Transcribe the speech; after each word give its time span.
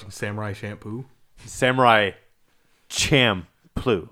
You 0.00 0.04
were 0.04 0.08
watching 0.08 0.10
Samurai 0.10 0.52
Shampoo. 0.54 1.04
Samurai 1.44 2.12
Champloo. 2.88 4.08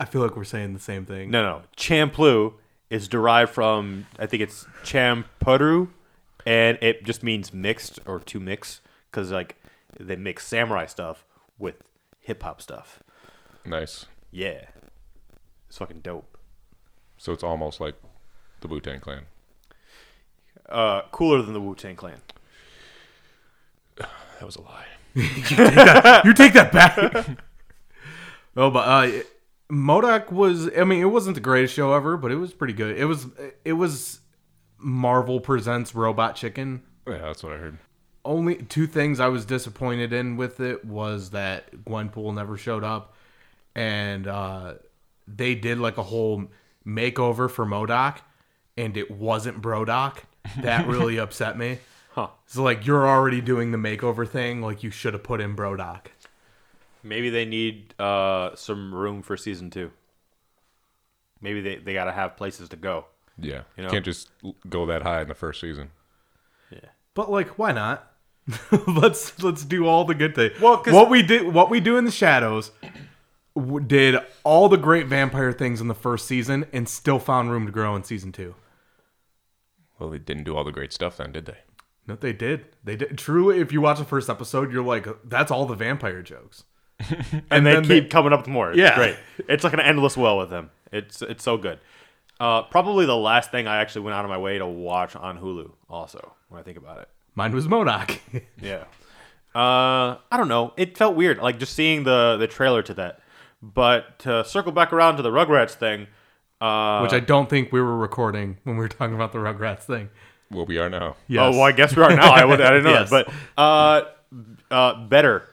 I 0.00 0.04
feel 0.06 0.22
like 0.22 0.36
we're 0.36 0.44
saying 0.44 0.72
the 0.72 0.80
same 0.80 1.06
thing. 1.06 1.30
No, 1.30 1.42
no. 1.42 1.62
Champloo 1.76 2.54
is 2.88 3.06
derived 3.06 3.52
from 3.52 4.06
I 4.18 4.26
think 4.26 4.42
it's 4.42 4.64
Champuru, 4.82 5.88
and 6.44 6.78
it 6.80 7.04
just 7.04 7.22
means 7.22 7.54
mixed 7.54 8.00
or 8.06 8.18
to 8.18 8.40
mix 8.40 8.80
because 9.10 9.30
like 9.30 9.56
they 9.98 10.16
mix 10.16 10.46
samurai 10.46 10.86
stuff 10.86 11.24
with 11.58 11.76
hip 12.18 12.42
hop 12.42 12.60
stuff. 12.60 13.00
Nice. 13.64 14.06
Yeah, 14.32 14.66
it's 15.68 15.78
fucking 15.78 16.00
dope. 16.00 16.38
So 17.18 17.32
it's 17.32 17.44
almost 17.44 17.80
like 17.80 17.94
the 18.60 18.68
Wu 18.68 18.80
Tang 18.80 19.00
Clan. 19.00 19.26
Uh, 20.68 21.02
cooler 21.12 21.42
than 21.42 21.52
the 21.52 21.60
Wu 21.60 21.74
Tang 21.74 21.94
Clan. 21.94 22.20
That 24.40 24.46
was 24.46 24.56
a 24.56 24.62
lie. 24.62 24.86
you 26.24 26.32
take 26.32 26.54
that 26.54 26.70
back. 26.72 26.98
oh, 28.56 28.70
but 28.70 28.88
uh, 28.88 29.22
MODOK 29.70 30.32
was. 30.32 30.70
I 30.74 30.84
mean, 30.84 31.02
it 31.02 31.10
wasn't 31.10 31.34
the 31.34 31.42
greatest 31.42 31.74
show 31.74 31.92
ever, 31.92 32.16
but 32.16 32.32
it 32.32 32.36
was 32.36 32.54
pretty 32.54 32.72
good. 32.72 32.96
It 32.96 33.04
was. 33.04 33.26
It 33.66 33.74
was 33.74 34.20
Marvel 34.78 35.40
presents 35.40 35.94
Robot 35.94 36.36
Chicken. 36.36 36.82
Yeah, 37.06 37.18
that's 37.18 37.42
what 37.42 37.52
I 37.52 37.56
heard. 37.56 37.78
Only 38.24 38.56
two 38.56 38.86
things 38.86 39.20
I 39.20 39.28
was 39.28 39.44
disappointed 39.44 40.14
in 40.14 40.38
with 40.38 40.58
it 40.60 40.86
was 40.86 41.30
that 41.30 41.84
Gwenpool 41.84 42.34
never 42.34 42.56
showed 42.56 42.82
up, 42.82 43.14
and 43.74 44.26
uh, 44.26 44.74
they 45.28 45.54
did 45.54 45.78
like 45.78 45.98
a 45.98 46.02
whole 46.02 46.46
makeover 46.86 47.50
for 47.50 47.66
MODOK, 47.66 48.20
and 48.78 48.96
it 48.96 49.10
wasn't 49.10 49.60
Brodoc. 49.60 50.20
That 50.62 50.86
really 50.86 51.18
upset 51.18 51.58
me. 51.58 51.78
Huh. 52.20 52.28
So 52.46 52.62
like 52.62 52.86
you're 52.86 53.06
already 53.08 53.40
doing 53.40 53.70
the 53.72 53.78
makeover 53.78 54.28
thing, 54.28 54.60
like 54.62 54.82
you 54.82 54.90
should 54.90 55.14
have 55.14 55.22
put 55.22 55.40
in 55.40 55.54
Brodoc. 55.56 56.06
Maybe 57.02 57.30
they 57.30 57.44
need 57.46 57.94
uh, 57.98 58.54
some 58.56 58.94
room 58.94 59.22
for 59.22 59.36
season 59.36 59.70
two. 59.70 59.90
Maybe 61.40 61.60
they, 61.62 61.76
they 61.76 61.94
got 61.94 62.04
to 62.04 62.12
have 62.12 62.36
places 62.36 62.68
to 62.70 62.76
go. 62.76 63.06
Yeah. 63.38 63.54
You 63.58 63.62
You 63.78 63.82
know? 63.84 63.90
can't 63.90 64.04
just 64.04 64.28
go 64.68 64.84
that 64.86 65.02
high 65.02 65.22
in 65.22 65.28
the 65.28 65.34
first 65.34 65.60
season. 65.60 65.90
Yeah. 66.70 66.80
But 67.14 67.30
like, 67.30 67.58
why 67.58 67.72
not? 67.72 68.06
let's 68.86 69.40
let's 69.42 69.64
do 69.64 69.86
all 69.86 70.04
the 70.04 70.14
good 70.14 70.34
things. 70.34 70.60
Well, 70.60 70.78
'cause- 70.78 70.92
what 70.92 71.08
we 71.08 71.22
did, 71.22 71.54
what 71.54 71.70
we 71.70 71.80
do 71.80 71.96
in 71.96 72.04
the 72.04 72.10
shadows, 72.10 72.70
did 73.86 74.16
all 74.44 74.68
the 74.68 74.76
great 74.76 75.06
vampire 75.06 75.52
things 75.52 75.80
in 75.80 75.88
the 75.88 75.94
first 75.94 76.26
season, 76.26 76.66
and 76.72 76.88
still 76.88 77.18
found 77.18 77.50
room 77.50 77.66
to 77.66 77.72
grow 77.72 77.94
in 77.96 78.02
season 78.04 78.32
two. 78.32 78.54
Well, 79.98 80.10
they 80.10 80.18
didn't 80.18 80.44
do 80.44 80.56
all 80.56 80.64
the 80.64 80.72
great 80.72 80.92
stuff 80.92 81.16
then, 81.18 81.32
did 81.32 81.46
they? 81.46 81.58
No, 82.06 82.16
they 82.16 82.32
did. 82.32 82.66
They 82.82 82.96
did. 82.96 83.18
Truly, 83.18 83.60
if 83.60 83.72
you 83.72 83.80
watch 83.80 83.98
the 83.98 84.04
first 84.04 84.28
episode, 84.28 84.72
you're 84.72 84.82
like, 84.84 85.06
that's 85.24 85.50
all 85.50 85.66
the 85.66 85.74
vampire 85.76 86.22
jokes. 86.22 86.64
and 87.50 87.64
they 87.66 87.76
keep 87.76 87.86
they- 87.88 88.04
coming 88.04 88.32
up 88.32 88.40
with 88.40 88.48
more. 88.48 88.70
It's 88.70 88.78
Yeah. 88.78 88.94
great. 88.96 89.16
It's 89.48 89.64
like 89.64 89.72
an 89.72 89.80
endless 89.80 90.16
well 90.16 90.38
with 90.38 90.50
them. 90.50 90.70
It's 90.92 91.22
it's 91.22 91.44
so 91.44 91.56
good. 91.56 91.78
Uh, 92.40 92.62
probably 92.62 93.04
the 93.06 93.16
last 93.16 93.50
thing 93.50 93.66
I 93.66 93.76
actually 93.80 94.02
went 94.02 94.14
out 94.14 94.24
of 94.24 94.30
my 94.30 94.38
way 94.38 94.58
to 94.58 94.66
watch 94.66 95.14
on 95.14 95.38
Hulu. 95.38 95.70
Also, 95.88 96.32
when 96.48 96.58
I 96.60 96.64
think 96.64 96.78
about 96.78 96.98
it, 96.98 97.08
Mine 97.34 97.52
was 97.54 97.66
MODOK. 97.68 98.18
yeah. 98.60 98.84
Uh, 99.54 100.16
I 100.30 100.36
don't 100.36 100.48
know. 100.48 100.72
It 100.76 100.96
felt 100.96 101.16
weird, 101.16 101.38
like 101.38 101.58
just 101.58 101.74
seeing 101.74 102.04
the 102.04 102.36
the 102.38 102.46
trailer 102.46 102.82
to 102.82 102.94
that. 102.94 103.20
But 103.62 104.18
to 104.20 104.44
circle 104.44 104.72
back 104.72 104.92
around 104.92 105.16
to 105.16 105.22
the 105.22 105.30
Rugrats 105.30 105.72
thing, 105.72 106.06
uh, 106.60 107.00
which 107.00 107.12
I 107.12 107.20
don't 107.20 107.48
think 107.50 107.72
we 107.72 107.80
were 107.80 107.96
recording 107.96 108.56
when 108.64 108.76
we 108.76 108.82
were 108.82 108.88
talking 108.88 109.14
about 109.14 109.32
the 109.32 109.38
Rugrats 109.38 109.82
thing. 109.82 110.08
Well, 110.50 110.66
we 110.66 110.78
are 110.78 110.90
now. 110.90 111.16
Yes. 111.28 111.42
oh 111.42 111.50
well, 111.52 111.62
I 111.62 111.72
guess 111.72 111.94
we 111.94 112.02
are 112.02 112.14
now. 112.14 112.32
I, 112.32 112.44
would, 112.44 112.60
I 112.60 112.70
didn't 112.70 112.84
know 112.84 112.90
Yes. 113.00 113.10
that, 113.10 113.26
but 113.26 113.34
uh, 113.62 114.04
uh, 114.70 115.06
better, 115.06 115.48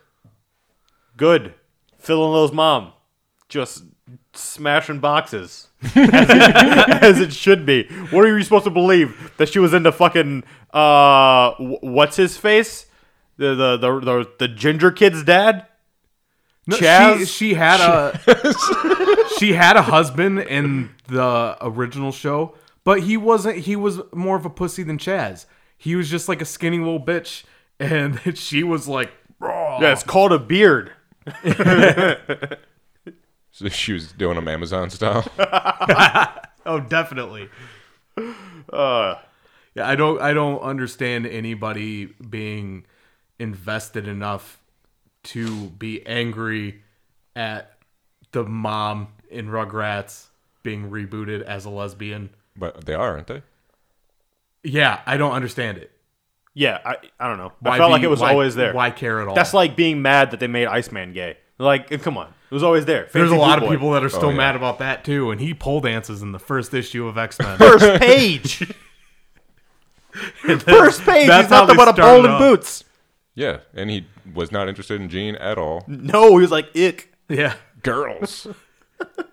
good, 1.15 1.53
filling 1.99 2.33
those 2.33 2.51
mom, 2.51 2.93
just 3.49 3.83
smashing 4.33 4.99
boxes 4.99 5.67
as 5.83 5.91
it, 5.95 6.55
as 7.03 7.19
it 7.19 7.33
should 7.33 7.65
be. 7.65 7.83
What 8.11 8.25
are 8.25 8.35
you 8.37 8.43
supposed 8.43 8.65
to 8.65 8.71
believe 8.71 9.33
that 9.37 9.49
she 9.49 9.59
was 9.59 9.73
into 9.73 9.91
fucking 9.91 10.43
uh, 10.73 11.51
what's 11.59 12.15
his 12.15 12.37
face, 12.37 12.87
the 13.37 13.53
the 13.55 13.77
the 13.77 13.99
the, 13.99 14.31
the 14.39 14.47
ginger 14.47 14.91
kid's 14.91 15.23
dad? 15.23 15.67
No, 16.65 16.75
Chaz? 16.75 17.19
She, 17.19 17.25
she 17.25 17.53
had 17.53 17.79
a 17.79 19.27
she 19.39 19.53
had 19.53 19.77
a 19.77 19.81
husband 19.83 20.39
in 20.39 20.89
the 21.07 21.55
original 21.61 22.11
show, 22.11 22.55
but 22.87 23.01
he 23.01 23.17
wasn't. 23.17 23.57
He 23.57 23.75
was 23.75 23.99
more 24.13 24.37
of 24.37 24.45
a 24.45 24.49
pussy 24.49 24.81
than 24.81 24.97
Chaz. 24.97 25.45
He 25.77 25.97
was 25.97 26.09
just 26.09 26.29
like 26.29 26.41
a 26.41 26.45
skinny 26.45 26.77
little 26.77 27.01
bitch, 27.01 27.43
and 27.81 28.21
she 28.37 28.63
was 28.63 28.87
like, 28.87 29.11
raw. 29.41 29.81
Yeah, 29.81 29.91
it's 29.91 30.05
called 30.05 30.31
a 30.31 30.39
beard. 30.39 30.93
So 33.51 33.67
she 33.69 33.91
was 33.91 34.11
doing 34.11 34.35
them 34.35 34.47
Amazon 34.47 34.91
style. 34.91 35.25
oh, 36.63 36.79
definitely. 36.79 37.49
Uh, 38.71 39.15
Yeah, 39.73 39.87
I 39.89 39.95
don't. 39.95 40.21
I 40.21 40.33
don't 40.33 40.59
understand 40.59 41.25
anybody 41.25 42.05
being 42.05 42.85
invested 43.39 44.07
enough 44.07 44.59
to 45.23 45.69
be 45.69 46.05
angry 46.05 46.83
at 47.35 47.79
the 48.31 48.43
mom 48.43 49.07
in 49.31 49.47
Rugrats 49.47 50.27
being 50.61 50.91
rebooted 50.91 51.41
as 51.41 51.65
a 51.65 51.71
lesbian. 51.71 52.29
But 52.57 52.85
they 52.85 52.93
are, 52.93 53.11
aren't 53.13 53.27
they? 53.27 53.41
Yeah, 54.63 55.01
I 55.05 55.17
don't 55.17 55.31
understand 55.33 55.77
it. 55.77 55.91
yeah, 56.53 56.79
I 56.83 56.95
I 57.19 57.27
don't 57.27 57.37
know. 57.37 57.53
I 57.63 57.77
felt 57.77 57.89
be- 57.89 57.93
like 57.93 58.03
it 58.03 58.09
was 58.09 58.19
why- 58.19 58.31
always 58.31 58.55
there. 58.55 58.73
Why 58.73 58.91
care 58.91 59.21
at 59.21 59.27
all? 59.27 59.35
That's 59.35 59.53
like 59.53 59.75
being 59.75 60.01
mad 60.01 60.31
that 60.31 60.39
they 60.39 60.47
made 60.47 60.67
Iceman 60.67 61.13
gay. 61.13 61.37
Like, 61.59 61.89
come 62.03 62.17
on, 62.17 62.27
it 62.27 62.53
was 62.53 62.61
always 62.63 62.85
there. 62.85 63.07
There's 63.11 63.31
a 63.31 63.35
lot 63.35 63.57
of 63.57 63.63
Boy. 63.65 63.75
people 63.75 63.91
that 63.91 64.03
are 64.03 64.07
oh, 64.07 64.09
still 64.09 64.25
Oh, 64.25 64.29
yeah. 64.31 64.37
mad 64.37 64.55
about 64.55 64.77
that 64.79 65.03
too, 65.03 65.31
and 65.31 65.41
he 65.41 65.53
pole 65.53 65.81
dances 65.81 66.21
in 66.21 66.31
the 66.33 66.39
first 66.39 66.73
issue 66.73 67.07
of 67.07 67.17
X 67.17 67.39
Men. 67.39 67.57
First 67.57 68.01
page. 68.01 68.57
First 70.59 71.01
page. 71.01 71.27
That's 71.27 71.47
He's 71.47 71.55
how 71.55 71.61
nothing 71.65 71.77
but 71.77 71.87
a 71.89 71.93
started 71.93 72.01
pole 72.01 72.25
and 72.25 72.37
boots. 72.39 72.83
Yeah, 73.35 73.59
and 73.73 73.89
he 73.89 74.07
was 74.33 74.51
not 74.51 74.67
interested 74.67 74.99
in 74.99 75.09
Jean 75.09 75.35
at 75.35 75.57
all. 75.57 75.83
No, 75.87 76.37
he 76.37 76.41
was 76.41 76.51
like 76.51 76.75
ick. 76.75 77.13
yeah. 77.29 77.53
Girls. 77.83 78.47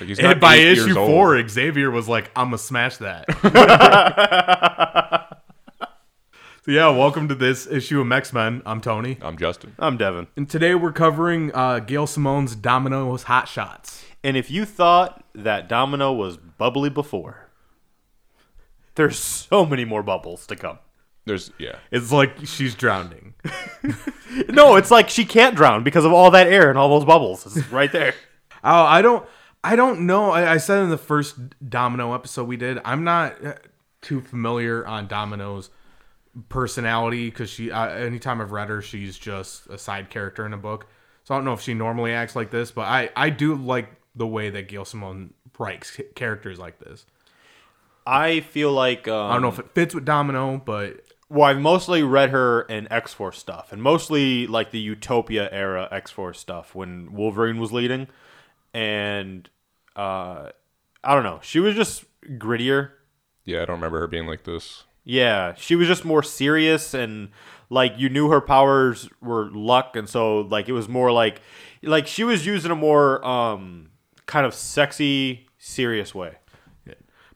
like 0.00 0.08
he's 0.08 0.18
And 0.18 0.40
by 0.40 0.56
eight 0.56 0.68
issue 0.68 0.86
years 0.86 0.96
old. 0.96 1.08
four, 1.10 1.48
Xavier 1.48 1.90
was 1.90 2.08
like, 2.08 2.30
"I'm 2.36 2.46
gonna 2.48 2.58
smash 2.58 2.96
that." 2.98 3.26
so 6.64 6.70
yeah, 6.70 6.88
welcome 6.90 7.28
to 7.28 7.34
this 7.34 7.66
issue 7.66 8.00
of 8.00 8.10
X 8.10 8.32
Men. 8.32 8.62
I'm 8.66 8.80
Tony, 8.80 9.18
I'm 9.22 9.36
Justin. 9.36 9.74
I'm 9.78 9.96
Devin. 9.96 10.26
and 10.36 10.48
today 10.48 10.74
we're 10.74 10.92
covering 10.92 11.54
uh, 11.54 11.80
Gail 11.80 12.06
Simone's 12.06 12.54
Domino's 12.56 13.24
Hot 13.24 13.48
Shots. 13.48 14.04
And 14.24 14.36
if 14.36 14.50
you 14.50 14.64
thought 14.64 15.24
that 15.34 15.68
Domino 15.68 16.12
was 16.12 16.36
bubbly 16.36 16.90
before, 16.90 17.48
there's 18.96 19.18
so 19.18 19.64
many 19.64 19.84
more 19.84 20.02
bubbles 20.02 20.46
to 20.48 20.56
come. 20.56 20.78
There's 21.24 21.52
yeah. 21.58 21.76
It's 21.90 22.10
like 22.12 22.32
she's 22.44 22.74
drowning. 22.74 23.34
No, 24.50 24.76
it's 24.76 24.90
like 24.90 25.08
she 25.08 25.24
can't 25.24 25.56
drown 25.56 25.82
because 25.82 26.04
of 26.04 26.12
all 26.12 26.30
that 26.32 26.46
air 26.46 26.68
and 26.68 26.78
all 26.78 26.90
those 26.90 27.04
bubbles. 27.06 27.44
It's 27.56 27.66
right 27.72 27.90
there. 27.90 28.12
Oh, 28.62 28.82
I 28.82 29.00
don't, 29.02 29.26
I 29.68 29.76
don't 29.76 30.06
know. 30.06 30.30
I, 30.30 30.52
I 30.52 30.56
said 30.56 30.82
in 30.82 30.88
the 30.88 30.96
first 30.96 31.36
Domino 31.68 32.14
episode 32.14 32.44
we 32.44 32.56
did, 32.56 32.80
I'm 32.86 33.04
not 33.04 33.44
uh, 33.44 33.54
too 34.00 34.22
familiar 34.22 34.86
on 34.86 35.08
Domino's 35.08 35.68
personality 36.48 37.28
because 37.28 37.50
she. 37.50 37.70
Uh, 37.70 37.86
anytime 37.88 38.40
I've 38.40 38.50
read 38.50 38.70
her, 38.70 38.80
she's 38.80 39.18
just 39.18 39.66
a 39.66 39.76
side 39.76 40.08
character 40.08 40.46
in 40.46 40.54
a 40.54 40.56
book. 40.56 40.86
So 41.24 41.34
I 41.34 41.36
don't 41.36 41.44
know 41.44 41.52
if 41.52 41.60
she 41.60 41.74
normally 41.74 42.14
acts 42.14 42.34
like 42.34 42.50
this, 42.50 42.70
but 42.70 42.86
I, 42.86 43.10
I 43.14 43.28
do 43.28 43.56
like 43.56 43.90
the 44.16 44.26
way 44.26 44.48
that 44.48 44.68
Gail 44.68 44.86
Simone 44.86 45.34
writes 45.58 46.00
characters 46.14 46.58
like 46.58 46.78
this. 46.78 47.04
I 48.06 48.40
feel 48.40 48.72
like 48.72 49.06
um, 49.06 49.30
I 49.30 49.34
don't 49.34 49.42
know 49.42 49.48
if 49.48 49.58
it 49.58 49.74
fits 49.74 49.94
with 49.94 50.06
Domino, 50.06 50.62
but 50.64 51.02
Well, 51.28 51.44
I've 51.44 51.60
mostly 51.60 52.02
read 52.02 52.30
her 52.30 52.62
in 52.62 52.90
X 52.90 53.12
Force 53.12 53.36
stuff, 53.36 53.70
and 53.70 53.82
mostly 53.82 54.46
like 54.46 54.70
the 54.70 54.80
Utopia 54.80 55.50
era 55.52 55.88
X 55.92 56.10
Force 56.10 56.38
stuff 56.38 56.74
when 56.74 57.12
Wolverine 57.12 57.58
was 57.58 57.70
leading, 57.70 58.08
and 58.72 59.50
uh, 59.98 60.50
I 61.02 61.14
don't 61.14 61.24
know, 61.24 61.40
she 61.42 61.60
was 61.60 61.74
just 61.74 62.04
grittier. 62.24 62.90
Yeah, 63.44 63.62
I 63.62 63.64
don't 63.64 63.76
remember 63.76 64.00
her 64.00 64.06
being 64.06 64.26
like 64.26 64.44
this. 64.44 64.84
Yeah, 65.04 65.54
she 65.56 65.74
was 65.74 65.88
just 65.88 66.04
more 66.04 66.22
serious, 66.22 66.94
and 66.94 67.30
like 67.70 67.94
you 67.98 68.08
knew 68.08 68.28
her 68.30 68.40
powers 68.40 69.08
were 69.20 69.50
luck, 69.50 69.96
and 69.96 70.08
so 70.08 70.40
like 70.40 70.68
it 70.68 70.72
was 70.72 70.88
more 70.88 71.10
like 71.10 71.40
like 71.82 72.06
she 72.06 72.24
was 72.24 72.46
using 72.46 72.70
a 72.70 72.76
more 72.76 73.24
um 73.26 73.90
kind 74.26 74.46
of 74.46 74.54
sexy, 74.54 75.48
serious 75.58 76.14
way. 76.14 76.36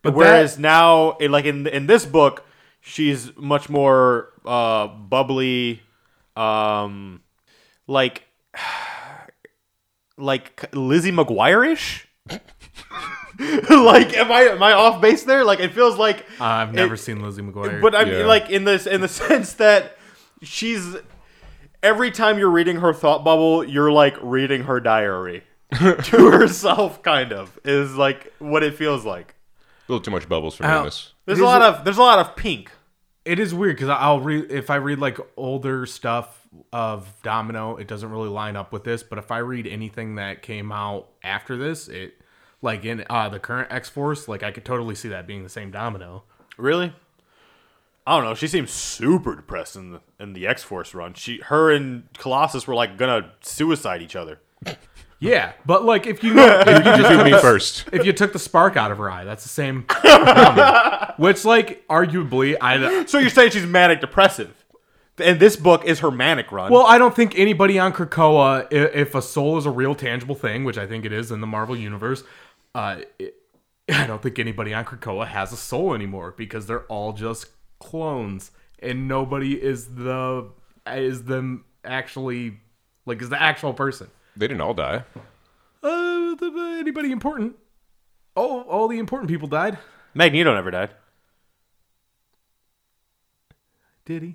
but 0.02 0.14
Whereas 0.14 0.56
that, 0.56 0.62
now, 0.62 1.16
like 1.20 1.46
in 1.46 1.66
in 1.66 1.86
this 1.86 2.06
book, 2.06 2.46
she's 2.80 3.34
much 3.36 3.68
more 3.68 4.28
uh, 4.44 4.86
bubbly, 4.86 5.82
um, 6.36 7.22
like 7.86 8.24
like 10.18 10.68
Lizzie 10.74 11.12
McGuire 11.12 11.72
ish. 11.72 12.06
like, 13.70 14.16
am 14.16 14.30
I 14.30 14.42
am 14.50 14.62
I 14.62 14.72
off 14.72 15.00
base 15.00 15.24
there? 15.24 15.44
Like, 15.44 15.60
it 15.60 15.72
feels 15.72 15.96
like, 15.96 16.20
uh, 16.40 16.44
I've 16.44 16.72
never 16.74 16.94
it- 16.94 16.98
seen 16.98 17.22
Lizzie 17.22 17.42
McGuire. 17.42 17.80
but 17.80 17.94
I 17.94 18.02
Yeah. 18.02 18.18
mean, 18.18 18.26
like 18.26 18.50
in 18.50 18.64
this 18.64 18.86
in 18.86 19.00
the 19.00 19.08
sense 19.22 19.54
that 19.54 19.96
she's 20.42 20.96
every 21.82 22.10
time 22.10 22.38
you're 22.38 22.50
reading 22.50 22.76
her 22.76 22.92
thought 22.92 23.24
bubble, 23.24 23.64
you're 23.64 23.90
like 23.92 24.16
reading 24.22 24.64
her 24.64 24.80
diary 24.80 25.44
to 25.74 26.30
herself. 26.30 27.02
Kind 27.02 27.32
of 27.32 27.58
is 27.64 27.94
like 27.96 28.32
what 28.38 28.62
it 28.62 28.74
feels 28.74 29.04
like. 29.04 29.34
A 29.88 29.92
little 29.92 30.02
too 30.02 30.10
much 30.10 30.28
bubbles 30.28 30.54
for 30.56 30.62
me 30.64 30.68
Ow. 30.68 30.84
this. 30.84 31.12
There's 31.26 31.40
a 31.40 31.44
lot 31.44 31.62
of 31.62 31.84
there's 31.84 31.98
a 31.98 32.02
lot 32.02 32.18
of 32.18 32.36
pink. 32.36 32.70
It 33.24 33.38
is 33.38 33.54
weird 33.54 33.76
because 33.76 33.88
I'll 33.88 34.20
read 34.20 34.50
if 34.50 34.68
I 34.70 34.76
read 34.76 34.98
like 34.98 35.18
older 35.36 35.86
stuff 35.86 36.40
of 36.72 37.08
Domino, 37.22 37.76
it 37.76 37.86
doesn't 37.88 38.10
really 38.10 38.28
line 38.28 38.56
up 38.56 38.72
with 38.72 38.84
this. 38.84 39.02
But 39.02 39.18
if 39.18 39.30
I 39.30 39.38
read 39.38 39.66
anything 39.66 40.16
that 40.16 40.42
came 40.42 40.70
out 40.72 41.08
after 41.22 41.56
this, 41.56 41.88
it 41.88 42.14
like 42.62 42.84
in 42.84 43.04
uh, 43.10 43.28
the 43.28 43.38
current 43.38 43.70
X 43.70 43.88
Force, 43.90 44.28
like 44.28 44.42
I 44.42 44.50
could 44.50 44.64
totally 44.64 44.94
see 44.94 45.08
that 45.08 45.26
being 45.26 45.42
the 45.42 45.48
same 45.50 45.70
Domino. 45.70 46.22
Really? 46.56 46.94
I 48.06 48.16
don't 48.16 48.24
know. 48.24 48.34
She 48.34 48.48
seems 48.48 48.70
super 48.72 49.36
depressed 49.36 49.76
in 49.76 49.92
the 49.92 50.00
in 50.18 50.32
the 50.32 50.46
X 50.46 50.62
Force 50.62 50.94
run. 50.94 51.14
She, 51.14 51.38
her, 51.46 51.70
and 51.70 52.08
Colossus 52.18 52.66
were 52.66 52.74
like 52.74 52.96
gonna 52.98 53.32
suicide 53.42 54.00
each 54.02 54.16
other. 54.16 54.40
Yeah, 55.24 55.52
but 55.64 55.84
like 55.84 56.08
if 56.08 56.24
you 56.24 56.34
know, 56.34 56.44
if 56.66 56.84
you 56.84 57.04
Shoot 57.06 57.22
me 57.24 57.30
first. 57.40 57.84
if 57.92 58.04
you 58.04 58.12
took 58.12 58.32
the 58.32 58.40
spark 58.40 58.76
out 58.76 58.90
of 58.90 58.98
her 58.98 59.08
eye, 59.08 59.22
that's 59.22 59.44
the 59.44 59.48
same. 59.48 59.86
Domino. 60.02 61.14
Which 61.16 61.44
like 61.44 61.86
arguably, 61.86 62.56
I 62.60 63.04
So 63.06 63.18
you're 63.18 63.30
saying 63.30 63.52
she's 63.52 63.64
manic 63.64 64.00
depressive, 64.00 64.52
and 65.18 65.38
this 65.38 65.54
book 65.54 65.84
is 65.84 66.00
her 66.00 66.10
manic 66.10 66.50
run. 66.50 66.72
Well, 66.72 66.84
I 66.88 66.98
don't 66.98 67.14
think 67.14 67.38
anybody 67.38 67.78
on 67.78 67.92
Krakoa, 67.92 68.64
i- 68.64 68.68
if 68.72 69.14
a 69.14 69.22
soul 69.22 69.58
is 69.58 69.64
a 69.64 69.70
real 69.70 69.94
tangible 69.94 70.34
thing, 70.34 70.64
which 70.64 70.76
I 70.76 70.88
think 70.88 71.04
it 71.04 71.12
is 71.12 71.30
in 71.30 71.40
the 71.40 71.46
Marvel 71.46 71.76
universe, 71.76 72.24
uh, 72.74 73.00
it, 73.18 73.34
I 73.92 74.06
don't 74.06 74.22
think 74.22 74.38
anybody 74.38 74.72
on 74.74 74.84
Krakoa 74.84 75.26
has 75.26 75.52
a 75.52 75.56
soul 75.56 75.94
anymore 75.94 76.34
because 76.36 76.66
they're 76.66 76.84
all 76.84 77.12
just 77.12 77.46
clones, 77.78 78.50
and 78.78 79.08
nobody 79.08 79.60
is 79.60 79.94
the 79.94 80.50
is 80.86 81.24
them 81.24 81.64
actually 81.84 82.58
like 83.06 83.20
is 83.20 83.28
the 83.28 83.40
actual 83.40 83.74
person. 83.74 84.08
They 84.36 84.48
didn't 84.48 84.60
all 84.60 84.74
die. 84.74 85.04
Uh, 85.82 86.34
the, 86.36 86.76
anybody 86.80 87.10
important? 87.10 87.56
Oh, 88.36 88.62
all 88.62 88.88
the 88.88 88.98
important 88.98 89.30
people 89.30 89.48
died. 89.48 89.78
Magneto 90.14 90.54
never 90.54 90.70
died. 90.70 90.90
Did 94.04 94.22
he? 94.22 94.34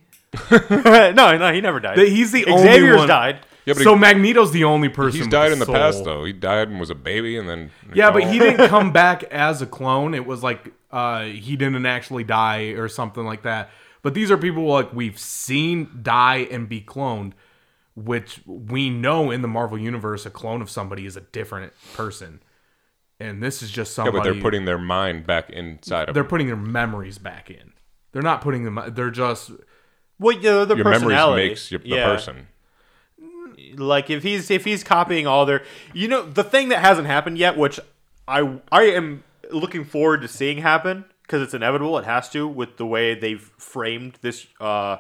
no, 0.69 1.38
no, 1.38 1.54
he 1.54 1.62
never 1.62 1.80
died. 1.80 1.98
He's 1.98 2.31
the 2.31 2.45
only 2.45 2.63
Xavier's 2.63 3.00
one. 3.00 3.07
died. 3.07 3.40
Yeah, 3.68 3.74
but 3.74 3.84
so 3.84 3.94
he- 3.96 4.00
Magneto's 4.00 4.52
the 4.52 4.64
only 4.64 4.90
person. 4.90 5.18
He's 5.18 5.25
with 5.28 5.31
died 5.31 5.50
a 5.50 5.54
in 5.54 5.60
the 5.60 5.66
soul. 5.66 5.75
past 5.75 6.04
though. 6.06 6.24
He 6.24 6.34
died 6.34 6.69
and 6.69 6.80
was 6.80 6.90
a 6.90 6.96
baby, 6.96 7.38
and 7.38 7.48
then 7.50 7.69
Yeah, 7.94 8.12
but 8.12 8.24
he 8.24 8.40
didn't 8.40 8.68
come 8.69 8.92
back 8.92 9.24
as 9.25 9.62
a 9.62 9.66
clone. 9.66 10.14
It 10.14 10.25
was 10.25 10.42
like 10.42 10.72
uh, 10.92 11.24
he 11.25 11.56
didn't 11.58 11.86
actually 11.86 12.24
die 12.24 12.68
or 12.78 12.88
something 12.88 13.25
like 13.25 13.44
that. 13.44 13.69
But 14.04 14.14
these 14.14 14.31
are 14.31 14.38
people 14.38 14.64
like 14.66 14.94
we've 14.94 15.19
seen 15.19 15.90
die 16.02 16.48
and 16.50 16.69
be 16.69 16.80
cloned, 16.80 17.34
which 17.94 18.40
we 18.46 18.90
know 18.90 19.31
in 19.31 19.42
the 19.42 19.48
Marvel 19.50 19.78
universe 19.78 20.25
a 20.25 20.30
clone 20.30 20.62
of 20.62 20.69
somebody 20.69 21.06
is 21.06 21.18
a 21.18 21.22
different 21.22 21.74
person. 21.94 22.42
And 23.19 23.42
this 23.44 23.62
is 23.62 23.69
just 23.72 23.94
somebody. 23.94 24.16
Yeah, 24.18 24.24
but 24.24 24.31
they're 24.34 24.42
putting 24.42 24.64
their 24.66 24.78
mind 24.78 25.25
back 25.28 25.50
inside 25.50 26.08
of 26.08 26.14
they're 26.14 26.24
him. 26.24 26.30
putting 26.30 26.48
their 26.48 26.56
memories 26.56 27.18
back 27.18 27.50
in. 27.50 27.74
They're 28.14 28.22
not 28.22 28.40
putting 28.42 28.64
them. 28.64 28.80
They're 28.94 29.10
just 29.12 29.52
Well, 30.19 30.38
yeah, 30.38 30.64
the 30.64 30.75
Your 30.75 30.86
memories 30.86 31.02
personality 31.04 31.48
makes 31.50 31.72
you, 31.72 31.80
the 31.80 31.88
Yeah. 31.90 32.06
person. 32.06 32.48
Like 33.75 34.10
if 34.10 34.24
he's 34.24 34.50
if 34.52 34.66
he's 34.66 34.84
copying 34.84 35.28
all 35.28 35.46
their 35.46 35.64
you 35.94 36.08
know 36.08 36.24
the 36.24 36.44
thing 36.44 36.69
that 36.69 36.80
hasn't 36.80 37.08
happened 37.08 37.38
yet 37.38 37.58
which 37.58 37.80
i 38.28 38.60
i 38.72 38.84
am 38.84 39.24
looking 39.52 39.84
forward 39.86 40.22
to 40.22 40.28
seeing 40.28 40.60
happen 40.60 41.06
because 41.24 41.42
it's 41.42 41.54
inevitable 41.54 41.98
it 41.98 42.06
has 42.06 42.30
to 42.30 42.48
with 42.48 42.78
the 42.78 42.86
way 42.86 43.14
they've 43.14 43.52
framed 43.58 44.18
this 44.22 44.48
uh 44.60 44.98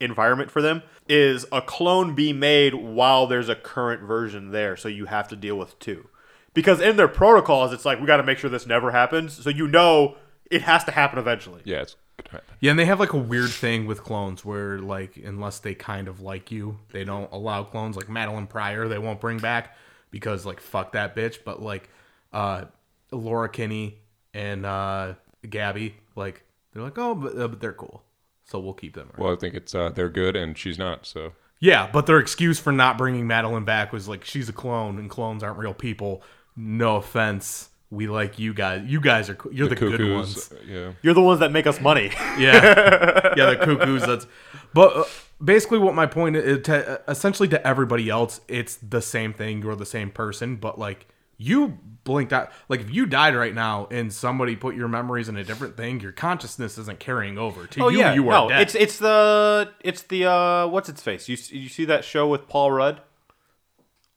environment 0.00 0.50
for 0.50 0.62
them 0.62 0.82
is 1.08 1.46
a 1.52 1.62
clone 1.62 2.14
be 2.14 2.32
made 2.32 2.74
while 2.74 3.26
there's 3.26 3.48
a 3.48 3.54
current 3.54 4.02
version 4.02 4.50
there. 4.50 4.76
So 4.76 4.88
you 4.88 5.06
have 5.06 5.28
to 5.28 5.36
deal 5.36 5.56
with 5.56 5.78
two. 5.78 6.08
Because 6.54 6.80
in 6.80 6.96
their 6.96 7.08
protocols 7.08 7.72
it's 7.72 7.84
like 7.84 8.00
we 8.00 8.06
got 8.06 8.16
to 8.16 8.22
make 8.22 8.38
sure 8.38 8.50
this 8.50 8.66
never 8.66 8.90
happens. 8.90 9.32
So 9.42 9.50
you 9.50 9.68
know 9.68 10.16
it 10.50 10.62
has 10.62 10.84
to 10.84 10.92
happen 10.92 11.18
eventually. 11.18 11.62
Yeah, 11.64 11.82
it's 11.82 11.96
gonna 12.16 12.30
happen. 12.30 12.54
Yeah, 12.60 12.70
and 12.70 12.78
they 12.78 12.84
have 12.84 13.00
like 13.00 13.12
a 13.12 13.18
weird 13.18 13.50
thing 13.50 13.86
with 13.86 14.02
clones 14.02 14.44
where 14.44 14.78
like 14.78 15.16
unless 15.16 15.58
they 15.58 15.74
kind 15.74 16.08
of 16.08 16.20
like 16.20 16.50
you, 16.50 16.78
they 16.90 17.04
don't 17.04 17.30
allow 17.32 17.64
clones 17.64 17.96
like 17.96 18.06
Madelyne 18.06 18.48
Pryor 18.48 18.88
they 18.88 18.98
won't 18.98 19.20
bring 19.20 19.38
back 19.38 19.76
because 20.10 20.46
like 20.46 20.60
fuck 20.60 20.92
that 20.92 21.14
bitch. 21.14 21.38
But 21.44 21.62
like 21.62 21.88
uh 22.32 22.64
Laura 23.10 23.48
Kinney 23.48 23.98
and 24.34 24.66
uh 24.66 25.14
Gabby, 25.48 25.96
like 26.14 26.42
they're 26.72 26.82
like, 26.82 26.98
oh 26.98 27.14
but, 27.14 27.38
uh, 27.38 27.48
but 27.48 27.60
they're 27.60 27.72
cool. 27.72 28.02
So 28.44 28.60
we'll 28.60 28.74
keep 28.74 28.94
them. 28.94 29.10
Well, 29.18 29.32
I 29.32 29.36
think 29.36 29.54
it's 29.54 29.74
uh, 29.74 29.90
they're 29.90 30.08
good, 30.08 30.36
and 30.36 30.56
she's 30.56 30.78
not. 30.78 31.04
So 31.04 31.32
Yeah, 31.58 31.90
but 31.92 32.06
their 32.06 32.18
excuse 32.18 32.60
for 32.60 32.72
not 32.72 32.96
bringing 32.96 33.26
Madeline 33.26 33.64
back 33.64 33.92
was 33.92 34.08
like 34.08 34.24
she's 34.24 34.48
a 34.48 34.52
clone 34.52 34.98
and 34.98 35.10
clones 35.10 35.42
aren't 35.42 35.58
real 35.58 35.74
people. 35.74 36.22
No 36.54 36.96
offense. 36.96 37.70
We 37.90 38.08
like 38.08 38.38
you 38.38 38.52
guys. 38.52 38.82
You 38.86 39.00
guys 39.00 39.30
are 39.30 39.34
co- 39.36 39.50
you're 39.50 39.68
the, 39.68 39.76
good 39.76 40.12
ones. 40.12 40.52
Yeah, 40.66 40.92
you're 41.02 41.14
the 41.14 41.22
ones 41.22 41.38
that 41.40 41.52
make 41.52 41.66
us 41.68 41.80
money 41.80 42.10
Yeah, 42.36 43.34
yeah, 43.36 43.50
the 43.50 43.60
cuckoos. 43.62 44.04
That's, 44.04 44.26
but 44.74 44.96
uh, 44.96 45.04
basically, 45.42 45.78
what 45.78 45.94
my 45.94 46.06
point 46.06 46.34
is, 46.34 46.62
to, 46.64 47.00
essentially, 47.06 47.48
to 47.48 47.64
everybody 47.66 48.10
else, 48.10 48.40
it's 48.48 48.76
the 48.76 49.00
same 49.00 49.32
thing. 49.32 49.62
You're 49.62 49.76
the 49.76 49.86
same 49.86 50.10
person, 50.10 50.56
but 50.56 50.80
like 50.80 51.06
you 51.38 51.78
blinked 52.02 52.32
out. 52.32 52.50
Like 52.68 52.80
if 52.80 52.90
you 52.90 53.06
died 53.06 53.36
right 53.36 53.54
now 53.54 53.86
and 53.90 54.12
somebody 54.12 54.56
put 54.56 54.74
your 54.74 54.88
memories 54.88 55.28
in 55.28 55.36
a 55.36 55.44
different 55.44 55.76
thing, 55.76 56.00
your 56.00 56.12
consciousness 56.12 56.78
isn't 56.78 56.98
carrying 56.98 57.38
over 57.38 57.66
to 57.68 57.84
Oh 57.84 57.88
you. 57.88 57.98
yeah, 57.98 58.14
you 58.14 58.28
are 58.30 58.42
no, 58.44 58.48
dead. 58.48 58.62
it's 58.62 58.74
it's 58.74 58.98
the 58.98 59.70
it's 59.80 60.02
the 60.02 60.24
uh 60.24 60.66
what's 60.66 60.88
its 60.88 61.02
face? 61.02 61.28
You 61.28 61.36
you 61.50 61.68
see 61.68 61.84
that 61.84 62.04
show 62.04 62.26
with 62.26 62.48
Paul 62.48 62.72
Rudd, 62.72 63.00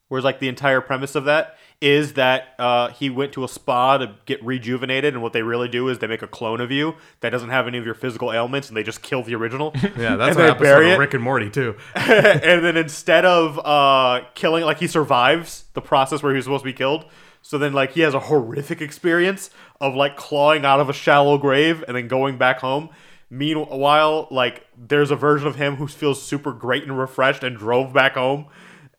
where's 0.08 0.24
like 0.24 0.40
the 0.40 0.48
entire 0.48 0.80
premise 0.80 1.14
of 1.14 1.24
that 1.26 1.56
is 1.80 2.12
that 2.12 2.54
uh, 2.58 2.88
he 2.88 3.08
went 3.08 3.32
to 3.32 3.42
a 3.42 3.48
spa 3.48 3.96
to 3.96 4.14
get 4.26 4.44
rejuvenated, 4.44 5.14
and 5.14 5.22
what 5.22 5.32
they 5.32 5.42
really 5.42 5.68
do 5.68 5.88
is 5.88 5.98
they 5.98 6.06
make 6.06 6.20
a 6.20 6.26
clone 6.26 6.60
of 6.60 6.70
you 6.70 6.94
that 7.20 7.30
doesn't 7.30 7.48
have 7.48 7.66
any 7.66 7.78
of 7.78 7.86
your 7.86 7.94
physical 7.94 8.32
ailments, 8.32 8.68
and 8.68 8.76
they 8.76 8.82
just 8.82 9.00
kill 9.00 9.22
the 9.22 9.34
original. 9.34 9.72
yeah, 9.96 10.16
that's 10.16 10.36
they 10.36 10.48
episode 10.48 10.92
of. 10.92 10.98
Rick 10.98 11.14
and 11.14 11.22
Morty 11.22 11.48
too. 11.48 11.76
and 11.94 12.64
then 12.64 12.76
instead 12.76 13.24
of 13.24 13.58
uh, 13.64 14.26
killing, 14.34 14.64
like 14.64 14.78
he 14.78 14.86
survives 14.86 15.64
the 15.72 15.80
process 15.80 16.22
where 16.22 16.32
he 16.32 16.36
was 16.36 16.44
supposed 16.44 16.64
to 16.64 16.68
be 16.68 16.74
killed. 16.74 17.06
So 17.42 17.56
then, 17.56 17.72
like 17.72 17.92
he 17.92 18.02
has 18.02 18.12
a 18.12 18.20
horrific 18.20 18.82
experience 18.82 19.48
of 19.80 19.94
like 19.94 20.16
clawing 20.16 20.66
out 20.66 20.80
of 20.80 20.90
a 20.90 20.92
shallow 20.92 21.38
grave 21.38 21.82
and 21.88 21.96
then 21.96 22.08
going 22.08 22.36
back 22.36 22.60
home. 22.60 22.90
Meanwhile, 23.30 24.28
like 24.30 24.66
there's 24.76 25.10
a 25.10 25.16
version 25.16 25.48
of 25.48 25.56
him 25.56 25.76
who 25.76 25.86
feels 25.86 26.22
super 26.22 26.52
great 26.52 26.82
and 26.82 26.98
refreshed 26.98 27.42
and 27.42 27.56
drove 27.56 27.94
back 27.94 28.14
home 28.14 28.46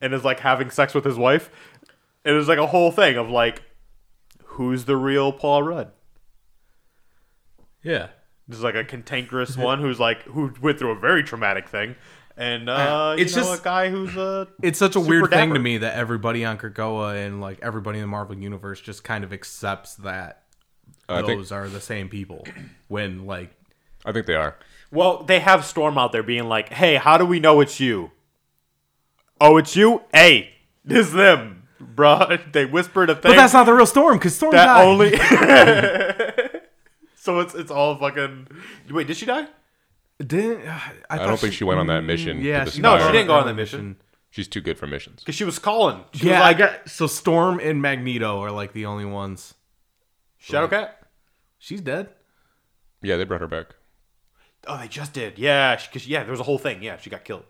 and 0.02 0.14
is 0.14 0.26
like 0.26 0.40
having 0.40 0.70
sex 0.72 0.94
with 0.94 1.06
his 1.06 1.18
wife. 1.18 1.50
And 2.24 2.36
was 2.36 2.48
like 2.48 2.60
a 2.60 2.68
whole 2.68 2.92
thing 2.92 3.18
of 3.18 3.30
like, 3.30 3.62
who's 4.44 4.86
the 4.86 4.96
real 4.96 5.32
Paul 5.32 5.64
Rudd? 5.64 5.92
Yeah, 7.84 8.08
There's 8.48 8.62
like 8.64 8.76
a 8.76 8.84
cantankerous 8.84 9.58
one 9.58 9.80
who's 9.80 10.00
like 10.00 10.22
who 10.24 10.54
went 10.62 10.78
through 10.78 10.92
a 10.92 11.00
very 11.00 11.24
traumatic 11.24 11.68
thing, 11.68 11.96
and 12.38 12.70
uh, 12.70 13.16
It's 13.18 13.32
you 13.36 13.42
know, 13.42 13.48
just- 13.48 13.62
a 13.62 13.64
guy 13.64 13.90
who's 13.90 14.16
a. 14.16 14.48
it's 14.62 14.78
such 14.78 14.96
a 14.96 15.00
Super 15.00 15.10
weird 15.10 15.30
thing 15.32 15.54
to 15.56 15.60
me 15.60 15.80
that 15.80 15.96
everybody 15.96 16.46
on 16.46 16.60
Krakoa 16.60 17.26
and 17.26 17.42
like 17.42 17.58
everybody 17.64 17.98
in 17.98 18.04
the 18.04 18.08
Marvel 18.08 18.38
universe 18.38 18.80
just 18.80 19.04
kind 19.04 19.24
of 19.24 19.34
accepts 19.34 19.96
that 19.96 20.44
I 21.10 21.24
think 21.24 21.40
those 21.40 21.52
are 21.52 21.68
the 21.68 21.82
same 21.82 22.08
people 22.08 22.46
when 22.88 23.26
like 23.26 23.52
I 24.06 24.12
think 24.12 24.28
they 24.28 24.36
are. 24.36 24.56
Well, 24.92 25.24
they 25.24 25.40
have 25.40 25.66
Storm 25.66 25.98
out 25.98 26.12
there 26.12 26.22
being 26.24 26.46
like, 26.48 26.70
"Hey, 26.70 26.96
how 26.98 27.18
do 27.18 27.26
we 27.26 27.40
know 27.40 27.62
it's 27.62 27.80
you?" 27.80 28.12
Oh, 29.40 29.58
it's 29.58 29.76
you. 29.76 30.04
Hey, 30.14 30.52
this 30.86 31.08
is 31.08 31.14
them, 31.14 31.61
bruh. 31.82 32.40
They 32.54 32.66
whispered 32.66 33.10
a 33.10 33.16
thing 33.16 33.32
But 33.32 33.36
that's 33.36 33.54
not 33.54 33.66
the 33.66 33.74
real 33.74 33.86
Storm 33.86 34.18
because 34.18 34.36
Storm 34.36 34.52
that 34.54 34.66
died. 34.66 34.86
only. 34.88 35.12
so 37.16 37.40
it's 37.40 37.54
it's 37.56 37.72
all 37.72 37.96
fucking. 37.98 38.48
Wait, 38.90 39.08
did 39.08 39.18
she 39.18 39.26
die? 39.26 39.48
Didn't 40.20 40.68
uh, 40.68 40.80
I, 41.10 41.16
I 41.20 41.26
don't 41.26 41.40
think 41.40 41.54
she 41.54 41.64
went 41.64 41.80
on 41.80 41.88
that 41.88 42.04
mm, 42.04 42.08
mission. 42.08 42.38
to 42.38 42.44
Yeah, 42.44 42.66
the 42.66 42.72
she 42.72 42.82
No, 42.82 42.96
Spire. 42.98 43.08
she 43.08 43.12
didn't 43.14 43.28
go 43.28 43.34
on 43.36 43.46
that 43.48 43.54
that 43.54 43.56
mission. 43.56 43.98
She's 44.30 44.48
too 44.48 44.62
good 44.62 44.78
for 44.78 44.88
missions. 44.88 45.20
Because 45.22 45.36
she 45.36 45.44
was 45.44 45.60
calling. 45.60 46.04
She 46.14 46.28
Yeah, 46.28 46.34
was 46.34 46.42
I 46.42 46.48
like 46.50 46.58
got 46.58 46.90
so 46.90 47.08
Storm 47.08 47.60
and 47.60 47.82
Magneto 47.82 48.40
are 48.42 48.52
like 48.52 48.72
the 48.74 48.86
only 48.86 49.06
ones. 49.06 49.56
Shadowcat. 50.42 50.92
She's 51.58 51.82
dead. 51.82 52.10
Yeah, 53.02 53.18
they 53.18 53.24
brought 53.26 53.42
her 53.42 53.48
back. 53.48 53.76
Oh, 54.68 54.78
they 54.78 54.88
just 54.88 55.14
did. 55.14 55.38
Yeah, 55.40 55.76
because 55.76 56.08
yeah, 56.08 56.22
there 56.24 56.32
was 56.32 56.40
a 56.40 56.44
whole 56.44 56.60
thing. 56.60 56.84
Yeah, 56.84 56.98
she 56.98 57.10
got 57.10 57.24
killed, 57.26 57.46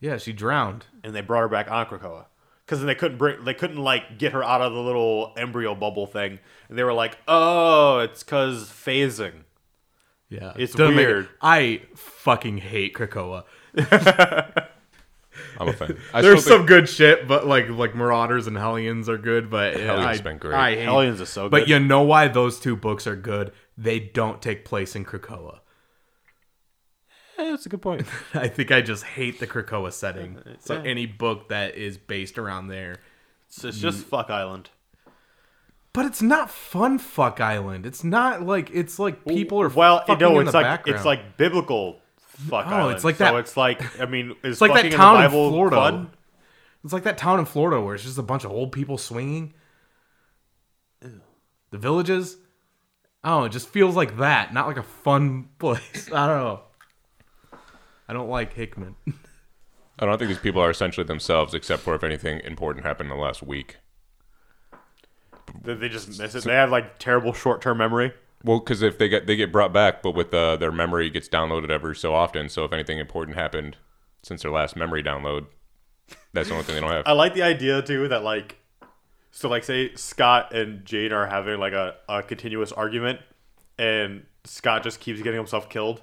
Yeah, 0.00 0.16
she 0.16 0.32
drowned. 0.32 0.86
and 1.04 1.14
they 1.14 1.20
brought 1.20 1.40
her 1.42 1.48
back 1.48 1.70
on 1.70 1.84
Krakoa. 1.86 2.24
Because 2.64 2.78
then 2.78 2.86
they 2.86 2.94
couldn't 2.94 3.18
bring, 3.18 3.44
they 3.44 3.54
couldn't 3.54 3.76
like 3.76 4.18
get 4.18 4.32
her 4.32 4.42
out 4.42 4.62
of 4.62 4.72
the 4.72 4.80
little 4.80 5.34
embryo 5.36 5.74
bubble 5.74 6.06
thing, 6.06 6.38
and 6.68 6.78
they 6.78 6.84
were 6.84 6.94
like, 6.94 7.18
"Oh, 7.28 7.98
it's 7.98 8.22
because 8.22 8.64
phasing." 8.70 9.44
Yeah, 10.30 10.52
It's 10.56 10.72
Doesn't 10.72 10.96
make- 10.96 11.06
weird. 11.06 11.28
I 11.40 11.82
fucking 11.94 12.58
hate 12.58 12.94
Krakoa. 12.94 13.44
I'm 15.58 15.68
a 15.68 15.72
fan. 15.72 15.98
I 16.12 16.22
There's 16.22 16.42
still 16.42 16.58
some 16.58 16.66
good 16.66 16.88
shit, 16.88 17.26
but 17.28 17.46
like 17.46 17.68
like 17.68 17.94
Marauders 17.94 18.46
and 18.46 18.56
Hellions 18.56 19.08
are 19.08 19.18
good. 19.18 19.50
But 19.50 19.74
Hellions 19.74 20.20
I, 20.20 20.22
been 20.22 20.38
great. 20.38 20.54
I 20.54 20.74
hate, 20.74 20.84
Hellions 20.84 21.20
is 21.20 21.28
so 21.28 21.44
good. 21.44 21.50
But 21.50 21.68
you 21.68 21.78
know 21.78 22.02
why 22.02 22.28
those 22.28 22.58
two 22.58 22.76
books 22.76 23.06
are 23.06 23.16
good? 23.16 23.52
They 23.76 23.98
don't 24.00 24.40
take 24.40 24.64
place 24.64 24.94
in 24.96 25.04
Krakoa. 25.04 25.60
Eh, 27.38 27.50
that's 27.50 27.66
a 27.66 27.68
good 27.68 27.82
point. 27.82 28.06
I 28.34 28.48
think 28.48 28.70
I 28.70 28.80
just 28.80 29.02
hate 29.04 29.40
the 29.40 29.46
Krakoa 29.46 29.92
setting. 29.92 30.38
So 30.60 30.74
Yeah. 30.74 30.82
any 30.90 31.06
book 31.06 31.48
that 31.48 31.74
is 31.76 31.98
based 31.98 32.38
around 32.38 32.68
there. 32.68 32.98
It's, 33.48 33.64
it's 33.64 33.78
just 33.78 34.04
fuck 34.04 34.30
island. 34.30 34.70
But 35.92 36.06
it's 36.06 36.22
not 36.22 36.50
fun 36.50 36.98
fuck 36.98 37.40
island. 37.40 37.86
It's 37.86 38.02
not 38.04 38.42
like 38.42 38.70
it's 38.72 38.98
like 38.98 39.24
people 39.24 39.60
are 39.62 39.68
well, 39.68 39.98
fucking 40.00 40.18
no, 40.18 40.40
in 40.40 40.46
it's 40.46 40.52
the 40.52 40.58
like 40.58 40.64
background. 40.66 40.96
it's 40.96 41.04
like 41.06 41.36
biblical 41.36 42.00
fuck 42.16 42.66
No, 42.68 42.76
island. 42.76 42.96
it's 42.96 43.04
like 43.04 43.16
so 43.16 43.24
that- 43.24 43.34
it's 43.36 43.56
like 43.56 44.00
I 44.00 44.06
mean, 44.06 44.30
is 44.42 44.54
it's 44.54 44.60
like 44.60 44.70
that 44.72 44.76
fucking 44.76 44.86
in 44.86 44.90
the 44.92 44.96
town 44.96 45.24
in 45.24 45.30
Florida. 45.30 45.76
fun? 45.76 46.10
It's 46.82 46.92
like 46.92 47.04
that 47.04 47.16
town 47.16 47.38
in 47.38 47.44
Florida 47.46 47.80
where 47.80 47.94
it's 47.94 48.04
just 48.04 48.18
a 48.18 48.22
bunch 48.22 48.44
of 48.44 48.50
old 48.50 48.72
people 48.72 48.98
swinging. 48.98 49.54
The 51.00 51.78
villages. 51.78 52.36
Oh, 53.22 53.44
it 53.44 53.50
just 53.52 53.68
feels 53.68 53.96
like 53.96 54.18
that, 54.18 54.52
not 54.52 54.66
like 54.66 54.76
a 54.76 54.82
fun 54.82 55.48
place. 55.58 56.10
I 56.12 56.26
don't 56.26 56.38
know. 56.44 56.60
I 58.08 58.12
don't 58.12 58.28
like 58.28 58.54
Hickman. 58.54 58.96
I 59.98 60.06
don't 60.06 60.18
think 60.18 60.28
these 60.28 60.38
people 60.38 60.60
are 60.60 60.70
essentially 60.70 61.06
themselves, 61.06 61.54
except 61.54 61.82
for 61.82 61.94
if 61.94 62.02
anything 62.02 62.40
important 62.40 62.84
happened 62.84 63.10
in 63.10 63.16
the 63.16 63.22
last 63.22 63.42
week. 63.42 63.76
They, 65.62 65.74
they 65.74 65.88
just 65.88 66.18
miss 66.18 66.34
it. 66.34 66.44
They 66.44 66.54
have 66.54 66.70
like 66.70 66.98
terrible 66.98 67.32
short 67.32 67.62
term 67.62 67.78
memory. 67.78 68.12
Well, 68.42 68.58
because 68.58 68.82
if 68.82 68.98
they 68.98 69.08
get 69.08 69.26
they 69.26 69.36
get 69.36 69.52
brought 69.52 69.72
back, 69.72 70.02
but 70.02 70.12
with 70.12 70.34
uh, 70.34 70.56
their 70.56 70.72
memory 70.72 71.10
gets 71.10 71.28
downloaded 71.28 71.70
every 71.70 71.96
so 71.96 72.14
often. 72.14 72.48
So 72.48 72.64
if 72.64 72.72
anything 72.72 72.98
important 72.98 73.36
happened 73.36 73.76
since 74.22 74.42
their 74.42 74.50
last 74.50 74.76
memory 74.76 75.02
download, 75.02 75.46
that's 76.32 76.48
the 76.48 76.54
only 76.54 76.64
thing 76.64 76.74
they 76.74 76.80
don't 76.80 76.90
have. 76.90 77.04
I 77.06 77.12
like 77.12 77.34
the 77.34 77.42
idea 77.42 77.80
too 77.80 78.08
that 78.08 78.22
like, 78.24 78.58
so 79.30 79.48
like 79.48 79.64
say 79.64 79.94
Scott 79.94 80.52
and 80.52 80.84
Jade 80.84 81.12
are 81.12 81.26
having 81.26 81.58
like 81.58 81.72
a, 81.72 81.94
a 82.08 82.22
continuous 82.22 82.72
argument, 82.72 83.20
and 83.78 84.26
Scott 84.44 84.82
just 84.82 85.00
keeps 85.00 85.22
getting 85.22 85.38
himself 85.38 85.70
killed 85.70 86.02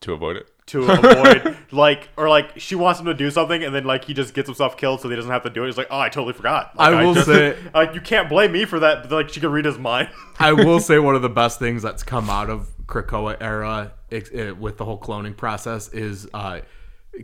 to 0.00 0.12
avoid 0.12 0.36
it. 0.36 0.50
To 0.66 0.82
avoid 0.82 1.56
like 1.72 2.08
or 2.16 2.28
like 2.28 2.58
she 2.58 2.74
wants 2.74 2.98
him 2.98 3.06
to 3.06 3.14
do 3.14 3.30
something 3.30 3.62
and 3.62 3.72
then 3.74 3.84
like 3.84 4.04
he 4.04 4.12
just 4.14 4.34
gets 4.34 4.48
himself 4.48 4.76
killed 4.76 5.00
so 5.00 5.08
he 5.08 5.14
doesn't 5.14 5.30
have 5.30 5.44
to 5.44 5.50
do 5.50 5.62
it. 5.62 5.66
He's 5.66 5.76
like, 5.78 5.86
oh, 5.90 6.00
I 6.00 6.08
totally 6.08 6.32
forgot. 6.32 6.76
Like, 6.76 6.88
I 6.94 7.04
will 7.04 7.14
just- 7.14 7.26
say- 7.26 7.56
like 7.74 7.94
you 7.94 8.00
can't 8.00 8.28
blame 8.28 8.50
me 8.52 8.64
for 8.64 8.80
that. 8.80 9.02
But, 9.02 9.12
like 9.12 9.28
she 9.28 9.38
can 9.40 9.50
read 9.52 9.64
his 9.64 9.78
mind. 9.78 10.08
I 10.40 10.52
will 10.52 10.80
say 10.80 10.98
one 10.98 11.14
of 11.14 11.22
the 11.22 11.28
best 11.28 11.58
things 11.58 11.82
that's 11.82 12.02
come 12.02 12.28
out 12.28 12.50
of 12.50 12.68
Krakoa 12.86 13.36
era 13.40 13.92
ex- 14.10 14.30
eh, 14.34 14.50
with 14.50 14.76
the 14.76 14.84
whole 14.84 14.98
cloning 15.00 15.36
process 15.36 15.88
is 15.92 16.28
uh, 16.34 16.60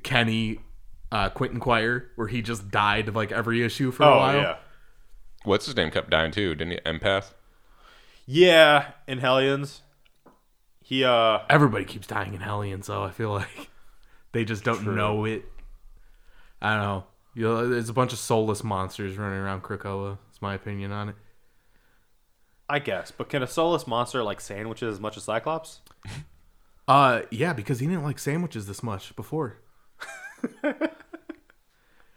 Kenny 0.04 0.60
uh, 1.10 1.28
Quentin 1.30 1.60
Quire, 1.60 2.10
where 2.16 2.28
he 2.28 2.42
just 2.42 2.70
died 2.70 3.08
of 3.08 3.16
like 3.16 3.32
every 3.32 3.62
issue 3.64 3.90
for 3.90 4.04
a 4.04 4.06
oh 4.06 4.16
while. 4.18 4.36
yeah, 4.36 4.56
What's 5.44 5.66
his 5.66 5.76
name 5.76 5.90
kept 5.90 6.10
dying 6.10 6.30
too, 6.32 6.54
didn't 6.54 6.72
he? 6.72 6.78
Empath. 6.86 7.32
yeah. 8.24 8.92
In 9.06 9.18
Hellions, 9.18 9.82
he 10.92 11.04
uh 11.04 11.38
Everybody 11.48 11.86
keeps 11.86 12.06
dying 12.06 12.34
in 12.34 12.40
Hellion, 12.42 12.82
so 12.82 13.02
I 13.02 13.10
feel 13.10 13.30
like 13.32 13.70
they 14.32 14.44
just 14.44 14.62
don't 14.62 14.82
True. 14.82 14.94
know 14.94 15.24
it. 15.24 15.42
I 16.60 16.74
don't 16.74 16.82
know. 16.82 17.04
You 17.34 17.44
know, 17.44 17.68
there's 17.68 17.88
a 17.88 17.94
bunch 17.94 18.12
of 18.12 18.18
soulless 18.18 18.62
monsters 18.62 19.16
running 19.16 19.38
around 19.38 19.62
Krakoa. 19.62 20.18
That's 20.26 20.42
my 20.42 20.52
opinion 20.52 20.92
on 20.92 21.08
it. 21.08 21.14
I 22.68 22.78
guess, 22.78 23.10
but 23.10 23.30
can 23.30 23.42
a 23.42 23.46
soulless 23.46 23.86
monster 23.86 24.22
like 24.22 24.38
sandwiches 24.38 24.94
as 24.94 25.00
much 25.00 25.16
as 25.16 25.24
Cyclops? 25.24 25.80
Uh, 26.88 27.22
yeah, 27.30 27.52
because 27.52 27.78
he 27.78 27.86
didn't 27.86 28.02
like 28.02 28.18
sandwiches 28.18 28.66
this 28.66 28.82
much 28.82 29.14
before. 29.14 29.60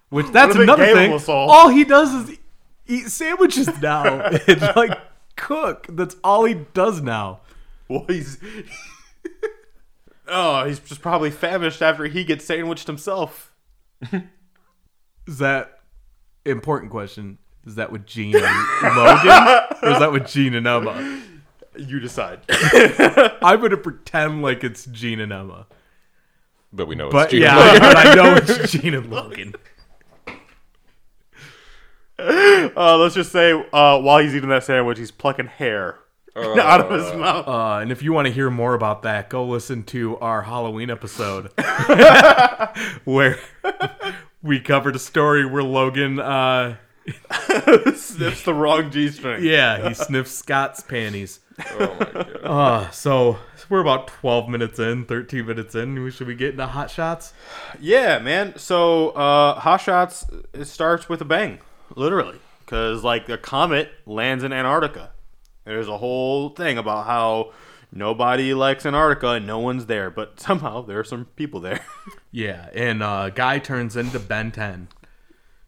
Which 0.10 0.25
that's 0.32 0.55
another 0.55 0.88
thing. 0.88 1.22
All 1.27 1.70
he 1.70 1.84
does 1.84 2.12
is 2.12 2.39
eat 2.88 3.08
sandwiches 3.10 3.79
now. 3.79 4.22
and 4.22 4.62
like 4.75 4.98
cook. 5.36 5.86
That's 5.88 6.15
all 6.24 6.46
he 6.46 6.55
does 6.74 7.00
now. 7.00 7.41
Well, 7.89 8.06
he's 8.08 8.39
oh, 10.27 10.65
he's 10.65 10.80
just 10.80 11.01
probably 11.04 11.30
famished 11.30 11.84
after 11.84 12.06
he 12.06 12.24
gets 12.24 12.44
sandwiched 12.44 12.88
himself. 12.88 13.54
Is 15.27 15.38
that 15.38 15.82
important 16.46 16.89
question? 16.92 17.38
Is 17.65 17.75
that 17.75 17.92
with 17.92 18.08
Jean 18.08 18.36
and 18.36 18.96
Logan, 18.96 19.27
or 19.84 19.89
is 19.89 20.00
that 20.00 20.12
with 20.12 20.27
Jean 20.27 20.54
and 20.54 20.68
Emma? 20.68 21.22
You 21.75 22.00
decide. 22.00 22.42
I'm 22.50 23.60
gonna 23.60 23.77
pretend 23.77 24.44
like 24.44 24.63
it's 24.63 24.86
Jean 24.86 25.20
and 25.20 25.34
Emma, 25.34 25.65
But 26.72 26.88
we 26.88 26.94
know 26.96 27.08
it's 27.08 27.13
but 27.13 27.30
Jean 27.32 27.42
yeah, 27.42 27.56
Logan. 27.58 27.80
but 27.82 27.98
I 27.98 28.13
know 28.15 28.36
it's 28.36 28.72
Jean 28.72 28.94
and 28.94 29.10
Logan. 29.12 29.56
Uh, 32.20 32.98
let's 32.98 33.15
just 33.15 33.32
say 33.32 33.51
uh, 33.51 34.00
while 34.00 34.20
he's 34.20 34.36
eating 34.36 34.50
that 34.50 34.63
sandwich, 34.63 34.98
he's 35.00 35.12
plucking 35.12 35.48
hair 35.48 36.00
out 36.60 36.82
of 36.82 36.92
his 36.92 37.13
mouth. 37.13 37.48
Uh, 37.48 37.80
and 37.82 37.92
if 37.92 38.04
you 38.04 38.12
want 38.12 38.27
to 38.27 38.34
hear 38.34 38.50
more 38.50 38.74
about 38.74 39.04
that, 39.04 39.30
go 39.30 39.46
listen 39.46 39.84
to 39.84 40.18
our 40.18 40.42
Halloween 40.42 40.89
episode 40.89 41.51
where 43.06 43.39
we 44.42 44.60
covered 44.60 44.96
a 44.96 45.00
story 45.00 45.46
where 45.46 45.63
Logan, 45.63 46.20
uh, 46.20 46.77
Sniffs 47.96 48.44
the 48.44 48.54
wrong 48.54 48.89
G 48.92 49.10
string. 49.10 49.44
yeah, 49.44 49.88
he 49.88 49.94
sniffs 49.94 50.32
Scott's 50.32 50.82
panties. 50.82 51.39
oh 51.72 51.96
my 52.00 52.12
god. 52.12 52.39
Uh, 52.44 52.89
so 52.89 53.38
we're 53.70 53.80
about 53.80 54.08
12 54.08 54.50
minutes 54.50 54.80
in, 54.80 55.06
13 55.06 55.46
minutes 55.46 55.75
in. 55.75 56.04
We 56.04 56.12
should 56.12 56.27
we 56.27 56.36
get 56.36 56.51
into 56.51 56.65
hot 56.68 56.89
shots? 56.92 57.34
Yeah, 57.80 58.20
man. 58.20 58.58
So, 58.58 59.10
uh, 59.12 59.60
Hot 59.60 59.77
Shots 59.77 60.25
it 60.54 60.65
starts 60.65 61.08
with 61.08 61.22
a 61.22 61.25
bang, 61.25 61.60
literally, 61.96 62.39
because 62.60 63.04
like 63.04 63.30
a 63.30 63.38
comet 63.38 63.92
lands 64.06 64.44
in 64.44 64.51
Antarctica. 64.51 65.12
There's 65.65 65.88
a 65.88 65.98
whole 65.98 66.50
thing 66.50 66.77
about 66.77 67.05
how 67.05 67.51
nobody 67.91 68.53
likes 68.53 68.86
Antarctica 68.86 69.29
and 69.31 69.48
no 69.48 69.60
one's 69.60 69.88
there, 69.88 70.10
but 70.12 70.39
somehow 70.39 70.81
there 70.81 71.00
are 71.00 71.03
some 71.03 71.25
people 71.36 71.60
there. 71.60 71.81
Yeah, 72.31 72.69
and 72.74 73.01
uh, 73.01 73.29
guy 73.29 73.60
turns 73.60 73.95
into 73.95 74.19
Ben 74.19 74.51
10. 74.51 74.89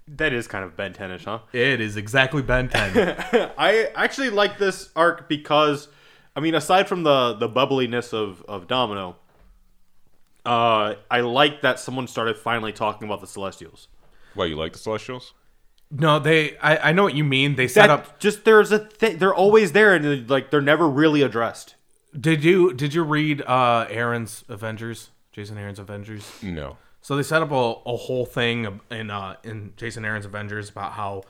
that 0.09 0.33
is 0.33 0.47
kind 0.47 0.65
of 0.65 0.75
Ben 0.75 0.93
Tenish, 0.93 1.23
huh? 1.23 1.39
It 1.53 1.79
is 1.79 1.95
exactly 1.95 2.41
Ben 2.41 2.67
10. 2.67 3.51
I 3.57 3.89
actually 3.95 4.29
like 4.29 4.57
this 4.57 4.89
arc 4.93 5.29
because, 5.29 5.87
I 6.35 6.41
mean, 6.41 6.55
aside 6.55 6.89
from 6.89 7.03
the 7.03 7.33
the 7.35 7.47
bubbliness 7.47 8.11
of 8.11 8.41
of 8.49 8.67
Domino, 8.67 9.15
uh, 10.45 10.95
I 11.09 11.21
like 11.21 11.61
that 11.61 11.79
someone 11.79 12.07
started 12.07 12.37
finally 12.37 12.73
talking 12.73 13.07
about 13.07 13.21
the 13.21 13.27
Celestials. 13.27 13.87
Why 14.33 14.45
you 14.45 14.57
like 14.57 14.73
the 14.73 14.79
Celestials? 14.79 15.33
No, 15.89 16.19
they. 16.19 16.57
I, 16.57 16.89
I 16.89 16.91
know 16.91 17.03
what 17.03 17.15
you 17.15 17.23
mean. 17.23 17.55
They 17.55 17.67
set 17.67 17.87
That 17.87 17.89
up. 17.91 18.19
just 18.19 18.43
there's 18.45 18.71
a 18.71 18.79
thing. 18.79 19.17
They're 19.17 19.33
always 19.35 19.71
there, 19.71 19.93
and 19.93 20.03
they're, 20.03 20.15
like 20.17 20.51
they're 20.51 20.61
never 20.61 20.87
really 20.87 21.21
addressed. 21.21 21.75
Did 22.19 22.43
you 22.43 22.73
did 22.73 22.93
you 22.93 23.03
read 23.03 23.41
uh, 23.43 23.85
Aaron's 23.89 24.43
Avengers? 24.49 25.09
Jason 25.31 25.57
Aaron's 25.57 25.79
Avengers. 25.79 26.29
No. 26.41 26.77
So 27.01 27.15
they 27.15 27.23
set 27.23 27.41
up 27.41 27.51
a, 27.51 27.55
a 27.85 27.95
whole 27.95 28.25
thing 28.25 28.79
in 28.91 29.09
uh, 29.11 29.35
in 29.43 29.73
Jason 29.77 30.03
Aaron's 30.03 30.25
Avengers 30.25 30.69
about 30.69 30.93
how 30.93 31.23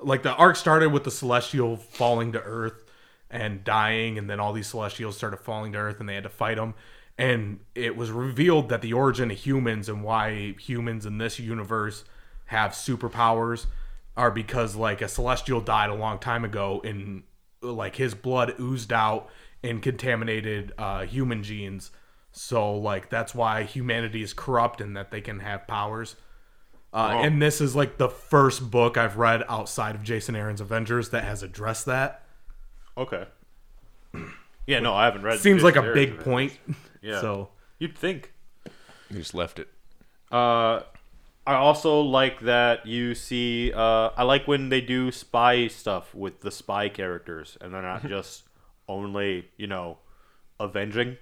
like 0.00 0.22
the 0.22 0.32
arc 0.34 0.56
started 0.56 0.88
with 0.90 1.04
the 1.04 1.10
Celestial 1.10 1.76
falling 1.76 2.32
to 2.32 2.40
Earth 2.42 2.84
and 3.30 3.62
dying, 3.62 4.18
and 4.18 4.28
then 4.28 4.40
all 4.40 4.52
these 4.52 4.66
Celestials 4.66 5.16
started 5.16 5.36
falling 5.36 5.72
to 5.72 5.78
Earth, 5.78 6.00
and 6.00 6.08
they 6.08 6.14
had 6.14 6.24
to 6.24 6.30
fight 6.30 6.56
them. 6.56 6.74
And 7.16 7.60
it 7.74 7.96
was 7.96 8.10
revealed 8.10 8.70
that 8.70 8.80
the 8.80 8.92
origin 8.94 9.30
of 9.30 9.36
humans 9.36 9.88
and 9.88 10.02
why 10.02 10.54
humans 10.58 11.04
in 11.06 11.18
this 11.18 11.38
universe 11.38 12.04
have 12.46 12.72
superpowers 12.72 13.66
are 14.16 14.30
because 14.30 14.76
like 14.76 15.00
a 15.00 15.08
Celestial 15.08 15.60
died 15.60 15.90
a 15.90 15.94
long 15.94 16.18
time 16.18 16.44
ago, 16.44 16.80
and 16.84 17.22
like 17.62 17.96
his 17.96 18.14
blood 18.14 18.54
oozed 18.60 18.92
out 18.92 19.28
and 19.62 19.82
contaminated 19.82 20.72
uh, 20.78 21.04
human 21.04 21.42
genes. 21.42 21.90
So 22.32 22.74
like 22.76 23.10
that's 23.10 23.34
why 23.34 23.64
humanity 23.64 24.22
is 24.22 24.32
corrupt 24.32 24.80
and 24.80 24.96
that 24.96 25.10
they 25.10 25.20
can 25.20 25.40
have 25.40 25.66
powers. 25.66 26.16
Uh, 26.92 27.20
and 27.22 27.40
this 27.40 27.60
is 27.60 27.76
like 27.76 27.98
the 27.98 28.08
first 28.08 28.70
book 28.70 28.96
I've 28.96 29.16
read 29.16 29.44
outside 29.48 29.94
of 29.94 30.02
Jason 30.02 30.34
Aaron's 30.34 30.60
Avengers 30.60 31.10
that 31.10 31.22
has 31.22 31.42
addressed 31.42 31.86
that. 31.86 32.24
Okay. 32.96 33.26
Yeah, 34.66 34.80
no, 34.80 34.94
I 34.94 35.04
haven't 35.04 35.22
read. 35.22 35.36
It. 35.36 35.40
Seems 35.40 35.62
like 35.62 35.76
a 35.76 35.80
Jason 35.80 35.94
big 35.94 36.08
Aaron's 36.10 36.24
point. 36.24 36.52
Yeah. 37.02 37.22
So 37.22 37.48
You'd 37.78 37.96
think. 37.96 38.34
You 39.08 39.16
just 39.16 39.32
left 39.32 39.58
it. 39.58 39.68
Uh, 40.30 40.80
I 41.46 41.54
also 41.54 42.00
like 42.00 42.40
that 42.40 42.86
you 42.86 43.14
see. 43.14 43.72
Uh, 43.72 44.10
I 44.16 44.22
like 44.24 44.46
when 44.46 44.68
they 44.68 44.80
do 44.80 45.10
spy 45.10 45.66
stuff 45.68 46.14
with 46.14 46.40
the 46.40 46.50
spy 46.50 46.88
characters, 46.88 47.56
and 47.60 47.72
they're 47.74 47.82
not 47.82 48.06
just 48.08 48.44
only 48.88 49.48
you 49.56 49.66
know 49.66 49.98
avenging. 50.60 51.16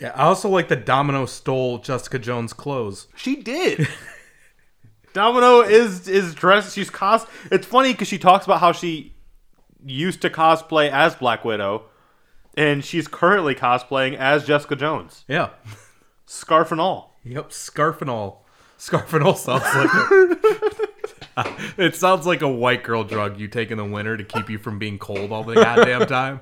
yeah, 0.00 0.12
I 0.16 0.22
also 0.24 0.48
like 0.48 0.68
that 0.68 0.86
Domino 0.86 1.26
stole 1.26 1.78
Jessica 1.78 2.18
Jones' 2.18 2.52
clothes. 2.52 3.08
She 3.16 3.36
did. 3.36 3.86
Domino 5.12 5.60
is 5.60 6.08
is 6.08 6.34
dressed. 6.34 6.74
She's 6.74 6.88
cos. 6.90 7.26
It's 7.50 7.66
funny 7.66 7.92
because 7.92 8.08
she 8.08 8.18
talks 8.18 8.46
about 8.46 8.60
how 8.60 8.72
she 8.72 9.14
used 9.84 10.22
to 10.22 10.30
cosplay 10.30 10.90
as 10.90 11.14
Black 11.14 11.44
Widow, 11.44 11.84
and 12.56 12.82
she's 12.84 13.06
currently 13.08 13.54
cosplaying 13.54 14.16
as 14.16 14.46
Jessica 14.46 14.74
Jones, 14.76 15.24
Yeah. 15.28 15.50
scarf 16.24 16.72
and 16.72 16.80
all. 16.80 17.18
Yep, 17.24 17.52
scarf 17.52 18.00
and 18.00 18.08
all. 18.08 18.41
Scarf 18.82 19.12
and 19.12 19.22
all 19.22 19.36
sounds 19.36 19.62
like 19.62 19.94
a, 19.94 21.56
it 21.84 21.94
sounds 21.94 22.26
like 22.26 22.42
a 22.42 22.48
white 22.48 22.82
girl 22.82 23.04
drug 23.04 23.38
you 23.38 23.46
take 23.46 23.70
in 23.70 23.78
the 23.78 23.84
winter 23.84 24.16
to 24.16 24.24
keep 24.24 24.50
you 24.50 24.58
from 24.58 24.80
being 24.80 24.98
cold 24.98 25.30
all 25.30 25.44
the 25.44 25.54
goddamn 25.54 26.04
time. 26.06 26.40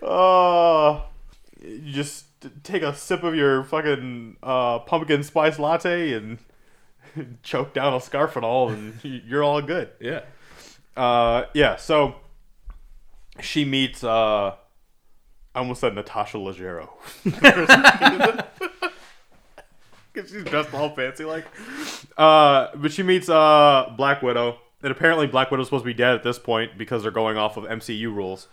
Oh, 0.00 1.04
you 1.60 1.92
just 1.92 2.26
take 2.62 2.84
a 2.84 2.94
sip 2.94 3.24
of 3.24 3.34
your 3.34 3.64
fucking 3.64 4.36
uh, 4.40 4.78
pumpkin 4.78 5.24
spice 5.24 5.58
latte 5.58 6.12
and 6.12 6.38
choke 7.42 7.74
down 7.74 7.94
a 7.94 8.40
all 8.40 8.68
and 8.68 9.00
you're 9.02 9.42
all 9.42 9.60
good. 9.60 9.90
Yeah. 9.98 10.20
Uh, 10.96 11.46
yeah. 11.54 11.74
So 11.74 12.14
she 13.40 13.64
meets. 13.64 14.04
Uh, 14.04 14.54
I 15.56 15.58
almost 15.58 15.80
said 15.80 15.96
Natasha 15.96 16.36
Leggero. 16.36 16.90
Because 20.22 20.30
she's 20.34 20.44
dressed 20.44 20.74
all 20.74 20.90
fancy 20.94 21.24
like. 21.24 21.46
Uh, 22.16 22.68
but 22.76 22.92
she 22.92 23.02
meets 23.02 23.28
uh, 23.28 23.92
Black 23.96 24.22
Widow. 24.22 24.58
And 24.82 24.92
apparently, 24.92 25.26
Black 25.26 25.50
Widow's 25.50 25.66
supposed 25.66 25.82
to 25.82 25.86
be 25.86 25.94
dead 25.94 26.14
at 26.14 26.22
this 26.22 26.38
point 26.38 26.78
because 26.78 27.02
they're 27.02 27.10
going 27.10 27.36
off 27.36 27.56
of 27.56 27.64
MCU 27.64 28.14
rules. 28.14 28.46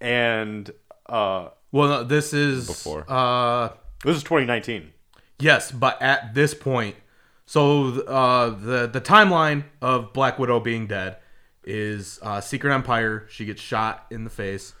And 0.00 0.70
uh, 1.06 1.48
Well, 1.70 1.88
no, 1.88 2.04
this 2.04 2.32
is 2.32 2.66
Before. 2.66 3.04
Uh, 3.06 3.70
this 4.04 4.16
is 4.16 4.22
2019. 4.22 4.90
yes, 5.38 5.70
but 5.70 6.00
at 6.00 6.32
this 6.34 6.54
point, 6.54 6.96
so 7.44 8.00
uh, 8.02 8.48
the 8.50 8.86
the 8.86 9.00
timeline 9.02 9.64
of 9.82 10.14
Black 10.14 10.38
Widow 10.38 10.60
being 10.60 10.86
dead 10.86 11.18
is 11.62 12.18
uh, 12.22 12.40
Secret 12.40 12.72
Empire. 12.72 13.26
She 13.28 13.44
gets 13.44 13.60
shot 13.60 14.06
in 14.10 14.24
the 14.24 14.30
face 14.30 14.72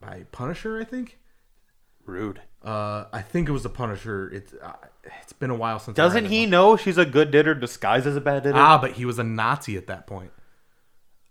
by 0.00 0.24
Punisher, 0.32 0.78
I 0.78 0.84
think. 0.84 1.18
Rude. 2.04 2.42
Uh, 2.62 3.06
I 3.12 3.22
think 3.22 3.48
it 3.48 3.52
was 3.52 3.62
the 3.62 3.70
Punisher. 3.70 4.28
It's 4.30 4.52
uh, 4.54 4.72
it's 5.22 5.32
been 5.32 5.50
a 5.50 5.54
while 5.54 5.78
since. 5.78 5.98
I 5.98 6.02
Doesn't 6.02 6.24
read 6.24 6.32
he 6.32 6.42
it. 6.44 6.48
know 6.48 6.76
she's 6.76 6.98
a 6.98 7.06
good 7.06 7.30
ditter 7.30 7.58
disguised 7.58 8.06
as 8.06 8.16
a 8.16 8.20
bad 8.20 8.44
ditter? 8.44 8.54
Ah, 8.56 8.78
but 8.78 8.92
he 8.92 9.04
was 9.04 9.18
a 9.18 9.24
Nazi 9.24 9.76
at 9.76 9.86
that 9.86 10.06
point. 10.06 10.30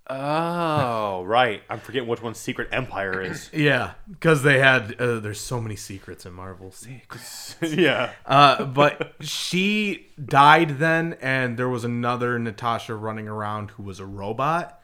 Oh, 0.10 1.24
right. 1.28 1.62
I'm 1.70 1.80
forgetting 1.80 2.10
which 2.10 2.22
one 2.24 2.34
Secret 2.34 2.70
Empire 2.72 3.22
is. 3.22 3.50
Yeah, 3.54 3.92
because 4.10 4.42
they 4.42 4.58
had. 4.60 5.00
Uh, 5.00 5.20
there's 5.20 5.40
so 5.40 5.62
many 5.62 5.76
secrets 5.76 6.26
in 6.26 6.34
Marvel. 6.34 6.72
Secrets. 6.72 7.56
yeah. 7.62 8.12
Uh, 8.26 8.66
but 8.66 9.14
she 9.22 10.08
died 10.24 10.80
then, 10.80 11.16
and 11.22 11.58
there 11.58 11.70
was 11.70 11.84
another 11.84 12.40
Natasha 12.40 12.96
running 12.96 13.28
around 13.28 13.72
who 13.72 13.84
was 13.84 14.00
a 14.00 14.06
robot. 14.06 14.82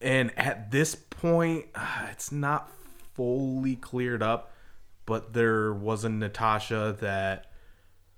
And 0.00 0.36
at 0.38 0.70
this 0.70 0.94
point, 0.94 1.66
uh, 1.74 2.06
it's 2.10 2.32
not 2.32 2.70
fully 3.14 3.76
cleared 3.76 4.22
up, 4.22 4.50
but 5.06 5.32
there 5.32 5.72
was 5.72 6.04
a 6.04 6.08
Natasha 6.08 6.96
that 7.00 7.46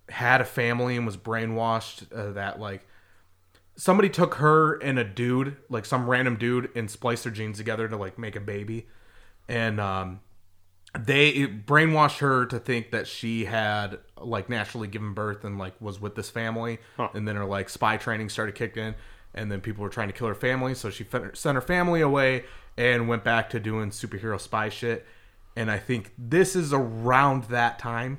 had 0.09 0.40
a 0.40 0.45
family 0.45 0.97
and 0.97 1.07
was 1.07 1.16
brainwashed. 1.16 2.12
Uh, 2.12 2.33
that 2.33 2.61
like 2.61 2.87
somebody 3.76 4.09
took 4.09 4.35
her 4.35 4.75
and 4.75 4.99
a 4.99 5.05
dude, 5.05 5.57
like 5.69 5.85
some 5.85 6.09
random 6.09 6.37
dude, 6.37 6.71
and 6.75 6.90
spliced 6.90 7.25
their 7.25 7.33
genes 7.33 7.59
together 7.59 7.88
to 7.88 7.97
like 7.97 8.19
make 8.19 8.37
a 8.37 8.40
baby, 8.40 8.87
and 9.49 9.81
um, 9.81 10.21
they 10.99 11.47
brainwashed 11.47 12.19
her 12.19 12.47
to 12.47 12.59
think 12.59 12.90
that 12.90 13.06
she 13.06 13.45
had 13.45 13.99
like 14.21 14.49
naturally 14.49 14.89
given 14.89 15.15
birth 15.15 15.45
and 15.45 15.58
like 15.58 15.80
was 15.80 16.00
with 16.00 16.15
this 16.15 16.30
family. 16.30 16.78
And 17.15 17.26
then 17.26 17.37
her 17.37 17.45
like 17.45 17.69
spy 17.69 17.97
training 17.97 18.28
started 18.28 18.54
kicking 18.54 18.84
in 18.84 18.95
and 19.34 19.52
then 19.52 19.61
people 19.61 19.82
were 19.82 19.91
trying 19.91 20.08
to 20.08 20.15
kill 20.15 20.28
her 20.28 20.34
family. 20.34 20.75
So 20.75 20.91
she 20.91 21.06
sent 21.34 21.54
her 21.54 21.61
family 21.61 22.00
away 22.00 22.45
and 22.76 23.08
went 23.08 23.25
back 23.25 23.50
to 23.50 23.61
doing 23.61 23.91
superhero 23.91 24.41
spy 24.41 24.69
shit 24.69 25.06
and 25.56 25.71
i 25.71 25.78
think 25.78 26.12
this 26.16 26.54
is 26.54 26.73
around 26.73 27.45
that 27.45 27.78
time 27.78 28.19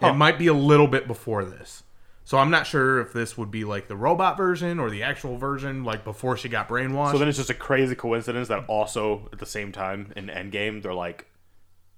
it 0.00 0.12
might 0.14 0.38
be 0.38 0.46
a 0.46 0.54
little 0.54 0.86
bit 0.86 1.06
before 1.08 1.44
this 1.44 1.82
so 2.24 2.38
i'm 2.38 2.50
not 2.50 2.66
sure 2.66 3.00
if 3.00 3.12
this 3.12 3.36
would 3.36 3.50
be 3.50 3.64
like 3.64 3.88
the 3.88 3.96
robot 3.96 4.36
version 4.36 4.78
or 4.78 4.90
the 4.90 5.02
actual 5.02 5.36
version 5.36 5.82
like 5.82 6.04
before 6.04 6.36
she 6.36 6.48
got 6.48 6.68
brainwashed 6.68 7.12
So 7.12 7.18
then 7.18 7.26
it's 7.28 7.38
just 7.38 7.50
a 7.50 7.54
crazy 7.54 7.94
coincidence 7.94 8.48
that 8.48 8.64
also 8.68 9.28
at 9.32 9.38
the 9.38 9.46
same 9.46 9.72
time 9.72 10.12
in 10.14 10.26
Endgame 10.26 10.82
they're 10.82 10.94
like, 10.94 11.26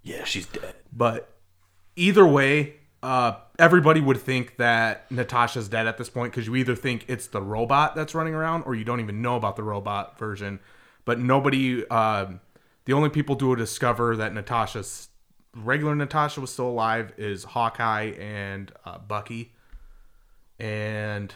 yeah, 0.02 0.24
she's 0.24 0.46
dead. 0.46 0.74
But 0.90 1.28
either 1.94 2.26
way, 2.26 2.76
uh, 3.02 3.34
everybody 3.58 4.00
would 4.00 4.16
think 4.18 4.56
that 4.56 5.10
Natasha's 5.10 5.68
dead 5.68 5.86
at 5.86 5.98
this 5.98 6.08
point 6.08 6.32
because 6.32 6.46
you 6.46 6.56
either 6.56 6.74
think 6.74 7.04
it's 7.06 7.26
the 7.26 7.42
robot 7.42 7.94
that's 7.94 8.14
running 8.14 8.34
around 8.34 8.62
or 8.62 8.74
you 8.74 8.84
don't 8.84 9.00
even 9.00 9.20
know 9.20 9.36
about 9.36 9.56
the 9.56 9.62
robot 9.62 10.18
version. 10.18 10.58
But 11.04 11.18
nobody, 11.18 11.86
um 11.88 12.40
the 12.90 12.96
only 12.96 13.09
people 13.09 13.37
to 13.37 13.55
discover 13.55 14.16
that 14.16 14.35
Natasha's 14.35 15.11
regular 15.55 15.94
Natasha 15.94 16.40
was 16.40 16.53
still 16.53 16.70
alive 16.70 17.12
is 17.18 17.44
Hawkeye 17.44 18.14
and 18.18 18.72
uh, 18.85 18.98
Bucky 18.98 19.53
and 20.59 21.33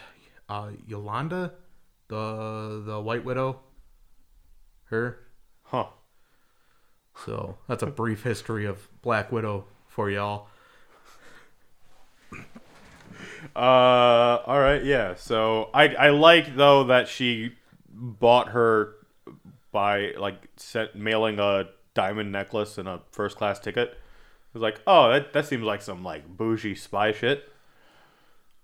uh, 0.48 0.70
Yolanda, 0.84 1.52
the 2.08 2.82
the 2.84 3.00
White 3.00 3.24
Widow. 3.24 3.60
Her. 4.86 5.20
Huh. 5.62 5.86
So 7.24 7.56
that's 7.68 7.84
a 7.84 7.86
brief 7.86 8.24
history 8.24 8.66
of 8.66 8.88
Black 9.00 9.30
Widow 9.30 9.66
for 9.86 10.10
y'all. 10.10 10.48
Uh, 13.54 14.42
all 14.44 14.58
right, 14.58 14.82
yeah. 14.82 15.14
So 15.14 15.70
I 15.72 15.94
I 15.94 16.08
like 16.08 16.56
though 16.56 16.82
that 16.82 17.06
she 17.06 17.52
bought 17.88 18.48
her 18.48 18.96
by 19.74 20.12
like 20.16 20.36
set 20.56 20.94
mailing 20.94 21.40
a 21.40 21.64
diamond 21.94 22.30
necklace 22.30 22.78
and 22.78 22.88
a 22.88 23.00
first 23.10 23.36
class 23.36 23.58
ticket. 23.58 23.88
It 23.88 24.54
was 24.54 24.62
like, 24.62 24.80
oh, 24.86 25.10
that 25.10 25.32
that 25.34 25.46
seems 25.46 25.64
like 25.64 25.82
some 25.82 26.04
like 26.04 26.28
bougie 26.28 26.76
spy 26.76 27.10
shit. 27.10 27.52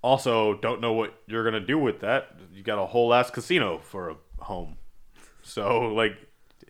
Also, 0.03 0.55
don't 0.55 0.81
know 0.81 0.92
what 0.92 1.20
you're 1.27 1.44
gonna 1.44 1.59
do 1.59 1.77
with 1.79 2.01
that. 2.01 2.37
You 2.55 2.62
got 2.62 2.79
a 2.79 2.87
whole 2.87 3.12
ass 3.12 3.29
casino 3.29 3.79
for 3.79 4.11
a 4.11 4.44
home, 4.44 4.77
so 5.42 5.81
like 5.81 6.16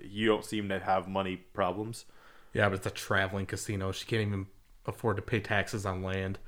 you 0.02 0.26
don't 0.26 0.44
seem 0.44 0.70
to 0.70 0.80
have 0.80 1.06
money 1.06 1.36
problems. 1.36 2.06
Yeah, 2.54 2.70
but 2.70 2.78
it's 2.78 2.86
a 2.86 2.90
traveling 2.90 3.44
casino. 3.44 3.92
She 3.92 4.06
can't 4.06 4.22
even 4.22 4.46
afford 4.86 5.16
to 5.16 5.22
pay 5.22 5.40
taxes 5.40 5.84
on 5.84 6.02
land. 6.02 6.38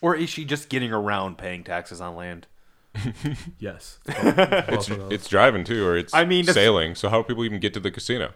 Or 0.00 0.16
is 0.16 0.30
she 0.30 0.46
just 0.46 0.70
getting 0.70 0.90
around 0.90 1.36
paying 1.36 1.62
taxes 1.64 2.00
on 2.00 2.16
land? 2.16 2.46
Yes. 3.58 3.98
It's, 4.08 4.88
it's 4.88 5.28
driving 5.28 5.64
too, 5.64 5.86
or 5.86 5.96
it's 5.96 6.12
I 6.14 6.24
mean, 6.24 6.44
that's- 6.44 6.54
sailing. 6.54 6.94
So 6.94 7.08
how 7.08 7.18
do 7.22 7.24
people 7.24 7.44
even 7.44 7.60
get 7.60 7.74
to 7.74 7.80
the 7.80 7.90
casino? 7.90 8.32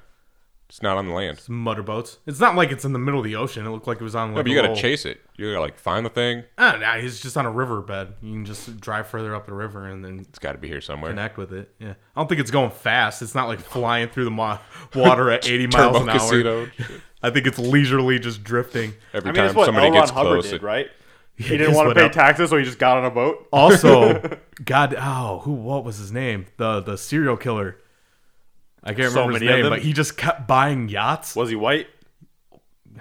It's 0.69 0.83
not 0.83 0.97
on 0.97 1.07
the 1.07 1.13
land. 1.15 1.39
It's 1.39 1.49
motorboats. 1.49 2.19
It's 2.27 2.41
not 2.41 2.57
like 2.57 2.73
it's 2.73 2.85
in 2.85 2.93
the 2.93 2.99
middle 2.99 3.21
of 3.21 3.25
the 3.25 3.37
ocean. 3.37 3.65
It 3.65 3.71
looked 3.71 3.87
like 3.87 4.01
it 4.01 4.03
was 4.03 4.17
on. 4.17 4.31
Like 4.31 4.37
No, 4.39 4.43
but 4.43 4.51
you 4.51 4.59
a 4.59 4.63
gotta 4.63 4.73
little- 4.73 4.83
chase 4.83 5.05
it. 5.07 5.21
You 5.37 5.51
gotta 5.53 5.61
like 5.61 5.79
find 5.79 6.05
the 6.05 6.11
thing. 6.11 6.43
Ah, 6.59 6.77
nah, 6.81 6.95
he's 6.97 7.21
just 7.21 7.37
on 7.37 7.47
a 7.47 7.51
riverbed. 7.53 8.15
You 8.21 8.33
can 8.33 8.45
just 8.45 8.81
drive 8.81 9.07
further 9.07 9.33
up 9.35 9.47
the 9.47 9.55
river 9.55 9.87
and 9.87 10.05
then 10.05 10.19
It's 10.29 10.41
got 10.41 10.53
to 10.53 10.59
be 10.59 10.67
here 10.67 10.81
somewhere. 10.81 11.13
connect 11.13 11.37
with 11.39 11.53
it. 11.53 11.73
Yeah, 11.79 11.91
I 12.17 12.21
don't 12.21 12.27
think 12.29 12.41
it's 12.41 12.51
going 12.51 12.71
fast. 12.73 13.23
It's 13.23 13.35
not 13.35 13.47
like 13.47 13.61
flying 13.61 14.09
through 14.09 14.25
the 14.25 14.31
mo- 14.33 14.59
water 14.95 15.31
at 15.31 15.47
80 15.49 15.67
miles 15.73 15.93
Turbo 15.99 16.03
an 16.03 16.09
hour. 16.09 16.19
casino. 16.19 16.69
I 17.23 17.31
think 17.31 17.47
it's 17.47 17.59
leisurely 17.61 18.19
just 18.19 18.43
drifting. 18.43 18.95
Every 19.15 19.31
I 19.31 19.33
mean, 19.33 19.37
time 19.37 19.45
that's 19.47 19.57
what 19.57 19.67
somebody 19.67 19.87
L. 19.87 19.93
Ron 19.93 20.01
gets 20.03 20.11
Hubbard 20.11 20.33
close, 20.33 20.45
did, 20.51 20.55
it- 20.55 20.63
right? 20.63 20.89
He 21.37 21.57
didn't 21.59 21.75
want 21.75 21.91
to 21.91 21.95
pay 21.95 22.07
up. 22.07 22.13
taxes, 22.13 22.51
so 22.51 22.57
he 22.57 22.65
just 22.65 22.79
got 22.79 22.97
on 22.99 23.05
a 23.05 23.11
boat. 23.11 23.47
Also, 23.53 24.39
God, 24.65 24.95
oh, 24.99 25.41
who? 25.45 25.53
What 25.53 25.85
was 25.85 25.99
his 25.99 26.11
name? 26.13 26.47
The 26.57 26.81
the 26.81 26.97
serial 26.97 27.37
killer. 27.37 27.77
I 28.83 28.95
can't 28.95 29.13
So 29.13 29.21
remember 29.27 29.39
his 29.41 29.43
name, 29.43 29.69
but 29.69 29.81
he 29.83 29.93
just 29.93 30.17
kept 30.17 30.47
buying 30.47 30.89
yachts. 30.89 31.35
Was 31.37 31.51
he 31.51 31.57
white? 31.57 31.89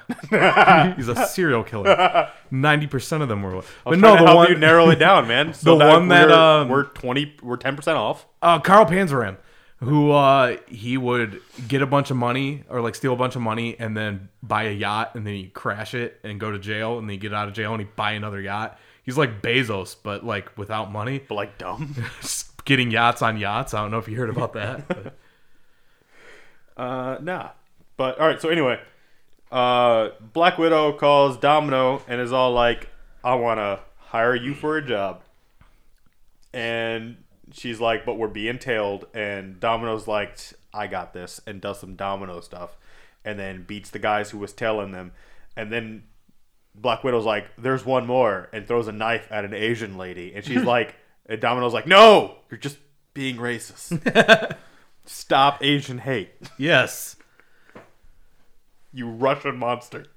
He's 0.98 1.08
a 1.08 1.28
serial 1.28 1.64
killer. 1.64 2.30
Ninety 2.52 2.88
percent 2.88 3.24
of 3.24 3.30
them 3.30 3.42
were. 3.44 3.62
But 3.86 4.00
no, 4.00 4.18
to 4.18 4.26
the 4.26 4.36
one 4.36 4.50
you 4.50 4.58
narrow 4.58 4.90
it 4.90 4.96
down, 5.00 5.28
man. 5.28 5.54
So 5.54 5.78
The 5.78 5.86
one 5.86 6.08
that, 6.10 6.28
we're, 6.28 6.34
um, 6.34 6.70
we're 6.70 6.84
twenty, 6.84 7.34
we're 7.42 7.58
ten 7.58 7.76
percent 7.76 7.98
off. 7.98 8.26
uh, 8.42 8.60
Carl 8.60 8.86
Panzram, 8.86 9.38
who 9.80 10.12
uh, 10.12 10.58
he 10.68 10.98
would 10.98 11.42
get 11.68 11.82
a 11.82 11.86
bunch 11.86 12.10
of 12.12 12.18
money 12.18 12.64
or 12.70 12.82
like 12.82 12.96
steal 12.96 13.14
a 13.14 13.18
bunch 13.18 13.36
of 13.36 13.42
money 13.42 13.76
and 13.80 13.96
then 13.96 14.30
buy 14.42 14.64
a 14.64 14.72
yacht 14.72 15.16
and 15.16 15.26
then 15.28 15.34
he 15.34 15.48
crash 15.48 15.94
it 15.94 16.20
and 16.24 16.40
go 16.40 16.52
to 16.52 16.58
jail 16.60 16.98
and 16.98 17.08
then 17.08 17.14
he 17.14 17.18
get 17.18 17.34
out 17.34 17.48
of 17.48 17.54
jail 17.54 17.74
and 17.74 17.82
he 17.82 17.88
buy 17.96 18.12
another 18.12 18.40
yacht. 18.42 18.80
He's 19.04 19.18
like 19.18 19.42
Bezos, 19.42 19.96
but 20.02 20.26
like 20.26 20.58
without 20.58 20.92
money, 20.92 21.20
But 21.20 21.36
like 21.36 21.58
dumb. 21.58 21.96
Getting 22.66 22.90
yachts 22.90 23.22
on 23.22 23.38
yachts. 23.38 23.74
I 23.76 23.82
don't 23.82 23.92
know 23.92 24.00
if 24.00 24.08
you 24.08 24.16
heard 24.18 24.30
about 24.32 24.54
that. 24.54 24.88
but- 24.88 25.16
Uh, 26.78 27.18
nah. 27.22 27.50
But 27.98 28.20
all 28.20 28.28
right. 28.28 28.42
So 28.42 28.50
anyway, 28.50 28.80
uh, 29.52 30.10
Black 30.34 30.58
Widow 30.58 30.94
calls 30.94 31.38
Domino 31.38 32.02
and 32.08 32.20
is 32.20 32.34
all 32.34 32.52
like, 32.52 32.90
"I 33.24 33.36
want 33.36 33.60
to 33.60 33.80
hire 33.98 34.36
you 34.36 34.54
for 34.54 34.76
a 34.78 34.86
job," 34.86 35.22
and 36.54 37.16
she's 37.56 37.80
like, 37.80 38.06
"But 38.06 38.18
we're 38.18 38.28
being 38.28 38.60
tailed." 38.60 39.06
And 39.14 39.60
Domino's 39.60 40.08
like, 40.08 40.38
"I 40.74 40.88
got 40.88 41.14
this," 41.14 41.42
and 41.48 41.60
does 41.62 41.80
some 41.80 41.96
Domino 41.96 42.40
stuff, 42.42 42.78
and 43.24 43.40
then 43.40 43.64
beats 43.64 43.90
the 43.90 44.00
guys 44.00 44.30
who 44.32 44.38
was 44.38 44.54
tailing 44.54 44.92
them, 44.92 45.12
and 45.56 45.72
then. 45.72 46.04
Black 46.78 47.06
Widow's 47.06 47.24
like, 47.24 47.46
there's 47.58 47.86
one 47.86 48.06
more, 48.06 48.50
and 48.52 48.68
throws 48.68 48.90
a 48.90 48.92
knife 48.92 49.30
at 49.32 49.46
an 49.46 49.54
Asian 49.54 49.98
lady, 49.98 50.34
and 50.36 50.44
she's 50.44 50.62
like, 50.66 50.96
and 51.26 51.40
Domino's 51.40 51.74
like, 51.74 51.88
no, 51.88 52.36
you're 52.52 52.58
just 52.58 52.78
being 53.14 53.38
racist. 53.38 54.58
Stop 55.06 55.64
Asian 55.64 56.00
hate. 56.00 56.32
yes. 56.58 57.16
You 58.92 59.08
Russian 59.10 59.56
monster. 59.56 60.08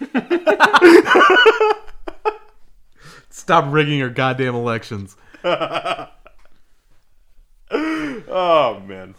Stop 3.28 3.72
rigging 3.72 3.98
your 3.98 4.10
goddamn 4.10 4.54
elections. 4.54 5.16
Oh 8.28 8.80
man. 8.80 9.14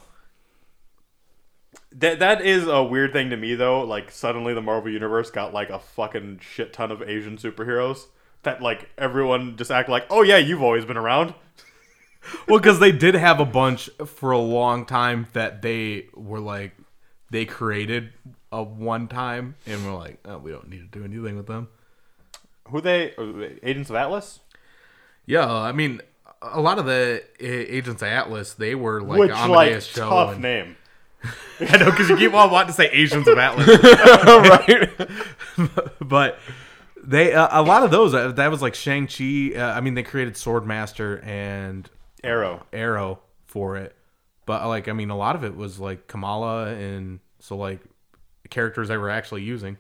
That 1.91 2.19
that 2.19 2.41
is 2.41 2.67
a 2.67 2.83
weird 2.83 3.13
thing 3.13 3.29
to 3.29 3.37
me 3.37 3.55
though. 3.55 3.81
Like 3.81 4.11
suddenly 4.11 4.53
the 4.53 4.61
Marvel 4.61 4.91
universe 4.91 5.31
got 5.31 5.53
like 5.53 5.69
a 5.69 5.79
fucking 5.79 6.39
shit 6.41 6.73
ton 6.73 6.91
of 6.91 7.01
Asian 7.01 7.37
superheroes 7.37 8.05
that 8.43 8.61
like 8.61 8.89
everyone 8.97 9.57
just 9.57 9.71
act 9.71 9.89
like, 9.89 10.05
"Oh 10.09 10.21
yeah, 10.21 10.37
you've 10.37 10.61
always 10.61 10.85
been 10.85 10.97
around." 10.97 11.33
well, 12.47 12.59
because 12.59 12.79
they 12.79 12.91
did 12.91 13.15
have 13.15 13.39
a 13.39 13.45
bunch 13.45 13.89
for 14.05 14.31
a 14.31 14.39
long 14.39 14.85
time 14.85 15.27
that 15.33 15.61
they 15.61 16.07
were 16.13 16.39
like 16.39 16.73
they 17.29 17.45
created 17.45 18.11
a 18.51 18.63
one 18.63 19.07
time, 19.07 19.55
and 19.65 19.85
we're 19.85 19.95
like, 19.95 20.19
oh, 20.25 20.37
we 20.37 20.51
don't 20.51 20.69
need 20.69 20.91
to 20.91 20.99
do 20.99 21.03
anything 21.03 21.35
with 21.35 21.47
them. 21.47 21.67
Who 22.69 22.81
they 22.81 23.13
uh, 23.15 23.57
Agents 23.61 23.89
of 23.89 23.95
Atlas? 23.95 24.39
Yeah, 25.25 25.51
I 25.51 25.71
mean, 25.71 26.01
a 26.41 26.59
lot 26.61 26.79
of 26.79 26.85
the 26.85 27.23
uh, 27.41 27.45
Agents 27.45 28.01
of 28.01 28.07
Atlas, 28.07 28.53
they 28.53 28.75
were 28.75 29.01
like 29.01 29.19
Which 29.19 29.31
Amadeus 29.31 29.97
like 29.97 30.07
tough 30.09 30.33
and- 30.33 30.41
name. 30.41 30.75
I 31.59 31.77
know 31.77 31.85
because 31.89 32.07
you 32.09 32.17
keep 32.17 32.33
on 32.35 32.51
wanting 32.51 32.67
to 32.67 32.73
say 32.73 32.87
Asians 32.91 33.27
of 33.27 33.37
Atlas, 33.37 33.67
right. 34.27 34.89
but 35.99 36.37
they 37.03 37.33
uh, 37.33 37.47
a 37.51 37.63
lot 37.63 37.83
of 37.83 37.89
those 37.91 38.13
uh, 38.13 38.31
that 38.33 38.51
was 38.51 38.61
like 38.61 38.75
Shang 38.75 39.07
Chi. 39.07 39.53
Uh, 39.55 39.73
I 39.73 39.81
mean, 39.81 39.95
they 39.95 40.03
created 40.03 40.35
Swordmaster 40.35 41.25
and 41.25 41.89
Aero. 42.23 42.65
Aero 42.71 43.19
for 43.47 43.77
it, 43.77 43.95
but 44.45 44.67
like 44.67 44.87
I 44.87 44.93
mean, 44.93 45.09
a 45.09 45.17
lot 45.17 45.35
of 45.35 45.43
it 45.43 45.55
was 45.55 45.79
like 45.79 46.07
Kamala 46.07 46.67
and 46.73 47.19
so 47.39 47.55
like 47.57 47.79
characters 48.51 48.89
they 48.89 48.97
were 48.97 49.09
actually 49.09 49.41
using. 49.43 49.77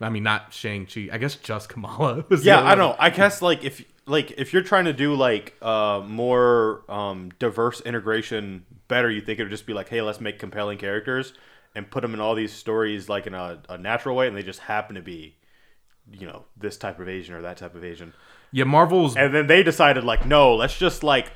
I 0.00 0.08
mean, 0.10 0.22
not 0.22 0.52
Shang 0.52 0.86
Chi. 0.86 1.08
I 1.12 1.18
guess 1.18 1.34
just 1.36 1.68
Kamala. 1.68 2.24
was 2.28 2.44
Yeah, 2.44 2.60
I 2.60 2.70
one. 2.70 2.78
know. 2.78 2.96
I 2.98 3.10
guess 3.10 3.42
like 3.42 3.64
if 3.64 3.84
like 4.06 4.32
if 4.32 4.52
you're 4.52 4.62
trying 4.62 4.84
to 4.84 4.92
do 4.92 5.14
like 5.14 5.54
uh 5.60 6.02
more 6.06 6.82
um 6.88 7.30
diverse 7.38 7.80
integration 7.80 8.64
better, 8.88 9.10
you 9.10 9.20
think 9.20 9.38
it 9.38 9.44
would 9.44 9.50
just 9.50 9.66
be 9.66 9.74
like, 9.74 9.88
hey, 9.88 10.00
let's 10.02 10.20
make 10.20 10.38
compelling 10.38 10.78
characters 10.78 11.32
and 11.74 11.90
put 11.90 12.00
them 12.02 12.14
in 12.14 12.20
all 12.20 12.34
these 12.34 12.52
stories 12.52 13.08
like 13.08 13.26
in 13.26 13.34
a, 13.34 13.60
a 13.68 13.76
natural 13.76 14.16
way, 14.16 14.28
and 14.28 14.36
they 14.36 14.42
just 14.42 14.60
happen 14.60 14.94
to 14.96 15.02
be, 15.02 15.36
you 16.10 16.26
know, 16.26 16.44
this 16.56 16.76
type 16.76 16.98
of 17.00 17.08
Asian 17.08 17.34
or 17.34 17.42
that 17.42 17.56
type 17.58 17.74
of 17.74 17.84
Asian. 17.84 18.12
Yeah, 18.52 18.64
Marvel's 18.64 19.16
And 19.16 19.34
then 19.34 19.46
they 19.48 19.62
decided 19.62 20.04
like, 20.04 20.24
no, 20.24 20.54
let's 20.54 20.78
just 20.78 21.02
like 21.02 21.32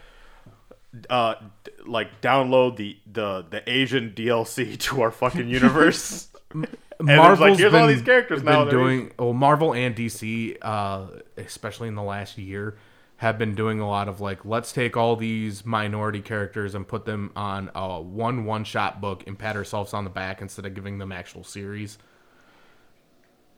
uh 1.09 1.35
d- 1.65 1.73
like 1.87 2.21
download 2.21 2.77
the 2.77 2.99
the 3.11 3.47
the 3.51 3.69
Asian 3.71 4.13
DLC 4.13 4.79
to 4.79 5.03
our 5.03 5.11
fucking 5.11 5.49
universe. 5.49 6.29
It's 7.01 7.09
like, 7.09 7.17
Marvel's 7.17 7.59
here's 7.59 7.73
been, 7.73 7.81
all 7.81 7.89
these 7.89 8.03
characters 8.03 8.43
now 8.43 8.65
that 8.65 8.71
doing 8.71 9.11
well. 9.19 9.33
Marvel 9.33 9.73
and 9.73 9.97
DC, 9.97 10.57
uh, 10.61 11.07
especially 11.39 11.89
in 11.89 11.95
the 11.95 12.03
last 12.03 12.37
year, 12.37 12.77
have 13.17 13.39
been 13.39 13.55
doing 13.55 13.81
a 13.81 13.89
lot 13.89 14.07
of 14.07 14.21
like, 14.21 14.45
let's 14.45 14.71
take 14.71 14.99
all 14.99 15.17
these 15.17 15.65
minority 15.65 16.21
characters 16.21 16.75
and 16.75 16.87
put 16.87 17.07
them 17.07 17.33
on 17.35 17.71
a 17.75 18.01
one 18.01 18.45
one 18.45 18.65
shot 18.65 19.01
book 19.01 19.25
and 19.27 19.39
pat 19.39 19.57
ourselves 19.57 19.95
on 19.95 20.05
the 20.05 20.11
back 20.11 20.43
instead 20.43 20.67
of 20.67 20.75
giving 20.75 20.99
them 20.99 21.11
actual 21.11 21.43
series. 21.43 21.97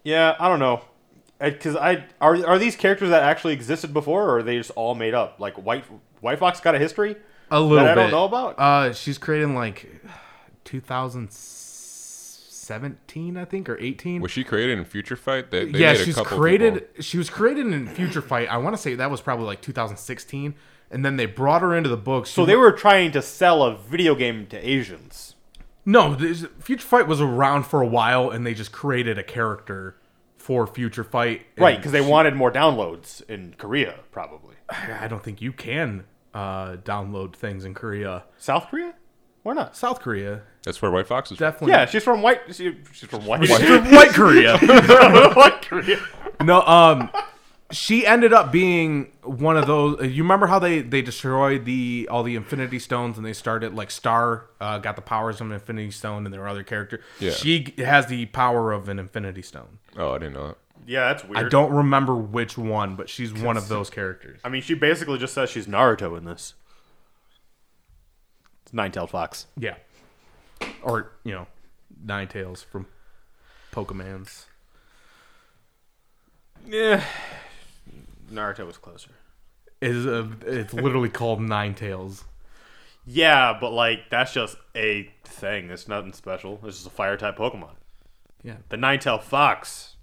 Yeah, 0.05 0.37
I 0.38 0.48
don't 0.48 0.61
know. 0.61 0.85
Because 1.40 1.74
I 1.74 2.05
are 2.20 2.46
are 2.46 2.59
these 2.61 2.76
characters 2.76 3.09
that 3.11 3.24
actually 3.24 3.55
existed 3.55 3.92
before, 3.92 4.22
or 4.22 4.38
are 4.38 4.42
they 4.44 4.57
just 4.57 4.70
all 4.70 4.94
made 4.94 5.14
up? 5.14 5.40
Like 5.40 5.55
White 5.55 5.85
White 6.20 6.38
Fox 6.38 6.61
got 6.61 6.76
a 6.76 6.78
history. 6.78 7.16
A 7.50 7.61
little 7.61 7.85
I 7.85 7.94
bit. 7.94 8.02
don't 8.02 8.11
know 8.12 8.24
about? 8.24 8.59
Uh, 8.59 8.92
she's 8.92 9.18
creating 9.18 9.57
like 9.57 10.00
2017, 12.66 13.37
I 13.37 13.44
think, 13.44 13.68
or 13.68 13.79
18. 13.79 14.20
Was 14.22 14.31
she 14.31 14.44
created 14.44 14.79
in 14.79 14.85
Future 14.85 15.16
Fight? 15.16 15.51
They, 15.51 15.66
they 15.70 15.79
yeah, 15.81 15.92
made 15.92 16.05
she's 16.05 16.14
couple 16.14 16.37
created. 16.38 16.75
people- 16.75 17.03
She 17.03 17.18
was 17.18 17.31
created 17.31 17.66
in 17.66 17.87
Future 17.88 18.22
Fight. 18.22 18.48
I 18.48 18.57
want 18.59 18.77
to 18.77 18.81
say 18.83 18.94
that 18.94 19.11
was 19.11 19.20
probably 19.20 19.46
like 19.46 19.61
2016, 19.61 20.55
and 20.90 21.05
then 21.05 21.16
they 21.16 21.27
brought 21.27 21.62
her 21.62 21.75
into 21.75 21.88
the 21.88 21.96
books. 21.96 22.31
So 22.31 22.44
they 22.44 22.57
were 22.57 22.72
trying 22.72 23.12
to 23.12 23.22
sell 23.22 23.62
a 23.62 23.77
video 23.77 24.14
game 24.14 24.46
to 24.48 24.57
Asians. 24.68 25.35
no. 25.85 26.14
this- 26.14 26.46
Future 26.61 26.87
Fight 26.87 27.07
was 27.09 27.20
around 27.20 27.64
for 27.64 27.81
a 27.83 27.87
while, 27.87 28.31
and 28.31 28.46
they 28.46 28.55
just 28.55 28.72
created 28.72 29.18
a 29.18 29.22
character 29.25 29.96
for 30.38 30.66
Future 30.66 31.05
Fight. 31.05 31.46
Right, 31.59 31.77
because 31.77 31.92
they 31.92 32.03
she- 32.03 32.09
wanted 32.09 32.35
more 32.35 32.51
downloads 32.53 33.22
in 33.29 33.55
Korea, 33.59 34.01
probably. 34.11 34.57
I 34.70 35.07
don't 35.09 35.22
think 35.22 35.42
you 35.42 35.53
can 35.53 36.05
uh, 36.33 36.77
download 36.77 37.35
things 37.35 37.64
in 37.64 37.75
Korea. 37.75 38.25
South 38.38 38.68
Korea? 38.70 38.94
Why 39.42 39.53
not? 39.55 39.77
South 39.77 40.01
Korea, 40.01 40.42
That's 40.64 40.81
where 40.81 40.90
White 40.90 41.07
Fox 41.07 41.31
is. 41.33 41.38
from. 41.38 41.46
definitely. 41.46 41.72
Yeah, 41.72 41.87
she's 41.87 42.05
from 42.05 42.22
White. 42.22 42.40
She, 42.55 42.77
she's 42.92 43.09
from 43.09 43.27
White. 43.27 43.48
White 43.48 44.11
Korea. 44.11 44.59
White 45.35 45.62
Korea. 45.62 45.98
No, 46.40 46.62
um, 46.62 47.11
she 47.72 48.07
ended 48.07 48.33
up 48.33 48.53
being 48.53 49.11
one 49.25 49.57
of 49.57 49.66
those. 49.66 50.01
uh, 50.01 50.05
You 50.05 50.22
remember 50.22 50.46
how 50.46 50.59
they 50.61 50.81
they 50.83 51.03
destroyed 51.03 51.64
the 51.64 52.07
all 52.11 52.22
the 52.22 52.37
Infinity 52.37 52.79
Stones 52.79 53.16
and 53.16 53.27
they 53.27 53.33
started 53.33 53.75
like 53.75 53.90
Star 53.90 54.46
uh, 54.61 54.79
got 54.79 54.94
the 54.96 55.03
powers 55.03 55.40
of 55.40 55.46
an 55.48 55.53
Infinity 55.53 55.90
Stone 55.90 56.27
and 56.27 56.33
there 56.33 56.40
were 56.42 56.48
other 56.48 56.62
characters. 56.62 57.03
Yeah. 57.18 57.33
She 57.33 57.75
has 57.79 58.07
the 58.07 58.27
power 58.27 58.70
of 58.72 58.88
an 58.88 58.98
Infinity 58.98 59.42
Stone. 59.42 59.79
Oh, 59.96 60.12
I 60.12 60.18
didn't 60.18 60.35
know 60.35 60.48
that. 60.48 60.59
Yeah, 60.87 61.12
that's 61.12 61.25
weird. 61.25 61.37
I 61.46 61.48
don't 61.48 61.72
remember 61.72 62.14
which 62.14 62.59
one, 62.59 62.96
but 62.96 63.09
she's 63.09 63.33
one 63.33 63.57
of 63.57 63.68
those 63.68 63.88
characters. 63.88 64.40
I 64.44 64.48
mean, 64.48 64.62
she 64.62 64.75
basically 64.75 65.16
just 65.18 65.33
says 65.33 65.48
she's 65.48 65.66
Naruto 65.66 66.18
in 66.18 66.25
this. 66.25 66.55
It's 68.64 68.72
Nine-tailed 68.72 69.11
fox. 69.11 69.46
Yeah, 69.57 69.77
or 70.83 71.12
you 71.25 71.33
know, 71.33 71.46
Ninetales 72.05 72.64
from 72.64 72.87
Pokemon's. 73.72 74.46
Yeah. 76.66 77.05
Naruto 78.31 78.66
was 78.66 78.79
closer. 78.79 79.11
Is 79.81 80.07
uh, 80.07 80.29
it's 80.46 80.72
literally 80.72 81.09
called 81.20 81.40
Nine 81.40 81.75
Tails. 81.75 82.25
Yeah, 83.05 83.57
but 83.61 83.70
like 83.72 84.11
that's 84.11 84.33
just 84.33 84.57
a 84.77 85.11
thing. 85.25 85.70
It's 85.70 85.88
nothing 85.88 86.12
special. 86.12 86.61
It's 86.64 86.77
just 86.77 86.87
a 86.87 86.90
fire 86.90 87.16
type 87.16 87.37
Pokemon. 87.37 87.75
Yeah, 88.44 88.57
The 88.70 88.77
nine-tailed 88.77 89.22
fox 89.22 89.94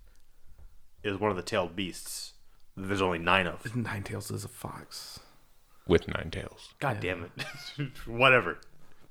is 1.03 1.19
one 1.19 1.29
of 1.29 1.35
the 1.35 1.43
tailed 1.43 1.75
beasts. 1.75 2.33
There's 2.77 3.01
only 3.01 3.19
nine 3.19 3.47
of. 3.47 3.75
Nine 3.75 4.03
Tails 4.03 4.31
is 4.31 4.45
a 4.45 4.47
fox. 4.47 5.19
With 5.87 6.07
nine 6.07 6.29
tails. 6.31 6.69
God 6.79 6.99
damn 7.01 7.23
it. 7.25 7.87
Whatever. 8.07 8.59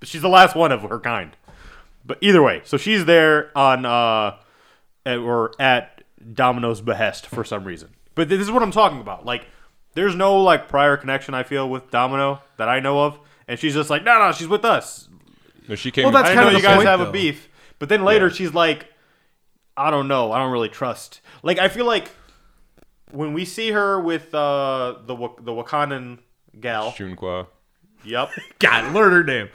But 0.01 0.09
she's 0.09 0.23
the 0.23 0.29
last 0.29 0.55
one 0.55 0.73
of 0.73 0.83
her 0.83 1.01
kind. 1.01 1.37
But 2.05 2.19
either 2.21 2.43
way, 2.43 2.63
so 2.65 2.77
she's 2.77 3.05
there 3.05 3.51
on 3.57 3.85
uh 3.85 4.37
at, 5.05 5.19
or 5.19 5.53
at 5.61 6.03
Domino's 6.35 6.81
behest 6.81 7.27
for 7.27 7.45
some 7.45 7.65
reason. 7.65 7.91
But 8.15 8.29
this 8.29 8.41
is 8.41 8.51
what 8.51 8.63
I'm 8.63 8.71
talking 8.71 9.01
about. 9.01 9.25
Like 9.27 9.47
there's 9.95 10.15
no 10.15 10.41
like 10.43 10.69
prior 10.69 10.97
connection 10.97 11.35
I 11.35 11.43
feel 11.43 11.69
with 11.69 11.91
Domino 11.91 12.41
that 12.57 12.69
I 12.69 12.81
know 12.81 13.01
of. 13.05 13.19
And 13.47 13.59
she's 13.59 13.75
just 13.75 13.89
like, 13.91 14.05
no, 14.05 14.19
no, 14.19 14.33
she's 14.33 14.47
with 14.49 14.65
us. 14.65 15.09
No, 15.69 15.75
she 15.75 15.91
came. 15.91 16.05
Well, 16.05 16.13
that's 16.13 16.29
I 16.31 16.35
kind 16.35 16.47
know 16.47 16.57
of 16.57 16.63
you 16.63 16.63
guys 16.63 16.77
point, 16.77 16.89
have 16.89 17.01
though. 17.01 17.09
a 17.09 17.13
beef. 17.13 17.49
But 17.79 17.89
then 17.89 18.05
later 18.05 18.27
Yeah. 18.29 18.33
she's 18.35 18.53
like, 18.55 18.93
I 19.77 19.91
don't 19.91 20.09
know. 20.09 20.33
I 20.33 20.39
don't 20.39 20.53
really 20.53 20.69
trust. 20.69 21.21
Like 21.43 21.59
I 21.59 21.69
feel 21.69 21.85
like 21.87 22.11
when 23.11 23.33
we 23.33 23.45
see 23.45 23.71
her 23.73 23.99
with 24.01 24.35
uh, 24.35 24.97
the 25.07 25.15
Wak- 25.15 25.45
the 25.45 25.53
Wakandan 25.53 26.19
gal. 26.61 26.93
Shunqua. 26.93 27.47
Yep. 28.05 28.31
God, 28.59 28.95
learn 28.95 29.13
her 29.13 29.25
name. 29.25 29.49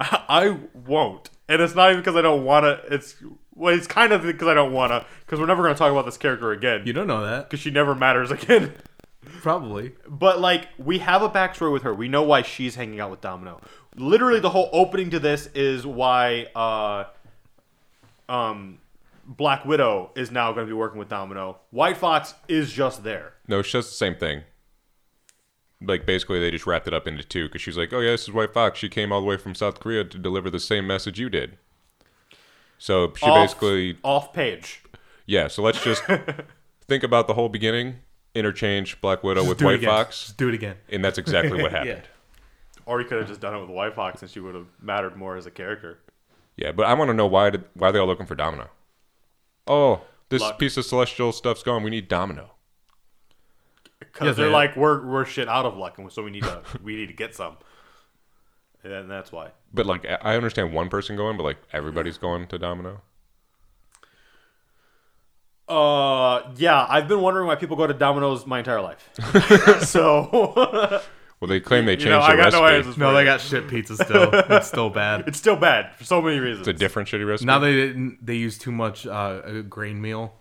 I 0.00 0.58
won't, 0.86 1.30
and 1.48 1.60
it's 1.62 1.74
not 1.74 1.90
even 1.90 2.00
because 2.02 2.16
I 2.16 2.22
don't 2.22 2.44
want 2.44 2.64
to. 2.64 2.94
It's 2.94 3.16
well, 3.54 3.74
it's 3.74 3.86
kind 3.86 4.12
of 4.12 4.22
because 4.22 4.48
I 4.48 4.54
don't 4.54 4.72
want 4.72 4.92
to. 4.92 5.04
Because 5.20 5.38
we're 5.38 5.46
never 5.46 5.62
going 5.62 5.74
to 5.74 5.78
talk 5.78 5.92
about 5.92 6.06
this 6.06 6.16
character 6.16 6.52
again. 6.52 6.82
You 6.86 6.92
don't 6.92 7.06
know 7.06 7.22
that, 7.24 7.48
Because 7.50 7.60
she 7.60 7.70
never 7.70 7.94
matters 7.94 8.30
again. 8.30 8.72
probably. 9.42 9.92
But 10.08 10.40
like, 10.40 10.68
we 10.78 10.98
have 11.00 11.22
a 11.22 11.28
backstory 11.28 11.72
with 11.72 11.82
her. 11.82 11.92
We 11.94 12.08
know 12.08 12.22
why 12.22 12.42
she's 12.42 12.74
hanging 12.76 13.00
out 13.00 13.10
with 13.10 13.20
Domino. 13.20 13.60
Literally, 13.96 14.40
the 14.40 14.50
whole 14.50 14.70
opening 14.72 15.10
to 15.10 15.18
this 15.18 15.48
is 15.54 15.86
why 15.86 16.46
uh, 16.54 17.04
um, 18.32 18.78
Black 19.26 19.64
Widow 19.66 20.10
is 20.16 20.30
now 20.30 20.52
going 20.52 20.66
to 20.66 20.70
be 20.70 20.76
working 20.76 20.98
with 20.98 21.08
Domino. 21.08 21.58
White 21.70 21.96
Fox 21.98 22.34
is 22.48 22.72
just 22.72 23.04
there. 23.04 23.34
No, 23.46 23.58
it's 23.58 23.70
just 23.70 23.90
the 23.90 23.96
same 23.96 24.14
thing. 24.14 24.42
Like 25.82 26.04
basically, 26.04 26.40
they 26.40 26.50
just 26.50 26.66
wrapped 26.66 26.86
it 26.86 26.92
up 26.94 27.06
into 27.06 27.22
two 27.24 27.46
because 27.46 27.62
she's 27.62 27.76
like, 27.78 27.92
"Oh 27.92 28.00
yeah, 28.00 28.10
this 28.10 28.22
is 28.24 28.32
White 28.32 28.52
Fox. 28.52 28.78
She 28.78 28.88
came 28.88 29.12
all 29.12 29.20
the 29.20 29.26
way 29.26 29.36
from 29.38 29.54
South 29.54 29.80
Korea 29.80 30.04
to 30.04 30.18
deliver 30.18 30.50
the 30.50 30.60
same 30.60 30.86
message 30.86 31.18
you 31.18 31.30
did." 31.30 31.56
So 32.78 33.12
she 33.16 33.26
Off- 33.26 33.36
basically, 33.46 33.98
off 34.02 34.32
page. 34.32 34.82
yeah. 35.26 35.48
So 35.48 35.62
let's 35.62 35.82
just 35.82 36.02
think 36.88 37.02
about 37.02 37.26
the 37.26 37.34
whole 37.34 37.48
beginning. 37.48 37.96
Interchange 38.34 39.00
Black 39.00 39.24
Widow 39.24 39.44
with 39.48 39.58
Do 39.58 39.68
it 39.70 39.80
White. 39.80 39.84
Fox, 39.84 40.26
Just 40.26 40.36
do 40.36 40.48
it 40.48 40.54
again. 40.54 40.76
and 40.88 41.04
that's 41.04 41.18
exactly 41.18 41.60
what 41.60 41.72
happened. 41.72 42.02
Or 42.86 43.00
you 43.00 43.06
could 43.08 43.18
have 43.18 43.26
just 43.28 43.40
done 43.40 43.54
it 43.56 43.60
with 43.60 43.70
White 43.70 43.94
Fox, 43.94 44.22
and 44.22 44.30
she 44.30 44.38
would 44.38 44.54
have 44.54 44.66
mattered 44.80 45.16
more 45.16 45.36
as 45.36 45.46
a 45.46 45.50
character. 45.50 45.98
Yeah, 46.56 46.70
but 46.72 46.86
I 46.86 46.94
want 46.94 47.08
to 47.08 47.14
know 47.14 47.26
why 47.26 47.50
did 47.50 47.64
why 47.74 47.88
are 47.88 47.92
they 47.92 47.98
all 47.98 48.06
looking 48.06 48.26
for 48.26 48.34
Domino? 48.36 48.68
Oh, 49.66 50.02
this 50.28 50.42
Luck. 50.42 50.58
piece 50.58 50.76
of 50.76 50.84
celestial 50.84 51.32
stuff's 51.32 51.62
gone. 51.62 51.82
We 51.82 51.90
need 51.90 52.06
Domino. 52.06 52.52
Because 54.00 54.26
Yes, 54.28 54.36
they're 54.36 54.46
they- 54.46 54.52
like 54.52 54.76
we're 54.76 55.06
we're 55.06 55.24
shit 55.24 55.48
out 55.48 55.64
of 55.66 55.76
luck, 55.76 55.98
and 55.98 56.10
so 56.10 56.22
we 56.24 56.30
need 56.30 56.42
to 56.42 56.62
we 56.82 56.96
need 56.96 57.06
to 57.06 57.12
get 57.14 57.34
some, 57.34 57.56
and 58.82 59.08
that's 59.10 59.30
why. 59.30 59.50
But 59.72 59.86
like, 59.86 60.04
I 60.06 60.18
I 60.22 60.36
understand 60.36 60.72
one 60.72 60.88
person 60.88 61.14
going, 61.16 61.36
but 61.36 61.44
like 61.44 61.58
everybody's 61.72 62.18
going 62.18 62.46
to 62.48 62.58
Domino. 62.58 63.02
Uh, 65.68 66.50
yeah, 66.56 66.84
I've 66.88 67.06
been 67.06 67.20
wondering 67.20 67.46
why 67.46 67.54
people 67.54 67.76
go 67.76 67.86
to 67.86 67.94
Domino's 67.94 68.44
my 68.44 68.58
entire 68.58 68.80
life. 68.80 69.08
so 69.86 71.00
Well, 71.40 71.48
they 71.48 71.60
claim 71.60 71.86
they 71.86 71.92
You 71.92 71.96
changed 71.98 72.10
know, 72.10 72.26
the 72.26 72.36
got 72.36 72.52
no 72.52 72.62
recipe. 72.64 73.00
No, 73.00 73.14
they 73.14 73.24
got 73.24 73.40
shit 73.40 73.66
pizza 73.68 73.94
still. 73.96 74.30
it's 74.32 74.66
still 74.66 74.90
bad. 74.90 75.24
It's 75.28 75.38
still 75.38 75.56
bad 75.56 75.94
for 75.94 76.04
so 76.04 76.20
many 76.20 76.38
reasons. 76.38 76.66
it's 76.68 76.76
a 76.76 76.78
different 76.78 77.08
shitty 77.08 77.26
recipe. 77.26 77.46
Now 77.46 77.60
they 77.60 77.72
didn't. 77.72 78.18
They 78.20 78.34
use 78.34 78.58
too 78.58 78.72
much 78.72 79.06
uh, 79.06 79.62
grain 79.62 80.00
meal. 80.02 80.34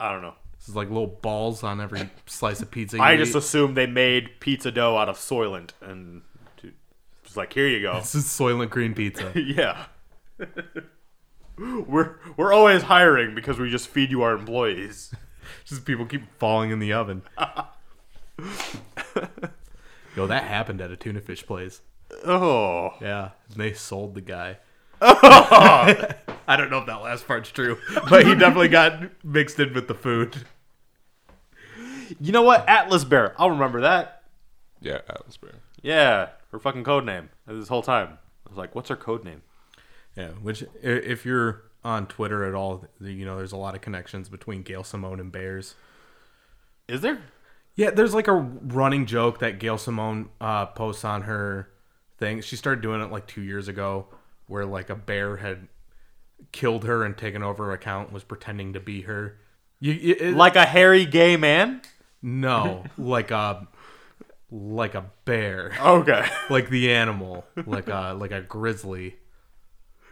I 0.00 0.10
don't 0.10 0.22
know. 0.22 0.34
This 0.60 0.68
is 0.68 0.76
like 0.76 0.88
little 0.88 1.06
balls 1.06 1.64
on 1.64 1.80
every 1.80 2.10
slice 2.26 2.60
of 2.60 2.70
pizza. 2.70 2.98
You 2.98 3.02
I 3.02 3.16
just 3.16 3.30
eat. 3.30 3.38
assumed 3.38 3.78
they 3.78 3.86
made 3.86 4.40
pizza 4.40 4.70
dough 4.70 4.98
out 4.98 5.08
of 5.08 5.16
Soylent 5.16 5.70
and 5.80 6.20
it's 7.24 7.36
like 7.36 7.54
here 7.54 7.66
you 7.66 7.80
go. 7.80 7.94
this 7.94 8.14
is 8.14 8.24
Soylent 8.24 8.68
Green 8.68 8.92
pizza. 8.92 9.32
yeah. 9.40 9.86
we're 11.58 12.16
we're 12.36 12.52
always 12.52 12.82
hiring 12.82 13.34
because 13.34 13.58
we 13.58 13.70
just 13.70 13.88
feed 13.88 14.10
you 14.10 14.20
our 14.20 14.34
employees. 14.34 15.14
just 15.64 15.86
people 15.86 16.04
keep 16.04 16.22
falling 16.38 16.70
in 16.70 16.78
the 16.78 16.92
oven. 16.92 17.22
Yo, 20.14 20.26
that 20.26 20.44
happened 20.44 20.82
at 20.82 20.90
a 20.90 20.96
tuna 20.96 21.22
fish 21.22 21.46
place. 21.46 21.80
Oh. 22.26 22.94
Yeah, 23.00 23.30
they 23.56 23.72
sold 23.72 24.14
the 24.14 24.20
guy. 24.20 24.58
I 26.50 26.56
don't 26.56 26.68
know 26.68 26.78
if 26.78 26.86
that 26.86 27.00
last 27.00 27.28
part's 27.28 27.48
true, 27.52 27.78
but 28.10 28.26
he 28.26 28.34
definitely 28.34 28.66
got 28.66 29.24
mixed 29.24 29.60
in 29.60 29.72
with 29.72 29.86
the 29.86 29.94
food. 29.94 30.36
You 32.20 32.32
know 32.32 32.42
what? 32.42 32.68
Atlas 32.68 33.04
Bear. 33.04 33.36
I'll 33.38 33.52
remember 33.52 33.82
that. 33.82 34.24
yeah, 34.80 34.98
Atlas 35.08 35.36
Bear. 35.36 35.52
Yeah, 35.80 36.30
her 36.50 36.58
fucking 36.58 36.82
code 36.82 37.04
name. 37.04 37.28
This 37.46 37.68
whole 37.68 37.82
time. 37.82 38.18
I 38.44 38.50
was 38.50 38.58
like, 38.58 38.74
what's 38.74 38.88
her 38.88 38.96
code 38.96 39.24
name? 39.24 39.42
Yeah, 40.16 40.30
which 40.42 40.64
if 40.82 41.24
you're 41.24 41.62
on 41.84 42.08
Twitter 42.08 42.44
at 42.44 42.52
all, 42.56 42.84
you 43.00 43.24
know 43.24 43.36
there's 43.36 43.52
a 43.52 43.56
lot 43.56 43.76
of 43.76 43.80
connections 43.80 44.28
between 44.28 44.62
Gail 44.62 44.82
Simone 44.82 45.20
and 45.20 45.30
Bears. 45.30 45.76
Is 46.88 47.00
there? 47.00 47.20
Yeah, 47.76 47.90
there's 47.90 48.12
like 48.12 48.26
a 48.26 48.32
running 48.32 49.06
joke 49.06 49.38
that 49.38 49.60
Gail 49.60 49.78
Simone 49.78 50.30
uh, 50.40 50.66
posts 50.66 51.04
on 51.04 51.22
her 51.22 51.70
thing. 52.18 52.40
She 52.40 52.56
started 52.56 52.82
doing 52.82 53.00
it 53.00 53.12
like 53.12 53.28
two 53.28 53.42
years 53.42 53.68
ago, 53.68 54.08
where 54.48 54.66
like 54.66 54.90
a 54.90 54.96
bear 54.96 55.36
had 55.36 55.68
killed 56.52 56.84
her 56.84 57.04
and 57.04 57.16
taken 57.16 57.42
over 57.42 57.66
her 57.66 57.72
account, 57.72 58.12
was 58.12 58.24
pretending 58.24 58.72
to 58.74 58.80
be 58.80 59.02
her. 59.02 59.36
You, 59.78 59.92
you- 59.92 60.16
it- 60.18 60.34
Like 60.34 60.56
a 60.56 60.66
hairy 60.66 61.06
gay 61.06 61.36
man? 61.36 61.82
no, 62.22 62.84
like 62.98 63.30
a 63.30 63.66
like 64.52 64.94
a 64.96 65.04
bear, 65.24 65.72
Okay. 65.80 66.26
like 66.50 66.68
the 66.70 66.92
animal, 66.92 67.44
like 67.66 67.88
a 67.88 68.14
like 68.18 68.32
a 68.32 68.40
grizzly. 68.40 69.16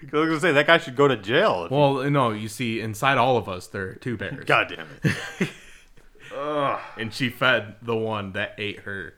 I 0.00 0.16
was 0.16 0.28
gonna 0.28 0.40
say 0.40 0.52
that 0.52 0.66
guy 0.68 0.78
should 0.78 0.94
go 0.94 1.08
to 1.08 1.16
jail. 1.16 1.66
Well, 1.70 2.08
no, 2.08 2.30
you 2.30 2.46
see, 2.48 2.80
inside 2.80 3.18
all 3.18 3.36
of 3.36 3.48
us, 3.48 3.66
there 3.66 3.88
are 3.88 3.94
two 3.94 4.16
bears. 4.16 4.44
God 4.44 4.68
damn 4.74 4.86
it. 5.02 5.50
and 6.96 7.12
she 7.12 7.28
fed 7.30 7.74
the 7.82 7.96
one 7.96 8.32
that 8.32 8.54
ate 8.58 8.80
her 8.80 9.14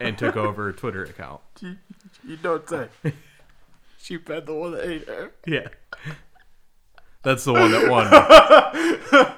and 0.00 0.16
took 0.16 0.36
over 0.36 0.66
her 0.66 0.72
Twitter 0.72 1.02
account. 1.02 1.40
You 1.60 2.36
don't 2.40 2.68
say. 2.68 2.86
she 3.98 4.18
fed 4.18 4.46
the 4.46 4.54
one 4.54 4.72
that 4.72 4.88
ate 4.88 5.08
her. 5.08 5.32
Yeah. 5.46 5.66
That's 7.22 7.44
the 7.44 7.52
one 7.52 7.70
that 7.72 7.90
won. 7.90 9.36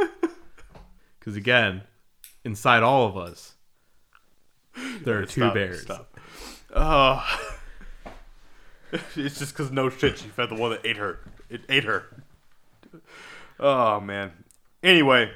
Because 1.20 1.36
again, 1.36 1.82
inside 2.44 2.82
all 2.82 3.06
of 3.06 3.16
us, 3.16 3.54
there 5.04 5.18
are 5.18 5.26
two 5.26 5.42
Stop, 5.42 5.54
bears. 5.54 5.82
Stop. 5.82 6.18
Uh, 6.72 7.24
it's 9.14 9.38
just 9.38 9.52
because 9.52 9.70
no 9.70 9.90
shit, 9.90 10.18
she 10.18 10.28
fed 10.28 10.48
the 10.48 10.54
one 10.54 10.70
that 10.70 10.80
ate 10.84 10.96
her. 10.96 11.20
It 11.50 11.60
ate 11.68 11.84
her. 11.84 12.24
Oh 13.58 14.00
man. 14.00 14.32
Anyway, 14.82 15.30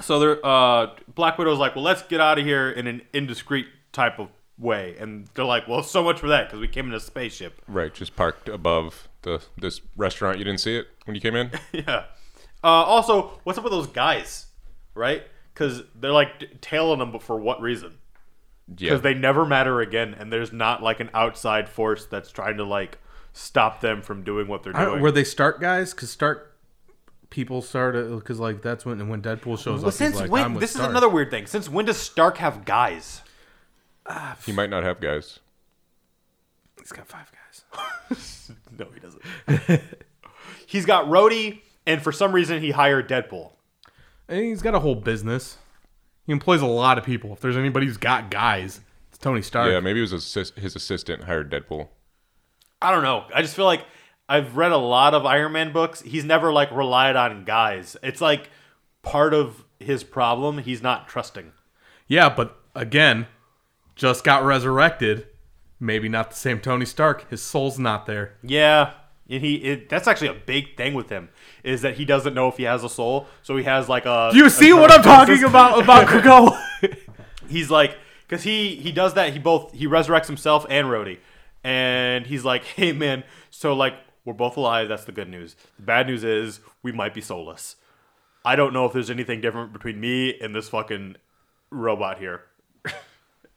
so 0.00 0.18
there, 0.18 0.44
uh, 0.44 0.88
Black 1.14 1.38
Widow's 1.38 1.60
like, 1.60 1.76
well, 1.76 1.84
let's 1.84 2.02
get 2.02 2.20
out 2.20 2.38
of 2.38 2.44
here 2.44 2.68
in 2.68 2.88
an 2.88 3.02
indiscreet 3.12 3.68
type 3.92 4.18
of 4.18 4.28
way, 4.58 4.96
and 4.98 5.28
they're 5.34 5.44
like, 5.44 5.68
well, 5.68 5.84
so 5.84 6.02
much 6.02 6.18
for 6.18 6.26
that 6.28 6.48
because 6.48 6.58
we 6.58 6.66
came 6.66 6.88
in 6.88 6.94
a 6.94 7.00
spaceship. 7.00 7.62
Right, 7.68 7.94
just 7.94 8.16
parked 8.16 8.48
above 8.48 9.08
the 9.26 9.42
this 9.58 9.82
restaurant. 9.96 10.38
You 10.38 10.44
didn't 10.44 10.60
see 10.60 10.76
it 10.76 10.86
when 11.04 11.14
you 11.14 11.20
came 11.20 11.34
in. 11.34 11.50
yeah. 11.72 12.04
Uh, 12.64 12.68
also, 12.68 13.38
what's 13.44 13.58
up 13.58 13.64
with 13.64 13.72
those 13.72 13.88
guys? 13.88 14.46
Right? 14.94 15.24
Because 15.52 15.82
they're 15.94 16.12
like 16.12 16.60
tailing 16.62 17.00
them, 17.00 17.12
but 17.12 17.22
for 17.22 17.38
what 17.38 17.60
reason? 17.60 17.98
Yeah, 18.68 18.90
because 18.90 19.02
they 19.02 19.14
never 19.14 19.44
matter 19.44 19.80
again, 19.80 20.14
and 20.18 20.32
there's 20.32 20.52
not 20.52 20.82
like 20.82 21.00
an 21.00 21.10
outside 21.12 21.68
force 21.68 22.06
that's 22.06 22.30
trying 22.30 22.56
to 22.56 22.64
like 22.64 22.98
stop 23.32 23.80
them 23.80 24.00
from 24.00 24.22
doing 24.22 24.48
what 24.48 24.62
they're 24.62 24.72
doing. 24.72 24.84
don't, 24.84 25.00
were 25.00 25.12
they 25.12 25.24
Stark 25.24 25.60
guys? 25.60 25.92
Because 25.92 26.10
Stark 26.10 26.56
people 27.30 27.60
started 27.62 28.10
because 28.16 28.40
like 28.40 28.62
that's 28.62 28.86
when 28.86 29.08
when 29.08 29.22
Deadpool 29.22 29.58
shows 29.58 29.80
well, 29.80 29.88
up. 29.88 29.94
since 29.94 30.14
he's 30.14 30.22
like, 30.22 30.30
when? 30.30 30.44
I'm 30.44 30.54
with 30.54 30.62
This 30.62 30.72
Stark. 30.72 30.86
is 30.86 30.90
another 30.90 31.08
weird 31.08 31.30
thing. 31.30 31.46
Since 31.46 31.68
when 31.68 31.84
does 31.84 31.98
Stark 31.98 32.38
have 32.38 32.64
guys? 32.64 33.22
he 34.44 34.52
might 34.52 34.70
not 34.70 34.84
have 34.84 35.00
guys. 35.00 35.40
He's 36.78 36.92
got 36.92 37.08
five 37.08 37.30
guys. 37.32 38.52
No, 38.78 38.86
he 38.92 39.00
doesn't. 39.00 39.82
He's 40.66 40.84
got 40.84 41.06
Rhodey, 41.06 41.60
and 41.86 42.02
for 42.02 42.12
some 42.12 42.32
reason 42.32 42.60
he 42.60 42.70
hired 42.72 43.08
Deadpool. 43.08 43.52
And 44.28 44.40
he's 44.44 44.62
got 44.62 44.74
a 44.74 44.80
whole 44.80 44.96
business. 44.96 45.58
He 46.24 46.32
employs 46.32 46.60
a 46.60 46.66
lot 46.66 46.98
of 46.98 47.04
people. 47.04 47.32
If 47.32 47.40
there's 47.40 47.56
anybody 47.56 47.86
who's 47.86 47.96
got 47.96 48.30
guys, 48.30 48.80
it's 49.08 49.18
Tony 49.18 49.40
Stark. 49.42 49.70
Yeah, 49.70 49.78
maybe 49.78 50.00
it 50.00 50.02
was 50.02 50.12
assist- 50.12 50.58
his 50.58 50.74
assistant 50.74 51.24
hired 51.24 51.50
Deadpool. 51.50 51.88
I 52.82 52.90
don't 52.90 53.04
know. 53.04 53.24
I 53.32 53.42
just 53.42 53.54
feel 53.54 53.64
like 53.64 53.84
I've 54.28 54.56
read 54.56 54.72
a 54.72 54.76
lot 54.76 55.14
of 55.14 55.24
Iron 55.24 55.52
Man 55.52 55.72
books. 55.72 56.02
He's 56.02 56.24
never 56.24 56.52
like 56.52 56.70
relied 56.72 57.14
on 57.14 57.44
guys. 57.44 57.96
It's 58.02 58.20
like 58.20 58.50
part 59.02 59.32
of 59.32 59.64
his 59.78 60.02
problem. 60.02 60.58
He's 60.58 60.82
not 60.82 61.06
trusting. 61.06 61.52
Yeah, 62.08 62.28
but 62.28 62.58
again, 62.74 63.26
just 63.94 64.24
got 64.24 64.44
resurrected. 64.44 65.28
Maybe 65.78 66.08
not 66.08 66.30
the 66.30 66.36
same 66.36 66.60
Tony 66.60 66.86
Stark. 66.86 67.28
His 67.28 67.42
soul's 67.42 67.78
not 67.78 68.06
there. 68.06 68.34
Yeah, 68.42 68.94
and 69.28 69.42
he 69.42 69.56
it, 69.56 69.88
that's 69.88 70.08
actually 70.08 70.28
a 70.28 70.34
big 70.34 70.76
thing 70.76 70.94
with 70.94 71.10
him 71.10 71.28
is 71.62 71.82
that 71.82 71.96
he 71.96 72.04
doesn't 72.04 72.34
know 72.34 72.48
if 72.48 72.56
he 72.56 72.62
has 72.62 72.84
a 72.84 72.88
soul. 72.88 73.26
So 73.42 73.56
he 73.56 73.64
has 73.64 73.88
like 73.88 74.06
a. 74.06 74.30
Do 74.32 74.38
you 74.38 74.48
see 74.48 74.72
what 74.72 74.90
I'm 74.90 75.02
talking 75.02 75.44
about 75.44 75.82
about 75.82 76.06
Krakoa? 76.08 76.96
He's 77.48 77.70
like 77.70 77.96
because 78.26 78.42
he 78.42 78.76
he 78.76 78.92
does 78.92 79.14
that. 79.14 79.32
He 79.32 79.38
both 79.38 79.72
he 79.72 79.86
resurrects 79.86 80.26
himself 80.26 80.66
and 80.68 80.88
Rhodey, 80.88 81.18
and 81.62 82.26
he's 82.26 82.44
like, 82.44 82.64
hey 82.76 82.92
man, 82.92 83.24
so 83.50 83.74
like 83.74 83.94
we're 84.24 84.34
both 84.34 84.56
alive. 84.56 84.88
That's 84.88 85.04
the 85.04 85.12
good 85.12 85.28
news. 85.28 85.56
The 85.76 85.82
bad 85.82 86.06
news 86.06 86.24
is 86.24 86.60
we 86.82 86.92
might 86.92 87.14
be 87.14 87.20
soulless. 87.20 87.76
I 88.44 88.56
don't 88.56 88.72
know 88.72 88.84
if 88.86 88.92
there's 88.92 89.10
anything 89.10 89.40
different 89.40 89.72
between 89.72 90.00
me 90.00 90.38
and 90.40 90.54
this 90.54 90.68
fucking 90.68 91.16
robot 91.70 92.18
here. 92.18 92.42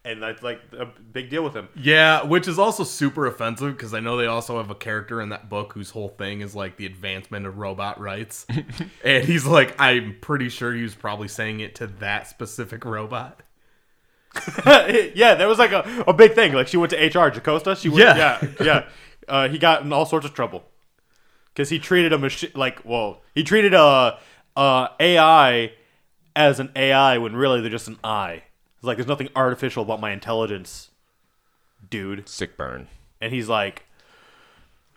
And 0.06 0.24
that's 0.24 0.42
like 0.42 0.62
a 0.78 0.86
big 0.86 1.30
deal 1.30 1.44
with 1.44 1.54
him. 1.54 1.68
yeah, 1.76 2.24
which 2.24 2.48
is 2.48 2.58
also 2.58 2.84
super 2.86 3.26
offensive 3.28 3.76
because 3.76 3.94
I 3.94 4.00
know 4.00 4.16
they 4.16 4.28
also 4.28 4.58
have 4.58 4.70
a 4.72 4.76
character 4.76 5.22
in 5.22 5.30
that 5.30 5.50
book 5.50 5.74
whose 5.74 5.90
whole 5.90 6.08
thing 6.08 6.40
is 6.40 6.56
like 6.56 6.78
the 6.78 6.86
advancement 6.86 7.46
of 7.46 7.58
robot 7.58 8.00
rights. 8.00 8.48
and 9.04 9.26
he's 9.26 9.46
like, 9.46 9.76
I'm 9.80 10.16
pretty 10.22 10.48
sure 10.50 10.74
he 10.74 10.84
was 10.84 10.96
probably 10.96 11.28
saying 11.28 11.60
it 11.60 11.76
to 11.76 11.88
that 12.00 12.28
specific 12.28 12.86
robot. 12.86 13.42
yeah, 14.66 15.36
that 15.36 15.48
was 15.48 15.60
like 15.60 15.72
a, 15.74 16.04
a 16.08 16.14
big 16.14 16.34
thing. 16.34 16.54
Like 16.54 16.70
she 16.70 16.78
went 16.78 16.92
to 16.92 16.98
HR, 16.98 17.30
Jocasta. 17.30 17.76
She 17.76 17.90
went, 17.90 18.02
Yeah. 18.02 18.40
yeah, 18.42 18.48
yeah. 18.64 18.86
Uh, 19.28 19.50
he 19.50 19.58
got 19.58 19.82
in 19.84 19.92
all 19.92 20.06
sorts 20.06 20.26
of 20.26 20.34
trouble 20.34 20.64
because 21.54 21.70
he 21.70 21.78
treated 21.78 22.14
a 22.14 22.18
machine 22.18 22.52
like 22.56 22.80
well, 22.86 23.22
he 23.36 23.44
treated 23.44 23.74
a, 23.74 24.18
a 24.56 24.90
AI 25.00 25.74
as 26.36 26.60
an 26.60 26.72
AI 26.76 27.18
when 27.18 27.36
really 27.36 27.60
they're 27.62 27.70
just 27.70 27.88
an 27.90 27.98
I. 28.04 28.44
It's 28.80 28.86
like 28.86 28.98
there's 28.98 29.08
nothing 29.08 29.30
artificial 29.36 29.84
about 29.84 30.00
my 30.00 30.12
intelligence, 30.12 30.90
dude. 31.90 32.28
Sick 32.30 32.56
burn. 32.56 32.88
And 33.20 33.34
he's 33.34 33.50
like, 33.50 33.84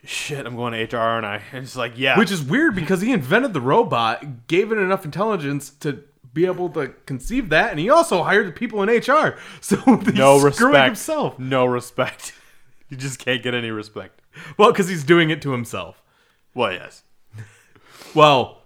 shit, 0.04 0.46
I'm 0.46 0.54
going 0.54 0.72
to 0.72 0.96
HR, 0.96 1.16
and 1.16 1.26
I. 1.26 1.42
And 1.52 1.64
it's 1.64 1.74
like, 1.74 1.94
yeah, 1.96 2.16
Which 2.16 2.30
is 2.30 2.42
weird 2.42 2.76
because 2.76 3.00
he 3.00 3.12
invented 3.12 3.52
the 3.52 3.60
robot, 3.60 4.46
gave 4.46 4.70
it 4.70 4.78
enough 4.78 5.04
intelligence 5.04 5.70
to 5.80 6.04
be 6.32 6.46
able 6.46 6.68
to 6.70 6.88
conceive 7.06 7.48
that, 7.48 7.70
and 7.72 7.80
he 7.80 7.90
also 7.90 8.22
hired 8.22 8.46
the 8.46 8.52
people 8.52 8.82
in 8.82 8.88
HR. 8.88 9.36
So 9.60 9.76
he's 9.76 10.14
no 10.14 10.38
screwing 10.38 10.72
respect. 10.72 10.86
himself. 10.86 11.38
No 11.40 11.66
respect. 11.66 12.32
you 12.88 12.96
just 12.96 13.18
can't 13.18 13.42
get 13.42 13.52
any 13.54 13.70
respect. 13.70 14.22
Well, 14.56 14.70
because 14.70 14.88
he's 14.88 15.04
doing 15.04 15.30
it 15.30 15.42
to 15.42 15.50
himself. 15.50 16.00
Well, 16.54 16.72
yes. 16.72 17.02
Well, 18.14 18.62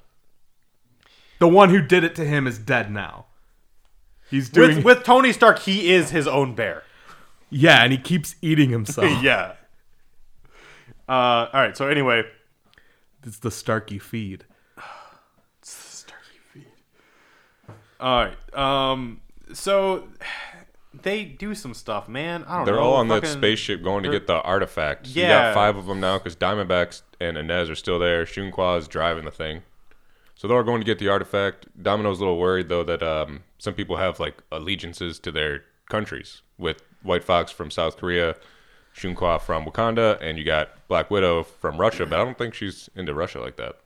the 1.38 1.48
one 1.48 1.70
who 1.70 1.80
did 1.80 2.04
it 2.04 2.14
to 2.16 2.24
him 2.24 2.46
is 2.46 2.58
dead 2.58 2.90
now. 2.90 3.26
He's 4.30 4.48
doing 4.48 4.76
With, 4.76 4.84
with 4.84 5.02
Tony 5.04 5.32
Stark, 5.32 5.60
he 5.60 5.92
is 5.92 6.10
his 6.10 6.26
own 6.26 6.54
bear. 6.54 6.82
yeah, 7.50 7.82
and 7.82 7.92
he 7.92 7.98
keeps 7.98 8.34
eating 8.42 8.70
himself. 8.70 9.10
yeah. 9.22 9.52
Uh, 11.08 11.12
all 11.52 11.60
right. 11.60 11.76
So 11.76 11.88
anyway, 11.88 12.24
It's 13.24 13.38
the 13.38 13.50
Starky 13.50 13.98
feed. 14.00 14.44
It's 15.60 15.74
the 15.76 15.96
Starkey 15.96 16.38
feed. 16.52 16.66
All 18.00 18.24
right. 18.26 18.54
Um, 18.58 19.20
so 19.52 20.08
they 21.02 21.24
do 21.24 21.54
some 21.54 21.74
stuff, 21.74 22.08
man. 22.08 22.44
I 22.44 22.56
don't 22.56 22.58
know. 22.60 22.64
They're 22.66 22.74
know. 22.76 22.80
all 22.88 22.94
on 22.96 23.08
that 23.08 23.22
fucking- 23.22 23.38
spaceship 23.38 23.82
going 23.82 24.02
to 24.04 24.10
get 24.10 24.26
the 24.26 24.40
artifact. 24.42 25.06
So 25.06 25.12
You 25.14 25.22
Yeah. 25.22 25.46
got 25.48 25.54
five 25.54 25.76
of 25.76 25.86
them 25.86 26.00
now 26.00 26.18
because 26.18 26.34
Diamondbacks 26.36 27.02
and 27.20 27.36
Inez 27.38 27.70
are 27.70 27.74
still 27.74 27.98
there. 27.98 28.24
Shunqua 28.24 28.78
is 28.78 28.88
driving 28.88 29.24
the 29.24 29.30
thing. 29.30 29.62
So 30.34 30.46
they're 30.48 30.56
all 30.56 30.62
going 30.64 30.80
to 30.80 30.84
get 30.86 30.98
the 30.98 31.08
artifact. 31.08 31.66
Domino's 31.82 32.18
a 32.18 32.20
little 32.22 32.38
worried 32.38 32.68
though 32.68 32.82
that 32.84 33.02
um, 33.02 33.42
some 33.58 33.74
people 33.74 33.96
have 33.96 34.20
like 34.20 34.42
allegiances 34.52 35.18
to 35.20 35.32
their 35.32 35.64
countries 35.88 36.42
with 36.58 36.82
White 37.02 37.24
Fox 37.24 37.52
from 37.52 37.70
South 37.70 37.96
Korea, 37.96 38.36
Shunqua 38.94 39.40
from 39.40 39.64
Wakanda, 39.64 40.18
and 40.20 40.38
you 40.38 40.44
got 40.44 40.70
Black 40.88 41.10
Widow 41.10 41.42
from 41.42 41.78
Russia. 41.78 42.06
But 42.06 42.20
I 42.20 42.24
don't 42.24 42.38
think 42.38 42.54
she's 42.54 42.88
into 42.94 43.14
Russia 43.14 43.40
like 43.40 43.56
that. 43.56 43.76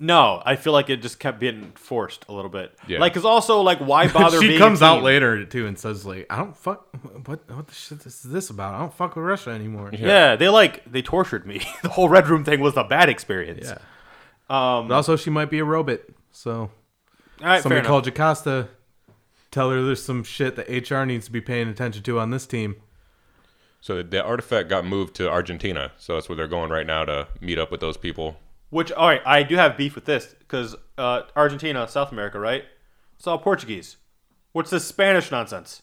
No, 0.00 0.40
I 0.46 0.54
feel 0.54 0.72
like 0.72 0.90
it 0.90 1.02
just 1.02 1.18
kept 1.18 1.40
being 1.40 1.72
forced 1.74 2.24
a 2.28 2.32
little 2.32 2.50
bit. 2.50 2.72
Yeah. 2.86 3.00
Like, 3.00 3.14
cause 3.14 3.24
also 3.24 3.62
like, 3.62 3.78
why 3.78 4.06
bother? 4.12 4.40
she 4.40 4.48
being 4.48 4.58
comes 4.60 4.80
a 4.80 4.84
out 4.84 5.02
later 5.02 5.44
too 5.44 5.66
and 5.66 5.76
says 5.76 6.06
like, 6.06 6.26
"I 6.30 6.36
don't 6.36 6.56
fuck 6.56 6.86
what 7.26 7.50
what 7.50 7.66
the 7.66 7.74
shit 7.74 8.06
is 8.06 8.22
this 8.22 8.48
about? 8.48 8.74
I 8.74 8.78
don't 8.78 8.94
fuck 8.94 9.16
with 9.16 9.24
Russia 9.24 9.50
anymore." 9.50 9.90
Yeah, 9.92 10.36
they 10.36 10.48
like 10.48 10.84
they 10.90 11.02
tortured 11.02 11.46
me. 11.46 11.62
the 11.82 11.88
whole 11.88 12.08
red 12.08 12.28
room 12.28 12.44
thing 12.44 12.60
was 12.60 12.76
a 12.76 12.84
bad 12.84 13.08
experience. 13.08 13.66
Yeah. 13.66 13.78
Um, 14.50 14.86
but 14.86 14.94
also, 14.94 15.16
she 15.16 15.30
might 15.30 15.50
be 15.50 15.58
a 15.58 15.64
robot. 15.64 16.00
So 16.30 16.52
All 16.52 16.70
right, 17.40 17.54
fair 17.54 17.62
somebody 17.62 17.80
enough. 17.80 17.88
called 17.88 18.04
Jocasta. 18.04 18.68
Tell 19.50 19.70
her 19.70 19.82
there's 19.82 20.02
some 20.02 20.24
shit 20.24 20.56
that 20.56 20.68
HR 20.90 21.04
needs 21.04 21.26
to 21.26 21.32
be 21.32 21.40
paying 21.40 21.68
attention 21.68 22.02
to 22.02 22.18
on 22.18 22.30
this 22.30 22.46
team. 22.46 22.76
So 23.80 24.02
the 24.02 24.22
artifact 24.22 24.68
got 24.68 24.84
moved 24.84 25.14
to 25.16 25.30
Argentina. 25.30 25.92
So 25.96 26.14
that's 26.14 26.28
where 26.28 26.36
they're 26.36 26.48
going 26.48 26.70
right 26.70 26.86
now 26.86 27.04
to 27.04 27.28
meet 27.40 27.58
up 27.58 27.70
with 27.70 27.80
those 27.80 27.96
people. 27.96 28.36
Which, 28.70 28.92
all 28.92 29.08
right, 29.08 29.22
I 29.24 29.44
do 29.44 29.56
have 29.56 29.76
beef 29.78 29.94
with 29.94 30.04
this 30.04 30.34
because 30.38 30.76
uh, 30.98 31.22
Argentina, 31.34 31.88
South 31.88 32.12
America, 32.12 32.38
right? 32.38 32.64
It's 33.16 33.26
all 33.26 33.38
Portuguese. 33.38 33.96
What's 34.52 34.70
this 34.70 34.84
Spanish 34.84 35.30
nonsense? 35.30 35.82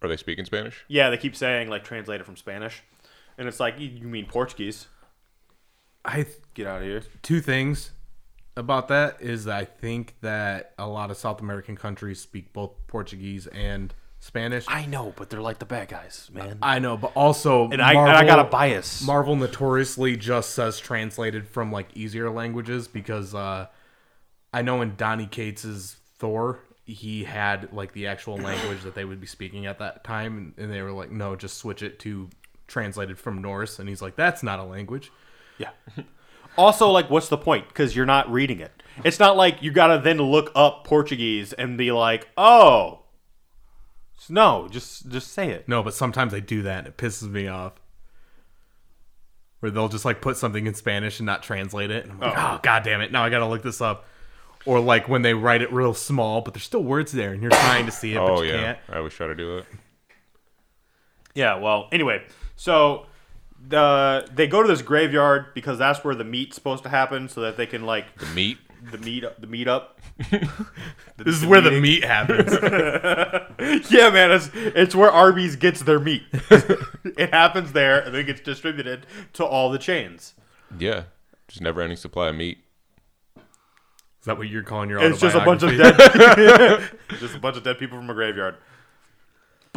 Are 0.00 0.08
they 0.08 0.16
speaking 0.16 0.44
Spanish? 0.44 0.84
Yeah, 0.86 1.10
they 1.10 1.16
keep 1.16 1.34
saying 1.34 1.68
like 1.68 1.82
translated 1.82 2.24
from 2.24 2.36
Spanish, 2.36 2.82
and 3.36 3.48
it's 3.48 3.58
like 3.58 3.80
you, 3.80 3.88
you 3.88 4.06
mean 4.06 4.26
Portuguese? 4.26 4.86
I 6.04 6.22
th- 6.22 6.36
Get 6.54 6.66
out 6.68 6.82
of 6.82 6.86
here. 6.86 7.02
two 7.22 7.40
things 7.40 7.90
about 8.58 8.88
that 8.88 9.20
is 9.20 9.44
that 9.44 9.56
I 9.56 9.64
think 9.64 10.14
that 10.20 10.72
a 10.78 10.86
lot 10.86 11.10
of 11.10 11.16
South 11.16 11.40
American 11.40 11.76
countries 11.76 12.20
speak 12.20 12.52
both 12.52 12.72
Portuguese 12.86 13.46
and 13.46 13.94
Spanish. 14.20 14.64
I 14.68 14.86
know, 14.86 15.14
but 15.16 15.30
they're 15.30 15.40
like 15.40 15.58
the 15.58 15.64
bad 15.64 15.88
guys, 15.88 16.28
man. 16.32 16.58
I 16.60 16.80
know, 16.80 16.96
but 16.96 17.12
also 17.14 17.70
And 17.70 17.80
I, 17.80 17.92
and 17.92 18.16
I 18.16 18.24
got 18.26 18.40
a 18.40 18.44
bias. 18.44 19.02
Marvel 19.06 19.36
notoriously 19.36 20.16
just 20.16 20.50
says 20.50 20.80
translated 20.80 21.46
from 21.46 21.70
like 21.70 21.88
easier 21.96 22.28
languages 22.30 22.88
because 22.88 23.34
uh, 23.34 23.66
I 24.52 24.62
know 24.62 24.82
in 24.82 24.96
Donny 24.96 25.26
Cates's 25.26 25.96
Thor, 26.18 26.60
he 26.84 27.24
had 27.24 27.72
like 27.72 27.92
the 27.92 28.08
actual 28.08 28.36
language 28.38 28.82
that 28.82 28.94
they 28.94 29.04
would 29.04 29.20
be 29.20 29.26
speaking 29.26 29.66
at 29.66 29.78
that 29.78 30.02
time, 30.04 30.54
and 30.56 30.72
they 30.72 30.82
were 30.82 30.92
like, 30.92 31.12
no, 31.12 31.36
just 31.36 31.58
switch 31.58 31.82
it 31.82 31.98
to 32.00 32.28
translated 32.66 33.18
from 33.18 33.40
Norse, 33.40 33.78
and 33.78 33.88
he's 33.88 34.02
like, 34.02 34.16
that's 34.16 34.42
not 34.42 34.58
a 34.58 34.64
language. 34.64 35.12
Yeah. 35.58 35.70
Also, 36.58 36.90
like, 36.90 37.08
what's 37.08 37.28
the 37.28 37.38
point? 37.38 37.68
Because 37.68 37.96
you're 37.96 38.04
not 38.04 38.30
reading 38.30 38.60
it. 38.60 38.82
It's 39.04 39.20
not 39.20 39.36
like 39.36 39.62
you 39.62 39.70
gotta 39.70 40.00
then 40.02 40.18
look 40.18 40.50
up 40.54 40.84
Portuguese 40.84 41.52
and 41.52 41.78
be 41.78 41.92
like, 41.92 42.28
oh, 42.36 43.04
no, 44.28 44.68
just 44.70 45.08
just 45.08 45.32
say 45.32 45.50
it. 45.50 45.68
No, 45.68 45.82
but 45.82 45.94
sometimes 45.94 46.32
they 46.32 46.40
do 46.40 46.62
that, 46.62 46.78
and 46.78 46.86
it 46.88 46.96
pisses 46.96 47.30
me 47.30 47.46
off. 47.48 47.74
Where 49.60 49.70
they'll 49.70 49.88
just 49.88 50.04
like 50.04 50.20
put 50.20 50.36
something 50.36 50.66
in 50.66 50.74
Spanish 50.74 51.18
and 51.18 51.26
not 51.26 51.42
translate 51.42 51.90
it, 51.90 52.04
and 52.04 52.12
I'm 52.12 52.20
like, 52.20 52.36
oh, 52.36 52.50
oh 52.54 52.60
god 52.62 52.82
damn 52.82 53.00
it! 53.00 53.10
Now 53.12 53.24
I 53.24 53.30
gotta 53.30 53.46
look 53.46 53.62
this 53.62 53.80
up. 53.80 54.04
Or 54.66 54.80
like 54.80 55.08
when 55.08 55.22
they 55.22 55.34
write 55.34 55.62
it 55.62 55.72
real 55.72 55.94
small, 55.94 56.40
but 56.42 56.52
there's 56.52 56.64
still 56.64 56.82
words 56.82 57.12
there, 57.12 57.32
and 57.32 57.40
you're 57.40 57.50
trying 57.50 57.86
to 57.86 57.92
see 57.92 58.12
it, 58.12 58.18
Oh 58.18 58.36
but 58.36 58.40
you 58.42 58.52
yeah, 58.52 58.60
can't. 58.60 58.78
I 58.90 58.98
always 58.98 59.14
try 59.14 59.28
to 59.28 59.34
do 59.34 59.58
it. 59.58 59.64
Yeah. 61.34 61.56
Well, 61.56 61.88
anyway, 61.92 62.24
so 62.56 63.06
the 63.66 64.28
they 64.32 64.46
go 64.46 64.62
to 64.62 64.68
this 64.68 64.82
graveyard 64.82 65.46
because 65.54 65.78
that's 65.78 66.02
where 66.04 66.14
the 66.14 66.24
meat's 66.24 66.54
supposed 66.54 66.82
to 66.84 66.88
happen, 66.88 67.28
so 67.28 67.40
that 67.42 67.56
they 67.56 67.66
can 67.66 67.84
like 67.84 68.16
The 68.18 68.26
meat. 68.26 68.58
the 68.90 68.98
meet 68.98 69.24
the 69.40 69.46
meet 69.46 69.68
up. 69.68 70.00
This 71.18 71.34
is 71.34 71.44
where 71.44 71.60
the 71.60 71.72
meat 71.72 72.04
happens. 72.04 72.52
Yeah, 73.90 74.10
man, 74.10 74.30
it's 74.30 74.50
it's 74.54 74.94
where 74.94 75.10
Arby's 75.10 75.56
gets 75.56 75.82
their 75.82 75.98
meat. 75.98 76.22
it 76.32 77.30
happens 77.30 77.72
there, 77.72 77.98
and 78.00 78.14
then 78.14 78.20
it 78.20 78.24
gets 78.24 78.40
distributed 78.40 79.04
to 79.34 79.44
all 79.44 79.68
the 79.70 79.78
chains. 79.78 80.34
Yeah, 80.78 81.04
just 81.48 81.60
never 81.60 81.80
ending 81.82 81.96
supply 81.96 82.28
of 82.28 82.36
meat. 82.36 82.58
Is 83.36 84.24
that 84.26 84.38
what 84.38 84.48
you're 84.48 84.62
calling 84.62 84.90
your 84.90 85.00
It's 85.02 85.20
just 85.20 85.34
a 85.36 85.40
bunch 85.44 85.62
of 85.64 85.70
autobiography? 85.70 86.46
dead, 86.46 86.90
just 87.18 87.34
a 87.34 87.38
bunch 87.40 87.56
of 87.56 87.64
dead 87.64 87.78
people 87.78 87.98
from 87.98 88.08
a 88.10 88.14
graveyard. 88.14 88.56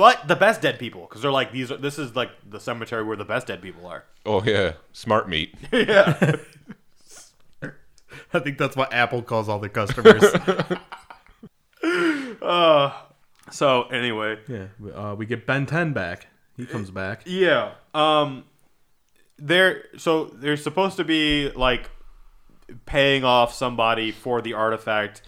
But 0.02 0.28
the 0.28 0.36
best 0.36 0.64
dead 0.64 0.80
people, 0.80 1.02
because 1.02 1.22
they're 1.22 1.32
like 1.32 1.52
these. 1.52 1.72
Are, 1.72 1.78
this 1.78 2.00
is 2.00 2.16
like 2.16 2.32
the 2.50 2.60
cemetery 2.60 3.04
where 3.04 3.16
the 3.16 3.24
best 3.24 3.46
dead 3.46 3.62
people 3.62 3.86
are. 3.86 4.04
Oh 4.26 4.42
yeah, 4.44 4.74
smart 4.94 5.30
meat. 5.30 5.54
yeah. 5.72 6.38
I 8.34 8.40
think 8.40 8.58
that's 8.58 8.76
what 8.76 8.92
Apple 8.92 9.22
calls 9.22 9.48
all 9.48 9.60
their 9.60 9.70
customers. 9.70 10.24
So 13.52 13.84
anyway, 13.84 14.40
yeah, 14.48 14.68
uh, 14.96 15.14
we 15.16 15.28
get 15.28 15.46
Ben 15.46 15.68
10 15.68 15.94
back. 15.94 16.28
He 16.58 16.66
comes 16.66 16.90
back. 16.90 17.22
yeah. 17.26 17.74
Um, 17.94 18.46
they're 19.38 19.84
so 19.98 20.26
they're 20.26 20.58
supposed 20.58 20.98
to 20.98 21.04
be 21.04 21.52
like 21.52 21.92
paying 22.88 23.24
off 23.24 23.54
somebody 23.54 24.12
for 24.12 24.42
the 24.42 24.54
artifact, 24.54 25.22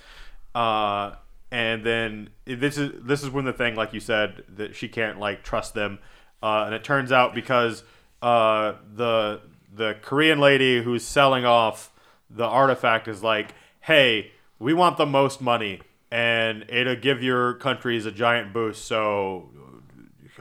uh, 0.56 1.12
and 1.54 1.86
then 1.86 2.30
this 2.46 2.80
is 2.80 2.92
this 3.04 3.22
is 3.22 3.30
when 3.30 3.46
the 3.46 3.54
thing, 3.54 3.76
like 3.76 3.94
you 3.94 4.00
said, 4.00 4.44
that 4.56 4.76
she 4.76 4.88
can't 4.88 5.20
like 5.20 5.44
trust 5.44 5.76
them, 5.76 6.00
uh, 6.42 6.64
and 6.66 6.74
it 6.74 6.84
turns 6.84 7.12
out 7.12 7.36
because 7.36 7.84
uh, 8.24 8.74
the 8.96 9.40
the 9.72 9.96
Korean 10.02 10.40
lady 10.40 10.82
who's 10.82 11.06
selling 11.06 11.46
off 11.46 11.92
the 12.28 12.44
artifact 12.44 13.08
is 13.08 13.22
like, 13.22 13.54
hey, 13.82 14.32
we 14.58 14.74
want 14.74 14.98
the 14.98 15.06
most 15.06 15.42
money, 15.42 15.82
and 16.10 16.66
it'll 16.70 16.96
give 16.96 17.22
your 17.22 17.54
countries 17.54 18.08
a 18.08 18.12
giant 18.12 18.52
boost, 18.52 18.86
so 18.86 19.52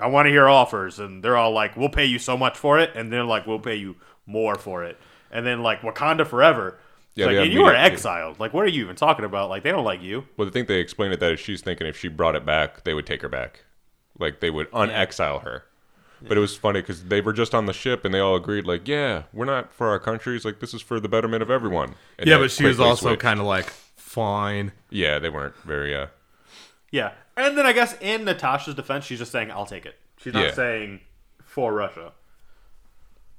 I 0.01 0.07
want 0.07 0.25
to 0.27 0.31
hear 0.31 0.49
offers, 0.49 0.99
and 0.99 1.23
they're 1.23 1.37
all 1.37 1.53
like, 1.53 1.77
"We'll 1.77 1.91
pay 1.91 2.07
you 2.07 2.19
so 2.19 2.39
much 2.39 2.57
for 2.57 2.79
it," 2.79 2.91
and 2.95 3.13
they're 3.13 3.23
like, 3.23 3.47
"We'll 3.47 3.59
pay 3.59 3.77
you 3.77 3.97
more 4.25 4.55
for 4.55 4.83
it," 4.83 4.99
and 5.31 5.45
then 5.45 5.63
like 5.63 5.83
Wakanda 5.83 6.27
forever. 6.27 6.79
It's 7.15 7.19
Yeah, 7.21 7.27
like, 7.27 7.37
and 7.37 7.53
you 7.53 7.63
were 7.63 7.75
exiled. 7.75 8.41
Like, 8.41 8.55
what 8.55 8.65
are 8.65 8.69
you 8.69 8.83
even 8.85 8.97
talking 8.97 9.25
about? 9.25 9.51
Like, 9.51 9.63
they 9.63 9.71
don't 9.71 9.85
like 9.85 10.01
you. 10.03 10.27
Well, 10.37 10.47
the 10.47 10.51
thing 10.53 10.65
they 10.67 10.81
explained 10.81 11.13
it 11.13 11.21
that 11.21 11.33
is 11.33 11.41
she's 11.41 11.61
thinking 11.61 11.87
if 11.87 11.97
she 11.99 12.09
brought 12.09 12.35
it 12.35 12.47
back, 12.47 12.85
they 12.85 12.95
would 12.95 13.07
take 13.07 13.21
her 13.23 13.29
back, 13.29 13.65
like 14.19 14.41
they 14.41 14.51
would 14.51 14.71
unexile 14.73 15.41
her. 15.43 15.65
But 16.27 16.37
it 16.37 16.41
was 16.41 16.57
funny 16.57 16.81
because 16.81 17.05
they 17.07 17.21
were 17.21 17.33
just 17.33 17.53
on 17.53 17.67
the 17.67 17.73
ship 17.73 18.05
and 18.05 18.15
they 18.15 18.21
all 18.21 18.37
agreed, 18.37 18.65
like, 18.65 18.87
yeah, 18.87 19.25
we're 19.33 19.45
not 19.45 19.73
for 19.75 19.89
our 19.89 19.99
countries. 19.99 20.45
Like, 20.45 20.61
this 20.61 20.73
is 20.73 20.81
for 20.81 21.01
the 21.01 21.09
betterment 21.09 21.43
of 21.43 21.51
everyone. 21.51 21.97
And 22.19 22.29
Yeah, 22.29 22.39
but 22.39 22.51
she 22.53 22.65
was 22.65 22.79
also 22.79 23.17
kind 23.17 23.41
of 23.41 23.47
like, 23.47 23.67
fine. 23.97 24.71
Yeah, 24.89 25.19
they 25.19 25.29
weren't 25.29 25.57
very. 25.65 25.95
uh 25.97 26.07
Yeah, 26.93 27.13
and 27.37 27.59
then 27.59 27.67
I 27.67 27.73
guess 27.73 27.97
in 28.01 28.25
Natasha's 28.25 28.75
defense, 28.77 29.05
she's 29.05 29.19
just 29.19 29.33
saying, 29.33 29.51
"I'll 29.51 29.67
take 29.67 29.85
it." 29.85 29.99
She's 30.17 30.33
not 30.33 30.45
Yeah. 30.45 30.53
saying 30.55 31.01
for 31.43 31.73
Russia. 31.73 32.13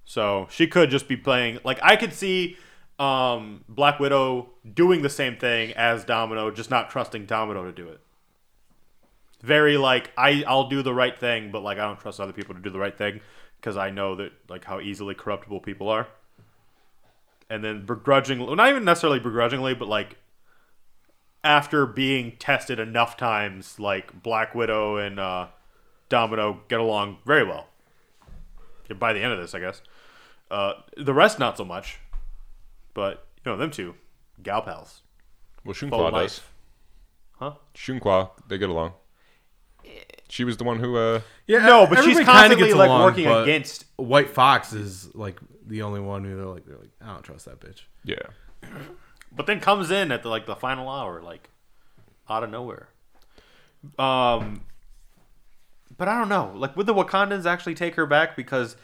So 0.05 0.47
she 0.51 0.67
could 0.67 0.89
just 0.89 1.07
be 1.07 1.15
playing 1.15 1.59
like 1.63 1.79
I 1.81 1.95
could 1.95 2.13
see 2.13 2.57
um, 2.99 3.63
Black 3.67 3.99
Widow 3.99 4.49
doing 4.73 5.01
the 5.01 5.09
same 5.09 5.37
thing 5.37 5.73
as 5.73 6.03
Domino, 6.05 6.51
just 6.51 6.69
not 6.69 6.89
trusting 6.89 7.25
Domino 7.25 7.63
to 7.63 7.71
do 7.71 7.87
it. 7.87 7.99
Very 9.41 9.77
like 9.77 10.11
I 10.17 10.43
I'll 10.47 10.69
do 10.69 10.81
the 10.81 10.93
right 10.93 11.17
thing, 11.17 11.51
but 11.51 11.63
like 11.63 11.77
I 11.77 11.85
don't 11.85 11.99
trust 11.99 12.19
other 12.19 12.33
people 12.33 12.55
to 12.55 12.61
do 12.61 12.69
the 12.69 12.79
right 12.79 12.97
thing 12.97 13.19
because 13.59 13.75
I 13.75 13.89
know 13.89 14.15
that 14.15 14.31
like 14.47 14.65
how 14.65 14.79
easily 14.79 15.15
corruptible 15.15 15.59
people 15.59 15.89
are. 15.89 16.07
And 17.49 17.63
then 17.63 17.85
begrudgingly, 17.85 18.55
not 18.55 18.69
even 18.69 18.85
necessarily 18.85 19.19
begrudgingly, 19.19 19.73
but 19.73 19.87
like 19.87 20.17
after 21.43 21.85
being 21.85 22.37
tested 22.37 22.79
enough 22.79 23.17
times, 23.17 23.79
like 23.79 24.23
Black 24.23 24.55
Widow 24.55 24.97
and 24.97 25.19
uh, 25.19 25.47
Domino 26.07 26.61
get 26.69 26.79
along 26.79 27.17
very 27.25 27.43
well. 27.43 27.67
By 28.97 29.13
the 29.13 29.19
end 29.19 29.33
of 29.33 29.39
this, 29.39 29.53
I 29.53 29.59
guess. 29.59 29.81
Uh, 30.49 30.73
the 30.95 31.13
rest, 31.13 31.39
not 31.39 31.57
so 31.57 31.65
much. 31.65 31.99
But, 32.93 33.27
you 33.43 33.51
know, 33.51 33.57
them 33.57 33.71
two, 33.71 33.95
gal 34.41 34.61
pals. 34.61 35.01
Well, 35.65 35.73
Full 35.73 35.89
Shunqua 35.89 36.11
does. 36.11 36.13
life. 36.13 36.53
Huh? 37.39 37.53
Shunqua, 37.75 38.29
they 38.47 38.57
get 38.57 38.69
along. 38.69 38.93
She 40.29 40.43
was 40.43 40.57
the 40.57 40.63
one 40.63 40.79
who. 40.79 40.95
uh 40.97 41.21
Yeah, 41.45 41.65
No, 41.65 41.85
but 41.85 41.97
she's 42.03 42.17
everybody 42.17 42.25
kinda 42.25 42.31
constantly 42.31 42.67
gets 42.67 42.77
like 42.77 42.87
along, 42.89 43.03
working 43.03 43.25
but 43.25 43.43
against. 43.43 43.85
White 43.97 44.29
Fox 44.29 44.73
is 44.73 45.13
like 45.13 45.39
the 45.65 45.81
only 45.83 45.99
one 45.99 46.23
who 46.23 46.35
they're 46.35 46.45
like, 46.45 46.65
they're 46.65 46.77
like, 46.77 46.89
I 47.01 47.07
don't 47.13 47.23
trust 47.23 47.45
that 47.45 47.59
bitch. 47.59 47.81
Yeah. 48.03 48.15
But 49.35 49.47
then 49.47 49.59
comes 49.59 49.89
in 49.89 50.11
at 50.11 50.21
the 50.21 50.29
like 50.29 50.45
the 50.45 50.55
final 50.55 50.87
hour, 50.87 51.19
like 51.19 51.49
out 52.29 52.43
of 52.43 52.51
nowhere. 52.51 52.87
Um, 53.97 54.61
but 55.97 56.07
I 56.07 56.19
don't 56.19 56.29
know. 56.29 56.51
Like, 56.55 56.77
would 56.77 56.85
the 56.85 56.93
Wakandans 56.93 57.45
actually 57.47 57.73
take 57.73 57.95
her 57.95 58.05
back? 58.05 58.35
Because 58.35 58.75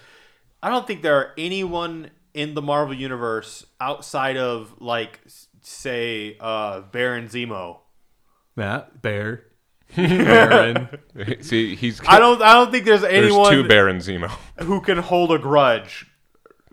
I 0.63 0.69
don't 0.71 0.87
think 0.87 1.03
there 1.03 1.15
are 1.15 1.33
anyone 1.37 2.09
in 2.33 2.53
the 2.53 2.61
Marvel 2.61 2.93
universe 2.95 3.65
outside 3.79 4.37
of 4.37 4.73
like, 4.79 5.19
say, 5.61 6.37
uh, 6.39 6.81
Baron 6.81 7.27
Zemo. 7.27 7.79
Matt, 8.55 9.01
Bear, 9.01 9.45
Baron. 9.95 10.89
See, 11.41 11.75
he's. 11.75 12.01
I 12.07 12.19
don't. 12.19 12.41
I 12.41 12.53
don't 12.53 12.71
think 12.71 12.85
there's 12.85 13.03
anyone. 13.03 13.21
There's 13.21 13.33
anyone 13.33 13.51
two 13.53 13.67
Baron 13.67 13.97
Zemo. 13.97 14.29
who 14.63 14.81
can 14.81 14.97
hold 14.97 15.31
a 15.31 15.39
grudge 15.39 16.05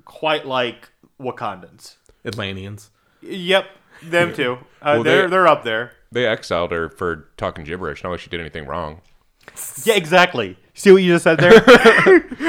quite 0.04 0.46
like 0.46 0.90
Wakandans. 1.20 1.96
Atlanteans. 2.24 2.90
Yep. 3.22 3.66
Them 4.02 4.34
too. 4.34 4.58
Uh, 4.82 4.94
Well, 4.96 5.02
they're 5.04 5.22
they- 5.22 5.28
they're 5.30 5.46
up 5.48 5.64
there. 5.64 5.92
They 6.12 6.26
exiled 6.26 6.70
her 6.72 6.88
for 6.88 7.28
talking 7.36 7.64
gibberish. 7.64 8.02
Not 8.02 8.10
like 8.10 8.20
she 8.20 8.30
did 8.30 8.40
anything 8.40 8.66
wrong. 8.66 9.00
Yeah, 9.84 9.94
exactly. 9.94 10.56
See 10.78 10.92
what 10.92 11.02
you 11.02 11.14
just 11.14 11.24
said 11.24 11.38
there? 11.38 11.64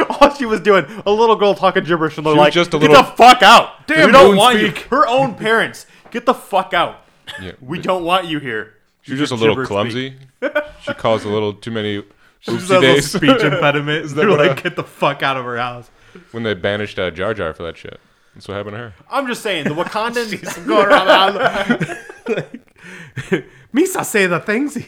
All 0.10 0.34
she 0.36 0.46
was 0.46 0.60
doing, 0.60 0.86
a 1.06 1.12
little 1.12 1.38
girl 1.38 1.56
talking 1.56 1.84
gibberish, 1.86 2.18
and 2.18 2.26
they're 2.26 2.34
She 2.34 2.38
was 2.38 2.46
like, 2.46 2.54
just 2.54 2.74
a 2.74 2.78
"Get 2.78 2.90
little- 2.90 3.04
the 3.04 3.10
fuck 3.12 3.42
out! 3.42 3.88
Damn, 3.88 4.06
we 4.08 4.12
don't 4.12 4.36
want 4.36 4.58
Moonspeak." 4.58 4.76
you." 4.84 4.90
Her 4.90 5.08
own 5.08 5.34
parents, 5.36 5.88
get 6.12 6.26
the 6.26 6.34
fuck 6.34 6.74
out. 6.74 7.06
Yeah. 7.42 7.54
We 7.62 7.80
don't 7.80 8.04
want 8.04 8.28
you 8.28 8.40
here. 8.40 8.74
She's 9.02 9.20
was 9.20 9.30
just 9.30 9.32
a 9.32 9.36
little 9.46 9.66
clumsy. 9.66 10.16
she 10.82 10.94
caused 10.94 11.26
a 11.26 11.30
little 11.30 11.54
too 11.54 11.72
many 11.72 12.04
She's 12.42 12.54
oopsie 12.70 12.78
a 12.78 12.82
days 12.82 13.10
speech 13.10 13.30
impediment. 13.42 14.10
They're 14.10 14.28
what, 14.30 14.40
like, 14.40 14.52
uh, 14.60 14.62
get 14.62 14.76
the 14.76 14.84
fuck 14.84 15.24
out 15.24 15.38
of 15.38 15.46
her 15.46 15.58
house. 15.58 15.90
when 16.32 16.44
they 16.44 16.54
banished 16.54 17.00
uh, 17.00 17.10
Jar 17.12 17.34
Jar 17.34 17.54
for 17.54 17.64
that 17.64 17.78
shit. 17.78 18.00
That's 18.38 18.48
what 18.48 18.56
happened 18.58 18.76
to 18.76 18.78
her. 18.78 18.94
I'm 19.10 19.26
just 19.26 19.42
saying, 19.42 19.64
the 19.64 19.72
Wakandans. 19.84 20.68
Going 20.68 20.86
around 20.86 21.34
the 21.34 21.50
house. 21.50 23.44
Misa 23.74 24.06
say 24.06 24.28
the 24.28 24.40
things. 24.40 24.76
They're 24.76 24.86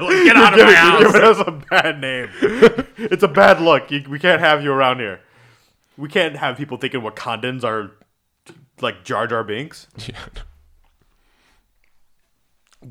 like, 0.00 0.22
get 0.24 0.36
out 0.36 0.52
of 0.52 0.60
my 0.60 0.70
You're 0.70 0.74
house. 0.76 1.02
giving 1.12 1.22
us 1.22 1.40
a 1.44 1.50
bad 1.68 2.00
name. 2.00 2.28
it's 2.96 3.24
a 3.24 3.28
bad 3.28 3.60
look. 3.60 3.90
You, 3.90 4.04
we 4.08 4.20
can't 4.20 4.40
have 4.40 4.62
you 4.62 4.70
around 4.70 5.00
here. 5.00 5.18
We 5.96 6.08
can't 6.08 6.36
have 6.36 6.56
people 6.56 6.76
thinking 6.76 7.00
Wakandans 7.00 7.64
are 7.64 7.90
like 8.80 9.02
Jar 9.04 9.26
Jar 9.26 9.42
Binks. 9.42 9.88
Yeah, 10.06 10.14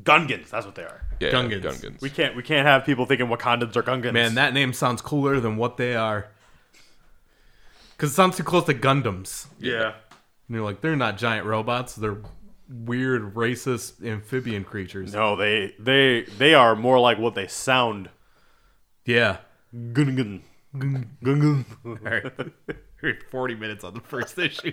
Gungans, 0.02 0.50
that's 0.50 0.66
what 0.66 0.74
they 0.74 0.82
are. 0.82 1.06
yeah 1.20 1.30
Gungans. 1.30 1.62
Gungans. 1.62 2.00
We 2.02 2.10
can't 2.10 2.36
we 2.36 2.42
can't 2.42 2.66
have 2.66 2.84
people 2.84 3.06
thinking 3.06 3.28
Wakandans 3.28 3.74
are 3.76 3.82
Gungans. 3.82 4.12
Man, 4.12 4.34
that 4.34 4.52
name 4.52 4.74
sounds 4.74 5.00
cooler 5.00 5.40
than 5.40 5.56
what 5.56 5.78
they 5.78 5.96
are. 5.96 6.28
Because 7.98 8.12
it 8.12 8.14
sounds 8.14 8.36
too 8.36 8.44
close 8.44 8.64
to 8.66 8.74
Gundams. 8.74 9.48
yeah. 9.58 9.94
And 10.46 10.54
you're 10.56 10.64
like, 10.64 10.80
they're 10.80 10.96
not 10.96 11.18
giant 11.18 11.44
robots. 11.44 11.94
They're 11.94 12.22
weird, 12.70 13.34
racist 13.34 14.02
amphibian 14.06 14.64
creatures. 14.64 15.12
No, 15.12 15.36
they 15.36 15.74
they 15.78 16.22
they 16.38 16.54
are 16.54 16.74
more 16.74 16.98
like 17.00 17.18
what 17.18 17.34
they 17.34 17.46
sound. 17.48 18.08
Yeah. 19.04 19.38
Gungan. 19.74 20.40
Gungan. 20.74 21.64
All 21.84 21.96
right. 21.96 22.32
We're 23.02 23.18
40 23.30 23.54
minutes 23.56 23.84
on 23.84 23.94
the 23.94 24.00
first 24.00 24.38
issue. 24.38 24.72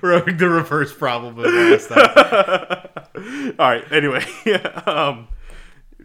We're 0.00 0.18
having 0.18 0.36
the 0.36 0.48
reverse 0.48 0.94
problem 0.94 1.38
of 1.38 1.44
last 1.52 1.88
time. 1.88 3.54
All 3.58 3.68
right. 3.68 3.84
Anyway, 3.92 4.24
um, 4.86 5.28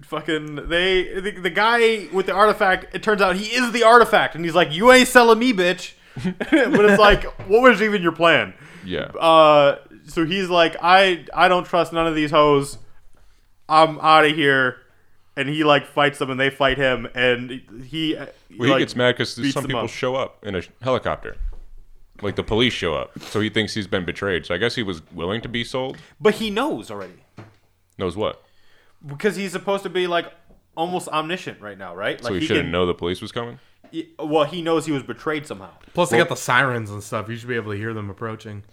fucking 0.04 0.68
they 0.68 1.20
the, 1.20 1.32
the 1.32 1.50
guy 1.50 2.08
with 2.12 2.26
the 2.26 2.34
artifact. 2.34 2.96
It 2.96 3.04
turns 3.04 3.22
out 3.22 3.36
he 3.36 3.56
is 3.56 3.72
the 3.72 3.84
artifact, 3.84 4.36
and 4.36 4.44
he's 4.44 4.56
like, 4.56 4.72
"You 4.72 4.92
ain't 4.92 5.08
selling 5.08 5.38
me, 5.40 5.54
bitch." 5.54 5.94
but 6.24 6.86
it's 6.86 7.00
like, 7.00 7.24
what 7.48 7.62
was 7.62 7.82
even 7.82 8.02
your 8.02 8.12
plan? 8.12 8.54
Yeah. 8.86 9.06
Uh, 9.06 9.78
so 10.08 10.26
he's 10.26 10.50
like, 10.50 10.76
I 10.82 11.26
I 11.34 11.48
don't 11.48 11.66
trust 11.66 11.94
none 11.94 12.08
of 12.08 12.16
these 12.16 12.32
hoes. 12.32 12.78
I'm 13.70 14.00
out 14.00 14.26
of 14.26 14.36
here. 14.36 14.78
And 15.38 15.48
he 15.48 15.64
like 15.64 15.86
fights 15.88 16.20
them, 16.20 16.30
and 16.30 16.38
they 16.38 16.50
fight 16.50 16.78
him, 16.78 17.08
and 17.16 17.62
he. 17.86 18.16
well, 18.16 18.28
he 18.50 18.58
like, 18.68 18.80
gets 18.80 18.98
mad 18.98 19.14
because 19.14 19.34
some 19.54 19.64
people 19.66 19.80
up. 19.86 19.90
show 19.90 20.14
up 20.14 20.46
in 20.46 20.56
a 20.56 20.62
helicopter. 20.82 21.38
Like 22.22 22.36
the 22.36 22.44
police 22.44 22.74
show 22.74 22.96
up. 22.96 23.18
So 23.20 23.40
he 23.40 23.50
thinks 23.50 23.74
he's 23.74 23.88
been 23.88 24.04
betrayed. 24.04 24.46
So 24.46 24.54
I 24.54 24.58
guess 24.58 24.76
he 24.76 24.84
was 24.84 25.02
willing 25.14 25.40
to 25.42 25.48
be 25.50 25.64
sold. 25.64 25.98
But 26.20 26.36
he 26.36 26.50
knows 26.50 26.92
already 26.92 27.24
Knows 27.98 28.18
what? 28.18 28.44
because 29.08 29.36
he's 29.38 29.52
supposed 29.54 29.84
to 29.84 29.90
be 29.90 30.06
like 30.06 30.32
almost 30.76 31.08
omniscient 31.08 31.62
right 31.62 31.78
now, 31.78 31.96
right? 31.96 32.22
Like 32.22 32.28
So 32.30 32.34
he, 32.34 32.42
he 32.42 32.46
shouldn't 32.48 32.66
can- 32.66 32.72
know 32.72 32.86
the 32.86 32.94
police 32.94 33.22
was 33.22 33.32
coming? 33.32 33.58
He- 33.92 34.10
Well, 34.20 34.46
he 34.46 34.62
knows 34.62 34.86
he 34.86 34.92
was 34.92 35.04
betrayed 35.04 35.46
somehow. 35.46 35.70
Plus, 35.94 36.10
they 36.10 36.18
got 36.18 36.30
the 36.30 36.36
sirens 36.36 36.90
and 36.90 37.04
stuff. 37.04 37.28
You 37.30 37.36
should 37.36 37.50
be 37.50 37.56
able 37.56 37.72
to 37.72 37.78
hear 37.78 37.94
them 37.94 38.10
approaching. 38.10 38.64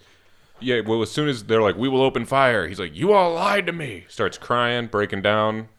Yeah, 0.61 0.81
well, 0.85 1.01
as 1.01 1.09
soon 1.11 1.29
as 1.29 1.43
they're 1.45 1.61
like, 1.61 1.77
we 1.77 1.87
will 1.87 2.01
open 2.01 2.25
fire, 2.25 2.67
he's 2.67 2.79
like, 2.79 2.93
you 2.95 3.13
all 3.13 3.33
lied 3.33 3.65
to 3.67 3.71
me. 3.71 4.05
Starts 4.09 4.37
crying, 4.37 4.87
breaking 4.87 5.21
down, 5.21 5.69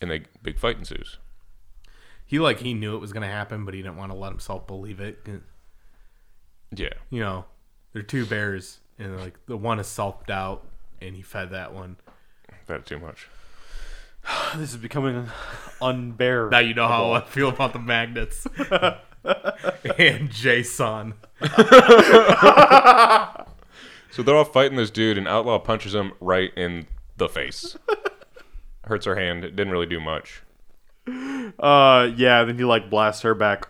and 0.00 0.10
they 0.10 0.22
big 0.42 0.58
fight 0.58 0.78
ensues. 0.78 1.18
He 2.24 2.38
like 2.38 2.58
he 2.60 2.74
knew 2.74 2.96
it 2.96 3.00
was 3.00 3.12
gonna 3.12 3.28
happen, 3.28 3.64
but 3.64 3.74
he 3.74 3.82
didn't 3.82 3.96
want 3.98 4.10
to 4.12 4.18
let 4.18 4.30
himself 4.32 4.66
believe 4.66 5.00
it. 5.00 5.18
Yeah. 6.74 6.88
You 7.10 7.20
know, 7.20 7.44
they're 7.92 8.02
two 8.02 8.26
bears, 8.26 8.80
and 8.98 9.20
like 9.20 9.34
the 9.46 9.56
one 9.56 9.78
is 9.78 9.86
self 9.86 10.26
doubt, 10.26 10.66
and 11.00 11.14
he 11.14 11.22
fed 11.22 11.50
that 11.50 11.72
one. 11.72 11.96
That 12.66 12.84
too 12.86 12.98
much. 12.98 13.28
This 14.56 14.70
is 14.70 14.76
becoming 14.78 15.28
unbearable. 15.82 16.50
Now 16.52 16.58
you 16.60 16.74
know 16.74 16.88
how 16.88 17.12
I 17.12 17.20
feel 17.22 17.48
about 17.48 17.72
the 17.72 17.78
magnets. 17.78 18.46
and 19.98 20.30
Jason. 20.30 21.14
So 24.12 24.22
they're 24.22 24.34
all 24.36 24.44
fighting 24.46 24.78
this 24.78 24.90
dude, 24.90 25.18
and 25.18 25.28
Outlaw 25.28 25.58
punches 25.58 25.94
him 25.94 26.12
right 26.20 26.50
in 26.56 26.86
the 27.18 27.28
face. 27.28 27.76
Hurts 28.84 29.04
her 29.04 29.14
hand. 29.14 29.44
It 29.44 29.54
didn't 29.56 29.74
really 29.74 29.84
do 29.84 30.00
much. 30.00 30.40
Uh, 31.06 32.08
yeah. 32.16 32.42
Then 32.44 32.56
he 32.56 32.64
like 32.64 32.88
blasts 32.88 33.20
her 33.22 33.34
back. 33.34 33.68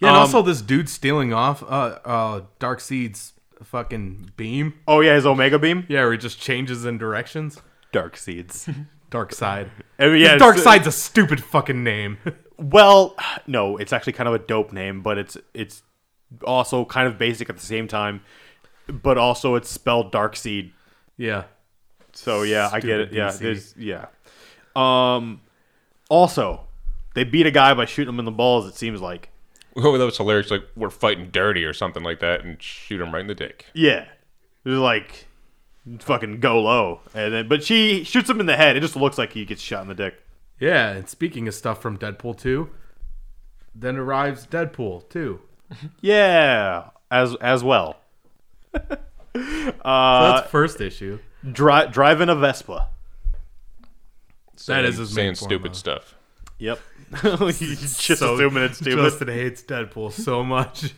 Yeah, 0.00 0.08
and 0.10 0.16
Um, 0.16 0.22
also 0.22 0.42
this 0.42 0.62
dude 0.62 0.88
stealing 0.88 1.32
off 1.32 1.60
uh 1.64 1.98
uh 2.04 2.40
Dark 2.60 2.78
Seed's 2.78 3.32
fucking 3.64 4.30
beam. 4.36 4.74
Oh 4.86 5.00
yeah, 5.00 5.16
his 5.16 5.26
Omega 5.26 5.58
Beam. 5.58 5.86
Yeah, 5.88 6.02
where 6.02 6.12
he 6.12 6.18
just 6.18 6.40
changes 6.40 6.84
in 6.84 6.96
directions. 6.96 7.60
Dark 7.90 8.16
Seeds. 8.16 8.68
Darkseid. 9.12 9.68
I 9.98 10.06
mean, 10.08 10.22
yeah, 10.22 10.36
Darkseid's 10.36 10.86
a 10.86 10.92
stupid 10.92 11.42
fucking 11.42 11.82
name. 11.84 12.18
Well, 12.58 13.16
no, 13.48 13.76
it's 13.76 13.92
actually 13.92 14.12
kind 14.12 14.28
of 14.28 14.34
a 14.34 14.38
dope 14.38 14.72
name, 14.72 15.02
but 15.02 15.18
it's 15.18 15.36
it's 15.52 15.82
also 16.44 16.84
kind 16.84 17.08
of 17.08 17.18
basic 17.18 17.50
at 17.50 17.56
the 17.56 17.66
same 17.66 17.88
time. 17.88 18.20
But 18.86 19.18
also, 19.18 19.56
it's 19.56 19.68
spelled 19.68 20.12
Dark 20.12 20.36
Seed. 20.36 20.72
yeah. 21.16 21.44
So 22.12 22.42
yeah, 22.42 22.70
I 22.72 22.78
get 22.78 23.00
it. 23.00 23.12
Yeah, 23.12 23.28
DC. 23.30 23.38
there's 23.38 23.74
yeah. 23.76 24.06
Um, 24.76 25.40
also, 26.08 26.68
they 27.14 27.24
beat 27.24 27.46
a 27.46 27.50
guy 27.50 27.74
by 27.74 27.84
shooting 27.84 28.12
him 28.14 28.20
in 28.20 28.26
the 28.26 28.30
balls. 28.30 28.66
It 28.68 28.76
seems 28.76 29.00
like. 29.00 29.30
Oh, 29.74 29.96
that 29.98 30.04
was 30.04 30.18
hilarious. 30.18 30.50
Like, 30.50 30.68
we're 30.76 30.90
fighting 30.90 31.30
dirty 31.30 31.64
or 31.64 31.72
something 31.72 32.02
like 32.04 32.20
that, 32.20 32.44
and 32.44 32.62
shoot 32.62 33.00
him 33.00 33.12
right 33.12 33.22
in 33.22 33.26
the 33.26 33.34
dick. 33.34 33.66
Yeah, 33.72 34.04
it 34.64 34.68
was 34.68 34.78
like 34.78 35.26
fucking 35.98 36.40
go 36.40 36.60
low, 36.60 37.00
and 37.14 37.32
then 37.34 37.48
but 37.48 37.62
she 37.64 38.04
shoots 38.04 38.28
him 38.30 38.40
in 38.40 38.46
the 38.46 38.56
head. 38.56 38.76
It 38.76 38.80
just 38.80 38.96
looks 38.96 39.18
like 39.18 39.32
he 39.32 39.44
gets 39.44 39.60
shot 39.62 39.82
in 39.82 39.88
the 39.88 39.94
dick. 39.94 40.22
Yeah, 40.60 40.90
and 40.90 41.08
speaking 41.08 41.48
of 41.48 41.54
stuff 41.54 41.82
from 41.82 41.98
Deadpool 41.98 42.38
2, 42.38 42.70
then 43.74 43.96
arrives 43.96 44.46
Deadpool 44.46 45.08
2. 45.08 45.40
Yeah, 46.00 46.90
as 47.10 47.34
as 47.36 47.64
well. 47.64 47.96
So 49.34 49.70
uh, 49.82 50.36
that's 50.36 50.50
first 50.50 50.80
issue. 50.82 51.18
dri- 51.50 51.86
driving 51.90 52.28
a 52.28 52.34
Vespa. 52.34 52.88
That 54.66 54.84
is 54.84 54.98
his 54.98 55.14
saying 55.14 55.28
main 55.28 55.34
stupid 55.34 55.68
huh? 55.70 55.74
stuff. 55.74 56.14
Yep. 56.58 56.78
He's 57.22 57.96
just 57.98 58.20
So- 58.20 58.34
assuming 58.34 58.64
it's 58.64 58.76
stupid. 58.76 59.02
Justin 59.02 59.28
hates 59.28 59.62
Deadpool 59.62 60.12
so 60.12 60.44
much. 60.44 60.92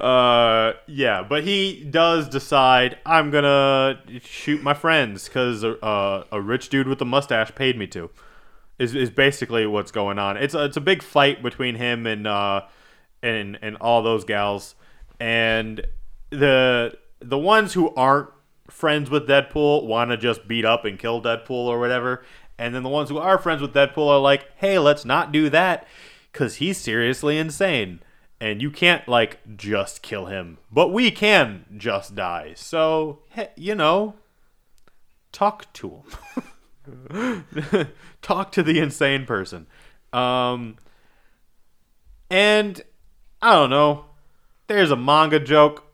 Uh, 0.00 0.72
yeah, 0.86 1.22
but 1.22 1.44
he 1.44 1.84
does 1.84 2.28
decide 2.28 2.98
I'm 3.06 3.30
gonna 3.30 4.00
shoot 4.22 4.62
my 4.62 4.74
friends 4.74 5.28
because 5.28 5.64
uh, 5.64 6.24
a 6.30 6.40
rich 6.40 6.68
dude 6.68 6.88
with 6.88 7.00
a 7.00 7.04
mustache 7.04 7.54
paid 7.54 7.78
me 7.78 7.86
to. 7.88 8.10
Is, 8.78 8.94
is 8.94 9.08
basically 9.08 9.66
what's 9.66 9.90
going 9.90 10.18
on. 10.18 10.36
It's 10.36 10.52
a, 10.52 10.64
it's 10.64 10.76
a 10.76 10.82
big 10.82 11.02
fight 11.02 11.42
between 11.42 11.76
him 11.76 12.06
and 12.06 12.26
uh, 12.26 12.62
and 13.22 13.58
and 13.62 13.76
all 13.78 14.02
those 14.02 14.24
gals, 14.24 14.74
and 15.18 15.86
the 16.28 16.98
the 17.20 17.38
ones 17.38 17.72
who 17.72 17.94
aren't 17.94 18.28
friends 18.68 19.08
with 19.08 19.26
Deadpool 19.26 19.86
want 19.86 20.10
to 20.10 20.18
just 20.18 20.46
beat 20.46 20.66
up 20.66 20.84
and 20.84 20.98
kill 20.98 21.22
Deadpool 21.22 21.50
or 21.50 21.78
whatever, 21.78 22.22
and 22.58 22.74
then 22.74 22.82
the 22.82 22.90
ones 22.90 23.08
who 23.08 23.16
are 23.16 23.38
friends 23.38 23.62
with 23.62 23.72
Deadpool 23.72 24.08
are 24.08 24.18
like, 24.18 24.46
hey, 24.56 24.78
let's 24.78 25.06
not 25.06 25.32
do 25.32 25.48
that 25.48 25.86
because 26.32 26.56
he's 26.56 26.76
seriously 26.76 27.38
insane 27.38 28.00
and 28.40 28.60
you 28.60 28.70
can't 28.70 29.06
like 29.08 29.38
just 29.56 30.02
kill 30.02 30.26
him. 30.26 30.58
But 30.70 30.88
we 30.92 31.10
can 31.10 31.64
just 31.76 32.14
die. 32.14 32.52
So 32.56 33.20
he- 33.34 33.46
you 33.56 33.74
know 33.74 34.14
talk 35.32 35.72
to 35.74 36.02
him. 37.14 37.44
Talk 38.22 38.52
to 38.52 38.62
the 38.62 38.78
insane 38.78 39.26
person. 39.26 39.66
Um 40.12 40.76
and 42.30 42.80
i 43.42 43.52
don't 43.54 43.70
know. 43.70 44.04
There's 44.68 44.90
a 44.90 44.96
manga 44.96 45.40
joke. 45.40 45.84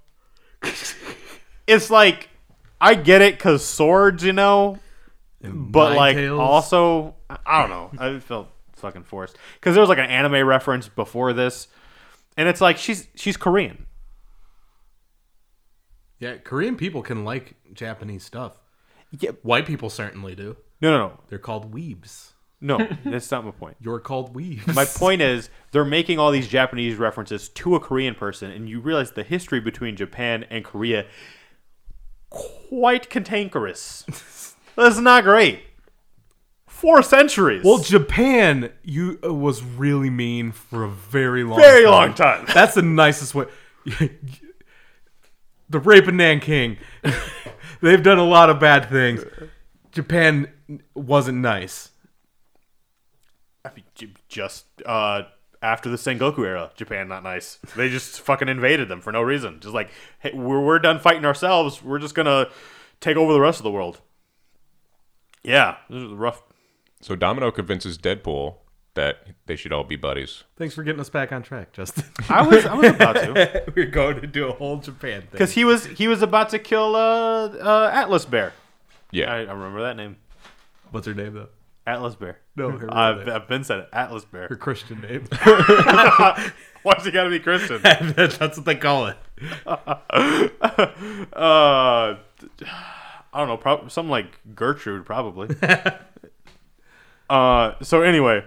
It's 1.66 1.90
like 1.90 2.28
i 2.80 2.94
get 2.94 3.22
it 3.22 3.34
because 3.34 3.64
swords 3.64 4.22
you 4.24 4.32
know? 4.32 4.78
But 5.42 5.96
like 5.96 6.16
Tails. 6.16 6.38
also 6.38 7.14
I 7.46 7.60
don't 7.60 7.70
know. 7.70 7.90
I 7.98 8.18
felt 8.18 8.48
fucking 8.76 9.04
forced. 9.04 9.36
Because 9.54 9.74
there 9.74 9.80
was 9.80 9.88
like 9.88 9.98
an 9.98 10.10
anime 10.10 10.46
reference 10.46 10.88
before 10.88 11.32
this, 11.32 11.68
and 12.36 12.48
it's 12.48 12.60
like 12.60 12.78
she's 12.78 13.08
she's 13.14 13.36
Korean. 13.36 13.86
Yeah, 16.18 16.36
Korean 16.36 16.76
people 16.76 17.02
can 17.02 17.24
like 17.24 17.54
Japanese 17.72 18.24
stuff. 18.24 18.60
Yeah, 19.18 19.30
White 19.42 19.66
people 19.66 19.90
certainly 19.90 20.34
do. 20.34 20.56
no, 20.80 20.90
no, 20.90 20.98
no, 21.08 21.20
They're 21.28 21.38
called 21.38 21.74
weebs. 21.74 22.32
no. 22.60 22.78
that's 23.04 23.30
not 23.30 23.44
my 23.44 23.50
point. 23.50 23.76
You're 23.80 23.98
called 24.00 24.34
weebs. 24.34 24.72
My 24.74 24.84
point 24.96 25.20
is 25.20 25.50
they're 25.72 25.84
making 25.84 26.18
all 26.18 26.30
these 26.30 26.48
Japanese 26.48 26.96
references 26.96 27.48
to 27.50 27.74
a 27.74 27.80
Korean 27.80 28.14
person, 28.14 28.50
and 28.50 28.68
you 28.68 28.80
realize 28.80 29.12
the 29.12 29.24
history 29.24 29.60
between 29.60 29.96
Japan 29.96 30.44
and 30.48 30.64
Korea 30.64 31.06
quite 32.30 33.10
cantankerous. 33.10 34.54
That's 34.76 34.98
not 34.98 35.24
great. 35.24 35.64
Four 36.82 37.00
centuries. 37.04 37.62
Well, 37.64 37.78
Japan, 37.78 38.72
you 38.82 39.20
uh, 39.24 39.32
was 39.32 39.62
really 39.62 40.10
mean 40.10 40.50
for 40.50 40.82
a 40.82 40.88
very 40.88 41.44
long, 41.44 41.60
very 41.60 41.84
time. 41.84 41.92
long 41.92 42.14
time. 42.14 42.44
That's 42.52 42.74
the 42.74 42.82
nicest 42.82 43.36
way. 43.36 43.46
the 45.70 45.78
rape 45.78 46.08
of 46.08 46.14
Nanking. 46.14 46.78
They've 47.82 48.02
done 48.02 48.18
a 48.18 48.24
lot 48.24 48.50
of 48.50 48.58
bad 48.58 48.90
things. 48.90 49.24
Japan 49.92 50.48
wasn't 50.96 51.38
nice. 51.38 51.90
I 53.64 53.70
mean, 53.76 54.16
just 54.28 54.66
uh, 54.84 55.22
after 55.62 55.88
the 55.88 55.96
Sengoku 55.96 56.44
era, 56.44 56.72
Japan 56.74 57.06
not 57.06 57.22
nice. 57.22 57.60
They 57.76 57.90
just 57.90 58.20
fucking 58.22 58.48
invaded 58.48 58.88
them 58.88 59.00
for 59.00 59.12
no 59.12 59.22
reason. 59.22 59.60
Just 59.60 59.72
like, 59.72 59.90
hey, 60.18 60.32
we're, 60.34 60.60
we're 60.60 60.80
done 60.80 60.98
fighting 60.98 61.26
ourselves. 61.26 61.80
We're 61.80 62.00
just 62.00 62.16
gonna 62.16 62.48
take 62.98 63.16
over 63.16 63.32
the 63.32 63.40
rest 63.40 63.60
of 63.60 63.64
the 63.64 63.70
world. 63.70 64.00
Yeah, 65.44 65.76
this 65.88 66.02
is 66.02 66.10
rough. 66.10 66.42
So 67.02 67.14
Domino 67.16 67.50
convinces 67.50 67.98
Deadpool 67.98 68.54
that 68.94 69.26
they 69.46 69.56
should 69.56 69.72
all 69.72 69.84
be 69.84 69.96
buddies. 69.96 70.44
Thanks 70.56 70.74
for 70.74 70.82
getting 70.82 71.00
us 71.00 71.10
back 71.10 71.32
on 71.32 71.42
track, 71.42 71.72
Justin. 71.72 72.04
I 72.28 72.46
was 72.46 72.64
I 72.64 72.74
was 72.74 72.90
about 72.90 73.14
to 73.16 73.64
We're 73.74 73.86
going 73.86 74.20
to 74.20 74.26
do 74.26 74.48
a 74.48 74.52
whole 74.52 74.76
Japan 74.78 75.22
thing. 75.22 75.28
because 75.32 75.52
he 75.52 75.64
was 75.64 75.86
he 75.86 76.08
was 76.08 76.22
about 76.22 76.48
to 76.50 76.58
kill 76.58 76.94
uh, 76.96 77.46
uh, 77.48 77.90
Atlas 77.92 78.24
Bear. 78.24 78.52
Yeah. 79.10 79.32
I, 79.32 79.38
I 79.40 79.52
remember 79.52 79.82
that 79.82 79.96
name, 79.96 80.16
What's 80.90 81.06
her 81.06 81.14
name 81.14 81.34
though? 81.34 81.48
Atlas 81.86 82.14
Bear. 82.14 82.38
No, 82.54 82.70
her, 82.70 82.88
I've, 82.94 83.28
I've 83.28 83.48
been 83.48 83.64
said 83.64 83.80
it, 83.80 83.88
Atlas 83.92 84.24
Bear. 84.24 84.46
her 84.48 84.56
Christian 84.56 85.00
name. 85.00 85.24
Why's 86.82 87.04
he 87.04 87.10
gotta 87.10 87.30
be 87.30 87.40
Christian? 87.40 87.80
That's 87.82 88.38
what 88.38 88.64
they 88.64 88.74
call 88.76 89.06
it. 89.06 89.16
Uh, 91.32 92.16
I 93.34 93.38
don't 93.38 93.48
know, 93.48 93.56
prob- 93.56 93.90
something 93.90 94.10
like 94.10 94.26
Gertrude, 94.54 95.06
probably. 95.06 95.48
Uh, 97.32 97.74
so 97.82 98.02
anyway, 98.02 98.44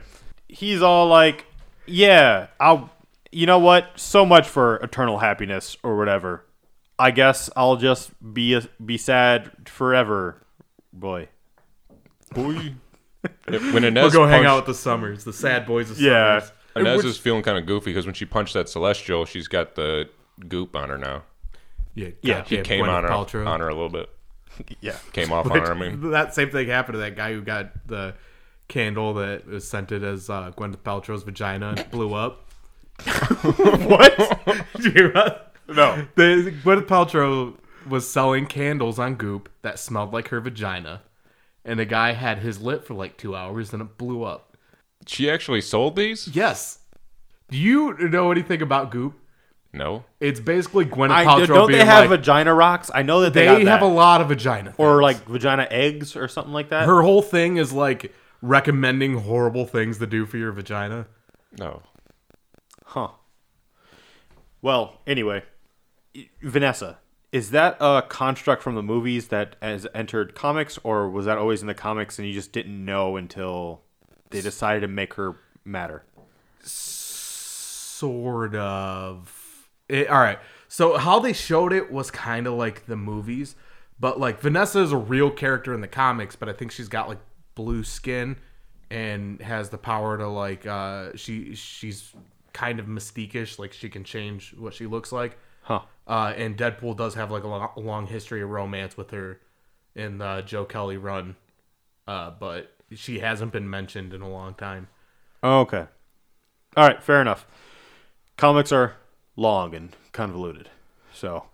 he's 0.48 0.82
all 0.82 1.08
like, 1.08 1.46
"Yeah, 1.86 2.48
I'll. 2.60 2.90
You 3.32 3.46
know 3.48 3.60
what? 3.60 3.88
So 3.96 4.26
much 4.26 4.48
for 4.48 4.78
eternal 4.78 5.18
happiness 5.20 5.76
or 5.84 5.98
whatever. 5.98 6.46
I 6.98 7.12
guess 7.12 7.50
I'll 7.58 7.76
just 7.76 8.12
be 8.34 8.54
a, 8.54 8.62
be 8.84 8.98
sad 8.98 9.52
forever, 9.68 10.42
boy." 10.94 11.28
Boy. 12.34 12.76
when 13.48 13.62
We'll 13.74 13.84
Inez 13.86 14.14
go 14.14 14.28
hang 14.28 14.46
out 14.46 14.58
with 14.58 14.66
the 14.68 14.74
Summers, 14.74 15.24
the 15.24 15.34
sad 15.34 15.66
boys 15.66 15.90
of 15.92 16.00
Yeah. 16.00 16.40
Summers. 16.40 16.52
Inez 16.76 16.98
Which- 16.98 17.06
is 17.08 17.18
feeling 17.18 17.42
kind 17.44 17.58
of 17.58 17.66
goofy 17.66 17.92
because 17.92 18.06
when 18.06 18.14
she 18.16 18.26
punched 18.26 18.54
that 18.54 18.68
Celestial, 18.70 19.26
she's 19.26 19.48
got 19.48 19.76
the 19.76 20.10
goop 20.48 20.76
on 20.76 20.90
her 20.90 20.98
now. 20.98 21.24
yeah, 21.96 22.10
Yeah, 22.22 22.44
He 22.44 22.58
came 22.62 22.84
on 22.90 23.04
her, 23.04 23.10
Paltrow. 23.10 23.48
on 23.48 23.62
her 23.62 23.70
a 23.70 23.74
little 23.74 23.90
bit. 23.90 24.10
Yeah. 24.82 24.98
Came 25.14 25.32
off 25.32 25.46
on 25.52 25.60
her. 25.60 25.72
I 25.72 25.80
mean, 25.80 26.12
that 26.12 26.36
same 26.36 26.50
thing 26.50 26.68
happened 26.68 26.96
to 26.96 27.00
that 27.00 27.16
guy 27.16 27.32
who 27.34 27.42
got 27.42 27.88
the 27.88 28.16
candle 28.68 29.14
that 29.16 29.48
was 29.48 29.68
scented 29.68 30.04
as 30.04 30.30
uh, 30.30 30.52
Gwyneth 30.52 30.78
Paltrow's 30.80 31.24
vagina 31.24 31.76
and 31.78 31.92
blew 31.92 32.14
up. 32.14 32.42
What? 33.86 34.18
Did 34.76 34.86
you 34.86 34.92
hear 34.92 35.12
that? 35.12 35.52
no. 35.68 36.08
The 36.16 36.54
Gwyneth 36.64 36.88
Paltrow 36.88 37.56
was 37.88 38.10
selling 38.10 38.46
candles 38.48 38.98
on 38.98 39.16
Goop 39.16 39.50
that 39.62 39.78
smelled 39.80 40.14
like 40.14 40.30
her 40.30 40.40
vagina, 40.40 41.02
and 41.64 41.80
the 41.80 41.86
guy 41.86 42.14
had 42.14 42.40
his 42.40 42.60
lit 42.62 42.84
for 42.84 42.94
like 42.94 43.18
two 43.18 43.36
hours 43.36 43.74
and 43.74 43.82
it 43.82 43.98
blew 43.98 44.24
up. 44.24 44.58
she 45.06 45.30
actually 45.30 45.62
sold 45.62 45.96
these? 45.96 46.28
Yes. 46.30 46.80
Do 47.50 47.58
you 47.58 47.96
know 48.10 48.32
anything 48.32 48.62
about 48.62 48.90
Goop? 48.90 49.14
No. 49.72 50.06
It's 50.20 50.40
basically 50.40 50.86
Gwyneth 50.86 51.12
I, 51.12 51.26
Paltrow 51.26 51.48
don't 51.48 51.68
being 51.68 51.80
they 51.80 51.86
have 51.86 52.10
like, 52.10 52.20
vagina 52.20 52.54
rocks? 52.54 52.90
I 52.94 53.02
know 53.04 53.22
that 53.22 53.34
they, 53.34 53.46
they 53.46 53.64
got 53.66 53.72
have 53.72 53.82
a 53.82 53.94
lot 53.94 54.22
of 54.22 54.30
vagina. 54.30 54.74
or 54.78 55.02
like 55.02 55.18
vagina 55.26 55.68
eggs 55.70 56.16
or 56.16 56.28
something 56.28 56.54
like 56.54 56.70
that. 56.70 56.86
her 56.86 57.02
whole 57.02 57.22
thing 57.22 57.58
is 57.58 57.74
like 57.74 58.14
recommending 58.42 59.20
horrible 59.20 59.66
things 59.66 59.98
to 60.00 60.08
do 60.08 60.26
for 60.26 60.38
your 60.38 60.52
vagina. 60.52 61.08
No. 61.60 61.82
Huh. 62.86 63.10
Well, 64.62 65.02
anyway, 65.06 65.44
Vanessa, 66.42 67.00
is 67.32 67.52
that 67.52 67.78
a 67.80 68.02
construct 68.02 68.64
from 68.64 68.76
the 68.76 68.84
movies 68.84 69.28
that 69.28 69.56
has 69.62 69.88
entered 69.94 70.36
comics, 70.36 70.80
or 70.84 71.10
was 71.10 71.26
that 71.26 71.38
always 71.38 71.62
in 71.62 71.68
the 71.68 71.74
comics 71.74 72.18
and 72.18 72.28
you 72.28 72.34
just 72.34 72.52
didn't 72.52 72.84
know 72.84 73.16
until 73.18 73.82
they 74.30 74.42
decided 74.42 74.82
to 74.82 74.88
make 74.88 75.16
her 75.16 75.38
matter? 75.64 76.04
sort 77.96 78.56
of 78.56 79.70
it, 79.88 80.10
all 80.10 80.20
right 80.20 80.40
so 80.68 80.98
how 80.98 81.18
they 81.20 81.32
showed 81.32 81.72
it 81.72 81.90
was 81.92 82.12
kind 82.12 82.46
of 82.46 82.54
like 82.54 82.86
the 82.88 82.96
movies 82.96 83.56
but 84.00 84.20
like 84.20 84.42
vanessa 84.42 84.82
is 84.82 84.92
a 84.92 84.98
real 84.98 85.32
character 85.32 85.74
in 85.74 85.80
the 85.80 85.88
comics 85.88 86.36
but 86.36 86.50
i 86.50 86.54
think 86.54 86.72
she's 86.72 86.90
got 86.90 87.08
like 87.08 87.20
blue 87.56 87.84
skin 87.84 88.36
and 88.92 89.42
has 89.42 89.70
the 89.70 89.78
power 89.78 90.18
to 90.18 90.28
like 90.28 90.66
uh 90.68 91.10
she 91.16 91.56
she's 91.56 92.14
kind 92.54 92.80
of 92.80 92.86
mystique-ish 92.86 93.58
like 93.58 93.74
she 93.74 93.90
can 93.90 94.04
change 94.04 94.54
what 94.58 94.74
she 94.74 94.86
looks 94.86 95.12
like 95.12 95.38
Huh. 95.64 95.82
uh 96.08 96.34
and 96.38 96.56
deadpool 96.58 96.96
does 96.96 97.16
have 97.16 97.32
like 97.32 97.44
a, 97.44 97.48
lo- 97.48 97.72
a 97.76 97.80
long 97.80 98.06
history 98.08 98.42
of 98.44 98.50
romance 98.50 98.96
with 98.96 99.12
her 99.12 99.40
in 99.96 100.20
the 100.20 100.42
joe 100.46 100.64
kelly 100.66 100.98
run 100.98 101.36
uh 102.08 102.30
but 102.40 102.72
she 102.94 103.20
hasn't 103.20 103.52
been 103.52 103.70
mentioned 103.70 104.14
in 104.14 104.22
a 104.22 104.30
long 104.30 104.54
time 104.54 104.88
Okay. 105.44 105.86
All 106.76 106.88
right, 106.88 107.04
fair 107.04 107.22
enough. 107.22 107.46
Comics 108.36 108.72
are 108.72 108.96
long 109.36 109.76
and 109.76 109.96
convoluted, 110.12 110.70
so 111.14 111.46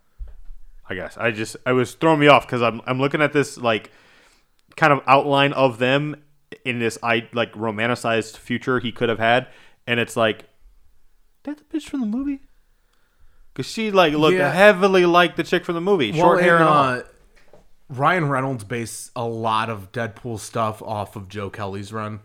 I 0.90 0.96
guess 0.96 1.18
I 1.18 1.32
just 1.32 1.58
I 1.66 1.74
was 1.74 1.94
throwing 1.96 2.20
me 2.20 2.28
off 2.28 2.46
because 2.48 2.62
I'm 2.62 2.82
I'm 2.88 3.00
looking 3.00 3.22
at 3.22 3.34
this 3.34 3.58
like 3.58 3.92
kind 4.76 4.94
of 4.94 5.02
outline 5.08 5.54
of 5.54 5.78
them 5.80 6.16
in 6.66 6.80
this 6.80 6.98
I 7.02 7.28
like 7.34 7.54
romanticized 7.54 8.38
future 8.38 8.80
he 8.80 8.92
could 8.92 9.10
have 9.10 9.20
had, 9.20 9.48
and 9.88 10.00
it's 10.00 10.16
like 10.18 10.46
that 11.44 11.58
the 11.58 11.64
bitch 11.64 11.84
from 11.90 12.02
the 12.02 12.06
movie. 12.08 12.40
Cause 13.54 13.66
she 13.66 13.92
like 13.92 14.14
looked 14.14 14.38
Yeah. 14.38 14.52
heavily 14.52 15.06
like 15.06 15.36
the 15.36 15.44
chick 15.44 15.66
from 15.66 15.76
the 15.76 15.82
movie, 15.82 16.12
short 16.14 16.36
Well, 16.38 16.44
hair 16.44 16.56
and 16.56 16.64
and, 16.66 16.70
all. 16.70 16.84
uh, 16.84 17.02
Ryan 17.90 18.30
Reynolds 18.30 18.64
based 18.64 19.12
a 19.16 19.26
lot 19.26 19.70
of 19.70 19.92
Deadpool 19.92 20.40
stuff 20.40 20.82
off 20.82 21.16
of 21.18 21.28
Joe 21.28 21.50
Kelly's 21.50 21.92
run. 21.92 22.22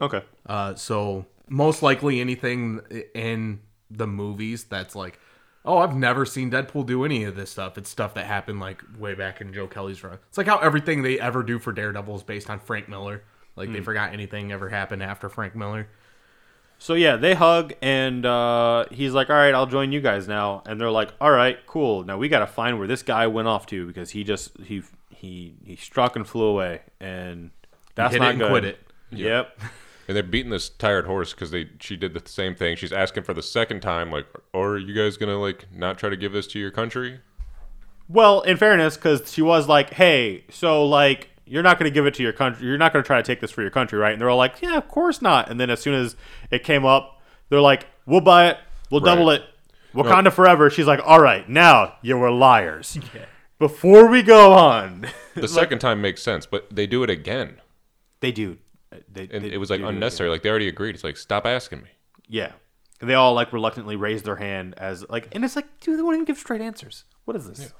Okay, 0.00 0.22
Uh, 0.44 0.74
so 0.74 1.24
most 1.48 1.82
likely 1.82 2.20
anything 2.20 2.80
in 3.14 3.60
the 3.90 4.06
movies 4.08 4.64
that's 4.64 4.96
like, 4.96 5.18
oh, 5.66 5.78
I've 5.78 5.96
never 5.96 6.24
seen 6.24 6.50
Deadpool 6.50 6.86
do 6.86 7.04
any 7.04 7.24
of 7.24 7.34
this 7.36 7.50
stuff. 7.50 7.76
It's 7.76 7.90
stuff 7.90 8.14
that 8.14 8.26
happened 8.26 8.60
like 8.60 8.82
way 8.98 9.14
back 9.14 9.40
in 9.40 9.52
Joe 9.52 9.66
Kelly's 9.66 10.02
run. 10.02 10.18
It's 10.28 10.38
like 10.38 10.46
how 10.46 10.58
everything 10.58 11.02
they 11.02 11.18
ever 11.18 11.42
do 11.42 11.58
for 11.58 11.72
Daredevil 11.72 12.16
is 12.16 12.22
based 12.22 12.48
on 12.48 12.60
Frank 12.60 12.88
Miller. 12.88 13.22
Like 13.56 13.72
they 13.72 13.80
forgot 13.80 14.12
anything 14.12 14.52
ever 14.52 14.68
happened 14.68 15.02
after 15.02 15.28
Frank 15.28 15.56
Miller. 15.56 15.88
So 16.78 16.92
yeah, 16.92 17.16
they 17.16 17.34
hug 17.34 17.72
and 17.80 18.24
uh, 18.26 18.84
he's 18.90 19.14
like, 19.14 19.30
"All 19.30 19.36
right, 19.36 19.54
I'll 19.54 19.66
join 19.66 19.92
you 19.92 20.00
guys 20.02 20.28
now." 20.28 20.62
And 20.66 20.78
they're 20.78 20.90
like, 20.90 21.10
"All 21.20 21.30
right, 21.30 21.58
cool. 21.66 22.04
Now 22.04 22.18
we 22.18 22.28
got 22.28 22.40
to 22.40 22.46
find 22.46 22.78
where 22.78 22.86
this 22.86 23.02
guy 23.02 23.26
went 23.26 23.48
off 23.48 23.64
to 23.66 23.86
because 23.86 24.10
he 24.10 24.24
just 24.24 24.58
he 24.62 24.82
he 25.08 25.54
he 25.64 25.76
struck 25.76 26.16
and 26.16 26.28
flew 26.28 26.44
away, 26.44 26.82
and 27.00 27.50
that's 27.94 28.14
not 28.16 28.36
good." 28.36 28.50
quit 28.50 28.64
it. 28.64 28.78
Yep. 29.10 29.58
And 30.08 30.14
they're 30.16 30.22
beating 30.22 30.50
this 30.50 30.68
tired 30.68 31.06
horse 31.06 31.32
because 31.32 31.50
they 31.50 31.70
she 31.80 31.96
did 31.96 32.14
the 32.14 32.22
same 32.28 32.54
thing. 32.54 32.76
She's 32.76 32.92
asking 32.92 33.24
for 33.24 33.34
the 33.34 33.42
second 33.42 33.80
time, 33.80 34.10
like, 34.10 34.26
or 34.52 34.74
are 34.74 34.78
you 34.78 34.94
guys 34.94 35.16
gonna 35.16 35.38
like 35.40 35.66
not 35.72 35.98
try 35.98 36.08
to 36.10 36.16
give 36.16 36.32
this 36.32 36.46
to 36.48 36.58
your 36.58 36.70
country? 36.70 37.20
well, 38.08 38.42
in 38.42 38.56
fairness, 38.56 38.96
because 38.96 39.32
she 39.32 39.42
was 39.42 39.68
like, 39.68 39.94
"Hey, 39.94 40.44
so 40.50 40.84
like." 40.86 41.30
You're 41.48 41.62
not 41.62 41.78
going 41.78 41.88
to 41.88 41.94
give 41.94 42.06
it 42.06 42.14
to 42.14 42.24
your 42.24 42.32
country. 42.32 42.66
You're 42.66 42.76
not 42.76 42.92
going 42.92 43.04
to 43.04 43.06
try 43.06 43.18
to 43.18 43.22
take 43.22 43.38
this 43.40 43.52
for 43.52 43.62
your 43.62 43.70
country, 43.70 44.00
right? 44.00 44.10
And 44.12 44.20
they're 44.20 44.28
all 44.28 44.36
like, 44.36 44.60
"Yeah, 44.60 44.76
of 44.76 44.88
course 44.88 45.22
not." 45.22 45.48
And 45.48 45.60
then 45.60 45.70
as 45.70 45.78
soon 45.78 45.94
as 45.94 46.16
it 46.50 46.64
came 46.64 46.84
up, 46.84 47.22
they're 47.48 47.60
like, 47.60 47.86
"We'll 48.04 48.20
buy 48.20 48.48
it. 48.48 48.58
We'll 48.90 48.98
double 48.98 49.28
Right. 49.28 49.42
it. 49.42 49.46
Wakanda 49.94 50.32
forever." 50.32 50.70
She's 50.70 50.88
like, 50.88 50.98
"All 51.04 51.20
right, 51.20 51.48
now 51.48 51.94
you 52.02 52.18
were 52.18 52.32
liars." 52.32 52.98
Before 53.60 54.08
we 54.08 54.22
go 54.22 54.54
on, 54.54 55.06
The 55.36 55.46
second 55.62 55.78
time 55.78 56.00
makes 56.00 56.20
sense, 56.20 56.46
but 56.46 56.74
they 56.74 56.88
do 56.88 57.04
it 57.04 57.10
again, 57.10 57.60
They 58.18 58.32
do. 58.32 58.58
They, 59.12 59.28
and 59.32 59.44
they 59.44 59.52
it 59.52 59.58
was 59.58 59.70
like 59.70 59.78
do 59.80 59.84
do 59.84 59.88
unnecessary. 59.88 60.30
Like 60.30 60.42
they 60.42 60.50
already 60.50 60.68
agreed. 60.68 60.94
It's 60.94 61.04
like 61.04 61.16
stop 61.16 61.46
asking 61.46 61.82
me. 61.82 61.88
Yeah. 62.28 62.52
And 63.00 63.10
they 63.10 63.14
all 63.14 63.34
like 63.34 63.52
reluctantly 63.52 63.96
raised 63.96 64.24
their 64.24 64.36
hand 64.36 64.74
as 64.78 65.04
like, 65.10 65.28
and 65.34 65.44
it's 65.44 65.54
like, 65.56 65.66
dude, 65.80 65.98
they 65.98 66.02
won't 66.02 66.14
even 66.14 66.24
give 66.24 66.38
straight 66.38 66.60
answers. 66.62 67.04
What 67.26 67.36
is 67.36 67.46
this? 67.48 67.72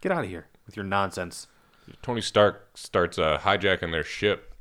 Get 0.00 0.10
out 0.12 0.24
of 0.24 0.30
here 0.30 0.46
with 0.66 0.76
your 0.76 0.84
nonsense. 0.84 1.46
Tony 2.02 2.20
Stark 2.20 2.68
starts 2.74 3.18
uh, 3.18 3.38
hijacking 3.38 3.92
their 3.92 4.04
ship. 4.04 4.54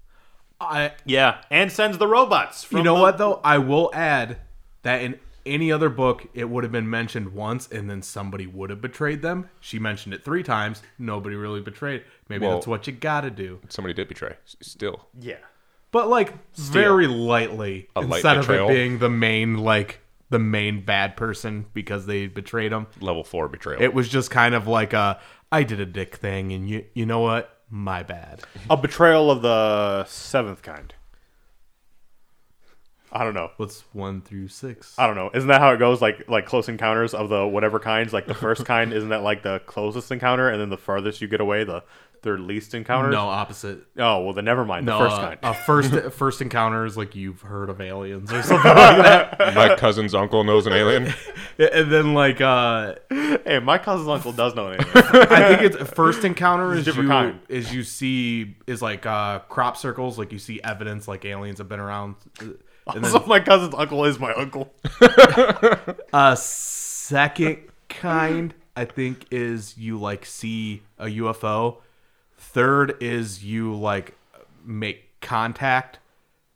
I 0.60 0.94
Yeah, 1.06 1.42
and 1.52 1.72
sends 1.72 1.98
the 1.98 2.08
robots. 2.08 2.64
From 2.64 2.78
you 2.80 2.84
know 2.84 2.96
the- 2.96 3.02
what 3.02 3.18
though? 3.18 3.42
I 3.44 3.58
will 3.58 3.92
add 3.94 4.38
that 4.84 5.02
in 5.02 5.20
any 5.46 5.72
other 5.72 5.90
book, 5.90 6.28
it 6.34 6.50
would 6.50 6.64
have 6.64 6.72
been 6.72 6.90
mentioned 6.90 7.34
once, 7.34 7.68
and 7.72 7.90
then 7.90 8.02
somebody 8.02 8.46
would 8.48 8.70
have 8.70 8.82
betrayed 8.82 9.22
them. 9.22 9.50
She 9.60 9.80
mentioned 9.80 10.14
it 10.14 10.24
three 10.26 10.44
times. 10.44 10.82
Nobody 11.00 11.36
really 11.36 11.62
betrayed. 11.62 12.04
Maybe 12.30 12.46
Well- 12.46 12.56
that's 12.56 12.68
what 12.68 12.86
you 12.88 12.94
gotta 12.94 13.30
do. 13.32 13.60
Somebody 13.70 13.94
did 13.94 14.08
betray. 14.08 14.36
Still, 14.46 15.08
Yeah. 15.20 15.38
But 15.92 16.10
like 16.10 16.34
very 16.56 17.08
lightly, 17.08 17.90
A 17.96 18.02
light 18.02 18.18
instead 18.18 18.38
of 18.38 18.50
it 18.50 18.68
being 18.68 19.00
the 19.00 19.10
main 19.10 19.58
like 19.58 20.02
the 20.30 20.40
main 20.40 20.84
bad 20.84 21.16
person 21.16 21.66
because 21.74 22.06
they 22.06 22.28
betrayed 22.28 22.72
him. 22.72 22.88
Level 23.00 23.24
four 23.24 23.48
betrayal. 23.48 23.82
It 23.82 23.94
was 23.94 24.10
just 24.10 24.30
kind 24.30 24.54
of 24.54 24.68
like 24.68 24.94
a 24.94 25.20
I 25.52 25.64
did 25.64 25.80
a 25.80 25.86
dick 25.86 26.16
thing, 26.16 26.52
and 26.52 26.70
you 26.70 26.86
you 26.94 27.06
know 27.06 27.20
what? 27.20 27.62
My 27.70 28.04
bad. 28.04 28.42
A 28.70 28.78
betrayal 28.78 29.32
of 29.32 29.42
the 29.42 30.06
seventh 30.06 30.62
kind. 30.62 30.94
I 33.12 33.24
don't 33.24 33.34
know. 33.34 33.52
What's 33.56 33.82
one 33.94 34.22
through 34.22 34.50
six? 34.50 34.94
I 35.00 35.08
don't 35.08 35.16
know. 35.16 35.32
Isn't 35.34 35.48
that 35.48 35.62
how 35.62 35.72
it 35.72 35.78
goes? 35.78 36.02
Like 36.02 36.28
like 36.28 36.46
close 36.46 36.68
encounters 36.68 37.14
of 37.14 37.30
the 37.30 37.48
whatever 37.48 37.80
kinds. 37.80 38.12
Like 38.12 38.28
the 38.28 38.34
first 38.34 38.66
kind, 38.66 38.92
isn't 38.92 39.10
that 39.10 39.24
like 39.24 39.44
the 39.44 39.60
closest 39.66 40.12
encounter, 40.12 40.50
and 40.50 40.60
then 40.60 40.70
the 40.70 40.78
farthest 40.78 41.22
you 41.22 41.28
get 41.30 41.40
away, 41.40 41.64
the 41.64 41.84
third 42.22 42.40
least 42.42 42.74
encounters? 42.74 43.12
No, 43.14 43.28
opposite. 43.28 43.80
Oh 43.98 44.24
well, 44.24 44.34
then 44.34 44.46
never 44.46 44.66
mind. 44.66 44.88
The 44.88 44.92
No, 44.92 45.00
first 45.00 45.16
uh, 45.16 45.22
kind. 45.22 45.40
a 45.44 45.54
first 45.54 45.94
first 46.14 46.42
encounter 46.42 46.86
is 46.86 46.98
like 46.98 47.16
you've 47.16 47.42
heard 47.42 47.70
of 47.70 47.80
aliens 47.82 48.32
or 48.32 48.42
something 48.44 48.72
like 48.74 49.38
that, 49.38 49.56
My 49.56 49.76
cousin's 49.76 50.14
uncle 50.14 50.44
knows 50.44 50.66
an 50.68 50.74
alien. 50.74 51.14
and 51.60 51.92
then 51.92 52.14
like 52.14 52.42
uh 52.42 52.96
hey, 53.10 53.60
my 53.64 53.78
cousin's 53.78 54.08
uncle 54.10 54.32
does 54.32 54.56
know 54.56 54.68
an 54.68 54.80
alien. 54.82 55.06
I 55.32 55.56
think 55.58 55.74
it's 55.74 55.90
first 55.92 56.24
encounter 56.24 56.74
is 56.74 56.86
different 56.86 57.08
you 57.08 57.14
kind. 57.14 57.40
is 57.50 57.74
you 57.74 57.84
see 57.84 58.56
is 58.68 58.82
like 58.82 59.06
uh 59.06 59.40
crop 59.50 59.78
circles, 59.78 60.18
like 60.18 60.32
you 60.32 60.40
see 60.40 60.60
evidence 60.64 61.08
like 61.08 61.26
aliens 61.26 61.60
have 61.60 61.70
been 61.70 61.80
around. 61.80 62.16
And 62.40 63.04
then 63.04 63.22
my 63.28 63.40
cousin's 63.42 63.74
uncle 63.76 64.06
is 64.06 64.18
my 64.20 64.34
uncle. 64.34 64.74
uh 66.14 66.36
second 66.36 67.60
kind 67.90 68.54
I 68.76 68.86
think 68.86 69.26
is 69.32 69.78
you 69.78 70.00
like 70.00 70.26
see 70.26 70.84
a 71.00 71.06
UFO. 71.06 71.78
Third 72.52 72.96
is 73.02 73.44
you 73.44 73.76
like 73.76 74.16
make 74.66 75.20
contact 75.22 76.00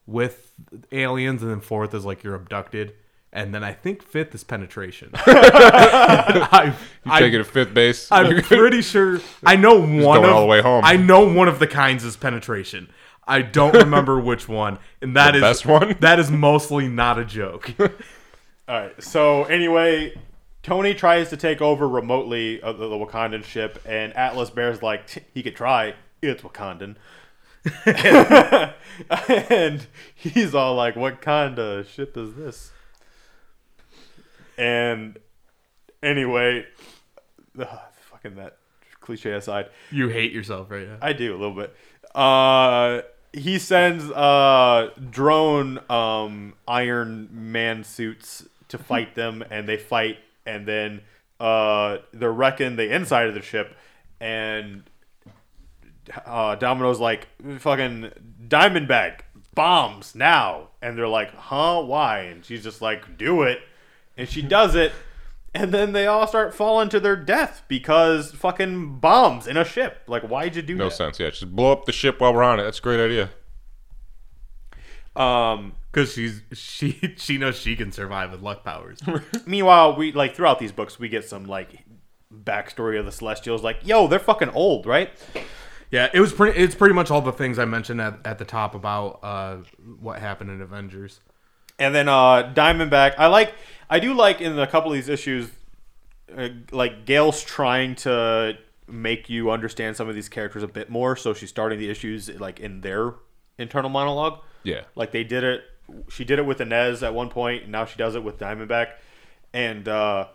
with 0.06 0.54
aliens, 0.92 1.42
and 1.42 1.52
then 1.52 1.60
fourth 1.62 1.94
is 1.94 2.06
like 2.06 2.24
you're 2.24 2.36
abducted. 2.36 2.94
And 3.34 3.54
then 3.54 3.64
I 3.64 3.72
think 3.72 4.04
fifth 4.04 4.36
is 4.36 4.44
penetration. 4.44 5.12
I, 5.16 6.74
You 7.06 7.12
take 7.18 7.34
it 7.34 7.38
to 7.38 7.44
fifth 7.46 7.74
base. 7.74 8.12
I'm 8.12 8.42
pretty 8.44 8.82
sure 8.82 9.22
I 9.46 9.56
know 9.56 9.80
one 9.80 10.24
of 10.24 10.30
all 10.30 10.42
the 10.42 10.48
way 10.48 10.62
home. 10.62 10.84
I 10.84 10.98
know 10.98 11.32
one 11.32 11.48
of 11.48 11.60
the 11.60 11.68
kinds 11.68 12.04
is 12.04 12.18
penetration. 12.18 12.90
I 13.26 13.42
don't 13.42 13.74
remember 13.74 14.20
which 14.30 14.50
one, 14.50 14.80
and 15.02 15.16
that 15.16 15.32
The 15.32 15.38
is 15.38 15.42
best 15.42 15.66
one? 15.66 15.96
That 16.02 16.20
is 16.20 16.30
mostly 16.30 16.88
not 16.90 17.20
a 17.20 17.24
joke. 17.26 17.72
All 17.80 17.88
right. 18.68 19.02
So 19.02 19.46
anyway, 19.46 20.14
Tony 20.64 20.94
tries 20.94 21.30
to 21.30 21.38
take 21.38 21.62
over 21.62 21.88
remotely 21.88 22.62
uh, 22.62 22.72
the, 22.72 22.88
the 22.88 22.96
Wakandan 22.96 23.44
ship, 23.44 23.82
and 23.86 24.16
Atlas 24.16 24.50
Bear's 24.50 24.84
like, 24.84 25.10
he 25.34 25.42
could 25.42 25.56
try. 25.56 25.96
It's 26.22 26.44
Wakandan. 26.44 26.96
and 29.30 29.86
he's 30.16 30.56
all 30.56 30.76
like, 30.76 30.96
"What 30.96 31.22
kind 31.22 31.60
of 31.60 31.88
ship 31.88 32.18
is 32.18 32.34
this?" 32.34 32.72
And 34.58 35.20
anyway, 36.02 36.66
ugh, 37.60 37.80
fucking 38.10 38.36
that 38.36 38.58
cliche 39.00 39.34
aside, 39.34 39.70
you 39.92 40.08
hate 40.08 40.32
yourself 40.32 40.72
right 40.72 40.88
now. 40.88 40.98
I 41.02 41.14
do 41.14 41.36
a 41.36 41.38
little 41.38 41.56
bit. 41.56 41.76
Uh, 42.16 43.02
he 43.34 43.60
sends 43.60 44.06
uh 44.12 44.90
drone 45.10 45.80
um 45.90 46.54
Iron 46.68 47.30
Man 47.32 47.84
suits 47.84 48.46
to 48.70 48.78
fight 48.78 49.16
them, 49.16 49.44
and 49.52 49.68
they 49.70 49.78
fight, 49.78 50.18
and 50.46 50.66
then 50.66 51.02
uh 51.40 51.98
they're 52.14 52.32
wrecking 52.32 52.76
the 52.76 52.94
inside 52.94 53.28
of 53.28 53.34
the 53.34 53.42
ship, 53.42 53.76
and 54.20 54.84
uh 56.26 56.56
Domino's 56.56 57.00
like 57.00 57.28
fucking 57.60 58.12
Diamondback 58.48 59.22
bombs 59.54 60.16
now, 60.16 60.70
and 60.82 60.98
they're 60.98 61.08
like, 61.08 61.34
huh, 61.36 61.82
why? 61.82 62.20
And 62.22 62.46
she's 62.46 62.64
just 62.64 62.82
like, 62.82 63.18
do 63.18 63.44
it, 63.44 63.60
and 64.18 64.28
she 64.30 64.42
does 64.42 64.76
it. 64.76 64.92
And 65.54 65.74
then 65.74 65.92
they 65.92 66.08
all 66.08 66.28
start 66.28 66.56
falling 66.56 66.88
to 66.90 67.00
their 67.02 67.18
death 67.18 67.64
because 67.68 68.32
fucking 68.32 69.00
bombs 69.00 69.48
in 69.48 69.58
a 69.58 69.66
ship. 69.66 70.02
Like, 70.08 70.24
why'd 70.24 70.56
you 70.56 70.62
do 70.62 70.76
no 70.76 70.86
that? 70.86 70.92
No 70.92 70.96
sense. 70.96 71.20
Yeah, 71.20 71.30
just 71.30 71.54
blow 71.54 71.74
up 71.74 71.84
the 71.84 71.92
ship 71.92 72.22
while 72.22 72.34
we're 72.34 72.42
on 72.42 72.58
it. 72.62 72.64
That's 72.64 72.80
a 72.80 72.82
great 72.82 73.04
idea. 73.04 73.30
Um, 75.14 75.74
Because 75.92 76.14
she's 76.14 76.42
she 76.54 77.14
she 77.18 77.38
knows 77.38 77.58
she 77.58 77.76
can 77.76 77.92
survive 77.92 78.32
with 78.32 78.42
luck 78.42 78.64
powers. 78.64 79.00
meanwhile, 79.46 79.96
we 79.96 80.12
like 80.12 80.36
throughout 80.36 80.60
these 80.60 80.72
books, 80.72 81.00
we 81.00 81.10
get 81.10 81.26
some 81.26 81.46
like 81.46 81.84
backstory 82.34 83.00
of 83.00 83.06
the 83.06 83.12
Celestials. 83.12 83.64
Like, 83.64 83.80
yo, 83.84 84.08
they're 84.08 84.20
fucking 84.20 84.50
old, 84.50 84.86
right? 84.86 85.10
yeah, 85.92 86.10
it 86.14 86.20
was 86.22 86.32
pretty. 86.32 86.58
It's 86.58 86.76
pretty 86.76 86.96
much 86.96 87.12
all 87.12 87.22
the 87.22 87.34
things 87.34 87.60
I 87.60 87.66
mentioned 87.66 88.00
at, 88.02 88.20
at 88.26 88.38
the 88.38 88.46
top 88.46 88.76
about 88.76 89.20
uh, 89.22 89.58
what 90.00 90.20
happened 90.20 90.50
in 90.50 90.62
Avengers. 90.62 91.20
And 91.78 91.96
then 91.96 92.08
uh, 92.08 92.54
Diamondback, 92.54 93.16
I 93.18 93.28
like, 93.28 93.56
I 93.90 94.00
do 94.00 94.14
like 94.14 94.40
in 94.40 94.58
a 94.60 94.68
couple 94.68 94.92
of 94.92 94.96
these 94.96 95.10
issues, 95.10 95.50
uh, 96.36 96.50
like 96.72 97.06
Gail's 97.06 97.44
trying 97.44 97.96
to 97.96 98.56
make 98.88 99.30
you 99.30 99.50
understand 99.50 99.96
some 99.96 100.08
of 100.08 100.14
these 100.14 100.30
characters 100.30 100.62
a 100.62 100.68
bit 100.68 100.90
more. 100.90 101.16
So 101.16 101.34
she's 101.34 101.50
starting 101.50 101.80
the 101.80 101.90
issues 101.90 102.30
like 102.40 102.60
in 102.60 102.82
their 102.82 103.16
internal 103.58 103.90
monologue. 103.90 104.42
Yeah. 104.64 104.82
Like 104.96 105.12
they 105.12 105.24
did 105.24 105.44
it. 105.44 105.64
She 106.10 106.24
did 106.26 106.40
it 106.40 106.46
with 106.46 106.62
Inez 106.62 107.04
at 107.04 107.14
one 107.14 107.30
point, 107.30 107.64
and 107.64 107.72
now 107.72 107.86
she 107.86 107.98
does 107.98 108.16
it 108.16 108.24
with 108.24 108.38
Diamondback. 108.38 108.88
And 109.54 109.88
uh, 109.88 110.28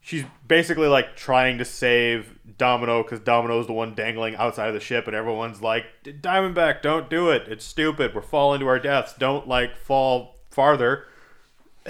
she's 0.00 0.24
basically 0.46 0.88
like 0.88 1.16
trying 1.16 1.58
to 1.58 1.64
save 1.64 2.38
Domino 2.58 3.02
because 3.02 3.20
Domino's 3.20 3.66
the 3.66 3.72
one 3.72 3.94
dangling 3.94 4.36
outside 4.36 4.68
of 4.68 4.74
the 4.74 4.80
ship, 4.80 5.06
and 5.06 5.14
everyone's 5.16 5.62
like, 5.62 5.84
"Diamondback, 6.04 6.82
don't 6.82 7.08
do 7.10 7.30
it. 7.30 7.48
It's 7.48 7.64
stupid. 7.64 8.14
We're 8.14 8.22
falling 8.22 8.60
to 8.60 8.66
our 8.66 8.78
deaths. 8.78 9.14
Don't 9.18 9.46
like 9.48 9.76
fall 9.76 10.36
farther." 10.50 11.06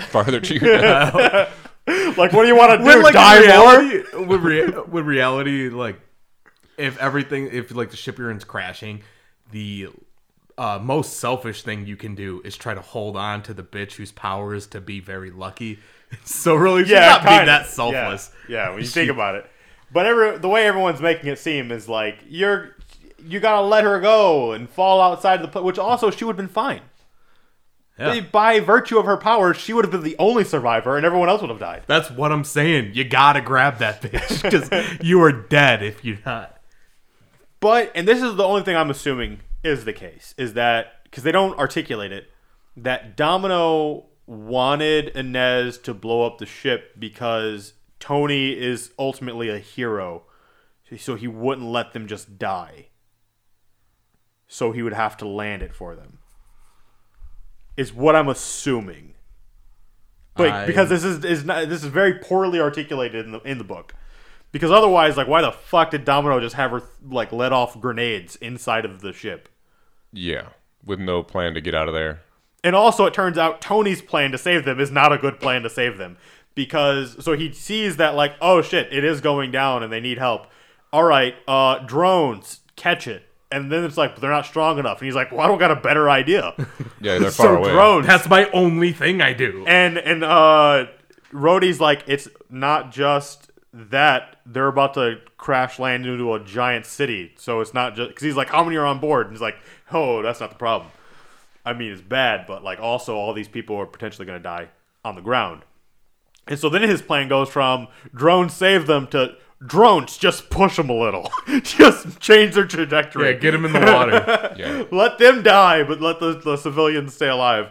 Farther 0.09 0.41
to 0.41 0.55
your 0.55 0.79
death. 0.79 1.51
Like, 1.87 2.33
what 2.33 2.43
do 2.43 2.49
you 2.49 2.57
want 2.57 2.73
to 2.73 2.79
do? 2.79 2.85
With, 2.85 3.03
like, 3.05 3.15
Die 3.15 3.37
in 3.43 3.49
more? 3.49 3.81
reality, 3.81 4.27
with, 4.27 4.41
rea- 4.43 4.83
with 4.89 5.07
reality, 5.07 5.69
like 5.71 5.99
if 6.77 6.99
everything, 6.99 7.49
if 7.53 7.75
like 7.75 7.91
the 7.91 7.97
ship 7.97 8.19
you're 8.19 8.31
in's 8.31 8.45
crashing, 8.45 9.03
the 9.53 9.89
uh, 10.59 10.79
most 10.83 11.19
selfish 11.19 11.63
thing 11.63 11.87
you 11.87 11.97
can 11.97 12.15
do 12.15 12.41
is 12.45 12.57
try 12.57 12.75
to 12.75 12.81
hold 12.81 13.17
on 13.17 13.43
to 13.43 13.55
the 13.55 13.63
bitch 13.63 13.95
whose 13.95 14.13
power 14.13 14.55
is 14.55 14.67
to 14.69 14.81
be 14.81 15.01
very 15.01 15.31
lucky. 15.31 15.79
So 16.25 16.55
really, 16.55 16.85
she's 16.85 16.93
Yeah, 16.93 17.01
not 17.09 17.25
being 17.25 17.47
that 17.47 17.67
selfless. 17.67 18.31
Yeah, 18.49 18.69
yeah 18.69 18.71
when 18.71 18.81
you 18.81 18.87
think 18.87 19.11
about 19.11 19.35
it. 19.35 19.51
But 19.93 20.07
every, 20.07 20.39
the 20.39 20.49
way 20.49 20.65
everyone's 20.65 21.01
making 21.01 21.29
it 21.29 21.39
seem 21.41 21.73
is 21.73 21.89
like 21.89 22.19
you're 22.29 22.77
you 23.19 23.41
gotta 23.41 23.67
let 23.67 23.83
her 23.83 23.99
go 24.01 24.53
and 24.53 24.71
fall 24.71 25.01
outside 25.01 25.41
of 25.41 25.53
the 25.53 25.63
which 25.63 25.81
also 25.81 26.13
she 26.13 26.25
would 26.25 26.35
have 26.35 26.37
been 26.37 26.47
fine. 26.47 26.83
Yeah. 27.99 28.21
By 28.21 28.61
virtue 28.61 28.99
of 28.99 29.07
her 29.07 29.17
powers, 29.17 29.57
she 29.57 29.73
would 29.73 29.85
have 29.85 29.91
been 29.91 30.03
the 30.03 30.17
only 30.19 30.45
survivor, 30.45 30.97
and 30.97 31.05
everyone 31.07 31.29
else 31.29 31.41
would 31.41 31.51
have 31.51 31.59
died. 31.59 31.83
That's 31.89 32.11
what 32.11 32.31
I'm 32.31 32.45
saying. 32.45 32.93
You 32.95 33.05
gotta 33.05 33.41
grab 33.41 33.79
that 33.79 34.01
bitch 34.03 34.43
because 34.71 34.71
you 35.05 35.21
are 35.23 35.33
dead 35.33 35.83
if 35.83 36.05
you're 36.05 36.19
not. 36.25 36.61
But 37.59 37.91
and 37.95 38.07
this 38.07 38.23
is 38.23 38.37
the 38.37 38.45
only 38.45 38.63
thing 38.63 38.77
I'm 38.77 38.91
assuming 38.91 39.41
is 39.67 39.85
the 39.85 39.93
case 39.93 40.35
is 40.39 40.55
that 40.55 41.03
because 41.05 41.23
they 41.25 41.33
don't 41.33 41.59
articulate 41.59 42.13
it 42.13 42.31
that 42.77 43.17
Domino 43.17 44.07
wanted 44.27 45.09
Inez 45.09 45.79
to 45.79 45.95
blow 45.95 46.27
up 46.27 46.39
the 46.39 46.47
ship 46.47 46.99
because 46.99 47.75
Tony 47.99 48.53
is 48.53 48.93
ultimately 48.99 49.49
a 49.49 49.59
hero, 49.59 50.25
so 50.99 51.15
he 51.15 51.27
wouldn't 51.27 51.67
let 51.67 51.93
them 51.93 52.07
just 52.07 52.39
die. 52.39 52.89
So 54.47 54.73
he 54.73 54.83
would 54.83 54.93
have 54.93 55.17
to 55.19 55.27
land 55.27 55.63
it 55.63 55.75
for 55.75 55.95
them. 55.97 56.19
Is 57.77 57.93
what 57.93 58.15
I'm 58.15 58.29
assuming. 58.29 59.15
But 60.35 60.51
I- 60.51 60.67
because 60.67 60.89
this 60.89 61.05
is 61.05 61.25
is 61.25 61.45
not 61.45 61.69
this 61.69 61.83
is 61.83 61.89
very 61.89 62.15
poorly 62.15 62.61
articulated 62.61 63.25
in 63.27 63.33
the 63.33 63.41
in 63.41 63.59
the 63.59 63.65
book. 63.65 63.95
Because 64.53 64.71
otherwise, 64.71 65.17
like, 65.17 65.27
why 65.29 65.43
the 65.43 65.53
fuck 65.53 65.91
did 65.91 66.05
Domino 66.05 66.41
just 66.41 66.55
have 66.55 66.71
her 66.71 66.83
like 67.03 67.33
let 67.33 67.53
off 67.53 67.79
grenades 67.81 68.37
inside 68.37 68.85
of 68.85 69.01
the 69.01 69.13
ship? 69.13 69.49
Yeah. 70.13 70.49
With 70.85 71.01
no 71.01 71.23
plan 71.23 71.55
to 71.55 71.61
get 71.61 71.75
out 71.75 71.89
of 71.89 71.95
there. 71.95 72.21
And 72.63 72.77
also, 72.77 73.07
it 73.07 73.15
turns 73.15 73.39
out 73.39 73.61
Tony's 73.61 74.01
plan 74.03 74.31
to 74.33 74.39
save 74.39 74.65
them 74.65 74.79
is 74.81 74.91
not 74.91 75.13
a 75.13 75.19
good 75.19 75.41
plan 75.41 75.63
to 75.63 75.71
save 75.71 75.99
them 75.99 76.17
because 76.55 77.23
so 77.25 77.35
he 77.35 77.53
sees 77.53 77.97
that 77.99 78.17
like, 78.17 78.35
oh 78.41 78.63
shit, 78.63 78.93
it 78.93 79.05
is 79.05 79.21
going 79.21 79.53
down 79.53 79.85
and 79.85 79.93
they 79.93 80.01
need 80.01 80.19
help. 80.19 80.47
All 80.93 81.05
right, 81.05 81.35
uh, 81.47 81.81
drones 81.81 82.61
catch 82.75 83.07
it, 83.07 83.25
and 83.53 83.71
then 83.71 83.85
it's 83.85 83.97
like 83.97 84.15
but 84.15 84.21
they're 84.21 84.31
not 84.31 84.47
strong 84.47 84.79
enough, 84.79 84.99
and 84.99 85.07
he's 85.07 85.15
like, 85.15 85.31
well, 85.31 85.41
I 85.43 85.47
don't 85.47 85.59
got 85.59 85.71
a 85.71 85.77
better 85.77 86.11
idea. 86.11 86.55
Yeah, 86.99 87.19
they're 87.19 87.31
so 87.31 87.43
far 87.45 87.57
away. 87.57 87.71
drones 87.73 88.07
That's 88.07 88.27
my 88.29 88.49
only 88.51 88.93
thing 88.93 89.21
I 89.21 89.35
do. 89.35 89.65
and 89.67 89.99
and 89.99 90.25
uh, 90.25 90.87
Rhodey's 91.31 91.79
like, 91.79 92.03
it's 92.07 92.27
not 92.49 92.91
just 92.91 93.46
that 93.77 94.37
they're 94.47 94.69
about 94.69 94.95
to 94.95 95.19
crash 95.37 95.79
land 95.79 96.07
into 96.07 96.33
a 96.33 96.41
giant 96.41 96.87
city, 96.87 97.35
so 97.37 97.61
it's 97.61 97.75
not 97.75 97.95
just 97.95 98.09
because 98.09 98.23
he's 98.23 98.37
like, 98.37 98.49
how 98.49 98.65
many 98.65 98.77
are 98.77 98.87
on 98.87 99.01
board? 99.01 99.27
And 99.27 99.35
he's 99.35 99.43
like, 99.43 99.57
oh, 99.93 100.23
that's 100.23 100.41
not 100.41 100.51
the 100.51 100.57
problem. 100.57 100.91
I 101.65 101.73
mean, 101.73 101.93
it's 101.93 102.01
bad, 102.01 102.47
but 102.47 102.65
like 102.65 102.81
also 102.81 103.17
all 103.17 103.35
these 103.35 103.49
people 103.49 103.77
are 103.77 103.87
potentially 103.87 104.25
going 104.25 104.39
to 104.39 104.43
die 104.43 104.69
on 105.05 105.15
the 105.15 105.21
ground. 105.21 105.63
And 106.47 106.59
so 106.59 106.69
then 106.69 106.83
his 106.83 107.03
plan 107.03 107.29
goes 107.29 107.49
from 107.49 107.89
drones 108.15 108.55
save 108.55 108.87
them 108.87 109.09
to 109.09 109.37
drones 109.65 110.17
just 110.17 110.49
push 110.49 110.77
them 110.77 110.89
a 110.89 110.95
little, 110.95 111.31
just 111.63 112.21
change 112.21 112.55
their 112.55 112.67
trajectory. 112.67 113.27
Yeah, 113.27 113.33
get 113.33 113.51
them 113.51 113.65
in 113.65 113.73
the 113.73 113.81
water. 113.81 114.55
Yeah. 114.57 114.85
let 114.91 115.19
them 115.19 115.43
die, 115.43 115.83
but 115.83 116.01
let 116.01 116.19
the, 116.19 116.41
the 116.43 116.57
civilians 116.57 117.15
stay 117.15 117.29
alive. 117.29 117.69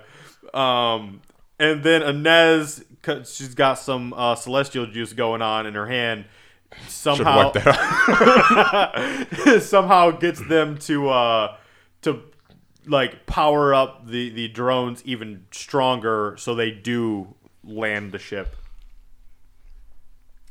Um, 0.53 1.21
and 1.59 1.83
then 1.83 2.03
Inez 2.03 2.83
she's 3.25 3.55
got 3.55 3.75
some 3.75 4.13
uh, 4.13 4.35
celestial 4.35 4.85
juice 4.87 5.13
going 5.13 5.41
on 5.41 5.65
in 5.65 5.75
her 5.75 5.87
hand. 5.87 6.25
Somehow, 6.87 7.53
somehow 9.59 10.11
gets 10.11 10.45
them 10.47 10.77
to 10.79 11.09
uh, 11.09 11.55
to 12.01 12.21
like 12.85 13.25
power 13.25 13.73
up 13.73 14.07
the 14.07 14.29
the 14.29 14.47
drones 14.49 15.01
even 15.05 15.45
stronger, 15.51 16.35
so 16.37 16.53
they 16.53 16.71
do 16.71 17.33
land 17.63 18.11
the 18.11 18.19
ship. 18.19 18.55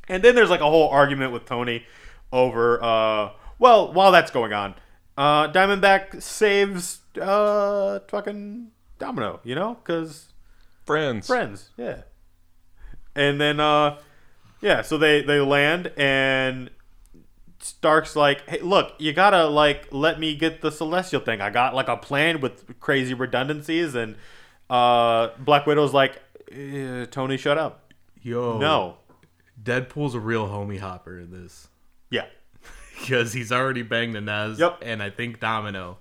And 0.09 0.23
then 0.23 0.35
there's 0.35 0.51
like 0.51 0.61
a 0.61 0.71
whole 0.71 0.89
argument 0.89 1.33
with 1.33 1.45
Tony 1.45 1.85
over. 2.33 2.83
Uh, 2.83 3.31
well, 3.59 3.93
while 3.93 4.13
that's 4.13 4.31
going 4.31 4.53
on, 4.53 4.75
uh, 5.19 5.53
Diamondback 5.53 6.23
saves 6.23 7.01
uh, 7.21 7.99
fucking 8.09 8.69
Domino. 8.99 9.41
You 9.45 9.57
know, 9.57 9.75
because 9.83 10.29
Friends. 10.87 11.27
friends. 11.27 11.71
Yeah. 11.77 12.03
And 13.17 13.41
then 13.41 13.61
uh 13.61 13.99
yeah, 14.61 14.83
so 14.83 14.97
they 14.99 15.23
they 15.23 15.41
land 15.41 15.93
and 15.97 16.71
Stark's 17.61 18.15
like, 18.17 18.49
"Hey, 18.49 18.61
look, 18.61 18.95
you 18.99 19.13
got 19.13 19.31
to 19.31 19.47
like 19.47 19.89
let 19.91 20.19
me 20.21 20.35
get 20.37 20.61
the 20.61 20.71
celestial 20.71 21.21
thing. 21.21 21.41
I 21.41 21.51
got 21.51 21.75
like 21.75 21.89
a 21.89 21.97
plan 21.97 22.41
with 22.41 22.79
crazy 22.81 23.15
redundancies 23.15 23.95
and 23.95 24.17
uh 24.69 25.29
Black 25.39 25.67
Widow's 25.67 25.93
like, 25.95 26.21
eh, 26.53 27.07
"Tony, 27.11 27.37
shut 27.37 27.59
up." 27.59 27.93
Yo, 28.23 28.59
No. 28.59 28.97
Deadpool's 29.63 30.15
a 30.15 30.21
real 30.21 30.49
homie 30.49 30.81
hopper 30.81 31.19
in 31.19 31.31
this 31.31 31.69
Yeah. 32.11 32.27
because 32.99 33.33
he's 33.33 33.53
already 33.53 33.83
banged 33.83 34.17
Inez 34.17 34.59
Yep. 34.59 34.79
and 34.83 35.03
I 35.03 35.11
think 35.11 35.41
Domino. 35.41 35.99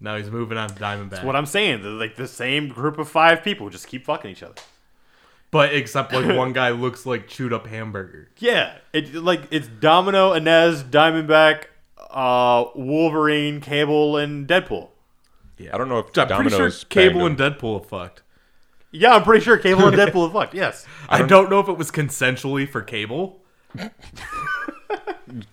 Now 0.00 0.16
he's 0.16 0.30
moving 0.30 0.58
on 0.58 0.68
to 0.68 0.74
Diamondback. 0.74 1.10
That's 1.10 1.24
what 1.24 1.34
I'm 1.36 1.46
saying, 1.46 1.82
they're 1.82 1.90
like 1.92 2.16
the 2.16 2.28
same 2.28 2.68
group 2.68 2.98
of 2.98 3.08
5 3.08 3.42
people 3.42 3.70
just 3.70 3.86
keep 3.88 4.04
fucking 4.04 4.30
each 4.30 4.42
other. 4.42 4.54
But 5.52 5.72
except 5.72 6.12
like 6.12 6.36
one 6.36 6.52
guy 6.52 6.70
looks 6.70 7.06
like 7.06 7.28
chewed 7.28 7.52
up 7.52 7.68
hamburger. 7.68 8.28
Yeah, 8.38 8.78
it 8.92 9.14
like 9.14 9.42
it's 9.52 9.68
Domino, 9.68 10.32
Inez, 10.32 10.82
Diamondback, 10.82 11.66
uh 12.10 12.64
Wolverine, 12.74 13.60
Cable 13.60 14.16
and 14.16 14.48
Deadpool. 14.48 14.88
Yeah, 15.58 15.70
I 15.72 15.78
don't 15.78 15.88
know 15.88 16.00
if 16.00 16.18
I'm 16.18 16.26
pretty 16.26 16.50
sure 16.50 16.70
Cable 16.88 17.24
and 17.24 17.38
Deadpool 17.38 17.86
fucked. 17.86 18.22
Yeah, 18.90 19.14
I'm 19.14 19.22
pretty 19.22 19.44
sure 19.44 19.56
Cable 19.56 19.86
and 19.86 19.96
Deadpool 19.96 20.28
are 20.28 20.32
fucked. 20.32 20.54
Yes. 20.54 20.86
I 21.08 21.22
don't, 21.22 21.48
know 21.48 21.60
if 21.60 21.68
it 21.68 21.78
was 21.78 21.90
consensually 21.90 22.68
for 22.68 22.82
Cable. 22.82 23.40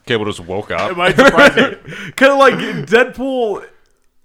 Cable 0.06 0.26
just 0.26 0.42
woke 0.42 0.72
up. 0.72 0.92
It 0.92 0.98
might 0.98 1.16
surprise 1.16 1.56
you. 1.56 2.12
Cause 2.18 2.38
like 2.38 2.56
Deadpool, 2.56 3.66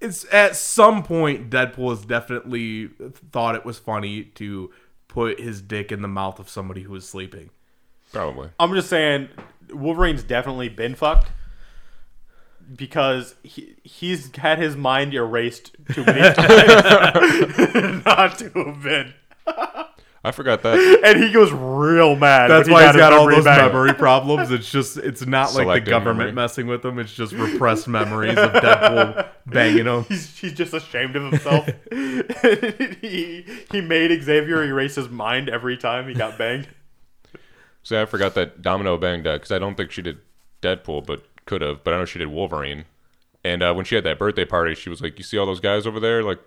it's 0.01 0.27
at 0.33 0.57
some 0.57 1.05
point 1.05 1.49
Deadpool 1.49 1.91
has 1.91 2.05
definitely 2.05 2.89
thought 3.31 3.55
it 3.55 3.65
was 3.65 3.79
funny 3.79 4.25
to 4.25 4.73
put 5.15 5.39
his 5.39 5.63
dick 5.63 5.93
in 5.93 6.03
the 6.03 6.09
mouth 6.09 6.41
of 6.41 6.49
somebody 6.49 6.83
who 6.83 6.93
was 6.93 7.09
sleeping. 7.09 7.51
Probably. 8.13 8.51
I'm 8.59 8.75
just 8.75 8.89
saying, 8.89 9.29
Wolverine's 9.73 10.25
definitely 10.25 10.69
been 10.69 10.97
fucked 10.97 11.31
because 12.75 13.37
he 13.45 13.77
he's 13.85 14.35
had 14.35 14.59
his 14.59 14.75
mind 14.75 15.15
erased 15.15 15.77
too 15.93 16.05
many 16.05 16.21
times 16.35 18.05
not 18.05 18.39
to 18.39 18.51
have 18.51 18.83
been, 18.83 19.15
I 20.25 20.31
forgot 20.31 20.63
that. 20.63 21.01
and 21.05 21.23
he 21.23 21.31
goes 21.31 21.53
real 21.53 22.17
mad. 22.17 22.49
That's 22.49 22.69
why 22.69 22.81
he 22.81 22.87
has 22.87 22.95
his 22.95 23.01
got 23.01 23.13
all 23.13 23.29
those 23.29 23.45
back. 23.45 23.59
memory 23.59 23.93
problems. 23.99 24.51
It's 24.51 24.71
just 24.71 24.97
it's 24.97 25.27
not 25.27 25.55
like 25.55 25.85
the 25.85 25.91
government 25.91 26.19
memory. 26.19 26.33
messing 26.33 26.67
with 26.67 26.83
him. 26.83 26.99
It's 26.99 27.13
just 27.13 27.35
repressed 27.35 27.87
memories 27.89 28.39
of 28.39 28.51
Deadpool 28.53 29.29
banging 29.47 29.85
him. 29.85 30.05
He's, 30.05 30.39
he's 30.39 30.55
just 30.55 30.73
ashamed 30.73 31.15
of 31.17 31.31
himself. 31.31 31.69
he 31.93 33.45
he 33.71 33.81
made 33.83 34.23
Xavier 34.23 34.65
erase 34.65 34.95
his 34.95 35.11
mind 35.11 35.51
every 35.51 35.77
time 35.77 36.09
he 36.09 36.15
got 36.15 36.39
banged. 36.39 36.69
See, 37.83 37.99
I 37.99 38.07
forgot 38.07 38.35
that 38.35 38.63
Domino 38.63 38.97
banged 38.97 39.25
because 39.25 39.53
I 39.53 39.59
don't 39.59 39.77
think 39.77 39.91
she 39.91 40.01
did 40.01 40.19
Deadpool, 40.63 41.05
but 41.05 41.23
could 41.45 41.61
have. 41.61 41.85
But 41.85 41.93
I 41.93 41.99
know 41.99 42.07
she 42.07 42.19
did 42.19 42.29
Wolverine. 42.29 42.87
And 43.45 43.63
uh, 43.63 43.75
when 43.75 43.85
she 43.85 43.95
had 43.95 44.05
that 44.05 44.19
birthday 44.19 44.47
party, 44.47 44.75
she 44.75 44.89
was 44.89 45.03
like, 45.03 45.19
"You 45.19 45.25
see 45.25 45.37
all 45.37 45.45
those 45.45 45.61
guys 45.61 45.87
over 45.87 46.01
there? 46.01 46.23
Like, 46.23 46.41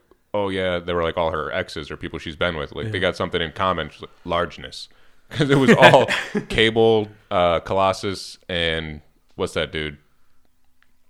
oh 0.46 0.50
yeah, 0.50 0.80
they 0.80 0.94
were 0.94 1.04
like 1.04 1.18
all 1.18 1.32
her 1.32 1.52
exes 1.52 1.90
or 1.92 1.98
people 1.98 2.20
she's 2.20 2.36
been 2.36 2.56
with. 2.56 2.72
Like, 2.74 2.92
they 2.92 3.00
got 3.00 3.16
something 3.16 3.42
in 3.42 3.52
common. 3.52 3.90
Like, 4.00 4.10
largeness, 4.26 4.90
because 5.30 5.50
it 5.50 5.58
was 5.58 5.72
all 5.72 6.08
Cable, 6.50 7.08
uh, 7.32 7.60
Colossus, 7.62 8.38
and 8.50 9.02
what's 9.36 9.54
that 9.54 9.72
dude? 9.72 9.98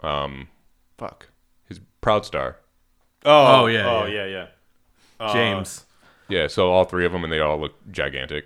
Um, 0.01 0.47
fuck, 0.97 1.28
his 1.67 1.80
Proudstar. 2.01 2.55
Oh, 3.25 3.63
Oh, 3.63 3.65
yeah, 3.67 3.89
oh 3.89 4.05
yeah. 4.05 4.25
yeah, 4.25 4.47
yeah. 5.19 5.34
James. 5.34 5.86
Yeah, 6.30 6.47
so 6.47 6.71
all 6.71 6.84
three 6.86 7.05
of 7.05 7.11
them, 7.11 7.23
and 7.23 7.32
they 7.34 7.39
all 7.39 7.59
look 7.59 7.73
gigantic. 7.91 8.45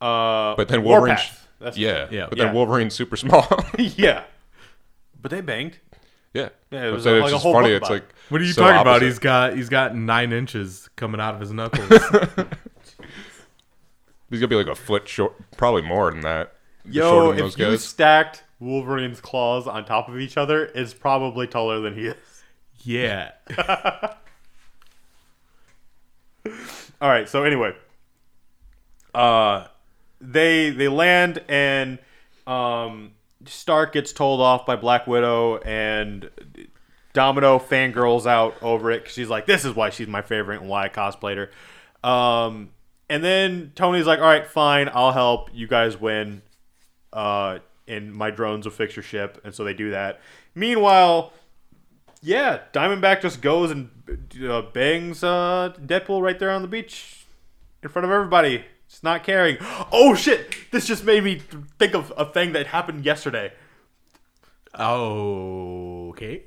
Uh, 0.00 0.54
But 0.56 0.68
then 0.68 0.82
Wolverine, 0.82 1.14
Warpath. 1.16 1.48
That's 1.60 1.76
yeah, 1.78 2.08
Yeah. 2.10 2.26
But 2.28 2.38
Yeah. 2.38 2.46
then 2.46 2.54
Wolverine's 2.54 2.94
super 2.94 3.16
small. 3.16 3.46
yeah. 3.78 4.24
But 5.20 5.30
they 5.30 5.40
banged. 5.40 5.78
Yeah, 6.34 6.50
Yeah, 6.70 6.88
it 6.88 6.90
was 6.90 7.06
like 7.06 7.14
it's 7.16 7.28
a 7.28 7.30
just 7.30 7.42
whole 7.42 7.54
funny. 7.54 7.68
book 7.68 7.76
It's 7.82 7.88
about 7.88 7.96
it. 7.96 8.02
like 8.04 8.14
What 8.28 8.40
are 8.40 8.44
you 8.44 8.52
so 8.52 8.62
talking 8.62 8.80
about? 8.80 8.86
opposite. 8.96 9.06
He's 9.06 9.18
got 9.18 9.56
he's 9.56 9.68
got 9.70 9.96
nine 9.96 10.32
inches 10.32 10.90
coming 10.96 11.20
out 11.20 11.34
of 11.34 11.40
his 11.40 11.52
knuckles. 11.52 11.88
He's 14.30 14.40
gonna 14.40 14.48
be 14.48 14.56
like 14.56 14.66
a 14.66 14.74
foot 14.74 15.06
short, 15.08 15.34
probably 15.56 15.82
more 15.82 16.10
than 16.10 16.20
that. 16.22 16.54
Yo, 16.84 17.08
shorter 17.08 17.28
than 17.28 17.36
if 17.38 17.44
those 17.44 17.58
you 17.58 17.64
guys. 17.66 17.84
stacked 17.84 18.42
Wolverine's 18.58 19.20
claws 19.20 19.66
on 19.68 19.84
top 19.84 20.08
of 20.08 20.18
each 20.18 20.36
other, 20.36 20.64
it's 20.74 20.92
probably 20.92 21.46
taller 21.46 21.78
than 21.80 21.94
he 21.94 22.06
is. 22.08 22.16
yeah. 22.82 23.30
All 27.00 27.08
right. 27.10 27.28
So 27.28 27.44
anyway, 27.44 27.74
uh, 29.14 29.66
they 30.20 30.70
they 30.70 30.88
land 30.88 31.42
and 31.48 31.98
um, 32.46 33.12
Stark 33.46 33.92
gets 33.92 34.12
told 34.12 34.40
off 34.40 34.66
by 34.66 34.76
Black 34.76 35.06
Widow 35.06 35.58
and 35.58 36.30
Domino 37.12 37.58
fangirls 37.58 38.26
out 38.26 38.56
over 38.62 38.90
it 38.90 39.04
'cause 39.04 39.12
she's 39.12 39.28
like, 39.28 39.46
"This 39.46 39.64
is 39.64 39.74
why 39.74 39.90
she's 39.90 40.08
my 40.08 40.22
favorite 40.22 40.60
and 40.60 40.68
why 40.68 40.84
I 40.84 40.88
cosplayed 40.88 41.36
her." 41.36 41.50
Um, 42.08 42.70
and 43.08 43.22
then 43.22 43.72
Tony's 43.74 44.06
like, 44.06 44.18
"All 44.18 44.26
right, 44.26 44.46
fine, 44.46 44.90
I'll 44.92 45.12
help. 45.12 45.50
You 45.52 45.66
guys 45.66 45.98
win." 46.00 46.42
Uh, 47.12 47.60
and 47.86 48.12
my 48.12 48.30
drones 48.30 48.66
will 48.66 48.72
fix 48.72 48.96
your 48.96 49.02
ship, 49.02 49.40
and 49.44 49.54
so 49.54 49.62
they 49.62 49.74
do 49.74 49.90
that. 49.90 50.20
Meanwhile, 50.54 51.32
yeah, 52.22 52.60
Diamondback 52.72 53.20
just 53.20 53.40
goes 53.42 53.70
and 53.70 53.90
uh, 54.42 54.62
bangs 54.72 55.22
uh, 55.22 55.74
Deadpool 55.80 56.22
right 56.22 56.38
there 56.38 56.50
on 56.50 56.62
the 56.62 56.68
beach 56.68 57.26
in 57.82 57.88
front 57.90 58.06
of 58.06 58.10
everybody. 58.10 58.64
Just 58.94 59.02
not 59.02 59.24
caring. 59.24 59.56
Oh 59.90 60.14
shit! 60.14 60.54
This 60.70 60.86
just 60.86 61.02
made 61.02 61.24
me 61.24 61.42
think 61.80 61.96
of 61.96 62.12
a 62.16 62.26
thing 62.26 62.52
that 62.52 62.68
happened 62.68 63.04
yesterday. 63.04 63.52
Oh, 64.72 66.10
Okay. 66.10 66.44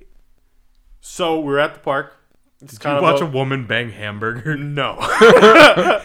So 1.01 1.41
we're 1.41 1.59
at 1.59 1.73
the 1.73 1.81
park. 1.81 2.13
It's 2.61 2.75
Did 2.75 2.79
kind 2.79 2.93
you 3.01 3.05
of 3.05 3.13
watch 3.13 3.21
a- 3.21 3.25
a 3.25 3.29
woman 3.29 3.67
bang 3.67 3.91
hamburger? 3.91 4.55
No. 4.57 4.95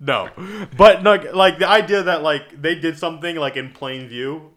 no. 0.00 0.30
But 0.76 1.04
like 1.04 1.32
like 1.32 1.60
the 1.60 1.68
idea 1.68 2.02
that 2.02 2.24
like 2.24 2.60
they 2.60 2.74
did 2.74 2.98
something 2.98 3.36
like 3.36 3.56
in 3.56 3.70
plain 3.70 4.08
view 4.08 4.50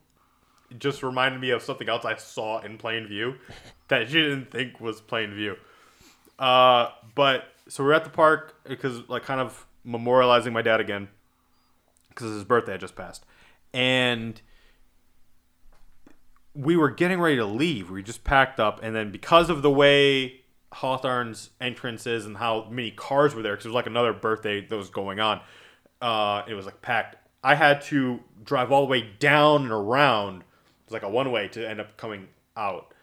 just 0.79 1.03
reminded 1.03 1.39
me 1.39 1.51
of 1.51 1.61
something 1.61 1.87
else 1.87 2.03
I 2.03 2.15
saw 2.15 2.61
in 2.61 2.79
plain 2.79 3.05
view 3.07 3.35
that 3.89 4.07
she 4.07 4.15
didn't 4.23 4.49
think 4.49 4.81
was 4.81 5.01
plain 5.01 5.35
view. 5.35 5.55
Uh 6.39 6.89
but 7.13 7.45
so 7.67 7.83
we're 7.83 7.93
at 7.93 8.05
the 8.05 8.09
park 8.09 8.55
because 8.67 9.07
like 9.07 9.21
kind 9.21 9.39
of 9.39 9.67
memorializing 9.85 10.51
my 10.51 10.63
dad 10.63 10.79
again 10.79 11.09
because 12.17 12.33
his 12.33 12.43
birthday 12.43 12.73
had 12.73 12.81
just 12.81 12.95
passed. 12.95 13.25
And 13.73 14.41
we 16.55 16.75
were 16.75 16.89
getting 16.89 17.21
ready 17.21 17.35
to 17.35 17.45
leave. 17.45 17.91
We 17.91 18.01
just 18.01 18.23
packed 18.23 18.59
up, 18.59 18.79
and 18.81 18.95
then 18.95 19.11
because 19.11 19.49
of 19.49 19.61
the 19.61 19.69
way 19.69 20.41
Hawthorne's 20.73 21.51
entrance 21.61 22.07
is 22.07 22.25
and 22.25 22.37
how 22.37 22.67
many 22.69 22.91
cars 22.91 23.35
were 23.35 23.43
there, 23.43 23.53
because 23.53 23.65
it 23.65 23.69
was 23.69 23.75
like 23.75 23.85
another 23.85 24.13
birthday 24.13 24.65
that 24.65 24.75
was 24.75 24.89
going 24.89 25.19
on, 25.19 25.41
uh, 26.01 26.41
it 26.47 26.55
was 26.55 26.65
like 26.65 26.81
packed. 26.81 27.17
I 27.43 27.53
had 27.53 27.81
to 27.83 28.19
drive 28.43 28.71
all 28.71 28.81
the 28.81 28.87
way 28.91 29.07
down 29.19 29.63
and 29.63 29.71
around. 29.71 30.41
It 30.41 30.45
was 30.87 30.93
like 30.93 31.03
a 31.03 31.09
one 31.09 31.31
way 31.31 31.47
to 31.49 31.69
end 31.69 31.79
up 31.79 31.95
coming 31.97 32.27
out. 32.55 32.93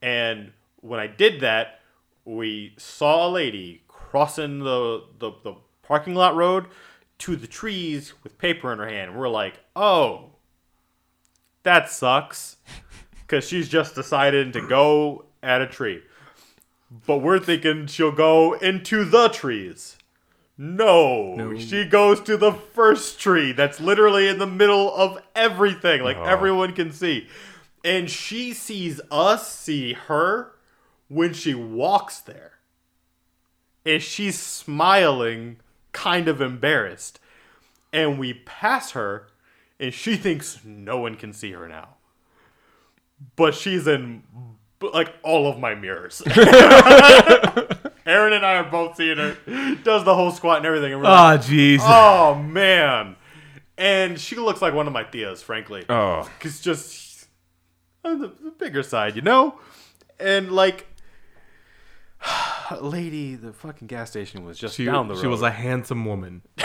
And 0.00 0.52
when 0.80 1.00
I 1.00 1.08
did 1.08 1.40
that, 1.40 1.80
we 2.24 2.74
saw 2.78 3.28
a 3.28 3.30
lady 3.30 3.82
crossing 3.88 4.60
the, 4.60 5.02
the, 5.18 5.32
the 5.42 5.54
parking 5.82 6.14
lot 6.14 6.36
road 6.36 6.66
to 7.20 7.36
the 7.36 7.46
trees 7.46 8.12
with 8.22 8.38
paper 8.38 8.72
in 8.72 8.78
her 8.78 8.88
hand. 8.88 9.16
We're 9.16 9.28
like, 9.28 9.60
oh, 9.76 10.30
that 11.62 11.90
sucks. 11.90 12.56
Because 13.20 13.46
she's 13.46 13.68
just 13.68 13.94
decided 13.94 14.52
to 14.54 14.66
go 14.66 15.24
at 15.42 15.60
a 15.62 15.66
tree. 15.66 16.02
But 17.06 17.18
we're 17.18 17.38
thinking 17.38 17.86
she'll 17.86 18.10
go 18.12 18.54
into 18.54 19.04
the 19.04 19.28
trees. 19.28 19.96
No, 20.58 21.56
she 21.56 21.84
goes 21.86 22.20
to 22.22 22.36
the 22.36 22.52
first 22.52 23.18
tree 23.18 23.52
that's 23.52 23.80
literally 23.80 24.28
in 24.28 24.38
the 24.38 24.46
middle 24.46 24.94
of 24.94 25.22
everything, 25.34 26.02
like 26.02 26.18
Oh. 26.18 26.24
everyone 26.24 26.74
can 26.74 26.92
see. 26.92 27.28
And 27.82 28.10
she 28.10 28.52
sees 28.52 29.00
us 29.10 29.50
see 29.50 29.94
her 29.94 30.52
when 31.08 31.32
she 31.32 31.54
walks 31.54 32.18
there. 32.18 32.58
And 33.86 34.02
she's 34.02 34.38
smiling, 34.38 35.56
kind 35.92 36.28
of 36.28 36.40
embarrassed. 36.40 37.18
and 37.92 38.18
we 38.18 38.34
pass 38.34 38.92
her, 38.92 39.26
and 39.78 39.92
she 39.92 40.16
thinks 40.24 40.60
no 40.64 40.98
one 40.98 41.16
can 41.16 41.32
see 41.32 41.52
her 41.52 41.66
now. 41.68 41.96
But 43.36 43.54
she's 43.54 43.86
in 43.86 44.22
like 44.80 45.12
all 45.22 45.46
of 45.46 45.58
my 45.58 45.74
mirrors. 45.74 46.22
Aaron 48.06 48.32
and 48.32 48.44
I 48.46 48.56
are 48.56 48.64
both 48.70 48.96
seeing 48.96 49.18
her. 49.18 49.36
Does 49.84 50.04
the 50.04 50.14
whole 50.14 50.30
squat 50.30 50.58
and 50.58 50.66
everything. 50.66 50.92
And 50.92 51.02
we're 51.02 51.08
like, 51.08 51.40
Oh, 51.40 51.42
jeez. 51.42 51.78
oh 51.82 52.34
man. 52.42 53.16
And 53.76 54.18
she 54.18 54.36
looks 54.36 54.60
like 54.62 54.74
one 54.74 54.86
of 54.86 54.92
my 54.92 55.04
tias, 55.04 55.42
frankly. 55.42 55.84
Oh, 55.88 56.28
Cause 56.40 56.60
just 56.60 57.28
on 58.04 58.20
the, 58.20 58.28
the 58.28 58.50
bigger 58.50 58.82
side, 58.82 59.16
you 59.16 59.22
know? 59.22 59.58
And 60.18 60.50
like 60.52 60.86
lady, 62.80 63.34
the 63.34 63.52
fucking 63.52 63.88
gas 63.88 64.10
station 64.10 64.44
was 64.44 64.58
just 64.58 64.76
She, 64.76 64.84
down 64.84 65.08
the 65.08 65.14
road. 65.14 65.20
she 65.20 65.26
was 65.26 65.42
a 65.42 65.50
handsome 65.50 66.04
woman. 66.04 66.42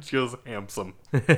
she 0.00 0.16
was 0.16 0.34
handsome. 0.46 0.94
but 1.12 1.28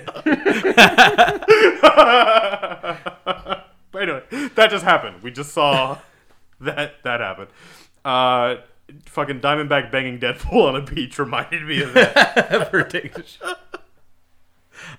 anyway, 4.03 4.22
that 4.55 4.68
just 4.70 4.85
happened. 4.85 5.22
We 5.22 5.31
just 5.31 5.53
saw 5.53 5.99
that 6.61 7.03
that 7.05 7.20
happened. 7.20 7.49
Uh 8.05 8.57
fucking 9.07 9.41
Diamondback 9.41 9.91
banging 9.93 10.18
Deadpool 10.18 10.68
on 10.68 10.76
a 10.76 10.83
beach 10.83 11.18
reminded 11.18 11.62
me 11.64 11.83
of 11.83 11.95
that. 11.95 12.51
Ever 12.51 12.83
take 12.83 13.16
a 13.16 13.24
shot. 13.26 13.85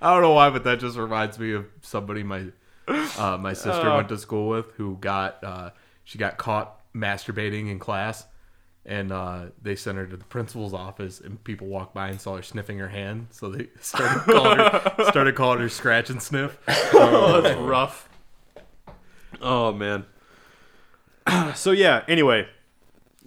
I 0.02 0.14
don't 0.14 0.22
know 0.22 0.32
why, 0.32 0.50
but 0.50 0.64
that 0.64 0.80
just 0.80 0.98
reminds 0.98 1.38
me 1.38 1.54
of 1.54 1.66
somebody 1.82 2.24
my 2.24 2.46
uh, 2.88 3.38
my 3.40 3.54
sister 3.54 3.90
Uh. 3.90 3.96
went 3.98 4.10
to 4.10 4.18
school 4.18 4.50
with 4.50 4.72
who 4.78 4.98
got 5.00 5.44
uh, 5.44 5.70
she 6.04 6.18
got 6.18 6.38
caught 6.38 6.80
masturbating 6.96 7.70
in 7.70 7.80
class, 7.80 8.26
and 8.86 9.12
uh, 9.12 9.46
they 9.62 9.76
sent 9.76 9.98
her 9.98 10.06
to 10.08 10.18
the 10.18 10.26
principal's 10.26 10.74
office, 10.74 11.20
and 11.20 11.44
people 11.44 11.68
walked 11.68 11.94
by 11.94 12.10
and 12.10 12.20
saw 12.20 12.36
her 12.36 12.42
sniffing 12.42 12.80
her 12.80 12.90
hand, 12.90 13.28
so 13.32 13.50
they 13.50 13.68
started 13.82 14.24
calling 14.32 14.58
her 14.58 15.06
started 15.10 15.36
calling 15.36 15.60
her 15.60 15.70
scratch 15.70 16.10
and 16.10 16.22
sniff. 16.22 16.58
oh, 16.94 17.42
that's 17.42 17.56
rough. 17.60 18.10
Oh 19.42 19.72
man. 19.74 20.06
so 21.56 21.72
yeah. 21.72 22.04
Anyway, 22.08 22.48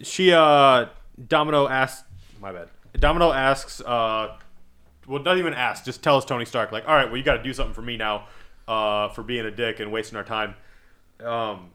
she 0.02 0.32
uh 0.32 0.86
Domino 1.28 1.68
asks. 1.68 2.04
My 2.40 2.52
bad. 2.52 2.68
Domino 2.98 3.32
asks. 3.32 3.80
uh 3.80 4.36
Well, 5.06 5.22
not 5.22 5.38
even 5.38 5.54
ask. 5.54 5.84
Just 5.84 6.02
tells 6.02 6.24
Tony 6.24 6.44
Stark 6.44 6.72
like, 6.72 6.86
all 6.88 6.94
right, 6.94 7.06
well, 7.06 7.16
you 7.16 7.22
got 7.22 7.36
to 7.36 7.42
do 7.42 7.52
something 7.52 7.74
for 7.74 7.82
me 7.82 7.96
now, 7.96 8.26
uh, 8.68 9.08
for 9.08 9.22
being 9.22 9.46
a 9.46 9.50
dick 9.50 9.80
and 9.80 9.90
wasting 9.92 10.16
our 10.16 10.24
time. 10.24 10.54
Um, 11.20 11.70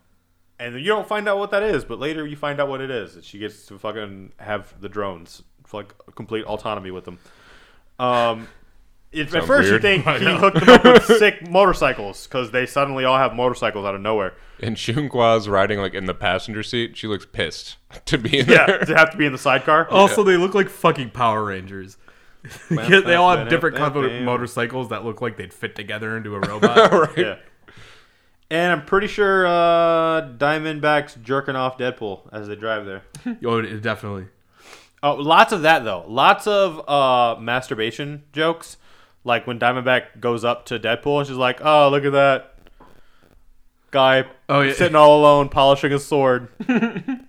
and 0.59 0.75
you 0.75 0.85
don't 0.87 1.07
find 1.07 1.27
out 1.29 1.37
what 1.37 1.51
that 1.51 1.63
is, 1.63 1.85
but 1.85 1.99
later 1.99 2.25
you 2.27 2.35
find 2.35 2.59
out 2.59 2.67
what 2.67 2.81
it 2.81 2.91
is. 2.91 3.15
That 3.15 3.23
she 3.23 3.39
gets 3.39 3.65
to 3.67 3.79
fucking 3.79 4.33
have 4.37 4.73
the 4.81 4.89
drones 4.89 5.41
like 5.71 5.93
complete 6.15 6.45
autonomy 6.45 6.91
with 6.91 7.05
them. 7.05 7.19
Um. 7.99 8.47
It, 9.11 9.21
at 9.21 9.31
Sounds 9.31 9.47
first, 9.47 9.71
you 9.71 9.79
think 9.79 10.05
he 10.19 10.25
hooked 10.25 10.59
them 10.59 10.69
up 10.69 10.83
with 10.83 11.03
sick 11.17 11.49
motorcycles 11.49 12.27
because 12.27 12.51
they 12.51 12.67
suddenly 12.67 13.05
all 13.05 13.17
have 13.17 13.33
motorcycles 13.33 13.83
out 13.83 13.95
of 13.95 14.01
nowhere. 14.01 14.35
and 14.61 14.75
Shunqua's 14.75 15.49
riding 15.49 15.79
like 15.79 15.95
in 15.95 16.05
the 16.05 16.13
passenger 16.13 16.61
seat. 16.61 16.95
She 16.95 17.07
looks 17.07 17.25
pissed 17.25 17.77
to 18.05 18.19
be 18.19 18.37
in 18.37 18.47
Yeah, 18.47 18.67
there. 18.67 18.79
to 18.81 18.95
have 18.95 19.09
to 19.09 19.17
be 19.17 19.25
in 19.25 19.31
the 19.31 19.39
sidecar. 19.39 19.89
Also, 19.89 20.23
they 20.23 20.37
look 20.37 20.53
like 20.53 20.69
fucking 20.69 21.09
Power 21.09 21.43
Rangers. 21.45 21.97
Yeah, 22.69 22.99
they 23.01 23.15
all 23.15 23.35
have 23.35 23.49
different 23.49 23.77
kind 23.77 23.95
of 23.97 24.21
motorcycles 24.21 24.89
that 24.89 25.03
look 25.03 25.21
like 25.23 25.37
they'd 25.37 25.53
fit 25.55 25.75
together 25.75 26.15
into 26.15 26.35
a 26.35 26.39
robot. 26.41 26.91
right? 26.91 27.17
Yeah. 27.17 27.35
And 28.51 28.71
I'm 28.71 28.85
pretty 28.85 29.07
sure 29.07 29.45
uh, 29.45 30.21
Diamondback's 30.37 31.15
jerking 31.21 31.55
off 31.55 31.77
Deadpool 31.77 32.21
as 32.31 32.47
they 32.47 32.55
drive 32.55 32.85
there. 32.85 33.03
oh, 33.45 33.61
definitely. 33.61 34.25
Oh, 35.03 35.13
lots 35.15 35.53
of 35.53 35.61
that 35.61 35.83
though. 35.83 36.03
Lots 36.07 36.47
of 36.47 36.87
uh, 36.89 37.39
masturbation 37.39 38.23
jokes. 38.33 38.77
Like 39.23 39.45
when 39.45 39.59
Diamondback 39.59 40.19
goes 40.19 40.43
up 40.43 40.65
to 40.67 40.79
Deadpool 40.79 41.19
and 41.19 41.27
she's 41.27 41.37
like, 41.37 41.59
"Oh, 41.63 41.89
look 41.89 42.05
at 42.05 42.13
that 42.13 42.55
guy 43.91 44.25
Oh, 44.47 44.61
yeah. 44.61 44.73
sitting 44.73 44.95
all 44.95 45.19
alone 45.19 45.49
polishing 45.49 45.91
his 45.91 46.05
sword." 46.05 46.49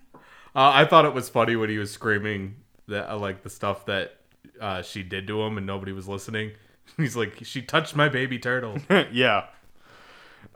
Uh, 0.52 0.72
I 0.74 0.84
thought 0.84 1.04
it 1.04 1.14
was 1.14 1.28
funny 1.28 1.54
when 1.54 1.70
he 1.70 1.78
was 1.78 1.92
screaming 1.92 2.56
that 2.88 3.08
uh, 3.08 3.16
like 3.16 3.44
the 3.44 3.48
stuff 3.50 3.86
that 3.86 4.16
uh, 4.60 4.82
she 4.82 5.04
did 5.04 5.28
to 5.28 5.40
him 5.42 5.56
and 5.56 5.64
nobody 5.64 5.92
was 5.92 6.08
listening. 6.08 6.50
He's 6.96 7.14
like, 7.14 7.38
she 7.44 7.62
touched 7.62 7.94
my 7.94 8.08
baby 8.08 8.36
turtle. 8.36 8.76
yeah. 9.12 9.44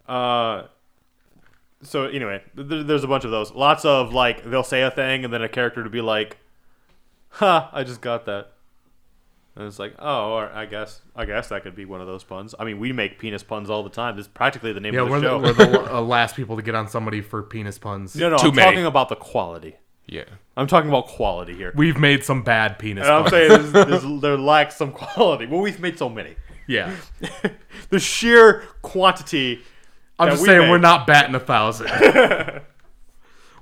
Uh. 0.09 0.65
So 1.83 2.05
anyway, 2.05 2.43
th- 2.57 2.87
there's 2.87 3.05
a 3.05 3.09
bunch 3.09 3.25
of 3.25 3.31
those. 3.31 3.53
Lots 3.53 3.85
of 3.85 4.15
like 4.15 4.45
they'll 4.45 4.63
say 4.63 4.83
a 4.83 4.91
thing 4.91 5.25
and 5.25 5.33
then 5.33 5.43
a 5.43 5.49
character 5.49 5.85
to 5.85 5.91
be 5.91 6.01
like, 6.01 6.39
"Ha! 7.31 7.71
I 7.73 7.85
just 7.85 8.01
got 8.01 8.25
that." 8.27 8.53
And 9.57 9.69
it's 9.69 9.79
like, 9.79 9.95
oh, 10.01 10.33
or 10.33 10.51
I 10.51 10.67
guess, 10.67 11.01
I 11.15 11.27
guess 11.27 11.49
that 11.51 11.63
could 11.63 11.77
be 11.77 11.85
one 11.85 12.01
of 12.01 12.09
those 12.09 12.25
puns. 12.25 12.57
I 12.59 12.65
mean, 12.65 12.81
we 12.81 12.93
make 12.93 13.21
penis 13.21 13.45
puns 13.45 13.71
all 13.71 13.85
the 13.85 13.91
time. 13.91 14.17
This 14.17 14.25
is 14.27 14.33
practically 14.33 14.73
the 14.73 14.81
name 14.81 14.95
yeah, 14.95 15.03
of 15.03 15.07
the 15.07 15.13
we're 15.13 15.21
the, 15.21 15.27
show. 15.27 15.39
we're 15.39 15.53
the 15.53 15.95
uh, 15.95 16.01
last 16.01 16.35
people 16.35 16.57
to 16.57 16.63
get 16.63 16.75
on 16.75 16.89
somebody 16.89 17.21
for 17.21 17.41
penis 17.41 17.79
puns. 17.79 18.17
no, 18.17 18.31
no, 18.31 18.37
Too 18.37 18.49
I'm 18.49 18.55
many. 18.57 18.71
talking 18.73 18.87
about 18.87 19.11
the 19.11 19.17
quality. 19.17 19.77
Yeah. 20.07 20.25
I'm 20.57 20.67
talking 20.67 20.91
about 20.91 21.07
quality 21.07 21.55
here. 21.55 21.73
We've 21.77 21.99
made 21.99 22.25
some 22.25 22.43
bad 22.43 22.81
penis 22.81 23.07
And 23.07 23.15
I'm 23.15 23.29
saying 23.29 23.49
there's, 23.49 23.73
there's, 24.03 24.21
there 24.21 24.37
lacks 24.37 24.75
some 24.77 24.91
quality. 24.93 25.47
Well, 25.47 25.61
we've 25.61 25.81
made 25.81 25.99
so 25.99 26.09
many. 26.09 26.35
yeah. 26.67 26.95
the 27.91 28.01
sheer 28.01 28.65
quantity. 28.83 29.63
I'm 30.19 30.31
just 30.31 30.43
we 30.43 30.49
saying 30.49 30.61
make- 30.63 30.71
we're 30.71 30.79
not 30.79 31.07
batting 31.07 31.35
a 31.35 31.41
thousand. 31.41 31.91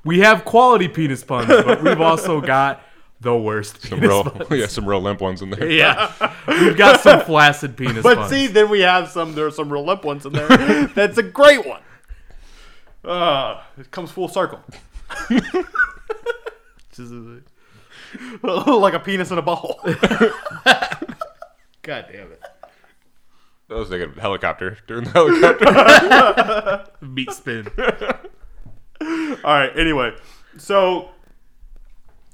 we 0.04 0.20
have 0.20 0.44
quality 0.44 0.88
penis 0.88 1.24
puns, 1.24 1.48
but 1.48 1.82
we've 1.82 2.00
also 2.00 2.40
got 2.40 2.82
the 3.20 3.36
worst 3.36 3.82
Some 3.82 4.00
penis 4.00 4.08
real, 4.08 4.24
puns. 4.24 4.50
yeah, 4.50 4.66
some 4.66 4.86
real 4.86 5.00
limp 5.00 5.20
ones 5.20 5.42
in 5.42 5.50
there. 5.50 5.70
Yeah. 5.70 6.12
We've 6.46 6.76
got 6.76 7.00
some 7.00 7.20
flaccid 7.20 7.76
penis 7.76 8.02
But 8.02 8.18
puns. 8.18 8.30
see, 8.30 8.46
then 8.48 8.68
we 8.68 8.80
have 8.80 9.08
some. 9.08 9.34
There's 9.34 9.56
some 9.56 9.72
real 9.72 9.84
limp 9.84 10.04
ones 10.04 10.26
in 10.26 10.32
there. 10.32 10.86
That's 10.94 11.18
a 11.18 11.22
great 11.22 11.66
one. 11.66 11.80
Uh, 13.04 13.60
it 13.78 13.90
comes 13.90 14.10
full 14.12 14.28
circle, 14.28 14.60
like 18.42 18.94
a 18.94 19.00
penis 19.00 19.30
in 19.30 19.38
a 19.38 19.42
ball. 19.42 19.80
God 19.84 20.32
damn 22.12 22.32
it. 22.32 22.42
I 23.72 23.78
was 23.78 23.88
thinking 23.88 24.20
helicopter 24.20 24.78
during 24.86 25.04
the 25.04 25.10
helicopter. 25.12 26.92
Meat 27.06 27.30
spin. 27.32 27.68
All 29.00 29.38
right. 29.44 29.76
Anyway, 29.76 30.14
so 30.58 31.10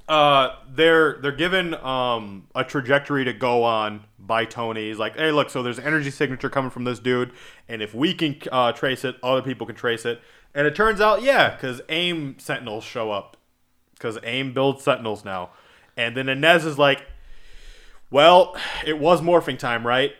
uh, 0.08 0.56
they're 0.68 1.18
they're 1.20 1.32
given 1.32 1.74
um, 1.74 2.46
a 2.54 2.64
trajectory 2.64 3.24
to 3.24 3.32
go 3.32 3.62
on 3.62 4.04
by 4.18 4.44
Tony. 4.44 4.88
He's 4.88 4.98
like, 4.98 5.16
hey, 5.16 5.30
look, 5.30 5.50
so 5.50 5.62
there's 5.62 5.78
an 5.78 5.84
energy 5.84 6.10
signature 6.10 6.50
coming 6.50 6.70
from 6.70 6.84
this 6.84 6.98
dude, 6.98 7.32
and 7.68 7.82
if 7.82 7.94
we 7.94 8.14
can 8.14 8.36
uh, 8.50 8.72
trace 8.72 9.04
it, 9.04 9.16
other 9.22 9.42
people 9.42 9.66
can 9.66 9.76
trace 9.76 10.04
it. 10.04 10.20
And 10.54 10.66
it 10.66 10.74
turns 10.74 11.00
out, 11.00 11.22
yeah, 11.22 11.50
because 11.50 11.80
AIM 11.88 12.36
Sentinels 12.38 12.84
show 12.84 13.10
up, 13.10 13.36
because 13.92 14.18
AIM 14.22 14.54
builds 14.54 14.82
Sentinels 14.82 15.24
now. 15.24 15.50
And 15.96 16.16
then 16.16 16.28
Inez 16.28 16.64
is 16.64 16.78
like, 16.78 17.06
well, 18.10 18.56
it 18.86 18.98
was 18.98 19.20
morphing 19.20 19.58
time, 19.58 19.86
right? 19.86 20.12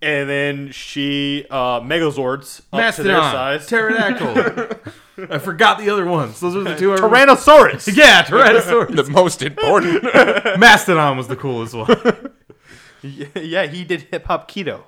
And 0.00 0.28
then 0.30 0.70
she 0.70 1.44
uh, 1.50 1.80
Megazords 1.80 2.60
up 2.72 2.94
to 2.94 3.02
their 3.02 3.16
Mastodon. 3.18 3.32
size. 3.60 3.66
Pterodactyl. 3.66 4.92
I 5.30 5.38
forgot 5.38 5.78
the 5.78 5.90
other 5.90 6.04
ones. 6.04 6.38
Those 6.38 6.54
are 6.54 6.62
the 6.62 6.76
two. 6.76 6.92
I 6.92 6.96
remember. 6.96 7.16
Tyrannosaurus. 7.34 7.96
Yeah, 7.96 8.22
Tyrannosaurus. 8.22 8.94
the 8.94 9.10
most 9.10 9.42
important. 9.42 10.04
Mastodon 10.58 11.16
was 11.16 11.26
the 11.28 11.36
coolest 11.36 11.74
one. 11.74 12.32
Yeah, 13.02 13.66
he 13.66 13.82
did 13.84 14.02
hip 14.02 14.26
hop 14.26 14.48
kido. 14.50 14.82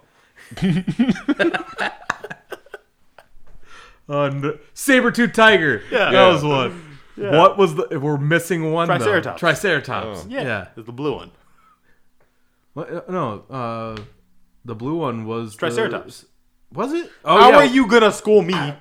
Uh, 4.09 4.53
Saber-tooth 4.75 5.33
tiger. 5.35 5.83
Yeah. 5.91 6.11
That 6.13 6.29
was 6.29 6.43
one. 6.45 6.99
What 7.17 7.59
was 7.59 7.75
the... 7.75 7.99
We're 8.01 8.17
missing 8.17 8.73
one, 8.73 8.89
though. 8.89 8.97
Triceratops. 8.97 9.41
Triceratops. 9.41 10.27
Yeah, 10.29 10.43
Yeah. 10.43 10.69
it's 10.77 10.87
the 10.87 10.93
blue 10.93 11.15
one. 11.17 11.31
What, 12.75 12.91
uh, 12.93 13.03
no, 13.11 13.45
uh, 13.51 13.97
the 14.69 14.75
blue 14.77 14.97
one 14.99 15.25
was... 15.25 15.53
the- 15.55 15.59
Triceratops. 15.59 16.27
was 16.73 16.93
it? 16.93 17.11
Oh, 17.25 17.39
How 17.41 17.51
yeah. 17.51 17.57
are 17.57 17.65
you 17.65 17.87
gonna 17.89 18.13
school 18.13 18.43
me? 18.43 18.75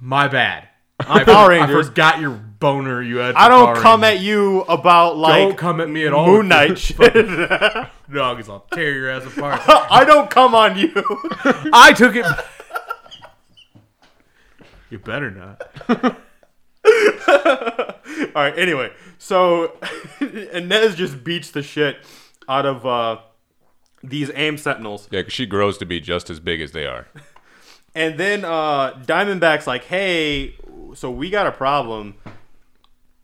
My 0.00 0.28
bad. 0.28 0.68
I, 1.00 1.24
Power 1.24 1.50
I 1.52 1.58
Rangers. 1.58 1.88
forgot 1.88 2.20
your 2.20 2.30
boner 2.30 3.02
you 3.02 3.16
had. 3.16 3.34
I 3.34 3.48
don't 3.48 3.74
Power 3.74 3.82
come 3.82 4.02
Rangers. 4.02 4.20
at 4.20 4.24
you 4.24 4.60
about 4.62 5.16
like 5.16 5.48
Don't 5.48 5.58
come 5.58 5.80
at 5.80 5.90
me 5.90 6.06
at 6.06 6.12
all. 6.12 6.26
Moon 6.28 6.46
Knight 6.48 6.78
shit. 6.86 6.98
No, 7.16 8.34
because 8.34 8.48
I'll 8.48 8.66
tear 8.72 8.94
your 8.94 9.10
ass 9.10 9.26
apart. 9.26 9.60
I 9.68 10.04
don't 10.04 10.30
come 10.30 10.54
on 10.54 10.78
you. 10.78 10.92
I 11.72 11.92
took 11.92 12.14
it. 12.14 12.24
You 14.90 14.98
better 15.00 15.30
not. 15.32 15.62
All 16.86 18.42
right. 18.42 18.56
Anyway, 18.58 18.92
so 19.18 19.76
Inez 20.20 20.94
just 20.94 21.24
beats 21.24 21.50
the 21.50 21.62
shit 21.62 21.96
out 22.48 22.66
of 22.66 22.86
uh, 22.86 23.18
these 24.02 24.30
AIM 24.34 24.58
Sentinels, 24.58 25.08
yeah, 25.10 25.22
'cause 25.22 25.32
she 25.32 25.46
grows 25.46 25.78
to 25.78 25.86
be 25.86 26.00
just 26.00 26.30
as 26.30 26.40
big 26.40 26.60
as 26.60 26.72
they 26.72 26.86
are. 26.86 27.06
and 27.94 28.18
then 28.18 28.44
uh, 28.44 28.92
Diamondback's 29.06 29.66
like, 29.66 29.84
"Hey, 29.84 30.56
so 30.94 31.10
we 31.10 31.30
got 31.30 31.46
a 31.46 31.52
problem. 31.52 32.14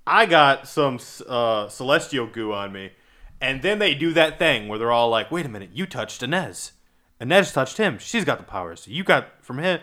I 0.06 0.26
got 0.26 0.66
some 0.68 0.98
uh, 1.28 1.68
celestial 1.68 2.26
goo 2.26 2.52
on 2.52 2.72
me, 2.72 2.92
And 3.40 3.62
then 3.62 3.78
they 3.78 3.94
do 3.94 4.12
that 4.14 4.38
thing 4.38 4.66
where 4.66 4.78
they're 4.78 4.90
all 4.90 5.10
like, 5.10 5.30
"Wait 5.30 5.46
a 5.46 5.48
minute, 5.48 5.70
you 5.72 5.86
touched 5.86 6.22
Inez. 6.22 6.72
Inez 7.20 7.52
touched 7.52 7.76
him. 7.76 7.98
She's 7.98 8.24
got 8.24 8.38
the 8.38 8.44
powers. 8.44 8.86
You 8.88 9.04
got 9.04 9.44
from 9.44 9.58
him, 9.58 9.80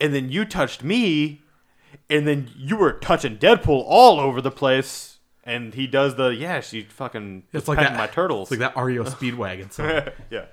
and 0.00 0.14
then 0.14 0.30
you 0.30 0.44
touched 0.44 0.82
me, 0.82 1.42
and 2.10 2.26
then 2.26 2.50
you 2.56 2.76
were 2.76 2.92
touching 2.92 3.38
Deadpool 3.38 3.84
all 3.86 4.18
over 4.20 4.40
the 4.42 4.50
place." 4.50 5.07
And 5.48 5.72
he 5.72 5.86
does 5.86 6.14
the 6.16 6.28
yeah, 6.28 6.60
she 6.60 6.82
fucking 6.82 7.44
It's 7.52 7.68
like 7.68 7.78
petting 7.78 7.94
that. 7.94 7.98
my 7.98 8.06
turtles. 8.06 8.52
It's 8.52 8.60
like 8.60 8.74
that 8.74 8.80
REO 8.80 9.04
Speedwagon 9.04 9.72
song. 9.72 9.86
yeah. 10.30 10.44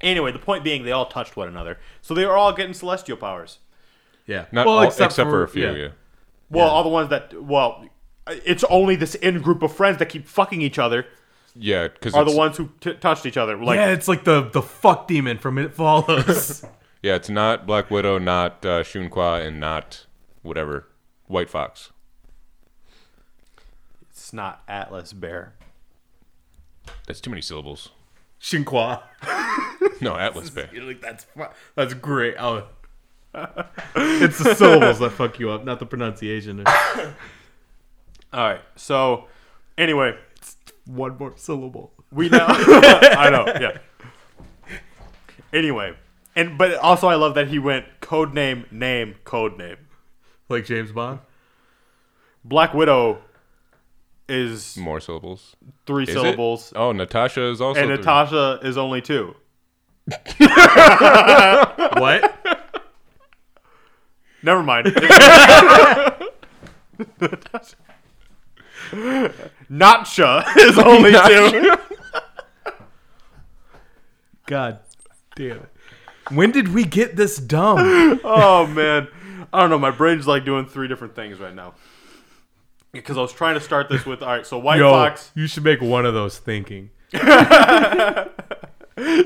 Anyway, 0.00 0.32
the 0.32 0.38
point 0.38 0.64
being, 0.64 0.84
they 0.84 0.92
all 0.92 1.06
touched 1.06 1.36
one 1.36 1.48
another, 1.48 1.78
so 2.02 2.14
they 2.14 2.24
were 2.26 2.36
all 2.36 2.52
getting 2.52 2.74
celestial 2.74 3.16
powers. 3.16 3.58
Yeah. 4.26 4.46
Not 4.52 4.66
all, 4.66 4.82
except, 4.82 5.14
for, 5.14 5.42
a 5.42 5.48
few. 5.48 5.72
Yeah. 5.72 5.88
Well, 6.50 6.68
all 6.68 6.82
the 6.82 6.88
ones 6.88 7.10
that 7.10 7.42
well, 7.42 7.86
it's 8.26 8.64
only 8.64 8.96
this 8.96 9.14
in 9.16 9.40
group 9.42 9.62
of 9.62 9.74
friends 9.74 9.98
that 9.98 10.08
keep 10.08 10.26
fucking 10.26 10.62
each 10.62 10.78
other 10.78 11.06
Yeah, 11.54 11.88
because 11.88 12.14
are 12.14 12.24
the 12.24 12.36
ones 12.36 12.56
who 12.56 12.70
t- 12.80 12.94
touched 12.94 13.26
each 13.26 13.36
other. 13.36 13.56
Like 13.56 13.76
yeah, 13.76 13.90
it's 13.90 14.08
like 14.08 14.24
the 14.24 14.42
the 14.42 14.62
fuck 14.62 15.08
demon 15.08 15.38
from 15.38 15.58
It 15.58 15.74
Follows. 15.74 16.64
Yeah, 17.02 17.14
it's 17.14 17.28
not 17.28 17.66
Black 17.68 17.88
Widow, 17.88 18.18
not 18.18 18.66
uh, 18.66 18.82
Shunqua, 18.82 19.46
and 19.46 19.60
not 19.60 20.06
whatever 20.42 20.88
White 21.26 21.48
Fox. 21.48 21.92
It's 24.26 24.32
not 24.32 24.60
Atlas 24.66 25.12
Bear. 25.12 25.54
That's 27.06 27.20
too 27.20 27.30
many 27.30 27.42
syllables. 27.42 27.90
Shinqua. 28.40 29.02
No, 30.00 30.14
Atlas 30.16 30.50
Bear. 30.50 30.68
You're 30.74 30.82
like 30.88 31.00
that's 31.00 31.24
fu- 31.24 31.44
that's 31.76 31.94
great. 31.94 32.34
Oh. 32.38 32.66
it's 33.94 34.38
the 34.38 34.54
syllables 34.56 34.98
that 34.98 35.10
fuck 35.10 35.38
you 35.38 35.50
up, 35.50 35.64
not 35.64 35.78
the 35.78 35.86
pronunciation. 35.86 36.62
All 36.66 37.14
right. 38.32 38.60
So, 38.74 39.28
anyway, 39.78 40.18
One 40.86 41.16
more 41.16 41.32
syllable. 41.36 41.92
we 42.10 42.28
now. 42.28 42.46
I 42.48 43.30
know. 43.30 43.46
Yeah. 43.60 43.78
Anyway, 45.52 45.96
and 46.34 46.58
but 46.58 46.74
also 46.74 47.06
I 47.06 47.14
love 47.14 47.34
that 47.36 47.46
he 47.48 47.58
went 47.60 47.86
code 48.00 48.34
name 48.34 48.66
name 48.72 49.14
code 49.24 49.56
name. 49.56 49.76
Like 50.48 50.66
James 50.66 50.90
Bond. 50.92 51.20
Black 52.44 52.74
Widow 52.74 53.22
is 54.28 54.76
More 54.76 55.00
syllables. 55.00 55.56
three 55.86 56.02
Is 56.04 56.10
it? 56.10 56.12
syllables, 56.14 56.72
Oh, 56.76 56.92
Natasha 56.92 57.44
is 57.50 57.60
also. 57.60 57.80
and 57.80 57.88
three. 57.88 57.96
Natasha 57.96 58.58
is 58.62 58.76
only 58.78 59.00
two. 59.02 59.34
What? 61.98 62.32
Never 64.42 64.62
mind. 64.62 64.86
Natsha 69.70 70.44
is 70.58 70.78
only 70.78 71.12
two. 71.12 71.76
God 74.46 74.78
damn 75.34 75.56
it. 75.58 75.68
When 76.30 76.50
did 76.50 76.72
we 76.74 76.84
get 76.84 77.16
this 77.16 77.36
dumb? 77.38 78.20
Oh 78.24 78.66
man, 78.66 79.08
I 79.52 79.60
don't 79.60 79.70
know. 79.70 79.78
My 79.78 79.90
brain's 79.90 80.26
like 80.26 80.44
doing 80.44 80.66
three 80.66 80.88
different 80.88 81.14
things 81.14 81.38
right 81.40 81.54
now. 81.54 81.74
Because 82.96 83.18
I 83.18 83.22
was 83.22 83.32
trying 83.32 83.54
to 83.54 83.60
start 83.60 83.88
this 83.88 84.04
with 84.04 84.22
all 84.22 84.28
right. 84.28 84.46
So 84.46 84.58
White 84.58 84.78
Yo, 84.78 84.90
Fox. 84.90 85.30
you 85.34 85.46
should 85.46 85.64
make 85.64 85.80
one 85.80 86.06
of 86.06 86.14
those 86.14 86.38
thinking. 86.38 86.90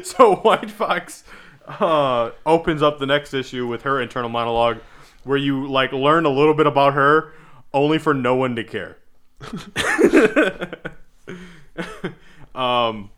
So 0.03 0.37
White 0.37 0.71
Fox 0.71 1.25
uh, 1.67 2.31
opens 2.45 2.83
up 2.83 2.99
the 2.99 3.07
next 3.07 3.33
issue 3.33 3.67
with 3.67 3.83
her 3.83 4.01
internal 4.01 4.29
monologue, 4.29 4.79
where 5.25 5.39
you 5.39 5.69
like 5.69 5.93
learn 5.93 6.27
a 6.27 6.31
little 6.31 6.55
bit 6.55 6.67
about 6.67 6.95
her, 6.95 7.33
only 7.73 7.99
for 7.99 8.13
no 8.13 8.35
one 8.35 8.57
to 8.57 8.65
care. 8.65 8.99
um, 12.55 13.11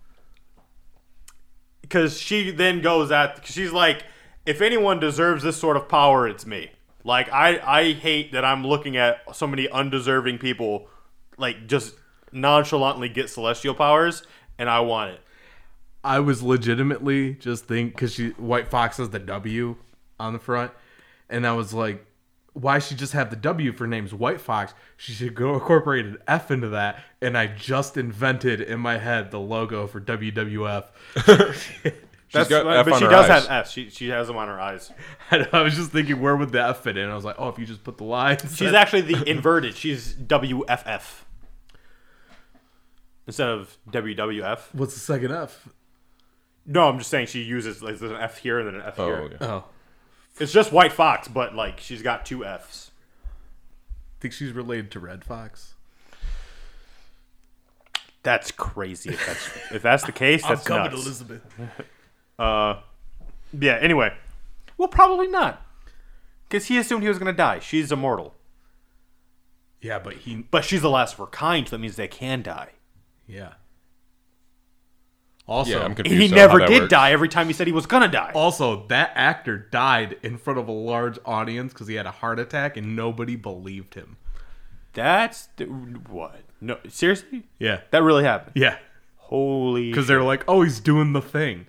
because 1.81 2.19
she 2.19 2.51
then 2.51 2.83
goes 2.83 3.11
at 3.11 3.47
she's 3.47 3.73
like, 3.73 4.05
if 4.45 4.61
anyone 4.61 5.01
deserves 5.01 5.43
this 5.43 5.57
sort 5.57 5.77
of 5.77 5.89
power, 5.89 6.29
it's 6.29 6.47
me. 6.47 6.71
Like 7.05 7.33
I 7.33 7.59
I 7.59 7.93
hate 7.93 8.33
that 8.33 8.45
I'm 8.45 8.65
looking 8.65 8.97
at 8.97 9.35
so 9.35 9.47
many 9.47 9.69
undeserving 9.69 10.39
people, 10.39 10.89
like 11.37 11.67
just 11.67 11.95
nonchalantly 12.31 13.09
get 13.09 13.29
celestial 13.29 13.75
powers, 13.75 14.23
and 14.59 14.71
I 14.71 14.81
want 14.81 15.13
it. 15.13 15.21
I 16.05 16.21
was 16.21 16.43
legitimately 16.43 17.35
just 17.35 17.67
think 17.67 17.93
because 17.93 18.15
she 18.15 18.31
White 18.31 18.69
Fox 18.69 18.97
has 18.97 19.11
the 19.11 19.19
W 19.19 19.77
on 20.19 20.33
the 20.33 20.39
front, 20.39 20.73
and 21.29 21.47
I 21.47 21.53
was 21.55 21.75
like, 21.75 22.05
why 22.53 22.79
she 22.79 22.95
just 22.95 23.13
have 23.13 23.31
the 23.31 23.37
W 23.37 23.73
for 23.73 23.87
names 23.87 24.15
White 24.15 24.41
Fox? 24.41 24.75
She 24.97 25.13
should 25.13 25.35
go 25.35 25.55
incorporate 25.55 26.07
an 26.07 26.19
F 26.29 26.51
into 26.51 26.69
that, 26.69 27.03
and 27.21 27.37
I 27.37 27.47
just 27.49 27.97
invented 27.97 28.61
in 28.61 28.79
my 28.79 28.99
head 28.99 29.31
the 29.31 29.41
logo 29.41 29.87
for 29.87 30.01
WWF. 30.01 30.85
She's 32.33 32.49
got 32.49 32.67
F 32.67 32.85
but 32.87 32.95
on 32.95 32.99
she 32.99 33.05
her 33.05 33.11
does 33.11 33.29
eyes. 33.31 33.47
have 33.47 33.67
F. 33.67 33.71
She 33.71 33.91
she 33.91 34.09
has 34.09 34.27
them 34.27 34.37
on 34.37 34.49
her 34.49 34.59
eyes. 34.61 34.91
And 35.31 35.49
I 35.53 35.63
was 35.63 35.75
just 35.77 35.91
thinking, 35.93 36.21
where 36.21 36.37
would 36.37 36.51
the 36.53 36.63
F 36.63 36.83
fit 36.83 36.97
in? 36.97 37.09
I 37.09 37.15
was 37.15 37.25
like, 37.25 37.37
oh, 37.39 37.49
if 37.49 37.59
you 37.59 37.65
just 37.67 37.85
put 37.85 37.97
the 37.99 38.05
lines. 38.05 38.43
She's 38.57 38.73
actually 38.75 39.03
the 39.03 39.23
inverted. 39.31 39.75
She's 39.77 40.15
WFF 40.15 41.03
instead 43.27 43.49
of 43.49 43.77
WWF. 43.91 44.61
What's 44.73 44.95
the 44.95 45.01
second 45.01 45.33
F? 45.33 45.69
No, 46.67 46.89
I'm 46.89 46.99
just 46.99 47.11
saying 47.11 47.27
she 47.27 47.43
uses 47.43 47.83
like 47.83 47.99
there's 47.99 48.13
an 48.13 48.19
F 48.19 48.39
here 48.39 48.59
and 48.59 48.69
then 48.69 48.75
an 48.77 48.83
F 48.87 48.99
Oh, 49.01 49.07
here. 49.07 49.17
okay. 49.25 49.37
Oh, 49.41 49.65
It's 50.39 50.53
just 50.53 50.71
White 50.73 50.93
Fox, 50.93 51.29
but 51.29 51.55
like 51.55 51.81
she's 51.81 52.03
got 52.03 52.25
two 52.27 52.45
Fs. 52.45 52.91
I 53.21 54.23
think 54.23 54.35
she's 54.35 54.53
related 54.53 54.91
to 54.93 55.01
Red 55.01 55.25
Fox. 55.25 55.75
That's 58.23 58.53
crazy. 58.53 59.11
If 59.11 59.27
that's 59.27 59.73
if 59.75 59.83
that's 59.83 60.05
the 60.05 60.13
case, 60.13 60.43
that's 60.49 60.69
nuts. 60.69 60.95
Elizabeth. 60.95 61.43
Uh, 62.43 62.81
yeah. 63.59 63.79
Anyway, 63.81 64.13
well, 64.77 64.89
probably 64.89 65.29
not, 65.29 65.65
because 66.49 66.67
he 66.67 66.79
assumed 66.79 67.03
he 67.03 67.09
was 67.09 67.19
gonna 67.19 67.33
die. 67.33 67.59
She's 67.61 67.93
immortal, 67.93 68.35
Yeah, 69.81 69.99
but 69.99 70.15
he. 70.15 70.37
but 70.51 70.65
she's 70.65 70.83
the 70.83 70.91
last 70.91 71.13
of 71.13 71.19
her 71.21 71.27
kind. 71.27 71.67
So 71.69 71.77
that 71.77 71.81
means 71.81 71.97
they 71.97 72.09
can 72.09 72.43
die. 72.43 72.71
Yeah. 73.27 73.53
Also, 75.47 75.73
Yeah, 75.79 75.85
I'm 75.85 75.95
confused. 75.95 76.19
He 76.21 76.25
on 76.27 76.31
how 76.31 76.47
never 76.47 76.59
that 76.61 76.69
did 76.69 76.81
works. 76.83 76.91
die. 76.91 77.11
Every 77.13 77.29
time 77.29 77.47
he 77.49 77.53
said 77.53 77.67
he 77.67 77.73
was 77.73 77.87
gonna 77.87 78.09
die. 78.09 78.31
Also, 78.35 78.87
that 78.89 79.13
actor 79.15 79.59
died 79.59 80.17
in 80.23 80.39
front 80.39 80.59
of 80.59 80.69
a 80.69 80.73
large 80.73 81.19
audience 81.25 81.73
because 81.73 81.89
he 81.89 81.95
had 81.97 82.07
a 82.07 82.11
heart 82.13 82.39
attack 82.39 82.77
and 82.77 82.95
nobody 82.97 83.35
believed 83.37 83.95
him. 83.95 84.17
That's 84.95 85.49
the, 85.57 85.65
what? 85.67 86.41
No, 86.61 86.79
seriously, 86.89 87.45
Yeah. 87.59 87.81
that 87.91 88.03
really 88.03 88.25
happened. 88.25 88.53
Yeah. 88.55 88.79
Holy, 89.17 89.91
Because 89.91 90.07
they're 90.07 90.23
like, 90.23 90.45
oh, 90.47 90.63
he's 90.63 90.79
doing 90.81 91.13
the 91.13 91.23
thing. 91.23 91.67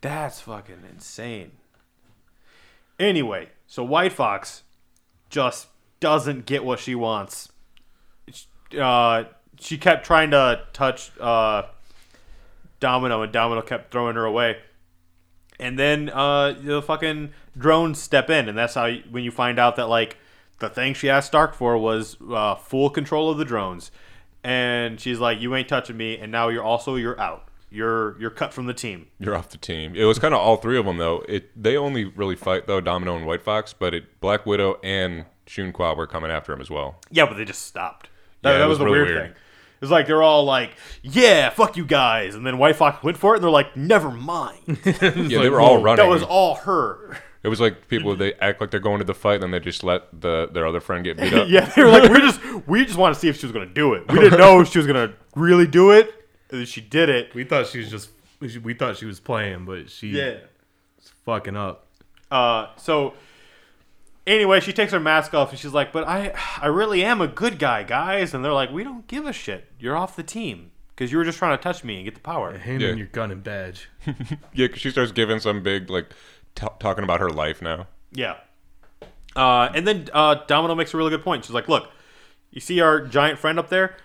That's 0.00 0.40
fucking 0.40 0.82
insane. 0.90 1.52
Anyway, 2.98 3.48
so 3.66 3.84
White 3.84 4.12
Fox 4.12 4.62
just 5.30 5.68
doesn't 6.00 6.46
get 6.46 6.64
what 6.64 6.78
she 6.78 6.94
wants. 6.94 7.50
Uh, 8.78 9.24
she 9.60 9.78
kept 9.78 10.04
trying 10.04 10.30
to 10.30 10.62
touch 10.72 11.10
uh, 11.20 11.62
Domino, 12.80 13.22
and 13.22 13.32
Domino 13.32 13.62
kept 13.62 13.90
throwing 13.92 14.16
her 14.16 14.24
away. 14.24 14.58
And 15.60 15.78
then 15.78 16.08
uh, 16.10 16.52
the 16.52 16.80
fucking 16.80 17.32
drones 17.56 18.00
step 18.00 18.30
in, 18.30 18.48
and 18.48 18.56
that's 18.56 18.74
how 18.74 18.86
you, 18.86 19.02
when 19.10 19.24
you 19.24 19.30
find 19.30 19.58
out 19.58 19.76
that 19.76 19.88
like 19.88 20.16
the 20.60 20.68
thing 20.68 20.94
she 20.94 21.10
asked 21.10 21.28
Stark 21.28 21.54
for 21.54 21.76
was 21.76 22.16
uh, 22.30 22.54
full 22.54 22.90
control 22.90 23.30
of 23.30 23.38
the 23.38 23.44
drones. 23.44 23.90
And 24.44 25.00
she's 25.00 25.18
like, 25.18 25.40
"You 25.40 25.54
ain't 25.56 25.68
touching 25.68 25.96
me," 25.96 26.16
and 26.16 26.30
now 26.30 26.48
you're 26.48 26.62
also 26.62 26.94
you're 26.94 27.20
out. 27.20 27.47
You're 27.70 28.18
you're 28.20 28.30
cut 28.30 28.54
from 28.54 28.66
the 28.66 28.74
team. 28.74 29.08
You're 29.18 29.34
off 29.36 29.50
the 29.50 29.58
team. 29.58 29.94
It 29.94 30.04
was 30.04 30.18
kind 30.18 30.32
of 30.32 30.40
all 30.40 30.56
three 30.56 30.78
of 30.78 30.86
them 30.86 30.96
though. 30.96 31.22
It 31.28 31.50
they 31.60 31.76
only 31.76 32.04
really 32.04 32.36
fight 32.36 32.66
though 32.66 32.80
Domino 32.80 33.16
and 33.16 33.26
White 33.26 33.42
Fox, 33.42 33.72
but 33.72 33.92
it 33.94 34.20
Black 34.20 34.46
Widow 34.46 34.78
and 34.82 35.26
Shunqua 35.46 35.96
were 35.96 36.06
coming 36.06 36.30
after 36.30 36.52
him 36.52 36.60
as 36.60 36.70
well. 36.70 36.98
Yeah, 37.10 37.26
but 37.26 37.36
they 37.36 37.44
just 37.44 37.62
stopped. 37.62 38.08
That, 38.42 38.52
Yeah, 38.52 38.58
that 38.58 38.64
was 38.66 38.78
was, 38.78 38.78
the 38.78 38.84
really 38.86 38.96
weird, 38.98 39.08
weird. 39.08 39.22
thing. 39.26 39.30
It 39.32 39.80
was 39.82 39.90
like 39.90 40.06
they're 40.06 40.22
all 40.22 40.44
like, 40.44 40.70
"Yeah, 41.02 41.50
fuck 41.50 41.76
you 41.76 41.84
guys," 41.84 42.34
and 42.34 42.44
then 42.46 42.58
White 42.58 42.74
Fox 42.76 43.02
went 43.04 43.16
for 43.16 43.34
it, 43.34 43.36
and 43.36 43.44
they're 43.44 43.50
like, 43.50 43.76
"Never 43.76 44.10
mind." 44.10 44.78
Yeah, 44.84 45.40
they 45.40 45.50
were 45.50 45.60
all 45.60 45.80
running. 45.80 46.04
that 46.04 46.10
was 46.10 46.22
all 46.22 46.56
her. 46.56 47.18
It 47.44 47.48
was 47.48 47.60
like 47.60 47.86
people 47.86 48.16
they 48.16 48.34
act 48.34 48.60
like 48.60 48.72
they're 48.72 48.80
going 48.80 48.98
to 48.98 49.04
the 49.04 49.14
fight, 49.14 49.34
and 49.34 49.42
then 49.44 49.50
they 49.52 49.60
just 49.60 49.84
let 49.84 50.20
the 50.20 50.48
their 50.52 50.66
other 50.66 50.80
friend 50.80 51.04
get 51.04 51.16
beat 51.18 51.32
up. 51.32 51.48
yeah, 51.50 51.66
they 51.76 51.84
were 51.84 51.90
like, 51.90 52.10
"We 52.10 52.18
just 52.20 52.40
we 52.66 52.84
just 52.84 52.98
want 52.98 53.14
to 53.14 53.20
see 53.20 53.28
if 53.28 53.38
she 53.38 53.46
was 53.46 53.52
gonna 53.52 53.66
do 53.66 53.94
it. 53.94 54.10
We 54.10 54.18
didn't 54.18 54.38
know 54.44 54.60
if 54.60 54.68
she 54.72 54.78
was 54.78 54.86
gonna 54.88 55.12
really 55.36 55.66
do 55.68 55.92
it." 55.92 56.12
And 56.50 56.60
then 56.60 56.66
she 56.66 56.80
did 56.80 57.08
it. 57.08 57.34
We 57.34 57.44
thought 57.44 57.66
she 57.66 57.78
was 57.78 57.90
just. 57.90 58.10
We 58.40 58.72
thought 58.74 58.96
she 58.96 59.04
was 59.06 59.18
playing, 59.20 59.64
but 59.64 59.90
she 59.90 60.08
Yeah. 60.10 60.36
was 60.96 61.12
fucking 61.24 61.56
up. 61.56 61.86
Uh, 62.30 62.68
so 62.76 63.14
anyway, 64.26 64.60
she 64.60 64.72
takes 64.72 64.92
her 64.92 65.00
mask 65.00 65.34
off 65.34 65.50
and 65.50 65.58
she's 65.58 65.72
like, 65.72 65.92
"But 65.92 66.06
I, 66.06 66.32
I 66.60 66.66
really 66.66 67.02
am 67.04 67.20
a 67.20 67.26
good 67.26 67.58
guy, 67.58 67.82
guys." 67.82 68.34
And 68.34 68.44
they're 68.44 68.52
like, 68.52 68.70
"We 68.70 68.84
don't 68.84 69.06
give 69.08 69.26
a 69.26 69.32
shit. 69.32 69.70
You're 69.80 69.96
off 69.96 70.14
the 70.16 70.22
team 70.22 70.70
because 70.94 71.10
you 71.10 71.18
were 71.18 71.24
just 71.24 71.38
trying 71.38 71.56
to 71.56 71.62
touch 71.62 71.82
me 71.84 71.96
and 71.96 72.04
get 72.04 72.14
the 72.14 72.20
power." 72.20 72.56
Hand 72.56 72.80
Yeah. 72.82 72.90
in 72.90 72.98
your 72.98 73.08
gun 73.08 73.30
and 73.32 73.42
badge. 73.42 73.88
Yeah, 74.54 74.68
'cause 74.68 74.78
she 74.78 74.90
starts 74.90 75.10
giving 75.12 75.40
some 75.40 75.62
big 75.62 75.90
like 75.90 76.10
t- 76.54 76.66
talking 76.78 77.02
about 77.04 77.18
her 77.20 77.30
life 77.30 77.60
now. 77.60 77.88
Yeah. 78.12 78.36
Uh, 79.36 79.68
and 79.74 79.86
then 79.86 80.08
uh, 80.12 80.36
Domino 80.46 80.74
makes 80.74 80.94
a 80.94 80.96
really 80.96 81.10
good 81.10 81.22
point. 81.22 81.44
She's 81.44 81.54
like, 81.54 81.68
"Look, 81.68 81.90
you 82.50 82.60
see 82.60 82.80
our 82.80 83.00
giant 83.06 83.38
friend 83.38 83.58
up 83.58 83.68
there? 83.68 83.96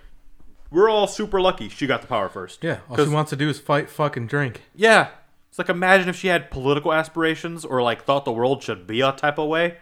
We're 0.74 0.90
all 0.90 1.08
super 1.08 1.40
lucky 1.40 1.70
she 1.70 1.88
got 1.88 2.02
the 2.02 2.08
power 2.08 2.28
first. 2.28 2.64
Yeah, 2.64 2.80
all 2.90 2.98
she 2.98 3.08
wants 3.08 3.30
to 3.30 3.36
do 3.36 3.48
is 3.48 3.60
fight, 3.60 3.90
fucking 3.90 4.28
drink. 4.28 4.64
Yeah. 4.76 5.10
It's 5.50 5.60
like 5.60 5.70
imagine 5.70 6.10
if 6.10 6.16
she 6.16 6.30
had 6.30 6.50
political 6.50 6.92
aspirations 6.92 7.64
or 7.64 7.84
like 7.84 8.04
thought 8.04 8.26
the 8.26 8.32
world 8.32 8.64
should 8.64 8.88
be 8.88 9.02
a 9.02 9.12
type 9.12 9.38
of 9.38 9.48
way. 9.48 9.78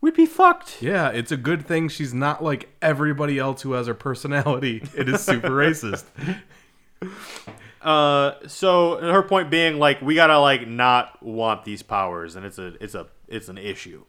We'd 0.00 0.14
be 0.14 0.26
fucked. 0.26 0.80
Yeah, 0.80 1.10
it's 1.10 1.30
a 1.30 1.36
good 1.36 1.66
thing 1.66 1.88
she's 1.88 2.14
not 2.14 2.42
like 2.42 2.70
everybody 2.80 3.38
else 3.38 3.60
who 3.62 3.72
has 3.72 3.86
her 3.86 3.94
personality. 3.94 4.82
It 4.96 5.08
is 5.08 5.20
super 5.20 5.50
racist. 5.50 6.04
Uh, 7.82 8.32
so 8.46 8.98
her 8.98 9.22
point 9.22 9.50
being 9.50 9.78
like 9.78 10.00
we 10.00 10.14
gotta 10.14 10.38
like 10.38 10.66
not 10.66 11.22
want 11.22 11.64
these 11.64 11.82
powers, 11.82 12.34
and 12.34 12.46
it's 12.46 12.58
a 12.58 12.82
it's 12.82 12.94
a 12.94 13.08
it's 13.26 13.48
an 13.48 13.58
issue. 13.58 14.04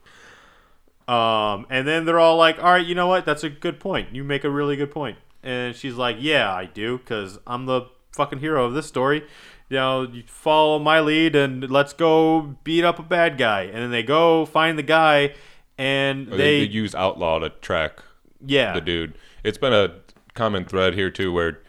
Um, 1.09 1.65
and 1.69 1.87
then 1.87 2.05
they're 2.05 2.19
all 2.19 2.37
like, 2.37 2.59
"All 2.59 2.71
right, 2.71 2.85
you 2.85 2.95
know 2.95 3.07
what? 3.07 3.25
That's 3.25 3.43
a 3.43 3.49
good 3.49 3.79
point. 3.79 4.15
You 4.15 4.23
make 4.23 4.43
a 4.43 4.49
really 4.49 4.75
good 4.75 4.91
point." 4.91 5.17
And 5.43 5.75
she's 5.75 5.95
like, 5.95 6.17
"Yeah, 6.19 6.53
I 6.53 6.65
do, 6.65 6.97
because 6.97 7.39
I'm 7.47 7.65
the 7.65 7.83
fucking 8.13 8.39
hero 8.39 8.65
of 8.65 8.73
this 8.73 8.87
story. 8.87 9.23
You 9.69 9.77
know, 9.77 10.01
you 10.03 10.23
follow 10.25 10.79
my 10.79 10.99
lead, 10.99 11.35
and 11.35 11.69
let's 11.69 11.93
go 11.93 12.55
beat 12.63 12.83
up 12.83 12.99
a 12.99 13.03
bad 13.03 13.37
guy." 13.37 13.63
And 13.63 13.77
then 13.77 13.91
they 13.91 14.03
go 14.03 14.45
find 14.45 14.77
the 14.77 14.83
guy, 14.83 15.33
and 15.77 16.27
Or 16.27 16.31
they, 16.31 16.37
they, 16.37 16.65
they 16.65 16.71
use 16.71 16.93
outlaw 16.93 17.39
to 17.39 17.49
track 17.49 18.03
yeah, 18.45 18.73
the 18.73 18.81
dude. 18.81 19.13
It's 19.43 19.57
been 19.57 19.73
a 19.73 19.95
common 20.33 20.65
thread 20.65 20.93
here 20.93 21.09
too, 21.09 21.31
where 21.31 21.59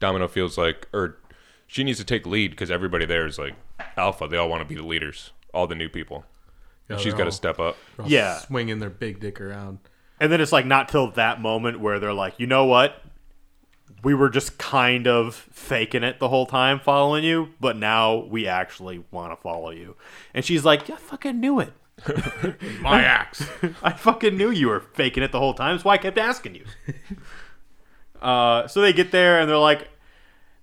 Domino 0.00 0.28
feels 0.28 0.56
like, 0.56 0.88
or 0.92 1.18
she 1.66 1.84
needs 1.84 1.98
to 1.98 2.04
take 2.04 2.26
lead 2.26 2.50
because 2.50 2.70
everybody 2.70 3.04
there 3.04 3.26
is 3.26 3.38
like 3.38 3.54
alpha. 3.96 4.26
They 4.28 4.36
all 4.36 4.48
want 4.48 4.62
to 4.62 4.68
be 4.68 4.74
the 4.74 4.86
leaders, 4.86 5.32
all 5.52 5.66
the 5.66 5.74
new 5.74 5.88
people. 5.88 6.24
And 6.88 6.98
Yeah, 6.98 7.04
she's 7.04 7.12
they're 7.12 7.18
got 7.18 7.24
to 7.24 7.32
step 7.32 7.58
up. 7.58 7.76
Yeah. 8.06 8.38
swinging 8.38 8.78
their 8.78 8.90
big 8.90 9.20
dick 9.20 9.40
around. 9.40 9.78
And 10.20 10.32
then 10.32 10.40
it's 10.40 10.52
like 10.52 10.66
not 10.66 10.88
till 10.88 11.10
that 11.12 11.40
moment 11.40 11.80
where 11.80 12.00
they're 12.00 12.12
like, 12.12 12.34
you 12.38 12.46
know 12.46 12.64
what? 12.64 13.02
We 14.02 14.14
were 14.14 14.28
just 14.30 14.58
kind 14.58 15.06
of 15.08 15.34
faking 15.34 16.04
it 16.04 16.18
the 16.20 16.28
whole 16.28 16.46
time 16.46 16.78
following 16.78 17.24
you, 17.24 17.50
but 17.60 17.76
now 17.76 18.16
we 18.16 18.46
actually 18.46 19.04
want 19.10 19.32
to 19.32 19.36
follow 19.36 19.70
you. 19.70 19.96
And 20.32 20.44
she's 20.44 20.64
like, 20.64 20.88
I 20.88 20.96
fucking 20.96 21.40
knew 21.40 21.58
it. 21.60 21.72
My 22.80 23.02
axe. 23.04 23.44
I 23.82 23.92
fucking 23.92 24.36
knew 24.36 24.50
you 24.50 24.68
were 24.68 24.80
faking 24.80 25.22
it 25.24 25.32
the 25.32 25.40
whole 25.40 25.54
time. 25.54 25.74
That's 25.74 25.84
why 25.84 25.94
I 25.94 25.98
kept 25.98 26.16
asking 26.16 26.54
you. 26.54 26.64
uh, 28.22 28.66
so 28.68 28.80
they 28.80 28.92
get 28.92 29.10
there 29.10 29.40
and 29.40 29.48
they're 29.48 29.56
like, 29.56 29.88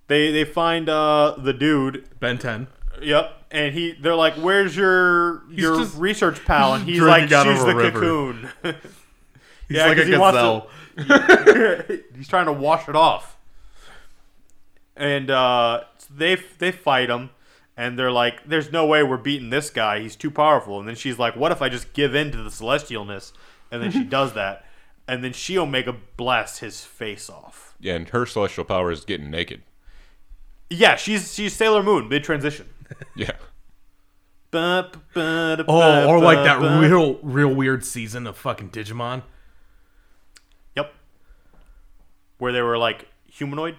they 0.08 0.30
they 0.30 0.44
find 0.44 0.88
uh, 0.88 1.34
the 1.38 1.52
dude. 1.52 2.08
Ben 2.20 2.38
10. 2.38 2.68
Yep. 3.02 3.32
And 3.50 3.74
he, 3.74 3.92
they're 3.92 4.14
like, 4.14 4.34
"Where's 4.34 4.76
your 4.76 5.42
your 5.50 5.76
just 5.78 5.96
research 5.98 6.44
pal?" 6.44 6.74
And 6.74 6.84
he's 6.84 7.00
like, 7.00 7.22
"She's 7.28 7.64
the 7.64 7.74
river." 7.76 7.90
cocoon." 7.92 8.48
He's 8.62 8.74
Yeah, 9.76 9.86
like 9.86 9.98
a 9.98 10.04
he 10.04 10.16
wants 10.16 10.36
to- 10.38 10.42
gazelle. 10.42 10.70
he's 12.16 12.28
trying 12.28 12.46
to 12.46 12.52
wash 12.52 12.88
it 12.88 12.96
off. 12.96 13.36
And 14.96 15.30
uh, 15.30 15.84
they 16.10 16.36
they 16.58 16.72
fight 16.72 17.10
him, 17.10 17.30
and 17.76 17.98
they're 17.98 18.12
like, 18.12 18.46
"There's 18.48 18.72
no 18.72 18.86
way 18.86 19.02
we're 19.02 19.18
beating 19.18 19.50
this 19.50 19.68
guy. 19.70 20.00
He's 20.00 20.16
too 20.16 20.30
powerful." 20.30 20.78
And 20.80 20.88
then 20.88 20.94
she's 20.96 21.18
like, 21.18 21.36
"What 21.36 21.52
if 21.52 21.60
I 21.60 21.68
just 21.68 21.92
give 21.92 22.14
in 22.14 22.30
to 22.32 22.38
the 22.38 22.48
celestialness?" 22.50 23.32
And 23.70 23.82
then 23.82 23.90
she 23.92 24.04
does 24.18 24.32
that, 24.34 24.64
and 25.06 25.22
then 25.22 25.32
she 25.34 25.58
Omega 25.58 25.94
blasts 26.16 26.60
his 26.60 26.84
face 26.84 27.28
off. 27.28 27.74
Yeah, 27.78 27.94
and 27.94 28.08
her 28.08 28.24
celestial 28.24 28.64
power 28.64 28.90
is 28.90 29.04
getting 29.04 29.30
naked. 29.30 29.62
Yeah, 30.70 30.96
she's 30.96 31.34
she's 31.34 31.52
Sailor 31.54 31.82
Moon 31.82 32.08
mid 32.08 32.24
transition. 32.24 32.68
Yeah. 33.16 33.32
Oh, 35.68 36.08
or 36.08 36.20
like 36.20 36.38
that 36.44 36.60
real, 36.80 37.18
real 37.22 37.52
weird 37.52 37.84
season 37.84 38.26
of 38.28 38.36
fucking 38.36 38.70
Digimon. 38.70 39.22
Yep. 40.76 40.94
Where 42.38 42.52
they 42.52 42.62
were 42.62 42.78
like 42.78 43.08
humanoid. 43.30 43.76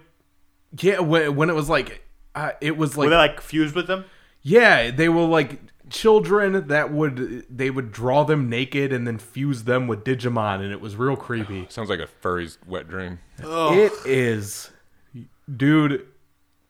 Yeah, 0.80 1.00
when, 1.00 1.34
when 1.36 1.50
it 1.50 1.54
was 1.54 1.68
like, 1.68 2.04
uh, 2.34 2.50
it 2.60 2.76
was 2.76 2.96
Were 2.96 3.04
like, 3.04 3.10
they 3.10 3.16
like 3.16 3.40
fused 3.40 3.74
with 3.74 3.86
them? 3.86 4.04
yeah, 4.42 4.90
they 4.90 5.08
were 5.08 5.26
like 5.26 5.60
children 5.90 6.68
that 6.68 6.92
would, 6.92 7.46
they 7.48 7.70
would 7.70 7.90
draw 7.92 8.24
them 8.24 8.48
naked 8.50 8.92
and 8.92 9.06
then 9.06 9.16
fuse 9.18 9.64
them 9.64 9.86
with 9.88 10.04
Digimon, 10.04 10.60
and 10.62 10.70
it 10.72 10.80
was 10.80 10.96
real 10.96 11.16
creepy. 11.16 11.66
Sounds 11.70 11.88
like 11.88 12.00
a 12.00 12.06
furry's 12.06 12.58
wet 12.66 12.88
dream. 12.88 13.18
It 13.38 13.92
is, 14.04 14.70
dude. 15.54 16.06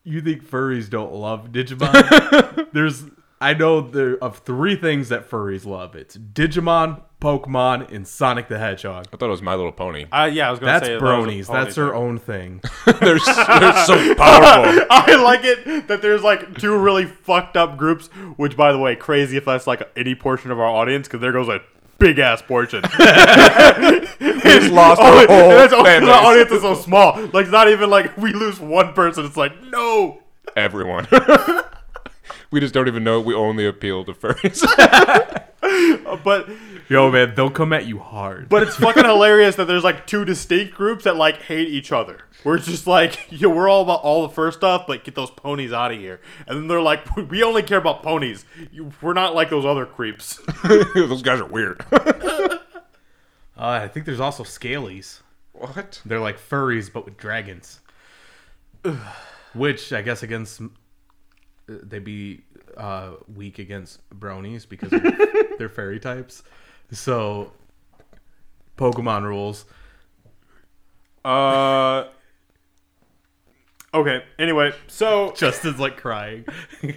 You 0.05 0.21
think 0.23 0.49
furries 0.49 0.89
don't 0.89 1.13
love 1.13 1.49
Digimon? 1.53 2.69
There's, 2.73 3.03
I 3.41 3.53
know 3.55 3.81
there 3.81 4.17
of 4.23 4.39
three 4.39 4.77
things 4.77 5.09
that 5.11 5.29
furries 5.29 5.67
love. 5.67 5.95
It's 5.97 6.17
Digimon, 6.17 7.03
Pokemon, 7.21 7.93
and 7.93 8.07
Sonic 8.07 8.47
the 8.49 8.59
Hedgehog. 8.59 9.07
I 9.13 9.17
thought 9.17 9.27
it 9.27 9.31
was 9.31 9.43
My 9.43 9.55
Little 9.57 9.73
Pony. 9.73 10.07
Uh, 10.13 10.31
yeah, 10.33 10.47
I 10.47 10.51
was 10.53 10.61
gonna 10.61 10.73
That's 10.73 10.87
say 10.87 10.93
that 10.95 11.03
was 11.03 11.11
a 11.11 11.15
bronies. 11.15 11.47
pony 11.47 11.65
That's 11.65 11.75
thing. 11.75 11.85
her 11.85 11.95
own 11.95 12.19
thing. 12.19 12.61
they're, 13.01 13.17
s- 13.17 13.47
they're 13.61 13.85
so 13.87 14.15
powerful. 14.15 14.87
I 14.91 15.17
like 15.23 15.41
it 15.43 15.89
that 15.89 16.01
there's 16.01 16.23
like 16.23 16.59
two 16.59 16.77
really 16.79 17.07
fucked 17.07 17.57
up 17.57 17.77
groups, 17.77 18.07
which 18.37 18.57
by 18.57 18.71
the 18.73 18.79
way, 18.79 18.95
crazy 18.95 19.37
if 19.37 19.45
that's 19.45 19.67
like 19.67 19.83
any 19.97 20.15
portion 20.15 20.51
of 20.53 20.61
our 20.61 20.67
audience, 20.67 21.09
because 21.09 21.21
there 21.21 21.33
goes 21.33 21.49
a 21.49 21.61
big 21.99 22.21
ass 22.21 22.41
portion. 22.41 22.83
He's 22.85 24.71
lost 24.71 25.01
oh, 25.03 25.19
our 25.19 25.27
whole 25.27 25.49
that's 25.51 25.73
fan 25.75 26.03
the 26.03 26.07
base. 26.07 26.25
audience 26.25 26.53
is 26.53 26.63
so 26.63 26.75
small. 26.75 27.19
Like 27.33 27.43
it's 27.47 27.51
not 27.51 27.69
even 27.69 27.91
like 27.91 28.17
we 28.17 28.33
lose 28.33 28.61
one 28.61 28.93
person. 28.93 29.25
It's 29.25 29.37
like 29.37 29.61
no. 29.65 30.23
Everyone. 30.57 31.07
we 32.53 32.61
just 32.61 32.73
don't 32.75 32.87
even 32.87 33.03
know 33.03 33.21
we 33.21 33.35
only 33.35 33.67
appeal 33.67 34.05
to 34.05 34.13
furries. 34.13 34.65
But 36.25 36.49
Yo, 36.89 37.11
man, 37.11 37.35
they'll 37.35 37.51
come 37.51 37.73
at 37.73 37.87
you 37.87 37.99
hard. 37.99 38.49
but 38.49 38.63
it's 38.63 38.77
fucking 38.77 39.05
hilarious 39.15 39.57
that 39.57 39.67
there's 39.67 39.85
like 39.85 40.07
two 40.07 40.25
distinct 40.25 40.75
groups 40.75 41.05
that 41.05 41.17
like 41.17 41.43
hate 41.43 41.69
each 41.69 41.93
other. 41.93 42.21
We're 42.45 42.59
just 42.59 42.87
like, 42.87 43.27
yo, 43.31 43.49
we're 43.51 43.69
all 43.69 43.83
about 43.83 44.01
all 44.03 44.23
the 44.27 44.33
first 44.33 44.59
stuff, 44.59 44.87
but 44.87 45.05
get 45.05 45.15
those 45.15 45.31
ponies 45.31 45.73
out 45.73 45.93
of 45.93 45.99
here. 45.99 46.21
And 46.47 46.57
then 46.57 46.69
they're 46.69 46.81
like, 46.81 47.15
we 47.31 47.43
only 47.43 47.63
care 47.63 47.79
about 47.79 48.03
ponies. 48.03 48.45
We're 49.03 49.13
not 49.13 49.35
like 49.35 49.51
those 49.51 49.67
other 49.67 49.85
creeps. 49.87 50.41
Those 50.95 51.23
guys 51.23 51.41
are 51.41 51.47
weird. 51.47 51.85
Uh, 51.91 52.61
I 53.57 53.89
think 53.89 54.07
there's 54.07 54.21
also 54.21 54.45
scalies. 54.45 55.21
what? 55.53 56.01
They're 56.07 56.21
like 56.21 56.39
furries, 56.39 56.93
but 56.93 57.05
with 57.05 57.17
dragons. 57.17 57.81
Which 59.53 59.93
I 59.93 60.03
guess 60.03 60.23
against 60.23 60.63
they'd 61.69 62.05
be 62.05 62.43
uh, 62.77 63.13
weak 63.35 63.59
against 63.59 64.01
bronies 64.11 64.69
because 64.69 64.93
of 64.93 65.03
they're 65.59 65.69
fairy 65.69 66.01
types. 66.01 66.43
So 66.91 67.53
Pokemon 68.77 69.25
rules. 69.25 69.67
Uh. 71.25 72.05
Okay. 73.93 74.23
Anyway, 74.39 74.73
so 74.87 75.33
Justin's 75.37 75.79
like 75.79 75.97
crying. 75.97 76.45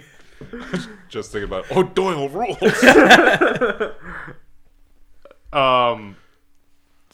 Just 1.08 1.30
thinking 1.32 1.48
about 1.48 1.66
oh 1.70 1.82
Doyle 1.84 2.28
rules. 2.28 2.58
um, 5.52 6.16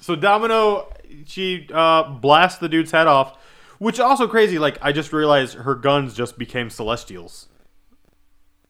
so 0.00 0.16
Domino, 0.16 0.90
she 1.26 1.68
uh 1.72 2.04
blasts 2.04 2.58
the 2.58 2.70
dude's 2.70 2.90
head 2.90 3.06
off, 3.06 3.36
which 3.78 4.00
also 4.00 4.26
crazy. 4.26 4.58
Like 4.58 4.78
I 4.80 4.92
just 4.92 5.12
realized 5.12 5.54
her 5.54 5.74
guns 5.74 6.14
just 6.14 6.38
became 6.38 6.70
Celestials. 6.70 7.47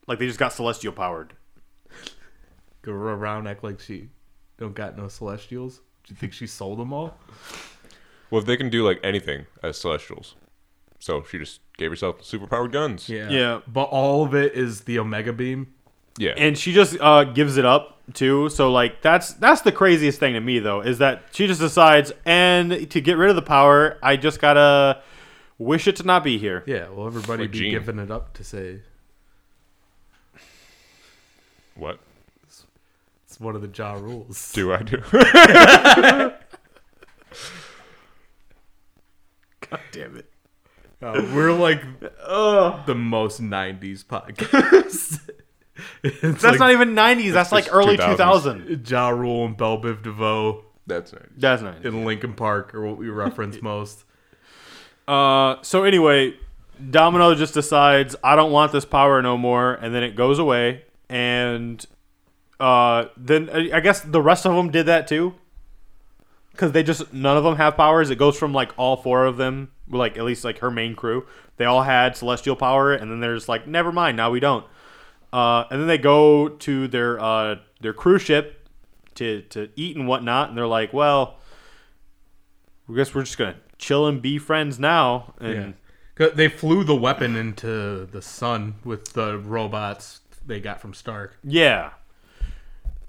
Like 0.09 0.19
they 0.19 0.27
just 0.27 0.39
got 0.39 0.51
Celestial 0.51 0.91
powered. 0.91 1.33
Go 2.81 2.91
around 2.93 3.47
act 3.47 3.63
like 3.63 3.79
she 3.79 4.09
don't 4.57 4.73
got 4.73 4.97
no 4.97 5.07
celestials. 5.07 5.77
Do 6.05 6.13
you 6.13 6.15
think 6.15 6.33
she 6.33 6.47
sold 6.47 6.79
them 6.79 6.91
all? 6.93 7.17
well, 8.31 8.41
if 8.41 8.47
they 8.47 8.57
can 8.57 8.69
do 8.69 8.85
like 8.85 8.99
anything 9.03 9.45
as 9.63 9.77
celestials, 9.77 10.35
so 10.99 11.23
she 11.29 11.37
just 11.37 11.61
gave 11.77 11.91
herself 11.91 12.21
superpowered 12.21 12.71
guns. 12.71 13.07
Yeah. 13.09 13.29
Yeah. 13.29 13.59
But 13.67 13.83
all 13.83 14.23
of 14.25 14.33
it 14.33 14.53
is 14.55 14.81
the 14.81 14.99
Omega 14.99 15.31
Beam. 15.33 15.73
Yeah. 16.17 16.33
and 16.35 16.57
she 16.57 16.73
just 16.73 16.97
uh, 16.99 17.23
gives 17.23 17.55
it 17.55 17.63
up 17.63 18.01
too. 18.13 18.49
So 18.49 18.71
like 18.71 19.01
that's 19.01 19.33
that's 19.33 19.61
the 19.61 19.71
craziest 19.71 20.19
thing 20.19 20.33
to 20.33 20.41
me 20.41 20.59
though 20.59 20.81
is 20.81 20.97
that 20.97 21.23
she 21.31 21.47
just 21.47 21.61
decides 21.61 22.11
and 22.25 22.89
to 22.91 22.99
get 22.99 23.15
rid 23.17 23.29
of 23.29 23.35
the 23.37 23.41
power, 23.41 23.97
I 24.03 24.17
just 24.17 24.41
gotta 24.41 25.01
wish 25.57 25.87
it 25.87 25.95
to 25.97 26.03
not 26.03 26.23
be 26.25 26.37
here. 26.37 26.63
Yeah, 26.65 26.89
well 26.89 27.07
everybody 27.07 27.43
Like 27.43 27.51
be 27.51 27.59
Jean. 27.59 27.71
giving 27.71 27.99
it 27.99 28.09
up 28.11 28.33
to 28.33 28.43
say 28.43 28.81
what 31.79 31.99
it's 33.29 33.39
one 33.39 33.55
of 33.55 33.61
the 33.61 33.67
jaw 33.67 33.93
rules. 33.93 34.51
do 34.53 34.73
I 34.73 34.81
do? 34.81 34.97
God 39.69 39.79
damn 39.91 40.17
it. 40.17 40.31
Uh, 40.99 41.21
we're 41.33 41.53
like 41.53 41.83
the 42.01 42.95
most 42.95 43.39
'90s 43.39 44.03
podcast. 44.03 45.29
it's 46.03 46.21
That's 46.21 46.43
like 46.43 46.59
not 46.59 46.71
even 46.71 46.95
'90s. 46.95 47.31
That's 47.31 47.51
like 47.51 47.71
early 47.71 47.97
2000s. 47.97 48.11
2000. 48.67 48.89
Ja 48.89 49.09
Rule 49.09 49.45
and 49.45 49.55
Bell 49.55 49.79
Biv 49.79 50.01
DeVoe 50.01 50.65
That's 50.87 51.13
nice. 51.13 51.21
That's 51.37 51.61
nice. 51.61 51.85
in 51.85 52.05
Linkin 52.05 52.33
Park 52.33 52.73
or 52.73 52.81
what 52.81 52.97
we 52.97 53.09
reference 53.09 53.61
most. 53.61 54.05
Uh, 55.07 55.57
so 55.61 55.83
anyway, 55.83 56.33
Domino 56.89 57.35
just 57.35 57.53
decides 57.53 58.15
I 58.23 58.35
don't 58.35 58.51
want 58.51 58.71
this 58.71 58.85
power 58.85 59.21
no 59.21 59.37
more, 59.37 59.73
and 59.75 59.93
then 59.93 60.01
it 60.03 60.15
goes 60.15 60.39
away. 60.39 60.85
And 61.09 61.83
uh, 62.59 63.05
then 63.17 63.49
I 63.49 63.79
guess 63.79 64.01
the 64.01 64.21
rest 64.21 64.45
of 64.45 64.55
them 64.55 64.71
did 64.71 64.85
that 64.85 65.07
too, 65.07 65.35
because 66.51 66.71
they 66.71 66.83
just 66.83 67.13
none 67.13 67.37
of 67.37 67.43
them 67.43 67.55
have 67.55 67.75
powers. 67.75 68.09
It 68.09 68.17
goes 68.17 68.37
from 68.37 68.53
like 68.53 68.71
all 68.77 68.97
four 68.97 69.25
of 69.25 69.37
them 69.37 69.71
like 69.89 70.17
at 70.17 70.23
least 70.23 70.43
like 70.43 70.59
her 70.59 70.71
main 70.71 70.95
crew, 70.95 71.25
they 71.57 71.65
all 71.65 71.83
had 71.83 72.15
celestial 72.15 72.55
power, 72.55 72.93
and 72.93 73.11
then 73.11 73.19
there's 73.19 73.49
like, 73.49 73.67
never 73.67 73.91
mind, 73.91 74.17
now 74.17 74.31
we 74.31 74.39
don't. 74.39 74.65
Uh, 75.31 75.65
and 75.69 75.81
then 75.81 75.87
they 75.87 75.97
go 75.97 76.49
to 76.49 76.87
their 76.87 77.19
uh, 77.19 77.55
their 77.81 77.93
cruise 77.93 78.21
ship 78.21 78.67
to 79.15 79.41
to 79.43 79.69
eat 79.75 79.95
and 79.95 80.07
whatnot, 80.07 80.49
and 80.49 80.57
they're 80.57 80.67
like, 80.67 80.93
well, 80.93 81.37
I 82.89 82.95
guess 82.95 83.13
we're 83.13 83.23
just 83.23 83.37
gonna 83.37 83.57
chill 83.77 84.07
and 84.07 84.21
be 84.21 84.37
friends 84.37 84.79
now. 84.79 85.33
And 85.39 85.55
Yeah. 85.55 86.29
They 86.33 86.49
flew 86.49 86.83
the 86.83 86.95
weapon 86.95 87.37
into 87.37 88.05
the 88.05 88.21
sun 88.21 88.75
with 88.83 89.13
the 89.13 89.37
robots 89.37 90.19
they 90.49 90.59
got 90.59 90.81
from 90.81 90.93
Stark. 90.93 91.37
Yeah. 91.45 91.91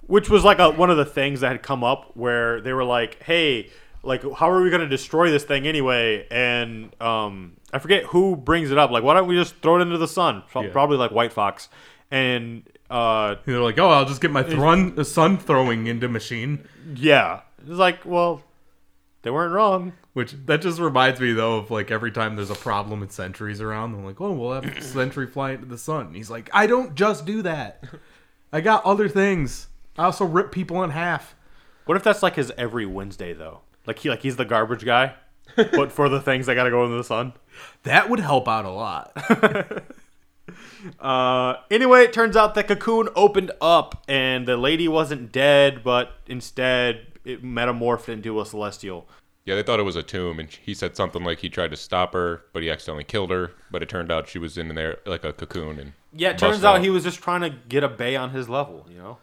Which 0.07 0.29
was 0.29 0.43
like 0.43 0.59
a, 0.59 0.69
one 0.69 0.89
of 0.89 0.97
the 0.97 1.05
things 1.05 1.41
that 1.41 1.51
had 1.51 1.61
come 1.63 1.83
up 1.83 2.11
where 2.15 2.61
they 2.61 2.73
were 2.73 2.83
like, 2.83 3.21
"Hey, 3.23 3.69
like, 4.03 4.21
how 4.35 4.49
are 4.49 4.61
we 4.61 4.69
going 4.69 4.81
to 4.81 4.87
destroy 4.87 5.29
this 5.31 5.43
thing 5.43 5.67
anyway?" 5.67 6.27
And 6.31 6.93
um, 7.01 7.57
I 7.73 7.79
forget 7.79 8.03
who 8.05 8.35
brings 8.35 8.71
it 8.71 8.77
up. 8.77 8.91
Like, 8.91 9.03
why 9.03 9.13
don't 9.13 9.27
we 9.27 9.35
just 9.35 9.55
throw 9.57 9.77
it 9.77 9.81
into 9.81 9.97
the 9.97 10.07
sun? 10.07 10.43
Pro- 10.49 10.63
Yeah. 10.63 10.71
Probably 10.71 10.97
like 10.97 11.11
White 11.11 11.31
Fox. 11.33 11.69
And 12.09 12.63
uh, 12.89 13.35
they're 13.45 13.59
like, 13.61 13.77
"Oh, 13.79 13.89
I'll 13.89 14.05
just 14.05 14.21
get 14.21 14.31
my 14.31 14.43
thrun, 14.43 15.01
sun 15.05 15.37
throwing 15.37 15.87
into 15.87 16.07
machine." 16.09 16.67
yeah, 16.95 17.41
it's 17.61 17.69
like, 17.69 18.05
well, 18.05 18.43
they 19.23 19.31
weren't 19.31 19.53
wrong. 19.53 19.93
Which 20.13 20.33
that 20.45 20.61
just 20.61 20.79
reminds 20.79 21.19
me 21.19 21.33
though 21.33 21.57
of 21.57 21.71
like 21.71 21.91
every 21.91 22.11
time 22.11 22.35
there's 22.35 22.49
a 22.49 22.55
problem 22.55 22.99
with 22.99 23.11
sentries 23.11 23.61
around, 23.61 23.93
they're 23.93 24.05
like, 24.05 24.19
"Oh, 24.19 24.31
we'll 24.31 24.59
have 24.59 24.83
sentry 24.83 25.27
fly 25.27 25.51
into 25.51 25.65
the 25.65 25.77
sun." 25.77 26.07
And 26.07 26.15
he's 26.15 26.29
like, 26.29 26.49
"I 26.53 26.67
don't 26.67 26.95
just 26.95 27.25
do 27.25 27.41
that. 27.43 27.83
I 28.51 28.61
got 28.61 28.83
other 28.83 29.07
things. 29.07 29.67
I 29.97 30.05
also 30.05 30.25
rip 30.25 30.51
people 30.51 30.83
in 30.83 30.89
half." 30.89 31.35
What 31.85 31.97
if 31.97 32.03
that's 32.03 32.23
like 32.23 32.35
his 32.35 32.51
every 32.57 32.85
Wednesday 32.85 33.33
though? 33.33 33.61
Like 33.87 33.99
he 33.99 34.09
like 34.09 34.21
he's 34.21 34.35
the 34.35 34.45
garbage 34.45 34.85
guy, 34.85 35.15
but 35.55 35.91
for 35.91 36.09
the 36.09 36.21
things 36.21 36.45
that 36.45 36.55
got 36.55 36.65
to 36.65 36.69
go 36.69 36.83
into 36.83 36.97
the 36.97 37.03
sun. 37.03 37.33
That 37.83 38.09
would 38.09 38.21
help 38.21 38.47
out 38.47 38.65
a 38.65 38.71
lot. 38.71 39.11
Uh, 40.99 41.55
anyway, 41.69 42.01
it 42.01 42.13
turns 42.13 42.35
out 42.35 42.55
that 42.55 42.67
cocoon 42.67 43.09
opened 43.15 43.51
up 43.61 44.03
and 44.07 44.47
the 44.47 44.57
lady 44.57 44.87
wasn't 44.87 45.31
dead, 45.31 45.83
but 45.83 46.13
instead 46.27 47.10
it 47.25 47.43
metamorphed 47.43 48.09
into 48.09 48.39
a 48.41 48.45
celestial. 48.45 49.07
Yeah, 49.45 49.55
they 49.55 49.63
thought 49.63 49.79
it 49.79 49.83
was 49.83 49.95
a 49.95 50.03
tomb, 50.03 50.39
and 50.39 50.49
he 50.49 50.73
said 50.75 50.95
something 50.95 51.23
like 51.23 51.39
he 51.39 51.49
tried 51.49 51.71
to 51.71 51.77
stop 51.77 52.13
her, 52.13 52.43
but 52.53 52.61
he 52.61 52.69
accidentally 52.69 53.03
killed 53.03 53.31
her. 53.31 53.51
But 53.71 53.81
it 53.81 53.89
turned 53.89 54.11
out 54.11 54.27
she 54.29 54.37
was 54.37 54.57
in 54.57 54.67
there 54.75 54.99
like 55.05 55.23
a 55.23 55.33
cocoon. 55.33 55.79
And 55.79 55.93
Yeah, 56.13 56.29
it 56.29 56.37
turns 56.37 56.61
busted 56.61 56.65
out 56.65 56.81
he 56.81 56.91
was 56.91 57.03
just 57.03 57.19
trying 57.21 57.41
to 57.41 57.49
get 57.49 57.83
a 57.83 57.89
bay 57.89 58.15
on 58.15 58.29
his 58.29 58.47
level, 58.49 58.85
you 58.89 58.97
know? 58.97 59.17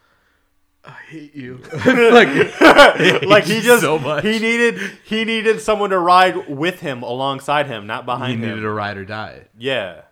I 0.85 0.91
hate 1.09 1.35
you. 1.37 1.59
like, 1.87 2.61
like 3.23 3.45
he 3.45 3.61
just 3.61 3.83
so 3.83 3.99
much. 3.99 4.25
he 4.25 4.39
needed 4.39 4.81
he 5.05 5.25
needed 5.25 5.61
someone 5.61 5.91
to 5.91 5.99
ride 5.99 6.49
with 6.49 6.81
him 6.81 7.03
alongside 7.03 7.67
him, 7.67 7.87
not 7.87 8.03
he 8.03 8.07
behind 8.07 8.33
him. 8.35 8.41
He 8.41 8.47
needed 8.49 8.65
a 8.65 8.71
ride 8.71 8.97
or 8.97 9.05
die. 9.05 9.47
yeah. 9.59 10.03